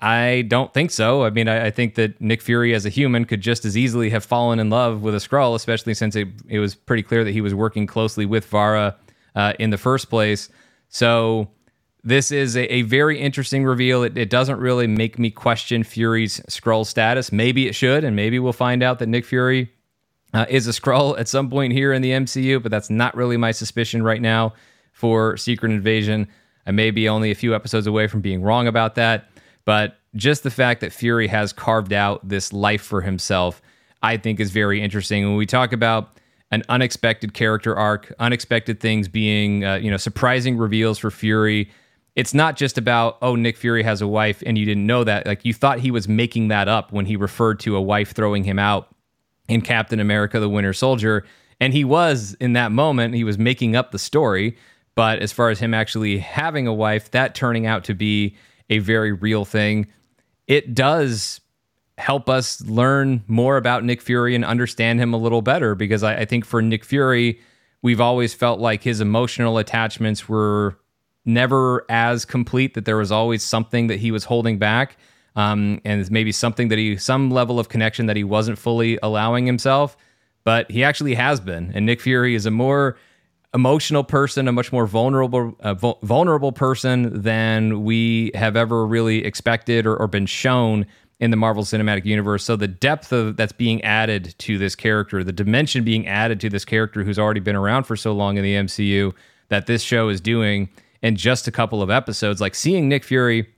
I 0.00 0.42
don't 0.48 0.72
think 0.72 0.90
so. 0.90 1.24
I 1.24 1.30
mean, 1.30 1.46
I, 1.46 1.66
I, 1.66 1.70
think 1.70 1.94
that 1.96 2.18
Nick 2.22 2.40
Fury 2.40 2.74
as 2.74 2.86
a 2.86 2.88
human 2.88 3.26
could 3.26 3.42
just 3.42 3.66
as 3.66 3.76
easily 3.76 4.08
have 4.10 4.24
fallen 4.24 4.58
in 4.58 4.70
love 4.70 5.02
with 5.02 5.14
a 5.14 5.18
Skrull, 5.18 5.54
especially 5.54 5.92
since 5.92 6.16
it, 6.16 6.28
it 6.48 6.58
was 6.58 6.74
pretty 6.74 7.02
clear 7.02 7.22
that 7.22 7.32
he 7.32 7.42
was 7.42 7.54
working 7.54 7.86
closely 7.86 8.24
with 8.24 8.46
Varra 8.46 8.96
uh, 9.34 9.52
in 9.58 9.68
the 9.68 9.76
first 9.76 10.08
place. 10.08 10.48
So 10.88 11.50
this 12.02 12.30
is 12.30 12.56
a, 12.56 12.72
a 12.72 12.82
very 12.82 13.18
interesting 13.18 13.64
reveal. 13.64 14.02
It, 14.02 14.16
it, 14.16 14.30
doesn't 14.30 14.58
really 14.58 14.86
make 14.86 15.18
me 15.18 15.30
question 15.30 15.84
Fury's 15.84 16.40
Skrull 16.48 16.86
status. 16.86 17.30
Maybe 17.30 17.68
it 17.68 17.74
should, 17.74 18.02
and 18.02 18.16
maybe 18.16 18.38
we'll 18.38 18.52
find 18.54 18.82
out 18.82 19.00
that 19.00 19.06
Nick 19.06 19.26
Fury 19.26 19.70
uh, 20.32 20.46
is 20.48 20.66
a 20.66 20.70
Skrull 20.70 21.18
at 21.18 21.28
some 21.28 21.50
point 21.50 21.72
here 21.72 21.92
in 21.92 22.00
the 22.00 22.10
MCU, 22.10 22.62
but 22.62 22.70
that's 22.70 22.90
not 22.90 23.14
really 23.14 23.36
my 23.36 23.50
suspicion 23.50 24.02
right 24.02 24.22
now 24.22 24.54
for 24.92 25.36
Secret 25.36 25.72
Invasion. 25.72 26.26
I 26.66 26.70
may 26.70 26.90
be 26.90 27.08
only 27.08 27.30
a 27.30 27.34
few 27.34 27.54
episodes 27.54 27.86
away 27.86 28.06
from 28.06 28.20
being 28.20 28.42
wrong 28.42 28.66
about 28.66 28.94
that, 28.94 29.29
but 29.70 30.00
just 30.16 30.42
the 30.42 30.50
fact 30.50 30.80
that 30.80 30.92
Fury 30.92 31.28
has 31.28 31.52
carved 31.52 31.92
out 31.92 32.28
this 32.28 32.52
life 32.52 32.82
for 32.82 33.02
himself, 33.02 33.62
I 34.02 34.16
think 34.16 34.40
is 34.40 34.50
very 34.50 34.82
interesting. 34.82 35.24
When 35.28 35.36
we 35.36 35.46
talk 35.46 35.72
about 35.72 36.18
an 36.50 36.64
unexpected 36.68 37.34
character 37.34 37.76
arc, 37.76 38.12
unexpected 38.18 38.80
things 38.80 39.06
being, 39.06 39.64
uh, 39.64 39.76
you 39.76 39.88
know, 39.88 39.96
surprising 39.96 40.58
reveals 40.58 40.98
for 40.98 41.12
Fury. 41.12 41.70
It's 42.16 42.34
not 42.34 42.56
just 42.56 42.78
about, 42.78 43.18
oh, 43.22 43.36
Nick 43.36 43.56
Fury 43.56 43.84
has 43.84 44.02
a 44.02 44.08
wife 44.08 44.42
and 44.44 44.58
you 44.58 44.66
didn't 44.66 44.88
know 44.88 45.04
that. 45.04 45.24
Like 45.24 45.44
you 45.44 45.54
thought 45.54 45.78
he 45.78 45.92
was 45.92 46.08
making 46.08 46.48
that 46.48 46.66
up 46.66 46.90
when 46.90 47.06
he 47.06 47.14
referred 47.14 47.60
to 47.60 47.76
a 47.76 47.80
wife 47.80 48.10
throwing 48.10 48.42
him 48.42 48.58
out 48.58 48.92
in 49.48 49.60
Captain 49.60 50.00
America 50.00 50.40
the 50.40 50.48
Winter 50.48 50.72
Soldier. 50.72 51.24
And 51.60 51.72
he 51.72 51.84
was 51.84 52.34
in 52.40 52.54
that 52.54 52.72
moment, 52.72 53.14
he 53.14 53.22
was 53.22 53.38
making 53.38 53.76
up 53.76 53.92
the 53.92 54.00
story. 54.00 54.56
But 54.96 55.20
as 55.20 55.30
far 55.30 55.48
as 55.48 55.60
him 55.60 55.74
actually 55.74 56.18
having 56.18 56.66
a 56.66 56.74
wife, 56.74 57.12
that 57.12 57.36
turning 57.36 57.66
out 57.66 57.84
to 57.84 57.94
be 57.94 58.34
a 58.70 58.78
very 58.78 59.12
real 59.12 59.44
thing, 59.44 59.88
it 60.46 60.74
does 60.74 61.40
help 61.98 62.30
us 62.30 62.62
learn 62.62 63.22
more 63.26 63.56
about 63.56 63.84
Nick 63.84 64.00
Fury 64.00 64.34
and 64.34 64.44
understand 64.44 65.00
him 65.00 65.12
a 65.12 65.18
little 65.18 65.42
better 65.42 65.74
because 65.74 66.02
I, 66.02 66.20
I, 66.20 66.24
think 66.24 66.46
for 66.46 66.62
Nick 66.62 66.82
Fury, 66.82 67.38
we've 67.82 68.00
always 68.00 68.32
felt 68.32 68.58
like 68.58 68.82
his 68.82 69.02
emotional 69.02 69.58
attachments 69.58 70.26
were 70.26 70.78
never 71.26 71.84
as 71.90 72.24
complete, 72.24 72.72
that 72.74 72.86
there 72.86 72.96
was 72.96 73.12
always 73.12 73.42
something 73.42 73.88
that 73.88 73.98
he 73.98 74.10
was 74.10 74.24
holding 74.24 74.58
back. 74.58 74.96
Um, 75.36 75.80
and 75.84 76.10
maybe 76.10 76.32
something 76.32 76.68
that 76.68 76.78
he, 76.78 76.96
some 76.96 77.30
level 77.30 77.60
of 77.60 77.68
connection 77.68 78.06
that 78.06 78.16
he 78.16 78.24
wasn't 78.24 78.58
fully 78.58 78.98
allowing 79.00 79.46
himself, 79.46 79.96
but 80.42 80.68
he 80.70 80.82
actually 80.82 81.14
has 81.14 81.38
been. 81.38 81.70
And 81.72 81.86
Nick 81.86 82.00
Fury 82.00 82.34
is 82.34 82.46
a 82.46 82.50
more 82.50 82.96
emotional 83.52 84.04
person, 84.04 84.46
a 84.46 84.52
much 84.52 84.72
more 84.72 84.86
vulnerable, 84.86 85.56
uh, 85.60 85.74
vulnerable 85.74 86.52
person 86.52 87.22
than 87.22 87.82
we 87.82 88.30
have 88.34 88.56
ever 88.56 88.86
really 88.86 89.24
expected 89.24 89.86
or, 89.86 89.96
or 89.96 90.06
been 90.06 90.26
shown 90.26 90.86
in 91.18 91.30
the 91.30 91.36
Marvel 91.36 91.64
Cinematic 91.64 92.04
Universe. 92.04 92.44
So 92.44 92.56
the 92.56 92.68
depth 92.68 93.12
of 93.12 93.36
that's 93.36 93.52
being 93.52 93.82
added 93.82 94.34
to 94.38 94.56
this 94.56 94.74
character, 94.74 95.22
the 95.22 95.32
dimension 95.32 95.84
being 95.84 96.06
added 96.06 96.40
to 96.40 96.48
this 96.48 96.64
character 96.64 97.04
who's 97.04 97.18
already 97.18 97.40
been 97.40 97.56
around 97.56 97.84
for 97.84 97.96
so 97.96 98.12
long 98.12 98.36
in 98.36 98.42
the 98.42 98.54
MCU 98.54 99.12
that 99.48 99.66
this 99.66 99.82
show 99.82 100.08
is 100.08 100.20
doing 100.20 100.70
in 101.02 101.16
just 101.16 101.46
a 101.46 101.52
couple 101.52 101.82
of 101.82 101.90
episodes, 101.90 102.40
like 102.40 102.54
seeing 102.54 102.88
Nick 102.88 103.04
Fury 103.04 103.48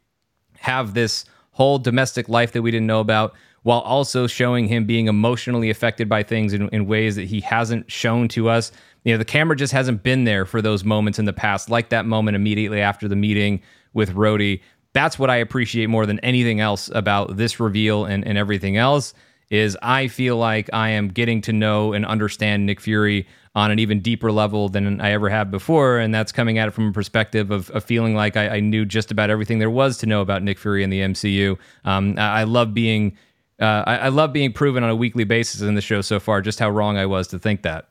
have 0.58 0.94
this 0.94 1.24
whole 1.52 1.78
domestic 1.78 2.28
life 2.28 2.52
that 2.52 2.62
we 2.62 2.70
didn't 2.70 2.86
know 2.86 3.00
about 3.00 3.34
while 3.62 3.80
also 3.80 4.26
showing 4.26 4.66
him 4.66 4.84
being 4.84 5.06
emotionally 5.06 5.70
affected 5.70 6.08
by 6.08 6.22
things 6.22 6.52
in, 6.52 6.68
in 6.70 6.86
ways 6.86 7.14
that 7.16 7.26
he 7.26 7.40
hasn't 7.40 7.90
shown 7.90 8.26
to 8.28 8.48
us. 8.48 8.72
You 9.04 9.14
know, 9.14 9.18
the 9.18 9.24
camera 9.24 9.56
just 9.56 9.72
hasn't 9.72 10.02
been 10.02 10.24
there 10.24 10.44
for 10.44 10.62
those 10.62 10.84
moments 10.84 11.18
in 11.18 11.24
the 11.24 11.32
past, 11.32 11.70
like 11.70 11.88
that 11.88 12.06
moment 12.06 12.36
immediately 12.36 12.80
after 12.80 13.08
the 13.08 13.16
meeting 13.16 13.62
with 13.92 14.14
Rhodey 14.14 14.60
that's 14.92 15.18
what 15.18 15.30
I 15.30 15.36
appreciate 15.36 15.88
more 15.88 16.06
than 16.06 16.18
anything 16.20 16.60
else 16.60 16.90
about 16.94 17.36
this 17.36 17.58
reveal 17.58 18.04
and, 18.04 18.26
and 18.26 18.36
everything 18.36 18.76
else 18.76 19.14
is 19.50 19.76
I 19.82 20.08
feel 20.08 20.36
like 20.36 20.70
I 20.72 20.90
am 20.90 21.08
getting 21.08 21.40
to 21.42 21.52
know 21.52 21.92
and 21.92 22.06
understand 22.06 22.64
Nick 22.64 22.80
Fury 22.80 23.26
on 23.54 23.70
an 23.70 23.78
even 23.78 24.00
deeper 24.00 24.32
level 24.32 24.70
than 24.70 24.98
I 25.00 25.12
ever 25.12 25.28
have 25.28 25.50
before. 25.50 25.98
And 25.98 26.14
that's 26.14 26.32
coming 26.32 26.56
at 26.56 26.68
it 26.68 26.70
from 26.70 26.88
a 26.88 26.92
perspective 26.92 27.50
of, 27.50 27.68
of 27.70 27.84
feeling 27.84 28.14
like 28.14 28.34
I, 28.34 28.48
I, 28.48 28.60
knew 28.60 28.86
just 28.86 29.10
about 29.10 29.28
everything 29.28 29.58
there 29.58 29.68
was 29.68 29.98
to 29.98 30.06
know 30.06 30.22
about 30.22 30.42
Nick 30.42 30.58
Fury 30.58 30.82
in 30.82 30.88
the 30.88 31.00
MCU. 31.00 31.58
Um, 31.84 32.14
I, 32.16 32.40
I, 32.40 32.44
love 32.44 32.72
being 32.72 33.14
uh, 33.60 33.84
I, 33.86 33.96
I 33.98 34.08
love 34.08 34.32
being 34.32 34.54
proven 34.54 34.82
on 34.84 34.88
a 34.88 34.96
weekly 34.96 35.24
basis 35.24 35.60
in 35.60 35.74
the 35.74 35.82
show 35.82 36.00
so 36.00 36.18
far 36.18 36.40
just 36.40 36.58
how 36.58 36.70
wrong 36.70 36.96
I 36.96 37.04
was 37.04 37.28
to 37.28 37.38
think 37.38 37.62
that. 37.62 37.88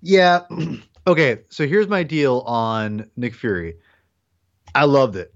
Yeah. 0.00 0.42
okay. 1.06 1.40
So 1.50 1.66
here's 1.66 1.88
my 1.88 2.02
deal 2.02 2.40
on 2.40 3.10
Nick 3.16 3.34
Fury. 3.34 3.76
I 4.74 4.84
loved 4.84 5.16
it. 5.16 5.34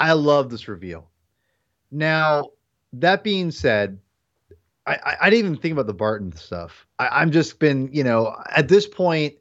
I 0.00 0.12
love 0.12 0.50
this 0.50 0.68
reveal. 0.68 1.10
Now, 1.90 2.50
that 2.92 3.24
being 3.24 3.50
said, 3.50 3.98
I, 4.86 4.94
I, 5.04 5.16
I 5.22 5.30
didn't 5.30 5.46
even 5.46 5.58
think 5.60 5.72
about 5.72 5.86
the 5.86 5.94
Barton 5.94 6.32
stuff. 6.36 6.86
I, 6.98 7.08
I'm 7.08 7.30
just 7.30 7.58
been, 7.58 7.90
you 7.92 8.04
know, 8.04 8.36
at 8.54 8.68
this 8.68 8.86
point, 8.86 9.34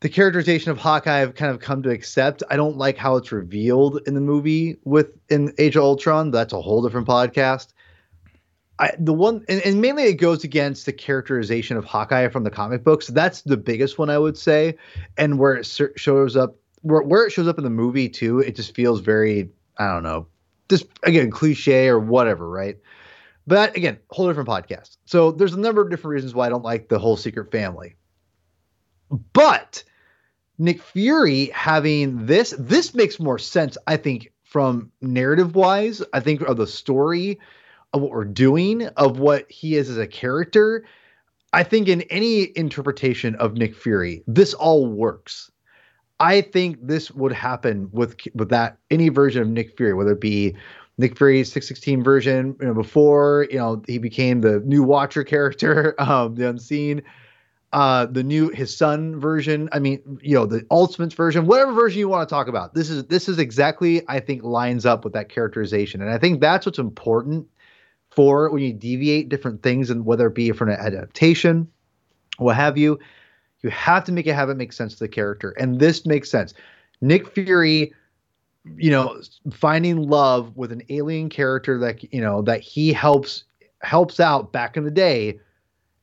the 0.00 0.08
characterization 0.08 0.70
of 0.70 0.78
Hawkeye 0.78 1.20
I've 1.20 1.34
kind 1.34 1.50
of 1.50 1.60
come 1.60 1.82
to 1.82 1.90
accept. 1.90 2.42
I 2.50 2.56
don't 2.56 2.78
like 2.78 2.96
how 2.96 3.16
it's 3.16 3.32
revealed 3.32 4.00
in 4.06 4.14
the 4.14 4.20
movie 4.20 4.78
with 4.84 5.12
in 5.28 5.52
Age 5.58 5.76
of 5.76 5.82
Ultron. 5.82 6.30
That's 6.30 6.54
a 6.54 6.60
whole 6.60 6.82
different 6.82 7.06
podcast. 7.06 7.68
I, 8.80 8.94
the 8.98 9.12
one 9.12 9.44
and, 9.48 9.60
and, 9.60 9.80
mainly 9.80 10.04
it 10.04 10.14
goes 10.14 10.42
against 10.42 10.86
the 10.86 10.92
characterization 10.92 11.76
of 11.76 11.84
Hawkeye 11.84 12.28
from 12.28 12.44
the 12.44 12.50
comic 12.50 12.82
books. 12.82 13.08
That's 13.08 13.42
the 13.42 13.58
biggest 13.58 13.98
one 13.98 14.08
I 14.08 14.18
would 14.18 14.38
say, 14.38 14.76
and 15.18 15.38
where 15.38 15.54
it 15.54 15.66
shows 15.96 16.36
up 16.36 16.56
where, 16.80 17.02
where 17.02 17.26
it 17.26 17.30
shows 17.30 17.46
up 17.46 17.58
in 17.58 17.64
the 17.64 17.70
movie 17.70 18.08
too, 18.08 18.38
it 18.38 18.56
just 18.56 18.74
feels 18.74 19.00
very 19.00 19.50
I 19.78 19.92
don't 19.92 20.02
know, 20.02 20.26
just 20.70 20.86
again 21.02 21.30
cliche 21.30 21.88
or 21.88 22.00
whatever, 22.00 22.48
right? 22.48 22.78
But 23.46 23.76
again, 23.76 23.98
whole 24.10 24.26
different 24.28 24.48
podcast. 24.48 24.96
So 25.04 25.30
there's 25.30 25.54
a 25.54 25.60
number 25.60 25.82
of 25.82 25.90
different 25.90 26.14
reasons 26.14 26.34
why 26.34 26.46
I 26.46 26.48
don't 26.48 26.64
like 26.64 26.88
the 26.88 26.98
whole 26.98 27.16
secret 27.16 27.50
family. 27.50 27.96
But 29.32 29.82
Nick 30.58 30.82
Fury 30.82 31.46
having 31.46 32.26
this, 32.26 32.54
this 32.58 32.94
makes 32.94 33.18
more 33.18 33.38
sense, 33.38 33.76
I 33.86 33.96
think, 33.96 34.32
from 34.44 34.92
narrative 35.00 35.54
wise. 35.54 36.02
I 36.12 36.20
think 36.20 36.42
of 36.42 36.58
the 36.58 36.66
story 36.66 37.40
of 37.92 38.00
what 38.00 38.10
we're 38.10 38.24
doing, 38.24 38.86
of 38.96 39.18
what 39.18 39.50
he 39.50 39.76
is 39.76 39.90
as 39.90 39.98
a 39.98 40.06
character. 40.06 40.84
I 41.52 41.64
think 41.64 41.88
in 41.88 42.02
any 42.02 42.56
interpretation 42.56 43.34
of 43.36 43.54
Nick 43.54 43.74
Fury, 43.74 44.22
this 44.26 44.54
all 44.54 44.86
works. 44.86 45.50
I 46.20 46.42
think 46.42 46.78
this 46.86 47.10
would 47.10 47.32
happen 47.32 47.88
with 47.92 48.16
with 48.34 48.50
that 48.50 48.78
any 48.90 49.08
version 49.08 49.42
of 49.42 49.48
Nick 49.48 49.76
Fury, 49.76 49.94
whether 49.94 50.12
it 50.12 50.20
be 50.20 50.54
Nick 50.98 51.16
Fury's 51.16 51.50
616 51.50 52.04
version, 52.04 52.56
you 52.60 52.66
know, 52.66 52.74
before 52.74 53.48
you 53.50 53.56
know 53.56 53.82
he 53.86 53.98
became 53.98 54.42
the 54.42 54.60
new 54.60 54.82
Watcher 54.82 55.24
character, 55.24 55.94
um, 56.00 56.34
the 56.36 56.48
Unseen, 56.48 57.02
uh, 57.72 58.06
the 58.06 58.22
new 58.22 58.50
his 58.50 58.76
son 58.76 59.18
version. 59.18 59.68
I 59.72 59.78
mean, 59.78 60.20
you 60.22 60.34
know, 60.34 60.46
the 60.46 60.64
Ultimates 60.70 61.14
version, 61.14 61.46
whatever 61.46 61.72
version 61.72 61.98
you 61.98 62.08
want 62.08 62.28
to 62.28 62.32
talk 62.32 62.48
about. 62.48 62.74
This 62.74 62.90
is 62.90 63.06
this 63.06 63.28
is 63.28 63.38
exactly 63.38 64.02
I 64.06 64.20
think 64.20 64.44
lines 64.44 64.86
up 64.86 65.04
with 65.04 65.14
that 65.14 65.30
characterization, 65.30 66.02
and 66.02 66.10
I 66.10 66.18
think 66.18 66.40
that's 66.40 66.66
what's 66.66 66.78
important 66.78 67.48
for 68.10 68.50
when 68.50 68.62
you 68.62 68.72
deviate 68.72 69.28
different 69.28 69.62
things, 69.62 69.90
and 69.90 70.04
whether 70.04 70.26
it 70.26 70.34
be 70.34 70.50
for 70.52 70.68
an 70.68 70.78
adaptation, 70.78 71.68
what 72.38 72.56
have 72.56 72.76
you 72.76 72.98
you 73.62 73.70
have 73.70 74.04
to 74.04 74.12
make 74.12 74.26
it 74.26 74.34
have 74.34 74.50
it 74.50 74.56
make 74.56 74.72
sense 74.72 74.94
to 74.94 75.00
the 75.00 75.08
character. 75.08 75.50
And 75.50 75.78
this 75.78 76.06
makes 76.06 76.30
sense. 76.30 76.54
Nick 77.00 77.28
Fury, 77.28 77.92
you 78.76 78.90
know, 78.90 79.20
finding 79.52 80.08
love 80.08 80.56
with 80.56 80.72
an 80.72 80.82
alien 80.88 81.28
character 81.28 81.78
that 81.78 82.12
you 82.12 82.20
know 82.20 82.42
that 82.42 82.60
he 82.60 82.92
helps 82.92 83.44
helps 83.82 84.20
out 84.20 84.52
back 84.52 84.76
in 84.76 84.84
the 84.84 84.90
day 84.90 85.38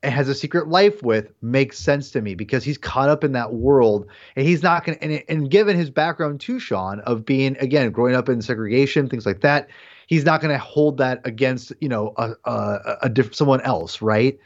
and 0.03 0.13
has 0.13 0.29
a 0.29 0.35
secret 0.35 0.67
life 0.67 1.01
with 1.03 1.31
makes 1.41 1.77
sense 1.79 2.11
to 2.11 2.21
me 2.21 2.35
because 2.35 2.63
he's 2.63 2.77
caught 2.77 3.09
up 3.09 3.23
in 3.23 3.31
that 3.33 3.53
world 3.53 4.07
and 4.35 4.47
he's 4.47 4.63
not 4.63 4.83
going 4.83 4.97
to 4.97 5.03
and, 5.03 5.23
and 5.27 5.51
given 5.51 5.75
his 5.75 5.89
background 5.89 6.39
to 6.41 6.59
Sean 6.59 6.99
of 7.01 7.25
being 7.25 7.57
again 7.57 7.91
growing 7.91 8.15
up 8.15 8.29
in 8.29 8.41
segregation 8.41 9.09
things 9.09 9.25
like 9.25 9.41
that 9.41 9.67
he's 10.07 10.25
not 10.25 10.41
going 10.41 10.51
to 10.51 10.57
hold 10.57 10.97
that 10.97 11.21
against 11.23 11.71
you 11.79 11.87
know 11.87 12.13
a 12.17 12.33
a, 12.45 12.97
a 13.03 13.09
diff- 13.09 13.35
someone 13.35 13.61
else 13.61 14.01
right 14.01 14.39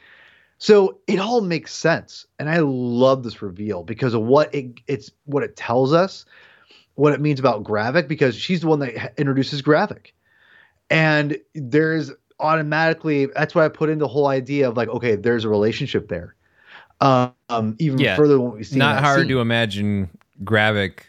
so 0.62 1.00
it 1.08 1.18
all 1.18 1.40
makes 1.40 1.74
sense, 1.74 2.24
and 2.38 2.48
I 2.48 2.60
love 2.60 3.24
this 3.24 3.42
reveal 3.42 3.82
because 3.82 4.14
of 4.14 4.22
what 4.22 4.54
it 4.54 4.78
it's 4.86 5.10
what 5.24 5.42
it 5.42 5.56
tells 5.56 5.92
us, 5.92 6.24
what 6.94 7.12
it 7.12 7.20
means 7.20 7.40
about 7.40 7.64
Gravik 7.64 8.06
because 8.06 8.36
she's 8.36 8.60
the 8.60 8.68
one 8.68 8.78
that 8.78 9.12
introduces 9.18 9.60
Gravik, 9.60 10.12
and 10.88 11.36
there's 11.56 12.12
automatically 12.38 13.26
that's 13.26 13.56
why 13.56 13.64
I 13.64 13.70
put 13.70 13.90
in 13.90 13.98
the 13.98 14.06
whole 14.06 14.28
idea 14.28 14.68
of 14.68 14.76
like 14.76 14.88
okay, 14.90 15.16
there's 15.16 15.44
a 15.44 15.48
relationship 15.48 16.06
there. 16.06 16.36
Um, 17.00 17.74
even 17.80 17.98
yeah, 17.98 18.14
further 18.14 18.34
than 18.34 18.42
what 18.42 18.54
we 18.54 18.62
see. 18.62 18.78
Not 18.78 19.02
hard 19.02 19.22
scene. 19.22 19.28
to 19.30 19.40
imagine 19.40 20.16
Gravik 20.44 21.00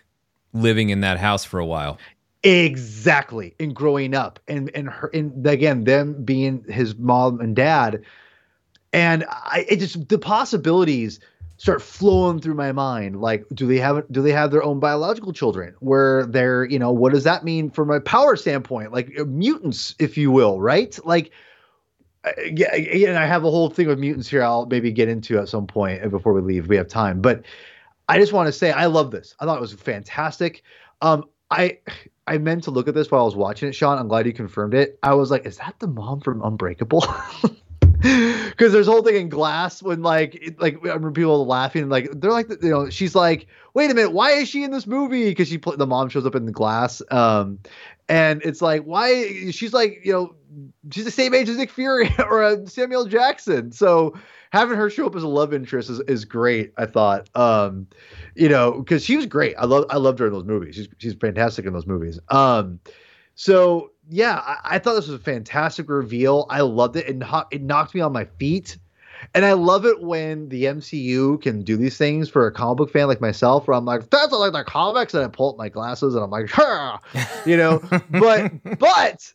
living 0.54 0.90
in 0.90 1.02
that 1.02 1.20
house 1.20 1.46
for 1.46 1.60
a 1.60 1.66
while. 1.66 2.00
Exactly, 2.46 3.56
and 3.60 3.74
growing 3.74 4.14
up, 4.14 4.38
and 4.50 4.70
and 4.76 4.90
her, 4.90 5.10
and 5.14 5.48
again, 5.48 5.86
them 5.86 6.24
being 6.26 6.66
his 6.68 6.96
mom 6.98 7.40
and 7.40 7.56
dad. 7.56 8.02
And 8.94 9.26
I 9.30 9.66
it 9.70 9.78
just 9.78 10.10
the 10.10 10.20
possibilities 10.20 11.20
start 11.58 11.82
flowing 11.82 12.40
through 12.42 12.56
my 12.56 12.72
mind. 12.72 13.22
Like 13.22 13.46
do 13.54 13.68
they 13.68 13.78
have 13.80 14.06
do 14.12 14.22
they 14.22 14.32
have 14.34 14.52
their 14.52 14.64
own 14.64 14.80
biological 14.80 15.34
children? 15.34 15.76
Where 15.80 16.26
they're 16.28 16.66
you 16.66 16.80
know 16.80 16.92
what 16.92 17.14
does 17.14 17.24
that 17.26 17.44
mean 17.46 17.70
from 17.72 17.92
a 17.92 18.02
power 18.02 18.36
standpoint? 18.36 18.92
Like 18.94 19.12
uh, 19.20 19.26
mutants 19.26 19.96
if 20.00 20.18
you 20.18 20.32
will 20.32 20.62
right? 20.62 20.98
Like 21.06 21.32
uh, 22.26 22.32
yeah 22.54 22.74
and 22.76 23.18
i 23.18 23.26
have 23.26 23.44
a 23.44 23.52
whole 23.52 23.70
thing 23.70 23.88
with 23.88 24.00
mutants 24.00 24.30
here. 24.30 24.44
I'll 24.44 24.66
maybe 24.68 24.92
get 24.92 25.10
into 25.10 25.38
at 25.40 25.50
some 25.50 25.68
point 25.68 26.10
before 26.12 26.34
we 26.34 26.42
leave. 26.42 26.68
We 26.68 26.78
have 26.78 26.88
time. 26.88 27.22
But 27.22 27.44
i 28.10 28.18
just 28.20 28.34
want 28.34 28.48
to 28.48 28.54
say 28.54 28.72
i 28.72 28.86
love 28.88 29.12
this. 29.12 29.36
I 29.40 29.46
thought 29.46 29.58
it 29.58 29.62
was 29.62 29.74
fantastic. 29.74 30.64
Um 31.02 31.26
i 31.52 31.80
i 32.28 32.38
meant 32.38 32.64
to 32.64 32.72
look 32.72 32.88
at 32.88 32.94
this 32.94 33.10
while 33.12 33.22
i 33.22 33.26
was 33.26 33.36
watching 33.36 33.70
it 33.70 33.74
sean. 33.74 33.98
I'm 33.98 34.08
glad 34.08 34.26
you 34.26 34.34
confirmed 34.34 34.74
it. 34.74 35.00
I 35.04 35.14
was 35.14 35.32
like 35.32 35.46
is 35.46 35.58
that 35.58 35.76
the 35.80 35.88
mom 35.88 36.22
from 36.22 36.42
unbreakable? 36.42 37.06
Because 38.04 38.74
there's 38.74 38.90
a 38.90 38.92
whole 38.92 39.02
thing 39.02 39.16
in 39.16 39.30
glass 39.30 39.82
when 39.82 40.02
like 40.02 40.36
it, 40.36 40.60
like 40.60 40.76
I 40.84 40.88
remember 40.90 41.12
people 41.12 41.46
laughing 41.46 41.88
like 41.88 42.10
they're 42.12 42.34
like 42.34 42.50
you 42.62 42.70
know 42.70 42.90
she's 42.90 43.16
like 43.16 43.48
wait 43.74 43.90
a 43.90 43.94
minute 43.94 44.12
why 44.12 44.32
is 44.32 44.50
she 44.50 44.66
in 44.66 44.72
this 44.72 44.86
movie? 44.86 45.30
Because 45.30 45.48
she 45.48 45.58
put 45.58 45.78
the 45.78 45.88
mom 45.88 46.10
shows 46.10 46.26
up 46.26 46.36
in 46.36 46.46
the 46.46 46.52
glass 46.52 47.02
um 47.12 47.60
and 48.10 48.42
it's 48.44 48.62
like 48.62 48.84
why? 48.84 49.52
She's 49.52 49.72
like 49.72 50.02
you 50.04 50.12
know 50.12 50.36
she's 50.92 51.06
the 51.06 51.12
same 51.12 51.34
age 51.34 51.50
as 51.50 51.58
Nick 51.58 51.72
Fury 51.72 52.14
or 52.20 52.44
uh, 52.44 52.66
Samuel 52.66 53.06
Jackson 53.06 53.72
so 53.72 54.14
having 54.52 54.78
her 54.78 54.90
show 54.90 55.08
up 55.08 55.16
as 55.16 55.24
a 55.24 55.28
love 55.28 55.54
interest 55.54 55.90
is, 55.90 56.00
is 56.02 56.26
great 56.26 56.74
I 56.78 56.86
thought 56.86 57.30
um 57.36 57.88
you 58.36 58.50
know 58.50 58.72
because 58.72 59.04
she 59.04 59.16
was 59.16 59.26
great 59.26 59.56
I 59.58 59.66
love 59.66 59.86
I 59.90 59.98
loved 59.98 60.20
her 60.20 60.28
in 60.28 60.34
those 60.34 60.46
movies 60.46 60.76
she's 60.76 60.88
she's 60.98 61.14
fantastic 61.14 61.66
in 61.66 61.74
those 61.74 61.88
movies 61.88 62.20
um 62.30 62.80
so 63.36 63.92
yeah, 64.10 64.42
I, 64.46 64.76
I, 64.76 64.80
thought 64.80 64.96
this 64.96 65.08
was 65.08 65.20
a 65.20 65.24
fantastic 65.24 65.90
reveal. 65.90 66.46
I 66.50 66.62
loved 66.62 66.96
it. 66.96 67.08
It, 67.08 67.18
no- 67.18 67.46
it 67.52 67.62
knocked 67.62 67.96
me 67.96 68.02
on 68.02 68.12
my 68.12 68.26
feet. 68.26 68.78
And 69.34 69.46
I 69.46 69.54
love 69.54 69.86
it 69.86 70.02
when 70.02 70.50
the 70.50 70.66
MCU 70.66 71.42
can 71.42 71.64
do 71.64 71.78
these 71.78 71.98
things 71.98 72.28
for 72.28 72.46
a 72.46 72.52
comic 72.52 72.78
book 72.78 72.92
fan 72.92 73.08
like 73.08 73.22
myself, 73.22 73.68
where 73.68 73.78
I'm 73.78 73.86
like, 73.86 74.10
that's 74.10 74.34
like 74.34 74.52
the 74.52 74.66
comics, 74.66 75.14
and 75.14 75.24
I 75.24 75.30
pull 75.30 75.52
up 75.52 75.58
my 75.58 75.70
glasses 75.70 76.14
and 76.14 76.24
I'm 76.24 76.30
like, 76.30 76.52
you 77.46 77.56
know. 77.56 77.82
but 78.12 78.52
but 78.80 79.34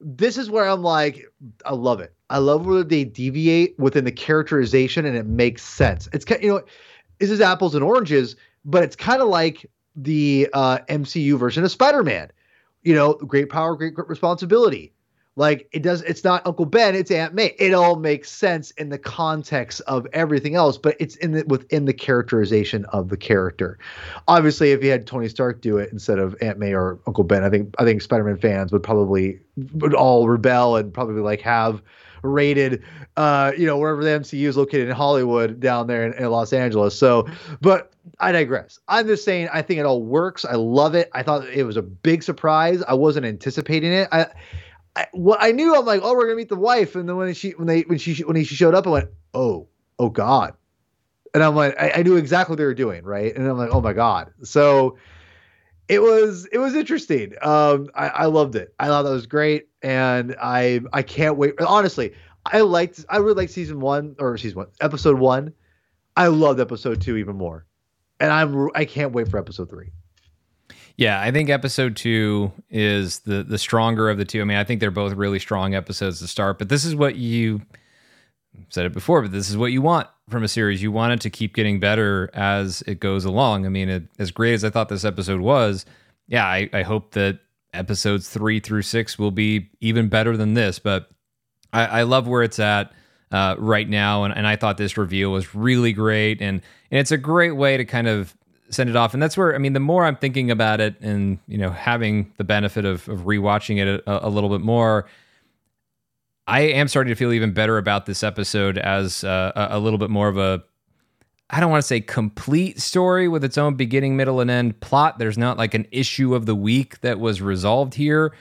this 0.00 0.36
is 0.36 0.50
where 0.50 0.68
I'm 0.68 0.82
like, 0.82 1.26
I 1.64 1.74
love 1.74 2.00
it. 2.00 2.14
I 2.30 2.38
love 2.38 2.66
where 2.66 2.82
they 2.82 3.04
deviate 3.04 3.78
within 3.78 4.04
the 4.04 4.12
characterization 4.12 5.04
and 5.04 5.16
it 5.16 5.26
makes 5.26 5.62
sense. 5.62 6.08
It's 6.12 6.24
kind, 6.24 6.42
you 6.42 6.50
know, 6.50 6.62
this 7.18 7.30
is 7.30 7.40
apples 7.40 7.74
and 7.74 7.84
oranges, 7.84 8.36
but 8.64 8.82
it's 8.82 8.96
kind 8.96 9.20
of 9.20 9.28
like 9.28 9.68
the 9.96 10.48
uh, 10.52 10.78
MCU 10.88 11.38
version 11.38 11.64
of 11.64 11.70
Spider-Man 11.70 12.30
you 12.82 12.94
know, 12.94 13.14
great 13.14 13.50
power, 13.50 13.76
great, 13.76 13.94
great 13.94 14.08
responsibility. 14.08 14.92
Like 15.40 15.70
it 15.72 15.82
does, 15.82 16.02
it's 16.02 16.22
not 16.22 16.46
Uncle 16.46 16.66
Ben, 16.66 16.94
it's 16.94 17.10
Aunt 17.10 17.32
May. 17.32 17.54
It 17.58 17.72
all 17.72 17.96
makes 17.96 18.30
sense 18.30 18.72
in 18.72 18.90
the 18.90 18.98
context 18.98 19.80
of 19.86 20.06
everything 20.12 20.54
else, 20.54 20.76
but 20.76 20.96
it's 21.00 21.16
in 21.16 21.32
the 21.32 21.44
within 21.46 21.86
the 21.86 21.94
characterization 21.94 22.84
of 22.92 23.08
the 23.08 23.16
character. 23.16 23.78
Obviously, 24.28 24.72
if 24.72 24.84
you 24.84 24.90
had 24.90 25.06
Tony 25.06 25.30
Stark 25.30 25.62
do 25.62 25.78
it 25.78 25.90
instead 25.92 26.18
of 26.18 26.36
Aunt 26.42 26.58
May 26.58 26.74
or 26.74 26.98
Uncle 27.06 27.24
Ben, 27.24 27.42
I 27.42 27.48
think 27.48 27.74
I 27.78 27.84
think 27.84 28.02
Spider-Man 28.02 28.36
fans 28.36 28.70
would 28.70 28.82
probably 28.82 29.40
would 29.76 29.94
all 29.94 30.28
rebel 30.28 30.76
and 30.76 30.92
probably 30.92 31.22
like 31.22 31.40
have 31.40 31.80
rated 32.22 32.82
uh 33.16 33.50
you 33.56 33.64
know 33.64 33.78
wherever 33.78 34.04
the 34.04 34.10
MCU 34.10 34.46
is 34.46 34.58
located 34.58 34.90
in 34.90 34.94
Hollywood 34.94 35.58
down 35.58 35.86
there 35.86 36.06
in, 36.06 36.12
in 36.22 36.30
Los 36.30 36.52
Angeles. 36.52 36.98
So, 36.98 37.26
but 37.62 37.94
I 38.18 38.30
digress. 38.30 38.78
I'm 38.88 39.06
just 39.06 39.24
saying 39.24 39.48
I 39.50 39.62
think 39.62 39.80
it 39.80 39.86
all 39.86 40.02
works. 40.02 40.44
I 40.44 40.56
love 40.56 40.94
it. 40.94 41.08
I 41.14 41.22
thought 41.22 41.48
it 41.48 41.64
was 41.64 41.78
a 41.78 41.82
big 41.82 42.22
surprise. 42.22 42.82
I 42.86 42.92
wasn't 42.92 43.24
anticipating 43.24 43.90
it. 43.90 44.06
I, 44.12 44.26
I 44.96 45.06
well, 45.12 45.38
I 45.40 45.52
knew 45.52 45.74
I'm 45.74 45.84
like, 45.84 46.00
oh, 46.02 46.14
we're 46.14 46.24
gonna 46.24 46.36
meet 46.36 46.48
the 46.48 46.56
wife, 46.56 46.94
and 46.94 47.08
then 47.08 47.16
when 47.16 47.32
she 47.34 47.50
when 47.52 47.66
they 47.66 47.82
when 47.82 47.98
she 47.98 48.14
when 48.24 48.42
she 48.44 48.54
showed 48.54 48.74
up, 48.74 48.86
I 48.86 48.90
went, 48.90 49.10
oh, 49.34 49.68
oh 49.98 50.10
God, 50.10 50.54
and 51.34 51.42
I'm 51.42 51.54
like, 51.54 51.80
I, 51.80 51.92
I 51.96 52.02
knew 52.02 52.16
exactly 52.16 52.52
what 52.52 52.58
they 52.58 52.64
were 52.64 52.74
doing, 52.74 53.04
right? 53.04 53.34
And 53.34 53.46
I'm 53.46 53.58
like, 53.58 53.70
oh 53.70 53.80
my 53.80 53.92
God. 53.92 54.32
So 54.42 54.98
it 55.88 56.00
was 56.02 56.46
it 56.52 56.58
was 56.58 56.74
interesting. 56.74 57.34
Um, 57.42 57.88
I, 57.94 58.08
I 58.08 58.24
loved 58.26 58.56
it. 58.56 58.74
I 58.78 58.86
thought 58.86 59.02
that 59.02 59.10
was 59.10 59.26
great, 59.26 59.68
and 59.82 60.36
I 60.40 60.80
I 60.92 61.02
can't 61.02 61.36
wait. 61.36 61.54
Honestly, 61.60 62.14
I 62.44 62.60
liked 62.60 63.04
I 63.08 63.18
really 63.18 63.34
liked 63.34 63.52
season 63.52 63.80
one 63.80 64.16
or 64.18 64.36
season 64.38 64.58
one 64.58 64.68
episode 64.80 65.18
one. 65.18 65.52
I 66.16 66.26
loved 66.26 66.60
episode 66.60 67.00
two 67.00 67.16
even 67.16 67.36
more 67.36 67.64
and 68.20 68.30
I'm 68.30 68.68
I 68.74 68.84
can't 68.84 69.12
wait 69.12 69.28
for 69.28 69.38
episode 69.38 69.70
three. 69.70 69.90
Yeah, 71.00 71.18
I 71.18 71.30
think 71.30 71.48
episode 71.48 71.96
two 71.96 72.52
is 72.68 73.20
the 73.20 73.42
the 73.42 73.56
stronger 73.56 74.10
of 74.10 74.18
the 74.18 74.26
two. 74.26 74.42
I 74.42 74.44
mean, 74.44 74.58
I 74.58 74.64
think 74.64 74.80
they're 74.80 74.90
both 74.90 75.14
really 75.14 75.38
strong 75.38 75.74
episodes 75.74 76.18
to 76.18 76.28
start, 76.28 76.58
but 76.58 76.68
this 76.68 76.84
is 76.84 76.94
what 76.94 77.16
you 77.16 77.62
said 78.68 78.84
it 78.84 78.92
before, 78.92 79.22
but 79.22 79.32
this 79.32 79.48
is 79.48 79.56
what 79.56 79.72
you 79.72 79.80
want 79.80 80.08
from 80.28 80.42
a 80.44 80.48
series. 80.48 80.82
You 80.82 80.92
want 80.92 81.14
it 81.14 81.20
to 81.22 81.30
keep 81.30 81.54
getting 81.54 81.80
better 81.80 82.28
as 82.34 82.82
it 82.82 83.00
goes 83.00 83.24
along. 83.24 83.64
I 83.64 83.70
mean, 83.70 83.88
it, 83.88 84.02
as 84.18 84.30
great 84.30 84.52
as 84.52 84.62
I 84.62 84.68
thought 84.68 84.90
this 84.90 85.06
episode 85.06 85.40
was, 85.40 85.86
yeah, 86.28 86.44
I, 86.44 86.68
I 86.70 86.82
hope 86.82 87.12
that 87.12 87.38
episodes 87.72 88.28
three 88.28 88.60
through 88.60 88.82
six 88.82 89.18
will 89.18 89.30
be 89.30 89.70
even 89.80 90.10
better 90.10 90.36
than 90.36 90.52
this. 90.52 90.78
But 90.78 91.08
I, 91.72 91.86
I 91.86 92.02
love 92.02 92.28
where 92.28 92.42
it's 92.42 92.58
at 92.58 92.92
uh, 93.32 93.54
right 93.58 93.88
now, 93.88 94.24
and, 94.24 94.36
and 94.36 94.46
I 94.46 94.56
thought 94.56 94.76
this 94.76 94.98
reveal 94.98 95.32
was 95.32 95.54
really 95.54 95.94
great, 95.94 96.42
and 96.42 96.60
and 96.90 97.00
it's 97.00 97.10
a 97.10 97.16
great 97.16 97.52
way 97.52 97.78
to 97.78 97.86
kind 97.86 98.06
of 98.06 98.36
send 98.70 98.88
it 98.90 98.96
off. 98.96 99.14
And 99.14 99.22
that's 99.22 99.36
where 99.36 99.54
I 99.54 99.58
mean, 99.58 99.72
the 99.72 99.80
more 99.80 100.04
I'm 100.04 100.16
thinking 100.16 100.50
about 100.50 100.80
it, 100.80 101.00
and 101.00 101.38
you 101.46 101.58
know, 101.58 101.70
having 101.70 102.32
the 102.36 102.44
benefit 102.44 102.84
of 102.84 103.08
of 103.08 103.20
rewatching 103.20 103.78
it 103.78 104.02
a, 104.06 104.26
a 104.26 104.30
little 104.30 104.50
bit 104.50 104.60
more. 104.60 105.06
I 106.46 106.62
am 106.62 106.88
starting 106.88 107.12
to 107.12 107.14
feel 107.14 107.32
even 107.32 107.52
better 107.52 107.78
about 107.78 108.06
this 108.06 108.24
episode 108.24 108.76
as 108.76 109.22
uh, 109.22 109.52
a, 109.54 109.76
a 109.76 109.78
little 109.78 109.98
bit 109.98 110.10
more 110.10 110.26
of 110.26 110.36
a 110.36 110.64
I 111.50 111.58
don't 111.58 111.70
want 111.70 111.82
to 111.82 111.86
say 111.86 112.00
complete 112.00 112.80
story 112.80 113.26
with 113.26 113.42
its 113.42 113.58
own 113.58 113.74
beginning, 113.74 114.16
middle, 114.16 114.40
and 114.40 114.50
end 114.50 114.80
plot. 114.80 115.18
There's 115.18 115.38
not 115.38 115.58
like 115.58 115.74
an 115.74 115.86
issue 115.90 116.34
of 116.34 116.46
the 116.46 116.54
week 116.54 117.00
that 117.00 117.18
was 117.18 117.42
resolved 117.42 117.94
here. 117.94 118.32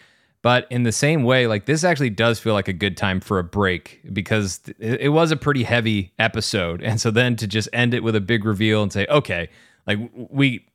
But 0.41 0.67
in 0.69 0.83
the 0.83 0.91
same 0.91 1.23
way, 1.23 1.47
like 1.47 1.65
this 1.65 1.83
actually 1.83 2.11
does 2.11 2.39
feel 2.39 2.53
like 2.53 2.69
a 2.69 2.73
good 2.73 2.95
time 2.95 3.19
for 3.19 3.39
a 3.39 3.43
break 3.43 3.99
because 4.13 4.61
it, 4.79 5.09
was 5.09 5.31
a 5.31 5.35
pretty 5.35 5.63
heavy 5.63 6.13
episode. 6.17 6.81
And 6.81 7.01
so 7.01 7.11
then 7.11 7.35
to 7.37 7.47
just 7.47 7.67
end 7.73 7.93
it 7.93 8.03
with 8.03 8.15
a 8.15 8.21
big 8.21 8.45
reveal 8.45 8.81
and 8.81 8.93
say, 8.93 9.05
okay, 9.07 9.49
like 9.87 9.99
we 10.13 10.65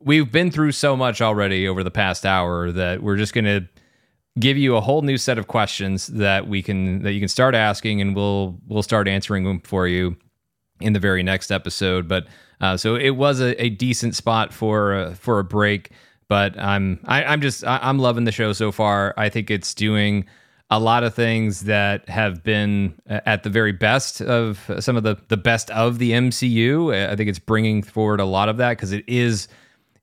we've 0.00 0.30
been 0.30 0.50
through 0.50 0.72
so 0.72 0.96
much 0.96 1.20
already 1.20 1.68
over 1.68 1.84
the 1.84 1.90
past 1.90 2.24
hour 2.24 2.70
that 2.70 3.02
we're 3.02 3.16
just 3.16 3.34
gonna 3.34 3.68
give 4.38 4.56
you 4.56 4.76
a 4.76 4.80
whole 4.80 5.02
new 5.02 5.18
set 5.18 5.38
of 5.38 5.46
questions 5.46 6.06
that 6.08 6.48
we 6.48 6.62
can 6.62 7.02
that 7.02 7.12
you 7.12 7.20
can 7.20 7.28
start 7.28 7.54
asking 7.54 8.00
and 8.00 8.16
we'll 8.16 8.58
we'll 8.66 8.82
start 8.82 9.08
answering 9.08 9.44
them 9.44 9.60
for 9.60 9.86
you 9.86 10.16
in 10.80 10.92
the 10.92 11.00
very 11.00 11.22
next 11.22 11.50
episode. 11.50 12.08
But 12.08 12.26
uh, 12.60 12.76
so 12.76 12.94
it 12.96 13.10
was 13.10 13.40
a, 13.40 13.62
a 13.62 13.70
decent 13.70 14.14
spot 14.14 14.52
for 14.52 14.94
uh, 14.94 15.14
for 15.14 15.38
a 15.38 15.44
break 15.44 15.90
but 16.30 16.56
I'm 16.58 17.00
I, 17.06 17.22
am 17.22 17.28
i 17.28 17.32
am 17.32 17.40
just 17.42 17.64
I, 17.64 17.80
I'm 17.82 17.98
loving 17.98 18.24
the 18.24 18.32
show 18.32 18.54
so 18.54 18.70
far. 18.72 19.12
I 19.18 19.28
think 19.28 19.50
it's 19.50 19.74
doing 19.74 20.24
a 20.70 20.78
lot 20.78 21.02
of 21.02 21.14
things 21.14 21.62
that 21.62 22.08
have 22.08 22.44
been 22.44 22.94
uh, 23.08 23.20
at 23.26 23.42
the 23.42 23.50
very 23.50 23.72
best 23.72 24.22
of 24.22 24.70
uh, 24.70 24.80
some 24.80 24.96
of 24.96 25.02
the 25.02 25.16
the 25.28 25.36
best 25.36 25.70
of 25.70 25.98
the 25.98 26.12
MCU. 26.12 26.94
I 26.94 27.16
think 27.16 27.28
it's 27.28 27.38
bringing 27.38 27.82
forward 27.82 28.20
a 28.20 28.24
lot 28.24 28.48
of 28.48 28.58
that 28.58 28.70
because 28.70 28.92
it 28.92 29.04
is 29.08 29.48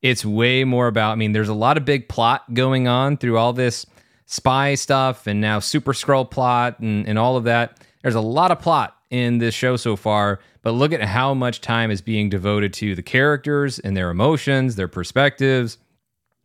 it's 0.02 0.26
way 0.26 0.64
more 0.64 0.88
about. 0.88 1.14
I 1.14 1.15
mean, 1.15 1.31
there's 1.31 1.49
a 1.49 1.53
lot 1.53 1.77
of 1.77 1.85
big 1.85 2.10
plot 2.10 2.53
going 2.53 2.88
on 2.88 3.18
through 3.18 3.38
all 3.38 3.53
this 3.53 3.85
spy 4.26 4.76
stuff 4.76 5.26
and 5.26 5.39
now 5.39 5.60
Super 5.60 5.94
Skrull 5.94 6.30
plot 6.30 6.80
and 6.80 7.07
and 7.07 7.18
all 7.18 7.38
of 7.38 7.45
that. 7.45 7.80
There's 8.02 8.15
a 8.15 8.22
lot 8.22 8.52
of 8.52 8.60
plot 8.60 8.95
in 9.10 9.38
this 9.38 9.56
show 9.56 9.77
so 9.77 9.95
far, 9.95 10.39
but 10.61 10.72
look 10.72 10.91
at 10.91 11.02
how 11.02 11.34
much 11.34 11.61
time 11.61 11.91
is 11.91 12.02
being 12.02 12.30
devoted 12.30 12.73
to 12.73 12.94
the 12.94 13.02
characters 13.02 13.80
and 13.80 13.95
their 13.95 14.10
emotions, 14.10 14.76
their 14.76 14.88
perspectives 14.88 15.77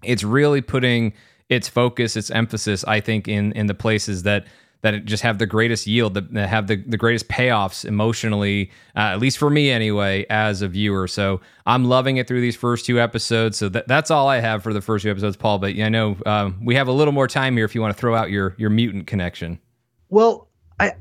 it's 0.03 0.25
really 0.25 0.61
putting 0.61 1.13
its 1.53 1.69
focus, 1.69 2.17
its 2.17 2.31
emphasis, 2.31 2.85
I 2.85 3.01
think, 3.01 3.29
in 3.29 3.53
in 3.53 3.67
the 3.67 3.75
places 3.75 4.23
that 4.25 4.47
that 4.83 5.05
just 5.05 5.23
have 5.23 5.39
the 5.39 5.47
greatest 5.47 5.87
yield, 5.87 6.15
that 6.15 6.49
have 6.49 6.67
the, 6.67 6.77
the 6.77 6.97
greatest 6.97 7.29
payoffs 7.29 7.85
emotionally, 7.85 8.69
uh, 8.97 9.15
at 9.15 9.21
least 9.21 9.39
for 9.39 9.49
me 9.49 9.71
anyway, 9.71 10.27
as 10.29 10.61
a 10.61 10.67
viewer. 10.67 11.07
So 11.07 11.41
I'm 11.67 11.85
loving 11.85 12.17
it 12.17 12.27
through 12.27 12.41
these 12.41 12.57
first 12.57 12.85
two 12.85 13.01
episodes. 13.01 13.57
So 13.57 13.69
that, 13.69 13.87
that's 13.87 14.11
all 14.11 14.27
I 14.27 14.41
have 14.41 14.63
for 14.63 14.73
the 14.73 14.81
first 14.81 15.05
two 15.05 15.11
episodes, 15.11 15.37
Paul. 15.37 15.61
But 15.61 15.79
I 15.79 15.89
know 15.89 16.17
um, 16.27 16.61
we 16.65 16.75
have 16.75 16.89
a 16.89 16.93
little 16.93 17.13
more 17.13 17.29
time 17.29 17.57
here 17.57 17.65
if 17.65 17.77
you 17.77 17.81
want 17.81 17.95
to 17.97 18.01
throw 18.01 18.15
out 18.15 18.31
your 18.31 18.55
your 18.59 18.71
mutant 18.71 19.07
connection. 19.07 19.61
Well, 20.09 20.49
I 20.81 20.93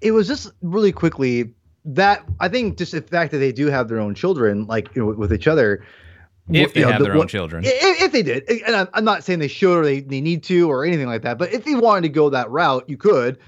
it 0.00 0.10
was 0.10 0.26
just 0.26 0.50
really 0.60 0.92
quickly 0.92 1.54
that 1.84 2.24
I 2.40 2.48
think 2.48 2.76
just 2.76 2.92
the 2.92 3.02
fact 3.02 3.30
that 3.30 3.38
they 3.38 3.52
do 3.52 3.68
have 3.68 3.88
their 3.88 4.00
own 4.00 4.16
children, 4.16 4.66
like 4.66 4.94
you 4.96 5.02
know, 5.02 5.12
with 5.12 5.32
each 5.32 5.46
other 5.46 5.84
if 6.50 6.72
they 6.72 6.80
you 6.80 6.86
know, 6.86 6.92
have 6.92 6.98
the, 7.00 7.04
their 7.04 7.16
own 7.16 7.28
children. 7.28 7.64
If, 7.64 8.02
if, 8.02 8.12
they 8.12 8.22
did, 8.22 8.48
and 8.66 8.88
I'm 8.92 9.04
not 9.04 9.24
saying 9.24 9.38
they 9.38 9.48
should 9.48 9.78
or 9.78 9.84
they, 9.84 10.00
they 10.00 10.20
need 10.20 10.42
to 10.44 10.70
or 10.70 10.84
anything 10.84 11.06
like 11.06 11.22
that, 11.22 11.38
but 11.38 11.52
if 11.52 11.64
they 11.64 11.74
wanted 11.74 12.02
to 12.02 12.08
go 12.08 12.30
that 12.30 12.50
route, 12.50 12.84
you 12.88 12.96
could, 12.96 13.38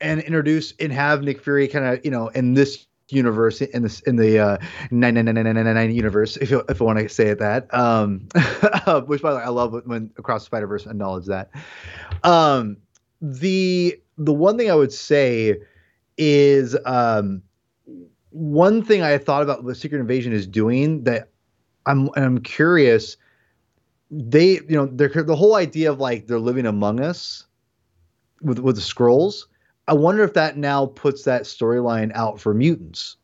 and 0.00 0.20
introduce 0.20 0.72
and 0.78 0.92
have 0.92 1.22
Nick 1.22 1.40
Fury 1.40 1.68
kind 1.68 1.84
of 1.84 2.04
you 2.04 2.10
know 2.10 2.28
in 2.28 2.54
this 2.54 2.86
universe 3.08 3.60
in 3.60 3.82
this 3.82 4.00
in 4.00 4.16
the 4.16 4.38
uh, 4.38 4.58
nine 4.90 5.14
nine 5.14 5.26
nine 5.26 5.34
nine 5.34 5.54
nine 5.54 5.74
nine 5.74 5.94
universe, 5.94 6.36
if 6.36 6.50
you, 6.50 6.62
if 6.68 6.80
I 6.80 6.84
want 6.84 6.98
to 6.98 7.08
say 7.08 7.28
it 7.28 7.38
that, 7.38 7.72
um, 7.74 8.28
which 9.06 9.22
by 9.22 9.30
the 9.30 9.36
way 9.36 9.42
I 9.42 9.48
love 9.48 9.74
when 9.84 10.10
Across 10.16 10.42
the 10.42 10.46
Spider 10.46 10.66
Verse 10.66 10.86
acknowledge 10.86 11.26
that. 11.26 11.50
Um, 12.24 12.78
the 13.20 14.00
the 14.18 14.32
one 14.32 14.58
thing 14.58 14.70
I 14.70 14.74
would 14.74 14.92
say 14.92 15.58
is 16.18 16.76
um, 16.84 17.42
one 18.30 18.82
thing 18.82 19.02
I 19.02 19.18
thought 19.18 19.42
about 19.42 19.64
what 19.64 19.76
Secret 19.76 20.00
Invasion 20.00 20.32
is 20.32 20.46
doing 20.46 21.04
that 21.04 21.30
I'm 21.86 22.10
I'm 22.16 22.40
curious. 22.40 23.16
They, 24.10 24.60
you 24.68 24.70
know, 24.70 24.86
the 24.86 25.36
whole 25.36 25.56
idea 25.56 25.90
of 25.90 25.98
like 25.98 26.26
they're 26.26 26.38
living 26.38 26.66
among 26.66 27.00
us 27.00 27.46
with 28.42 28.58
with 28.58 28.76
the 28.76 28.82
Skrulls. 28.82 29.44
I 29.88 29.94
wonder 29.94 30.24
if 30.24 30.34
that 30.34 30.56
now 30.56 30.86
puts 30.86 31.24
that 31.24 31.42
storyline 31.42 32.12
out 32.14 32.40
for 32.40 32.52
mutants. 32.52 33.16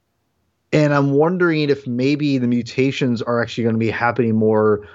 And 0.72 0.94
I'm 0.94 1.12
wondering 1.12 1.68
if 1.68 1.86
maybe 1.86 2.38
the 2.38 2.46
mutations 2.46 3.20
are 3.20 3.42
actually 3.42 3.64
going 3.64 3.74
to 3.74 3.80
be 3.80 3.90
happening 3.90 4.36
more 4.36 4.88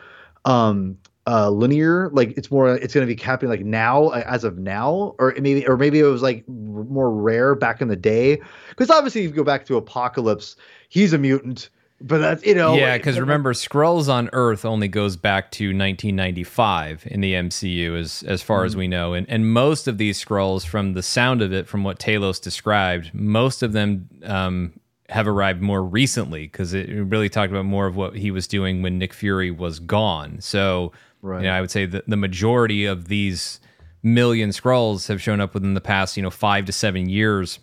um, 0.46 0.98
uh 1.28 1.50
linear 1.50 2.10
like 2.14 2.36
it's 2.38 2.50
more 2.50 2.74
it's 2.76 2.94
going 2.94 3.06
to 3.06 3.14
be 3.14 3.22
happening 3.22 3.50
like 3.50 3.66
now 3.66 4.10
as 4.12 4.46
of 4.46 4.58
now 4.58 5.14
or 5.20 5.36
maybe 5.40 5.68
or 5.68 5.76
maybe 5.76 6.00
it 6.00 6.04
was 6.04 6.22
like 6.22 6.48
more 6.48 7.12
rare 7.12 7.54
back 7.54 7.82
in 7.82 7.90
the 7.90 7.98
day 7.98 8.42
because 8.70 8.90
obviously 8.90 9.26
if 9.26 9.32
you 9.32 9.36
go 9.36 9.44
back 9.44 9.66
to 9.66 9.76
apocalypse 9.76 10.56
he's 10.88 11.12
a 11.12 11.18
mutant 11.18 11.70
but 12.00 12.20
that's 12.20 12.46
you 12.46 12.54
know 12.54 12.76
yeah 12.76 12.98
because 12.98 13.20
remember 13.20 13.54
Skrulls 13.54 14.08
on 14.08 14.30
earth 14.34 14.66
only 14.66 14.88
goes 14.88 15.18
back 15.18 15.52
to 15.52 15.68
1995 15.68 17.08
in 17.08 17.22
the 17.22 17.34
mcu 17.34 18.00
as 18.00 18.24
as 18.28 18.42
far 18.42 18.60
mm-hmm. 18.60 18.66
as 18.68 18.76
we 18.76 18.88
know 18.88 19.14
and 19.14 19.28
and 19.30 19.52
most 19.52 19.88
of 19.88 19.98
these 19.98 20.24
Skrulls 20.24 20.66
from 20.66 20.94
the 20.94 21.02
sound 21.02 21.42
of 21.42 21.52
it 21.52 21.68
from 21.68 21.84
what 21.84 22.00
talos 22.00 22.42
described 22.42 23.12
most 23.14 23.64
of 23.64 23.74
them 23.74 24.08
um 24.24 24.74
have 25.10 25.28
arrived 25.28 25.62
more 25.62 25.84
recently 25.84 26.44
because 26.44 26.74
it 26.74 26.90
really 26.90 27.30
talked 27.30 27.52
about 27.52 27.66
more 27.66 27.88
of 27.88 27.96
what 27.96 28.16
he 28.16 28.32
was 28.32 28.48
doing 28.48 28.82
when 28.82 28.98
Nick 28.98 29.14
Fury 29.14 29.52
was 29.52 29.80
gone. 29.80 30.42
So, 30.42 30.92
right. 31.22 31.42
you 31.42 31.48
know, 31.48 31.54
I 31.54 31.62
would 31.62 31.72
say 31.72 31.86
that 31.86 32.10
the 32.10 32.18
majority 32.18 32.86
of 32.86 33.08
these 33.08 33.60
million 34.04 34.50
Skrulls 34.50 35.08
have 35.08 35.22
shown 35.22 35.40
up 35.40 35.54
within 35.54 35.76
the 35.76 35.82
past, 35.82 36.18
you 36.18 36.24
know, 36.24 36.30
five 36.30 36.66
to 36.66 36.74
seven 36.74 37.08
years 37.08 37.60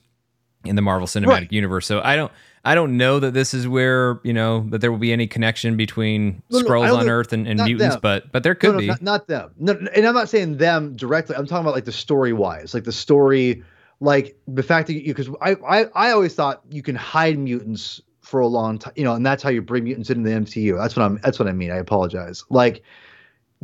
in 0.64 0.76
the 0.76 0.82
Marvel 0.82 1.06
Cinematic 1.06 1.28
right. 1.28 1.52
Universe. 1.52 1.86
So 1.86 2.00
I 2.02 2.16
don't. 2.16 2.32
I 2.64 2.74
don't 2.74 2.96
know 2.96 3.20
that 3.20 3.34
this 3.34 3.52
is 3.52 3.68
where 3.68 4.20
you 4.22 4.32
know 4.32 4.66
that 4.70 4.80
there 4.80 4.90
will 4.90 4.98
be 4.98 5.12
any 5.12 5.26
connection 5.26 5.76
between 5.76 6.42
no, 6.50 6.60
Skrulls 6.60 6.86
no, 6.86 6.96
on 6.96 7.08
Earth 7.08 7.32
and, 7.32 7.46
and 7.46 7.60
mutants, 7.62 7.96
them. 7.96 8.00
but 8.00 8.32
but 8.32 8.42
there 8.42 8.54
could 8.54 8.72
no, 8.72 8.78
be. 8.78 8.86
Not, 8.86 9.02
not, 9.02 9.26
them. 9.28 9.52
And 9.94 10.06
I'm 10.06 10.14
not 10.14 10.28
saying 10.28 10.56
them 10.56 10.96
directly. 10.96 11.36
I'm 11.36 11.46
talking 11.46 11.64
about 11.64 11.74
like 11.74 11.84
the 11.84 11.92
story 11.92 12.32
wise, 12.32 12.72
like 12.72 12.84
the 12.84 12.92
story 12.92 13.62
like 14.00 14.36
the 14.48 14.62
fact 14.62 14.86
that 14.86 14.94
you 14.94 15.14
because 15.14 15.28
I, 15.40 15.52
I 15.66 15.84
I 15.94 16.10
always 16.12 16.34
thought 16.34 16.62
you 16.70 16.82
can 16.82 16.94
hide 16.94 17.38
mutants 17.38 18.00
for 18.20 18.40
a 18.40 18.46
long 18.46 18.78
time, 18.78 18.92
you 18.96 19.04
know, 19.04 19.14
and 19.14 19.24
that's 19.24 19.42
how 19.42 19.50
you 19.50 19.60
bring 19.60 19.84
mutants 19.84 20.10
into 20.10 20.28
the 20.28 20.34
MCU. 20.34 20.76
That's 20.78 20.96
what 20.96 21.04
I'm. 21.04 21.20
That's 21.22 21.38
what 21.38 21.48
I 21.48 21.52
mean. 21.52 21.70
I 21.70 21.76
apologize. 21.76 22.44
Like 22.48 22.82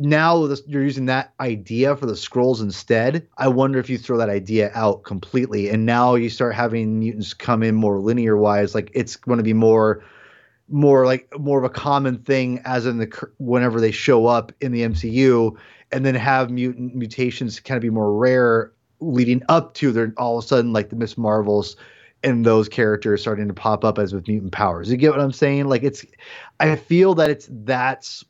now 0.01 0.47
you're 0.65 0.83
using 0.83 1.05
that 1.05 1.33
idea 1.39 1.95
for 1.95 2.05
the 2.05 2.13
Skrulls 2.13 2.61
instead. 2.61 3.27
I 3.37 3.47
wonder 3.47 3.79
if 3.79 3.89
you 3.89 3.97
throw 3.97 4.17
that 4.17 4.29
idea 4.29 4.71
out 4.73 5.03
completely, 5.03 5.69
and 5.69 5.85
now 5.85 6.15
you 6.15 6.29
start 6.29 6.55
having 6.55 6.99
mutants 6.99 7.33
come 7.33 7.61
in 7.61 7.75
more 7.75 7.99
linear 7.99 8.35
wise. 8.35 8.73
Like 8.73 8.91
it's 8.93 9.15
going 9.15 9.37
to 9.37 9.43
be 9.43 9.53
more, 9.53 10.03
more 10.69 11.05
like 11.05 11.31
more 11.39 11.59
of 11.59 11.63
a 11.63 11.69
common 11.69 12.17
thing 12.17 12.61
as 12.65 12.85
in 12.85 12.97
the 12.97 13.29
whenever 13.37 13.79
they 13.79 13.91
show 13.91 14.25
up 14.25 14.51
in 14.59 14.71
the 14.71 14.81
MCU, 14.81 15.55
and 15.91 16.05
then 16.05 16.15
have 16.15 16.49
mutant 16.49 16.95
mutations 16.95 17.59
kind 17.59 17.77
of 17.77 17.81
be 17.81 17.91
more 17.91 18.13
rare 18.17 18.71
leading 19.01 19.43
up 19.49 19.73
to 19.75 19.91
their 19.91 20.13
all 20.17 20.39
of 20.39 20.43
a 20.43 20.47
sudden 20.47 20.73
like 20.73 20.89
the 20.89 20.95
Ms. 20.95 21.17
Marvels 21.17 21.75
and 22.23 22.45
those 22.45 22.69
characters 22.69 23.21
starting 23.21 23.47
to 23.47 23.53
pop 23.53 23.83
up 23.83 23.97
as 23.97 24.13
with 24.13 24.27
mutant 24.27 24.51
powers. 24.51 24.89
You 24.89 24.97
get 24.97 25.11
what 25.11 25.19
I'm 25.19 25.31
saying? 25.31 25.67
Like 25.67 25.83
it's 25.83 26.05
I 26.59 26.75
feel 26.75 27.15
that 27.15 27.29
it's 27.29 27.47
that's 27.51 28.23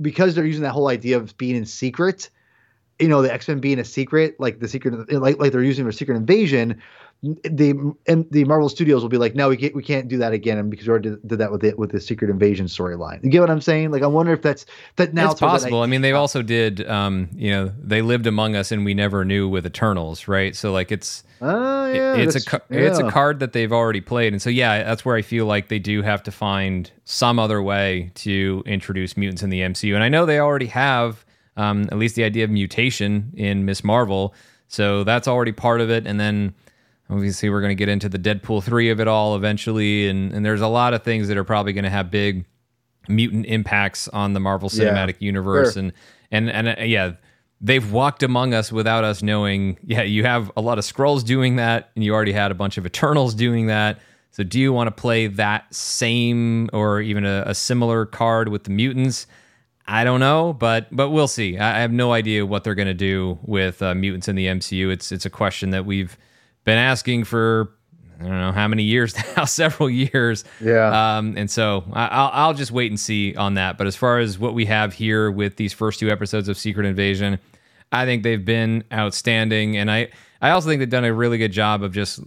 because 0.00 0.34
they're 0.34 0.46
using 0.46 0.62
that 0.62 0.72
whole 0.72 0.88
idea 0.88 1.16
of 1.16 1.36
being 1.36 1.56
in 1.56 1.66
secret, 1.66 2.30
you 2.98 3.08
know, 3.08 3.22
the 3.22 3.32
X-Men 3.32 3.60
being 3.60 3.78
a 3.78 3.84
secret, 3.84 4.36
like 4.38 4.60
the 4.60 4.68
secret 4.68 5.12
like 5.12 5.38
like 5.38 5.52
they're 5.52 5.62
using 5.62 5.84
for 5.84 5.92
secret 5.92 6.16
invasion, 6.16 6.80
the 7.22 7.94
and 8.06 8.26
the 8.30 8.44
Marvel 8.44 8.68
Studios 8.68 9.02
will 9.02 9.08
be 9.08 9.18
like, 9.18 9.34
no, 9.34 9.48
we 9.48 9.56
can't 9.56 9.74
we 9.74 9.82
can't 9.82 10.08
do 10.08 10.18
that 10.18 10.32
again, 10.32 10.58
and 10.58 10.70
because 10.70 10.86
we 10.86 10.90
already 10.90 11.10
did, 11.10 11.28
did 11.28 11.38
that 11.38 11.50
with 11.50 11.64
it 11.64 11.78
with 11.78 11.90
the 11.92 12.00
Secret 12.00 12.30
Invasion 12.30 12.66
storyline. 12.66 13.22
You 13.24 13.30
get 13.30 13.40
what 13.40 13.50
I'm 13.50 13.60
saying? 13.60 13.90
Like, 13.90 14.02
I 14.02 14.06
wonder 14.06 14.32
if 14.32 14.42
that's 14.42 14.66
that 14.96 15.14
now. 15.14 15.30
It's 15.30 15.40
possible. 15.40 15.82
I 15.82 15.86
mean, 15.86 16.02
they 16.02 16.12
also 16.12 16.42
did. 16.42 16.86
Um, 16.88 17.28
you 17.34 17.50
know, 17.50 17.72
they 17.82 18.02
lived 18.02 18.26
among 18.26 18.54
us, 18.54 18.70
and 18.70 18.84
we 18.84 18.94
never 18.94 19.24
knew 19.24 19.48
with 19.48 19.66
Eternals, 19.66 20.28
right? 20.28 20.54
So 20.54 20.72
like, 20.72 20.92
it's. 20.92 21.24
Uh, 21.40 21.90
yeah, 21.92 22.14
it's 22.16 22.36
a 22.36 22.62
yeah. 22.70 22.78
it's 22.78 22.98
a 22.98 23.10
card 23.10 23.40
that 23.40 23.52
they've 23.52 23.72
already 23.72 24.00
played, 24.00 24.32
and 24.32 24.40
so 24.40 24.50
yeah, 24.50 24.82
that's 24.84 25.04
where 25.04 25.16
I 25.16 25.22
feel 25.22 25.46
like 25.46 25.68
they 25.68 25.78
do 25.78 26.02
have 26.02 26.22
to 26.24 26.32
find 26.32 26.90
some 27.04 27.38
other 27.38 27.62
way 27.62 28.10
to 28.16 28.62
introduce 28.66 29.16
mutants 29.16 29.42
in 29.42 29.50
the 29.50 29.60
MCU, 29.60 29.94
and 29.94 30.02
I 30.02 30.08
know 30.08 30.26
they 30.26 30.38
already 30.38 30.66
have 30.66 31.24
um, 31.56 31.88
at 31.92 31.98
least 31.98 32.14
the 32.14 32.24
idea 32.24 32.44
of 32.44 32.50
mutation 32.50 33.32
in 33.36 33.64
Ms. 33.64 33.84
Marvel, 33.84 34.34
so 34.68 35.04
that's 35.04 35.28
already 35.28 35.52
part 35.52 35.80
of 35.80 35.90
it, 35.90 36.06
and 36.06 36.18
then 36.18 36.54
Obviously, 37.08 37.50
we're 37.50 37.60
going 37.60 37.70
to 37.70 37.76
get 37.76 37.88
into 37.88 38.08
the 38.08 38.18
Deadpool 38.18 38.62
3 38.62 38.90
of 38.90 39.00
it 39.00 39.06
all 39.06 39.36
eventually. 39.36 40.08
And, 40.08 40.32
and 40.32 40.44
there's 40.44 40.60
a 40.60 40.68
lot 40.68 40.92
of 40.92 41.02
things 41.02 41.28
that 41.28 41.36
are 41.36 41.44
probably 41.44 41.72
going 41.72 41.84
to 41.84 41.90
have 41.90 42.10
big 42.10 42.44
mutant 43.08 43.46
impacts 43.46 44.08
on 44.08 44.32
the 44.32 44.40
Marvel 44.40 44.68
Cinematic 44.68 45.16
yeah, 45.20 45.26
Universe. 45.26 45.74
Sure. 45.74 45.82
And, 45.82 45.92
and, 46.32 46.50
and 46.50 46.68
uh, 46.68 46.82
yeah, 46.82 47.12
they've 47.60 47.90
walked 47.90 48.22
among 48.22 48.54
us 48.54 48.70
without 48.70 49.04
us 49.04 49.22
knowing. 49.22 49.78
Yeah, 49.84 50.02
you 50.02 50.24
have 50.24 50.50
a 50.56 50.60
lot 50.60 50.78
of 50.78 50.84
Skrulls 50.84 51.24
doing 51.24 51.56
that, 51.56 51.90
and 51.94 52.04
you 52.04 52.14
already 52.14 52.32
had 52.32 52.50
a 52.50 52.54
bunch 52.54 52.78
of 52.78 52.86
Eternals 52.86 53.34
doing 53.34 53.66
that. 53.66 54.00
So, 54.30 54.42
do 54.42 54.60
you 54.60 54.72
want 54.72 54.88
to 54.88 54.90
play 54.90 55.28
that 55.28 55.74
same 55.74 56.68
or 56.72 57.00
even 57.00 57.24
a, 57.24 57.44
a 57.46 57.54
similar 57.54 58.04
card 58.04 58.48
with 58.48 58.64
the 58.64 58.70
mutants? 58.70 59.26
I 59.86 60.04
don't 60.04 60.20
know, 60.20 60.52
but 60.52 60.94
but 60.94 61.10
we'll 61.10 61.28
see. 61.28 61.58
I, 61.58 61.78
I 61.78 61.80
have 61.80 61.92
no 61.92 62.12
idea 62.12 62.44
what 62.44 62.64
they're 62.64 62.74
going 62.74 62.88
to 62.88 62.94
do 62.94 63.38
with 63.42 63.80
uh, 63.82 63.94
mutants 63.94 64.28
in 64.28 64.36
the 64.36 64.46
MCU. 64.46 64.90
It's 64.90 65.12
it's 65.12 65.24
a 65.24 65.30
question 65.30 65.70
that 65.70 65.86
we've 65.86 66.18
been 66.64 66.78
asking 66.78 67.24
for 67.24 67.72
I 68.18 68.22
don't 68.22 68.40
know 68.40 68.52
how 68.52 68.68
many 68.68 68.82
years 68.82 69.14
now, 69.36 69.44
several 69.44 69.90
years. 69.90 70.44
Yeah. 70.60 71.16
Um, 71.18 71.34
and 71.36 71.50
so 71.50 71.84
I, 71.92 72.04
will 72.04 72.30
I'll 72.32 72.54
just 72.54 72.72
wait 72.72 72.90
and 72.90 72.98
see 72.98 73.34
on 73.34 73.54
that. 73.54 73.78
But 73.78 73.86
as 73.86 73.96
far 73.96 74.18
as 74.18 74.38
what 74.38 74.54
we 74.54 74.66
have 74.66 74.94
here 74.94 75.30
with 75.30 75.56
these 75.56 75.72
first 75.72 76.00
two 76.00 76.10
episodes 76.10 76.48
of 76.48 76.56
Secret 76.56 76.86
Invasion, 76.86 77.38
I 77.92 78.04
think 78.04 78.22
they've 78.22 78.44
been 78.44 78.84
outstanding, 78.92 79.76
and 79.76 79.90
I 79.90 80.08
I 80.40 80.50
also 80.50 80.68
think 80.68 80.80
they've 80.80 80.88
done 80.90 81.04
a 81.04 81.12
really 81.12 81.38
good 81.38 81.52
job 81.52 81.82
of 81.82 81.92
just 81.92 82.20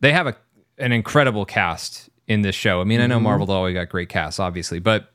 they 0.00 0.12
have 0.12 0.26
a 0.26 0.36
an 0.78 0.92
incredible 0.92 1.44
cast 1.44 2.08
in 2.26 2.42
this 2.42 2.54
show. 2.54 2.80
I 2.80 2.84
mean, 2.84 2.98
mm-hmm. 2.98 3.04
I 3.04 3.06
know 3.06 3.16
mm-hmm. 3.16 3.24
Marvel's 3.24 3.50
always 3.50 3.74
got 3.74 3.88
great 3.88 4.08
casts, 4.08 4.38
obviously, 4.38 4.78
but 4.78 5.10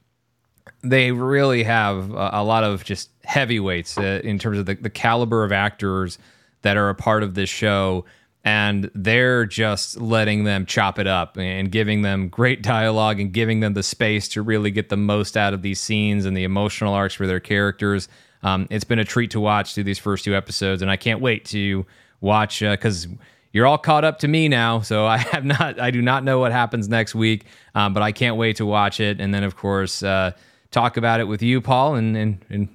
they 0.84 1.12
really 1.12 1.64
have 1.64 2.12
a, 2.12 2.30
a 2.34 2.44
lot 2.44 2.64
of 2.64 2.84
just 2.84 3.10
heavyweights 3.24 3.98
uh, 3.98 4.20
in 4.24 4.38
terms 4.38 4.58
of 4.58 4.66
the, 4.66 4.76
the 4.76 4.90
caliber 4.90 5.44
of 5.44 5.52
actors 5.52 6.18
that 6.64 6.78
are 6.78 6.90
a 6.90 6.96
part 6.96 7.24
of 7.24 7.36
this 7.36 7.50
show 7.50 8.06
and 8.44 8.92
they're 8.94 9.46
just 9.46 10.00
letting 10.02 10.44
them 10.44 10.66
chop 10.66 11.00
it 11.00 11.08
up 11.08 11.38
and 11.38 11.72
giving 11.72 12.02
them 12.02 12.28
great 12.28 12.62
dialogue 12.62 13.20
and 13.20 13.32
giving 13.32 13.62
them 13.62 13.74
the 13.74 13.84
space 13.84 14.28
to 14.30 14.42
really 14.42 14.70
get 14.70 14.90
the 14.90 14.98
most 14.98 15.38
out 15.38 15.54
of 15.54 15.62
these 15.62 15.80
scenes 15.80 16.26
and 16.26 16.36
the 16.36 16.44
emotional 16.44 16.94
arcs 16.94 17.14
for 17.14 17.26
their 17.26 17.40
characters. 17.40 18.10
Um, 18.42 18.68
it's 18.70 18.84
been 18.84 19.00
a 19.00 19.06
treat 19.06 19.32
to 19.32 19.40
watch 19.40 19.74
through 19.74 19.86
these 19.86 20.00
first 20.00 20.26
two 20.26 20.36
episodes, 20.36 20.82
and 20.82 20.92
I 20.92 20.98
can't 20.98 21.22
wait 21.22 21.46
to 21.46 21.86
watch 22.22 22.60
because. 22.60 23.06
Uh, 23.06 23.10
you're 23.54 23.68
all 23.68 23.78
caught 23.78 24.04
up 24.04 24.18
to 24.20 24.28
me 24.28 24.50
now, 24.50 24.82
so 24.82 25.06
I 25.06 25.18
have 25.18 25.46
not. 25.46 25.80
I 25.80 25.92
do 25.92 26.02
not 26.02 26.24
know 26.24 26.40
what 26.40 26.52
happens 26.52 26.90
next 26.90 27.14
week, 27.14 27.46
um, 27.76 27.94
but 27.94 28.02
I 28.02 28.12
can't 28.12 28.36
wait 28.36 28.56
to 28.56 28.66
watch 28.66 29.00
it, 29.00 29.22
and 29.22 29.32
then 29.32 29.44
of 29.44 29.56
course 29.56 30.02
uh, 30.02 30.32
talk 30.72 30.98
about 30.98 31.20
it 31.20 31.26
with 31.26 31.44
you, 31.44 31.62
Paul, 31.62 31.96
and 31.96 32.18
and 32.18 32.46
and, 32.50 32.68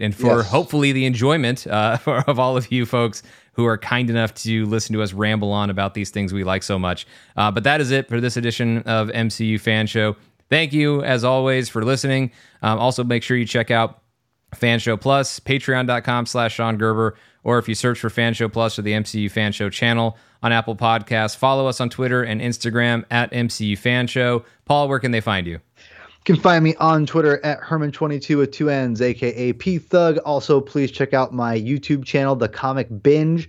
and 0.00 0.14
for 0.14 0.38
yes. 0.38 0.48
hopefully 0.48 0.92
the 0.92 1.04
enjoyment 1.04 1.66
uh, 1.66 1.98
of 2.06 2.38
all 2.38 2.56
of 2.56 2.70
you 2.70 2.86
folks 2.86 3.24
who 3.60 3.66
are 3.66 3.76
kind 3.76 4.08
enough 4.08 4.32
to 4.32 4.64
listen 4.64 4.94
to 4.94 5.02
us 5.02 5.12
ramble 5.12 5.52
on 5.52 5.68
about 5.68 5.92
these 5.92 6.08
things 6.08 6.32
we 6.32 6.44
like 6.44 6.62
so 6.62 6.78
much. 6.78 7.06
Uh, 7.36 7.50
but 7.50 7.62
that 7.64 7.80
is 7.80 7.90
it 7.90 8.08
for 8.08 8.20
this 8.20 8.38
edition 8.38 8.78
of 8.82 9.08
MCU 9.08 9.60
Fan 9.60 9.86
Show. 9.86 10.16
Thank 10.48 10.72
you, 10.72 11.02
as 11.02 11.24
always, 11.24 11.68
for 11.68 11.84
listening. 11.84 12.32
Um, 12.62 12.78
also, 12.78 13.04
make 13.04 13.22
sure 13.22 13.36
you 13.36 13.44
check 13.44 13.70
out 13.70 14.02
Fan 14.54 14.78
Show 14.78 14.96
Plus, 14.96 15.38
patreon.com 15.40 16.26
slash 16.26 16.54
Sean 16.54 16.78
Gerber, 16.78 17.16
or 17.44 17.58
if 17.58 17.68
you 17.68 17.74
search 17.74 18.00
for 18.00 18.10
Fan 18.10 18.32
Show 18.34 18.48
Plus 18.48 18.78
or 18.78 18.82
the 18.82 18.92
MCU 18.92 19.30
Fan 19.30 19.52
Show 19.52 19.68
channel 19.68 20.16
on 20.42 20.52
Apple 20.52 20.74
Podcasts, 20.74 21.36
follow 21.36 21.66
us 21.66 21.80
on 21.80 21.90
Twitter 21.90 22.22
and 22.22 22.40
Instagram 22.40 23.04
at 23.10 23.30
MCU 23.30 23.76
Fan 23.76 24.06
Show. 24.06 24.44
Paul, 24.64 24.88
where 24.88 24.98
can 24.98 25.12
they 25.12 25.20
find 25.20 25.46
you? 25.46 25.60
You 26.26 26.34
can 26.34 26.42
find 26.42 26.62
me 26.62 26.74
on 26.74 27.06
Twitter 27.06 27.42
at 27.42 27.62
Hermann22 27.62 28.36
with 28.36 28.50
two 28.52 28.68
N's, 28.68 29.00
aka 29.00 29.54
P 29.54 29.78
Thug. 29.78 30.18
Also, 30.18 30.60
please 30.60 30.90
check 30.90 31.14
out 31.14 31.32
my 31.32 31.58
YouTube 31.58 32.04
channel, 32.04 32.36
The 32.36 32.46
Comic 32.46 32.88
Binge. 33.02 33.48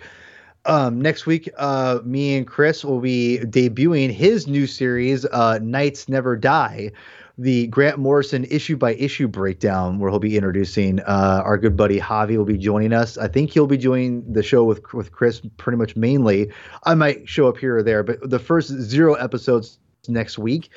Um, 0.64 1.02
next 1.02 1.26
week, 1.26 1.49
uh, 1.57 1.99
me 2.06 2.38
and 2.38 2.48
Chris 2.48 2.85
will 2.85 3.02
be 3.02 3.39
debuting 3.43 4.10
his 4.10 4.48
new 4.48 4.65
series, 4.68 5.26
uh, 5.26 5.60
Knights 5.61 6.07
Never 6.07 6.38
Die, 6.38 6.91
the 7.38 7.68
Grant 7.68 7.98
Morrison 7.98 8.45
issue 8.45 8.77
by 8.77 8.93
issue 8.93 9.27
breakdown, 9.27 9.99
where 9.99 10.10
he'll 10.10 10.19
be 10.19 10.38
introducing 10.38 11.02
uh, 11.02 11.41
our 11.43 11.57
good 11.57 11.76
buddy 11.76 11.99
Javi 11.99 12.38
will 12.38 12.45
be 12.45 12.57
joining 12.57 12.93
us. 12.93 13.18
I 13.18 13.27
think 13.27 13.49
he'll 13.52 13.68
be 13.68 13.76
doing 13.76 14.23
the 14.31 14.43
show 14.43 14.64
with 14.64 14.93
with 14.93 15.11
Chris 15.11 15.41
pretty 15.57 15.76
much 15.76 15.98
mainly. 15.98 16.49
I 16.85 16.95
might 16.95 17.27
show 17.27 17.49
up 17.49 17.57
here 17.57 17.76
or 17.80 17.84
there, 17.84 18.02
but 18.02 18.30
the 18.30 18.39
first 18.39 18.69
zero 18.69 19.15
episodes 19.15 19.77
next 20.07 20.38
week 20.38 20.69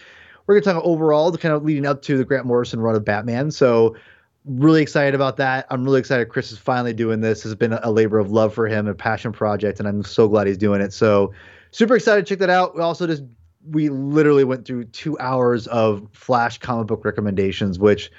we're 0.47 0.55
going 0.55 0.63
to 0.65 0.73
talk 0.73 0.85
overall, 0.85 1.31
the 1.31 1.39
kind 1.39 1.55
of 1.55 1.65
leading 1.65 1.87
up 1.87 2.03
to 2.03 2.19
the 2.19 2.25
Grant 2.25 2.47
Morrison 2.47 2.81
run 2.81 2.95
of 2.95 3.05
Batman. 3.05 3.51
So 3.51 3.97
really 4.45 4.83
excited 4.83 5.15
about 5.15 5.37
that. 5.39 5.67
I'm 5.71 5.85
really 5.85 6.01
excited 6.01 6.29
Chris 6.29 6.53
is 6.53 6.59
finally 6.59 6.93
doing 6.93 7.21
this. 7.21 7.39
This 7.39 7.45
has 7.45 7.55
been 7.55 7.73
a 7.73 7.91
labor 7.91 8.19
of 8.19 8.31
love 8.31 8.55
for 8.55 8.67
him, 8.67 8.87
a 8.87 8.95
passion 8.95 9.33
project, 9.33 9.79
and 9.79 9.89
I'm 9.89 10.05
so 10.05 10.29
glad 10.29 10.47
he's 10.47 10.59
doing 10.59 10.81
it. 10.81 10.93
So 10.93 11.33
super 11.71 11.97
excited 11.97 12.27
to 12.27 12.29
check 12.29 12.39
that 12.41 12.51
out. 12.51 12.77
We 12.77 12.83
also 12.83 13.07
just 13.07 13.23
we 13.71 13.89
literally 13.89 14.45
went 14.45 14.67
through 14.67 14.85
two 14.85 15.19
hours 15.19 15.67
of 15.69 16.07
Flash 16.13 16.59
comic 16.59 16.87
book 16.87 17.05
recommendations, 17.05 17.79
which 17.79 18.11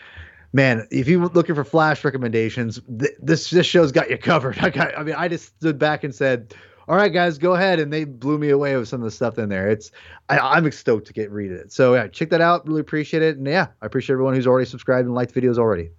man, 0.53 0.87
if 0.89 1.07
you're 1.07 1.27
looking 1.27 1.53
for 1.53 1.63
Flash 1.63 2.03
recommendations, 2.03 2.79
th- 2.99 3.11
this 3.19 3.51
this 3.51 3.67
show's 3.67 3.91
got 3.91 4.09
you 4.09 4.17
covered. 4.17 4.57
I, 4.61 4.69
got, 4.71 4.97
I 4.97 5.03
mean, 5.03 5.15
I 5.15 5.27
just 5.27 5.55
stood 5.57 5.77
back 5.77 6.03
and 6.03 6.15
said, 6.15 6.55
all 6.87 6.95
right, 6.95 7.11
guys, 7.11 7.37
go 7.37 7.53
ahead. 7.53 7.79
And 7.79 7.91
they 7.91 8.03
blew 8.03 8.37
me 8.37 8.49
away 8.49 8.75
with 8.75 8.87
some 8.87 9.01
of 9.01 9.05
the 9.05 9.11
stuff 9.11 9.37
in 9.37 9.49
there. 9.49 9.69
It's 9.69 9.91
I, 10.29 10.57
am 10.57 10.71
stoked 10.71 11.07
to 11.07 11.13
get 11.13 11.31
read 11.31 11.51
it. 11.51 11.71
So 11.71 11.93
yeah, 11.93 12.07
check 12.07 12.29
that 12.29 12.41
out. 12.41 12.67
Really 12.67 12.81
appreciate 12.81 13.23
it. 13.23 13.37
And 13.37 13.47
yeah, 13.47 13.67
I 13.81 13.85
appreciate 13.85 14.13
everyone 14.13 14.35
who's 14.35 14.47
already 14.47 14.69
subscribed 14.69 15.05
and 15.05 15.15
liked 15.15 15.33
videos 15.33 15.57
already. 15.57 15.89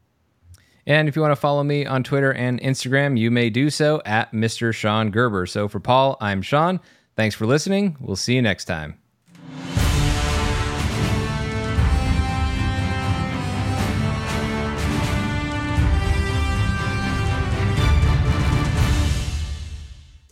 And 0.86 1.08
if 1.08 1.16
you 1.16 1.22
want 1.22 1.32
to 1.32 1.36
follow 1.36 1.64
me 1.64 1.84
on 1.84 2.04
Twitter 2.04 2.32
and 2.32 2.60
Instagram, 2.60 3.18
you 3.18 3.30
may 3.30 3.50
do 3.50 3.70
so 3.70 4.00
at 4.06 4.32
Mr. 4.32 4.72
Sean 4.72 5.10
Gerber. 5.10 5.46
So 5.46 5.66
for 5.66 5.80
Paul, 5.80 6.16
I'm 6.20 6.42
Sean. 6.42 6.80
Thanks 7.16 7.34
for 7.34 7.46
listening. 7.46 7.96
We'll 8.00 8.16
see 8.16 8.34
you 8.34 8.42
next 8.42 8.66
time. 8.66 8.98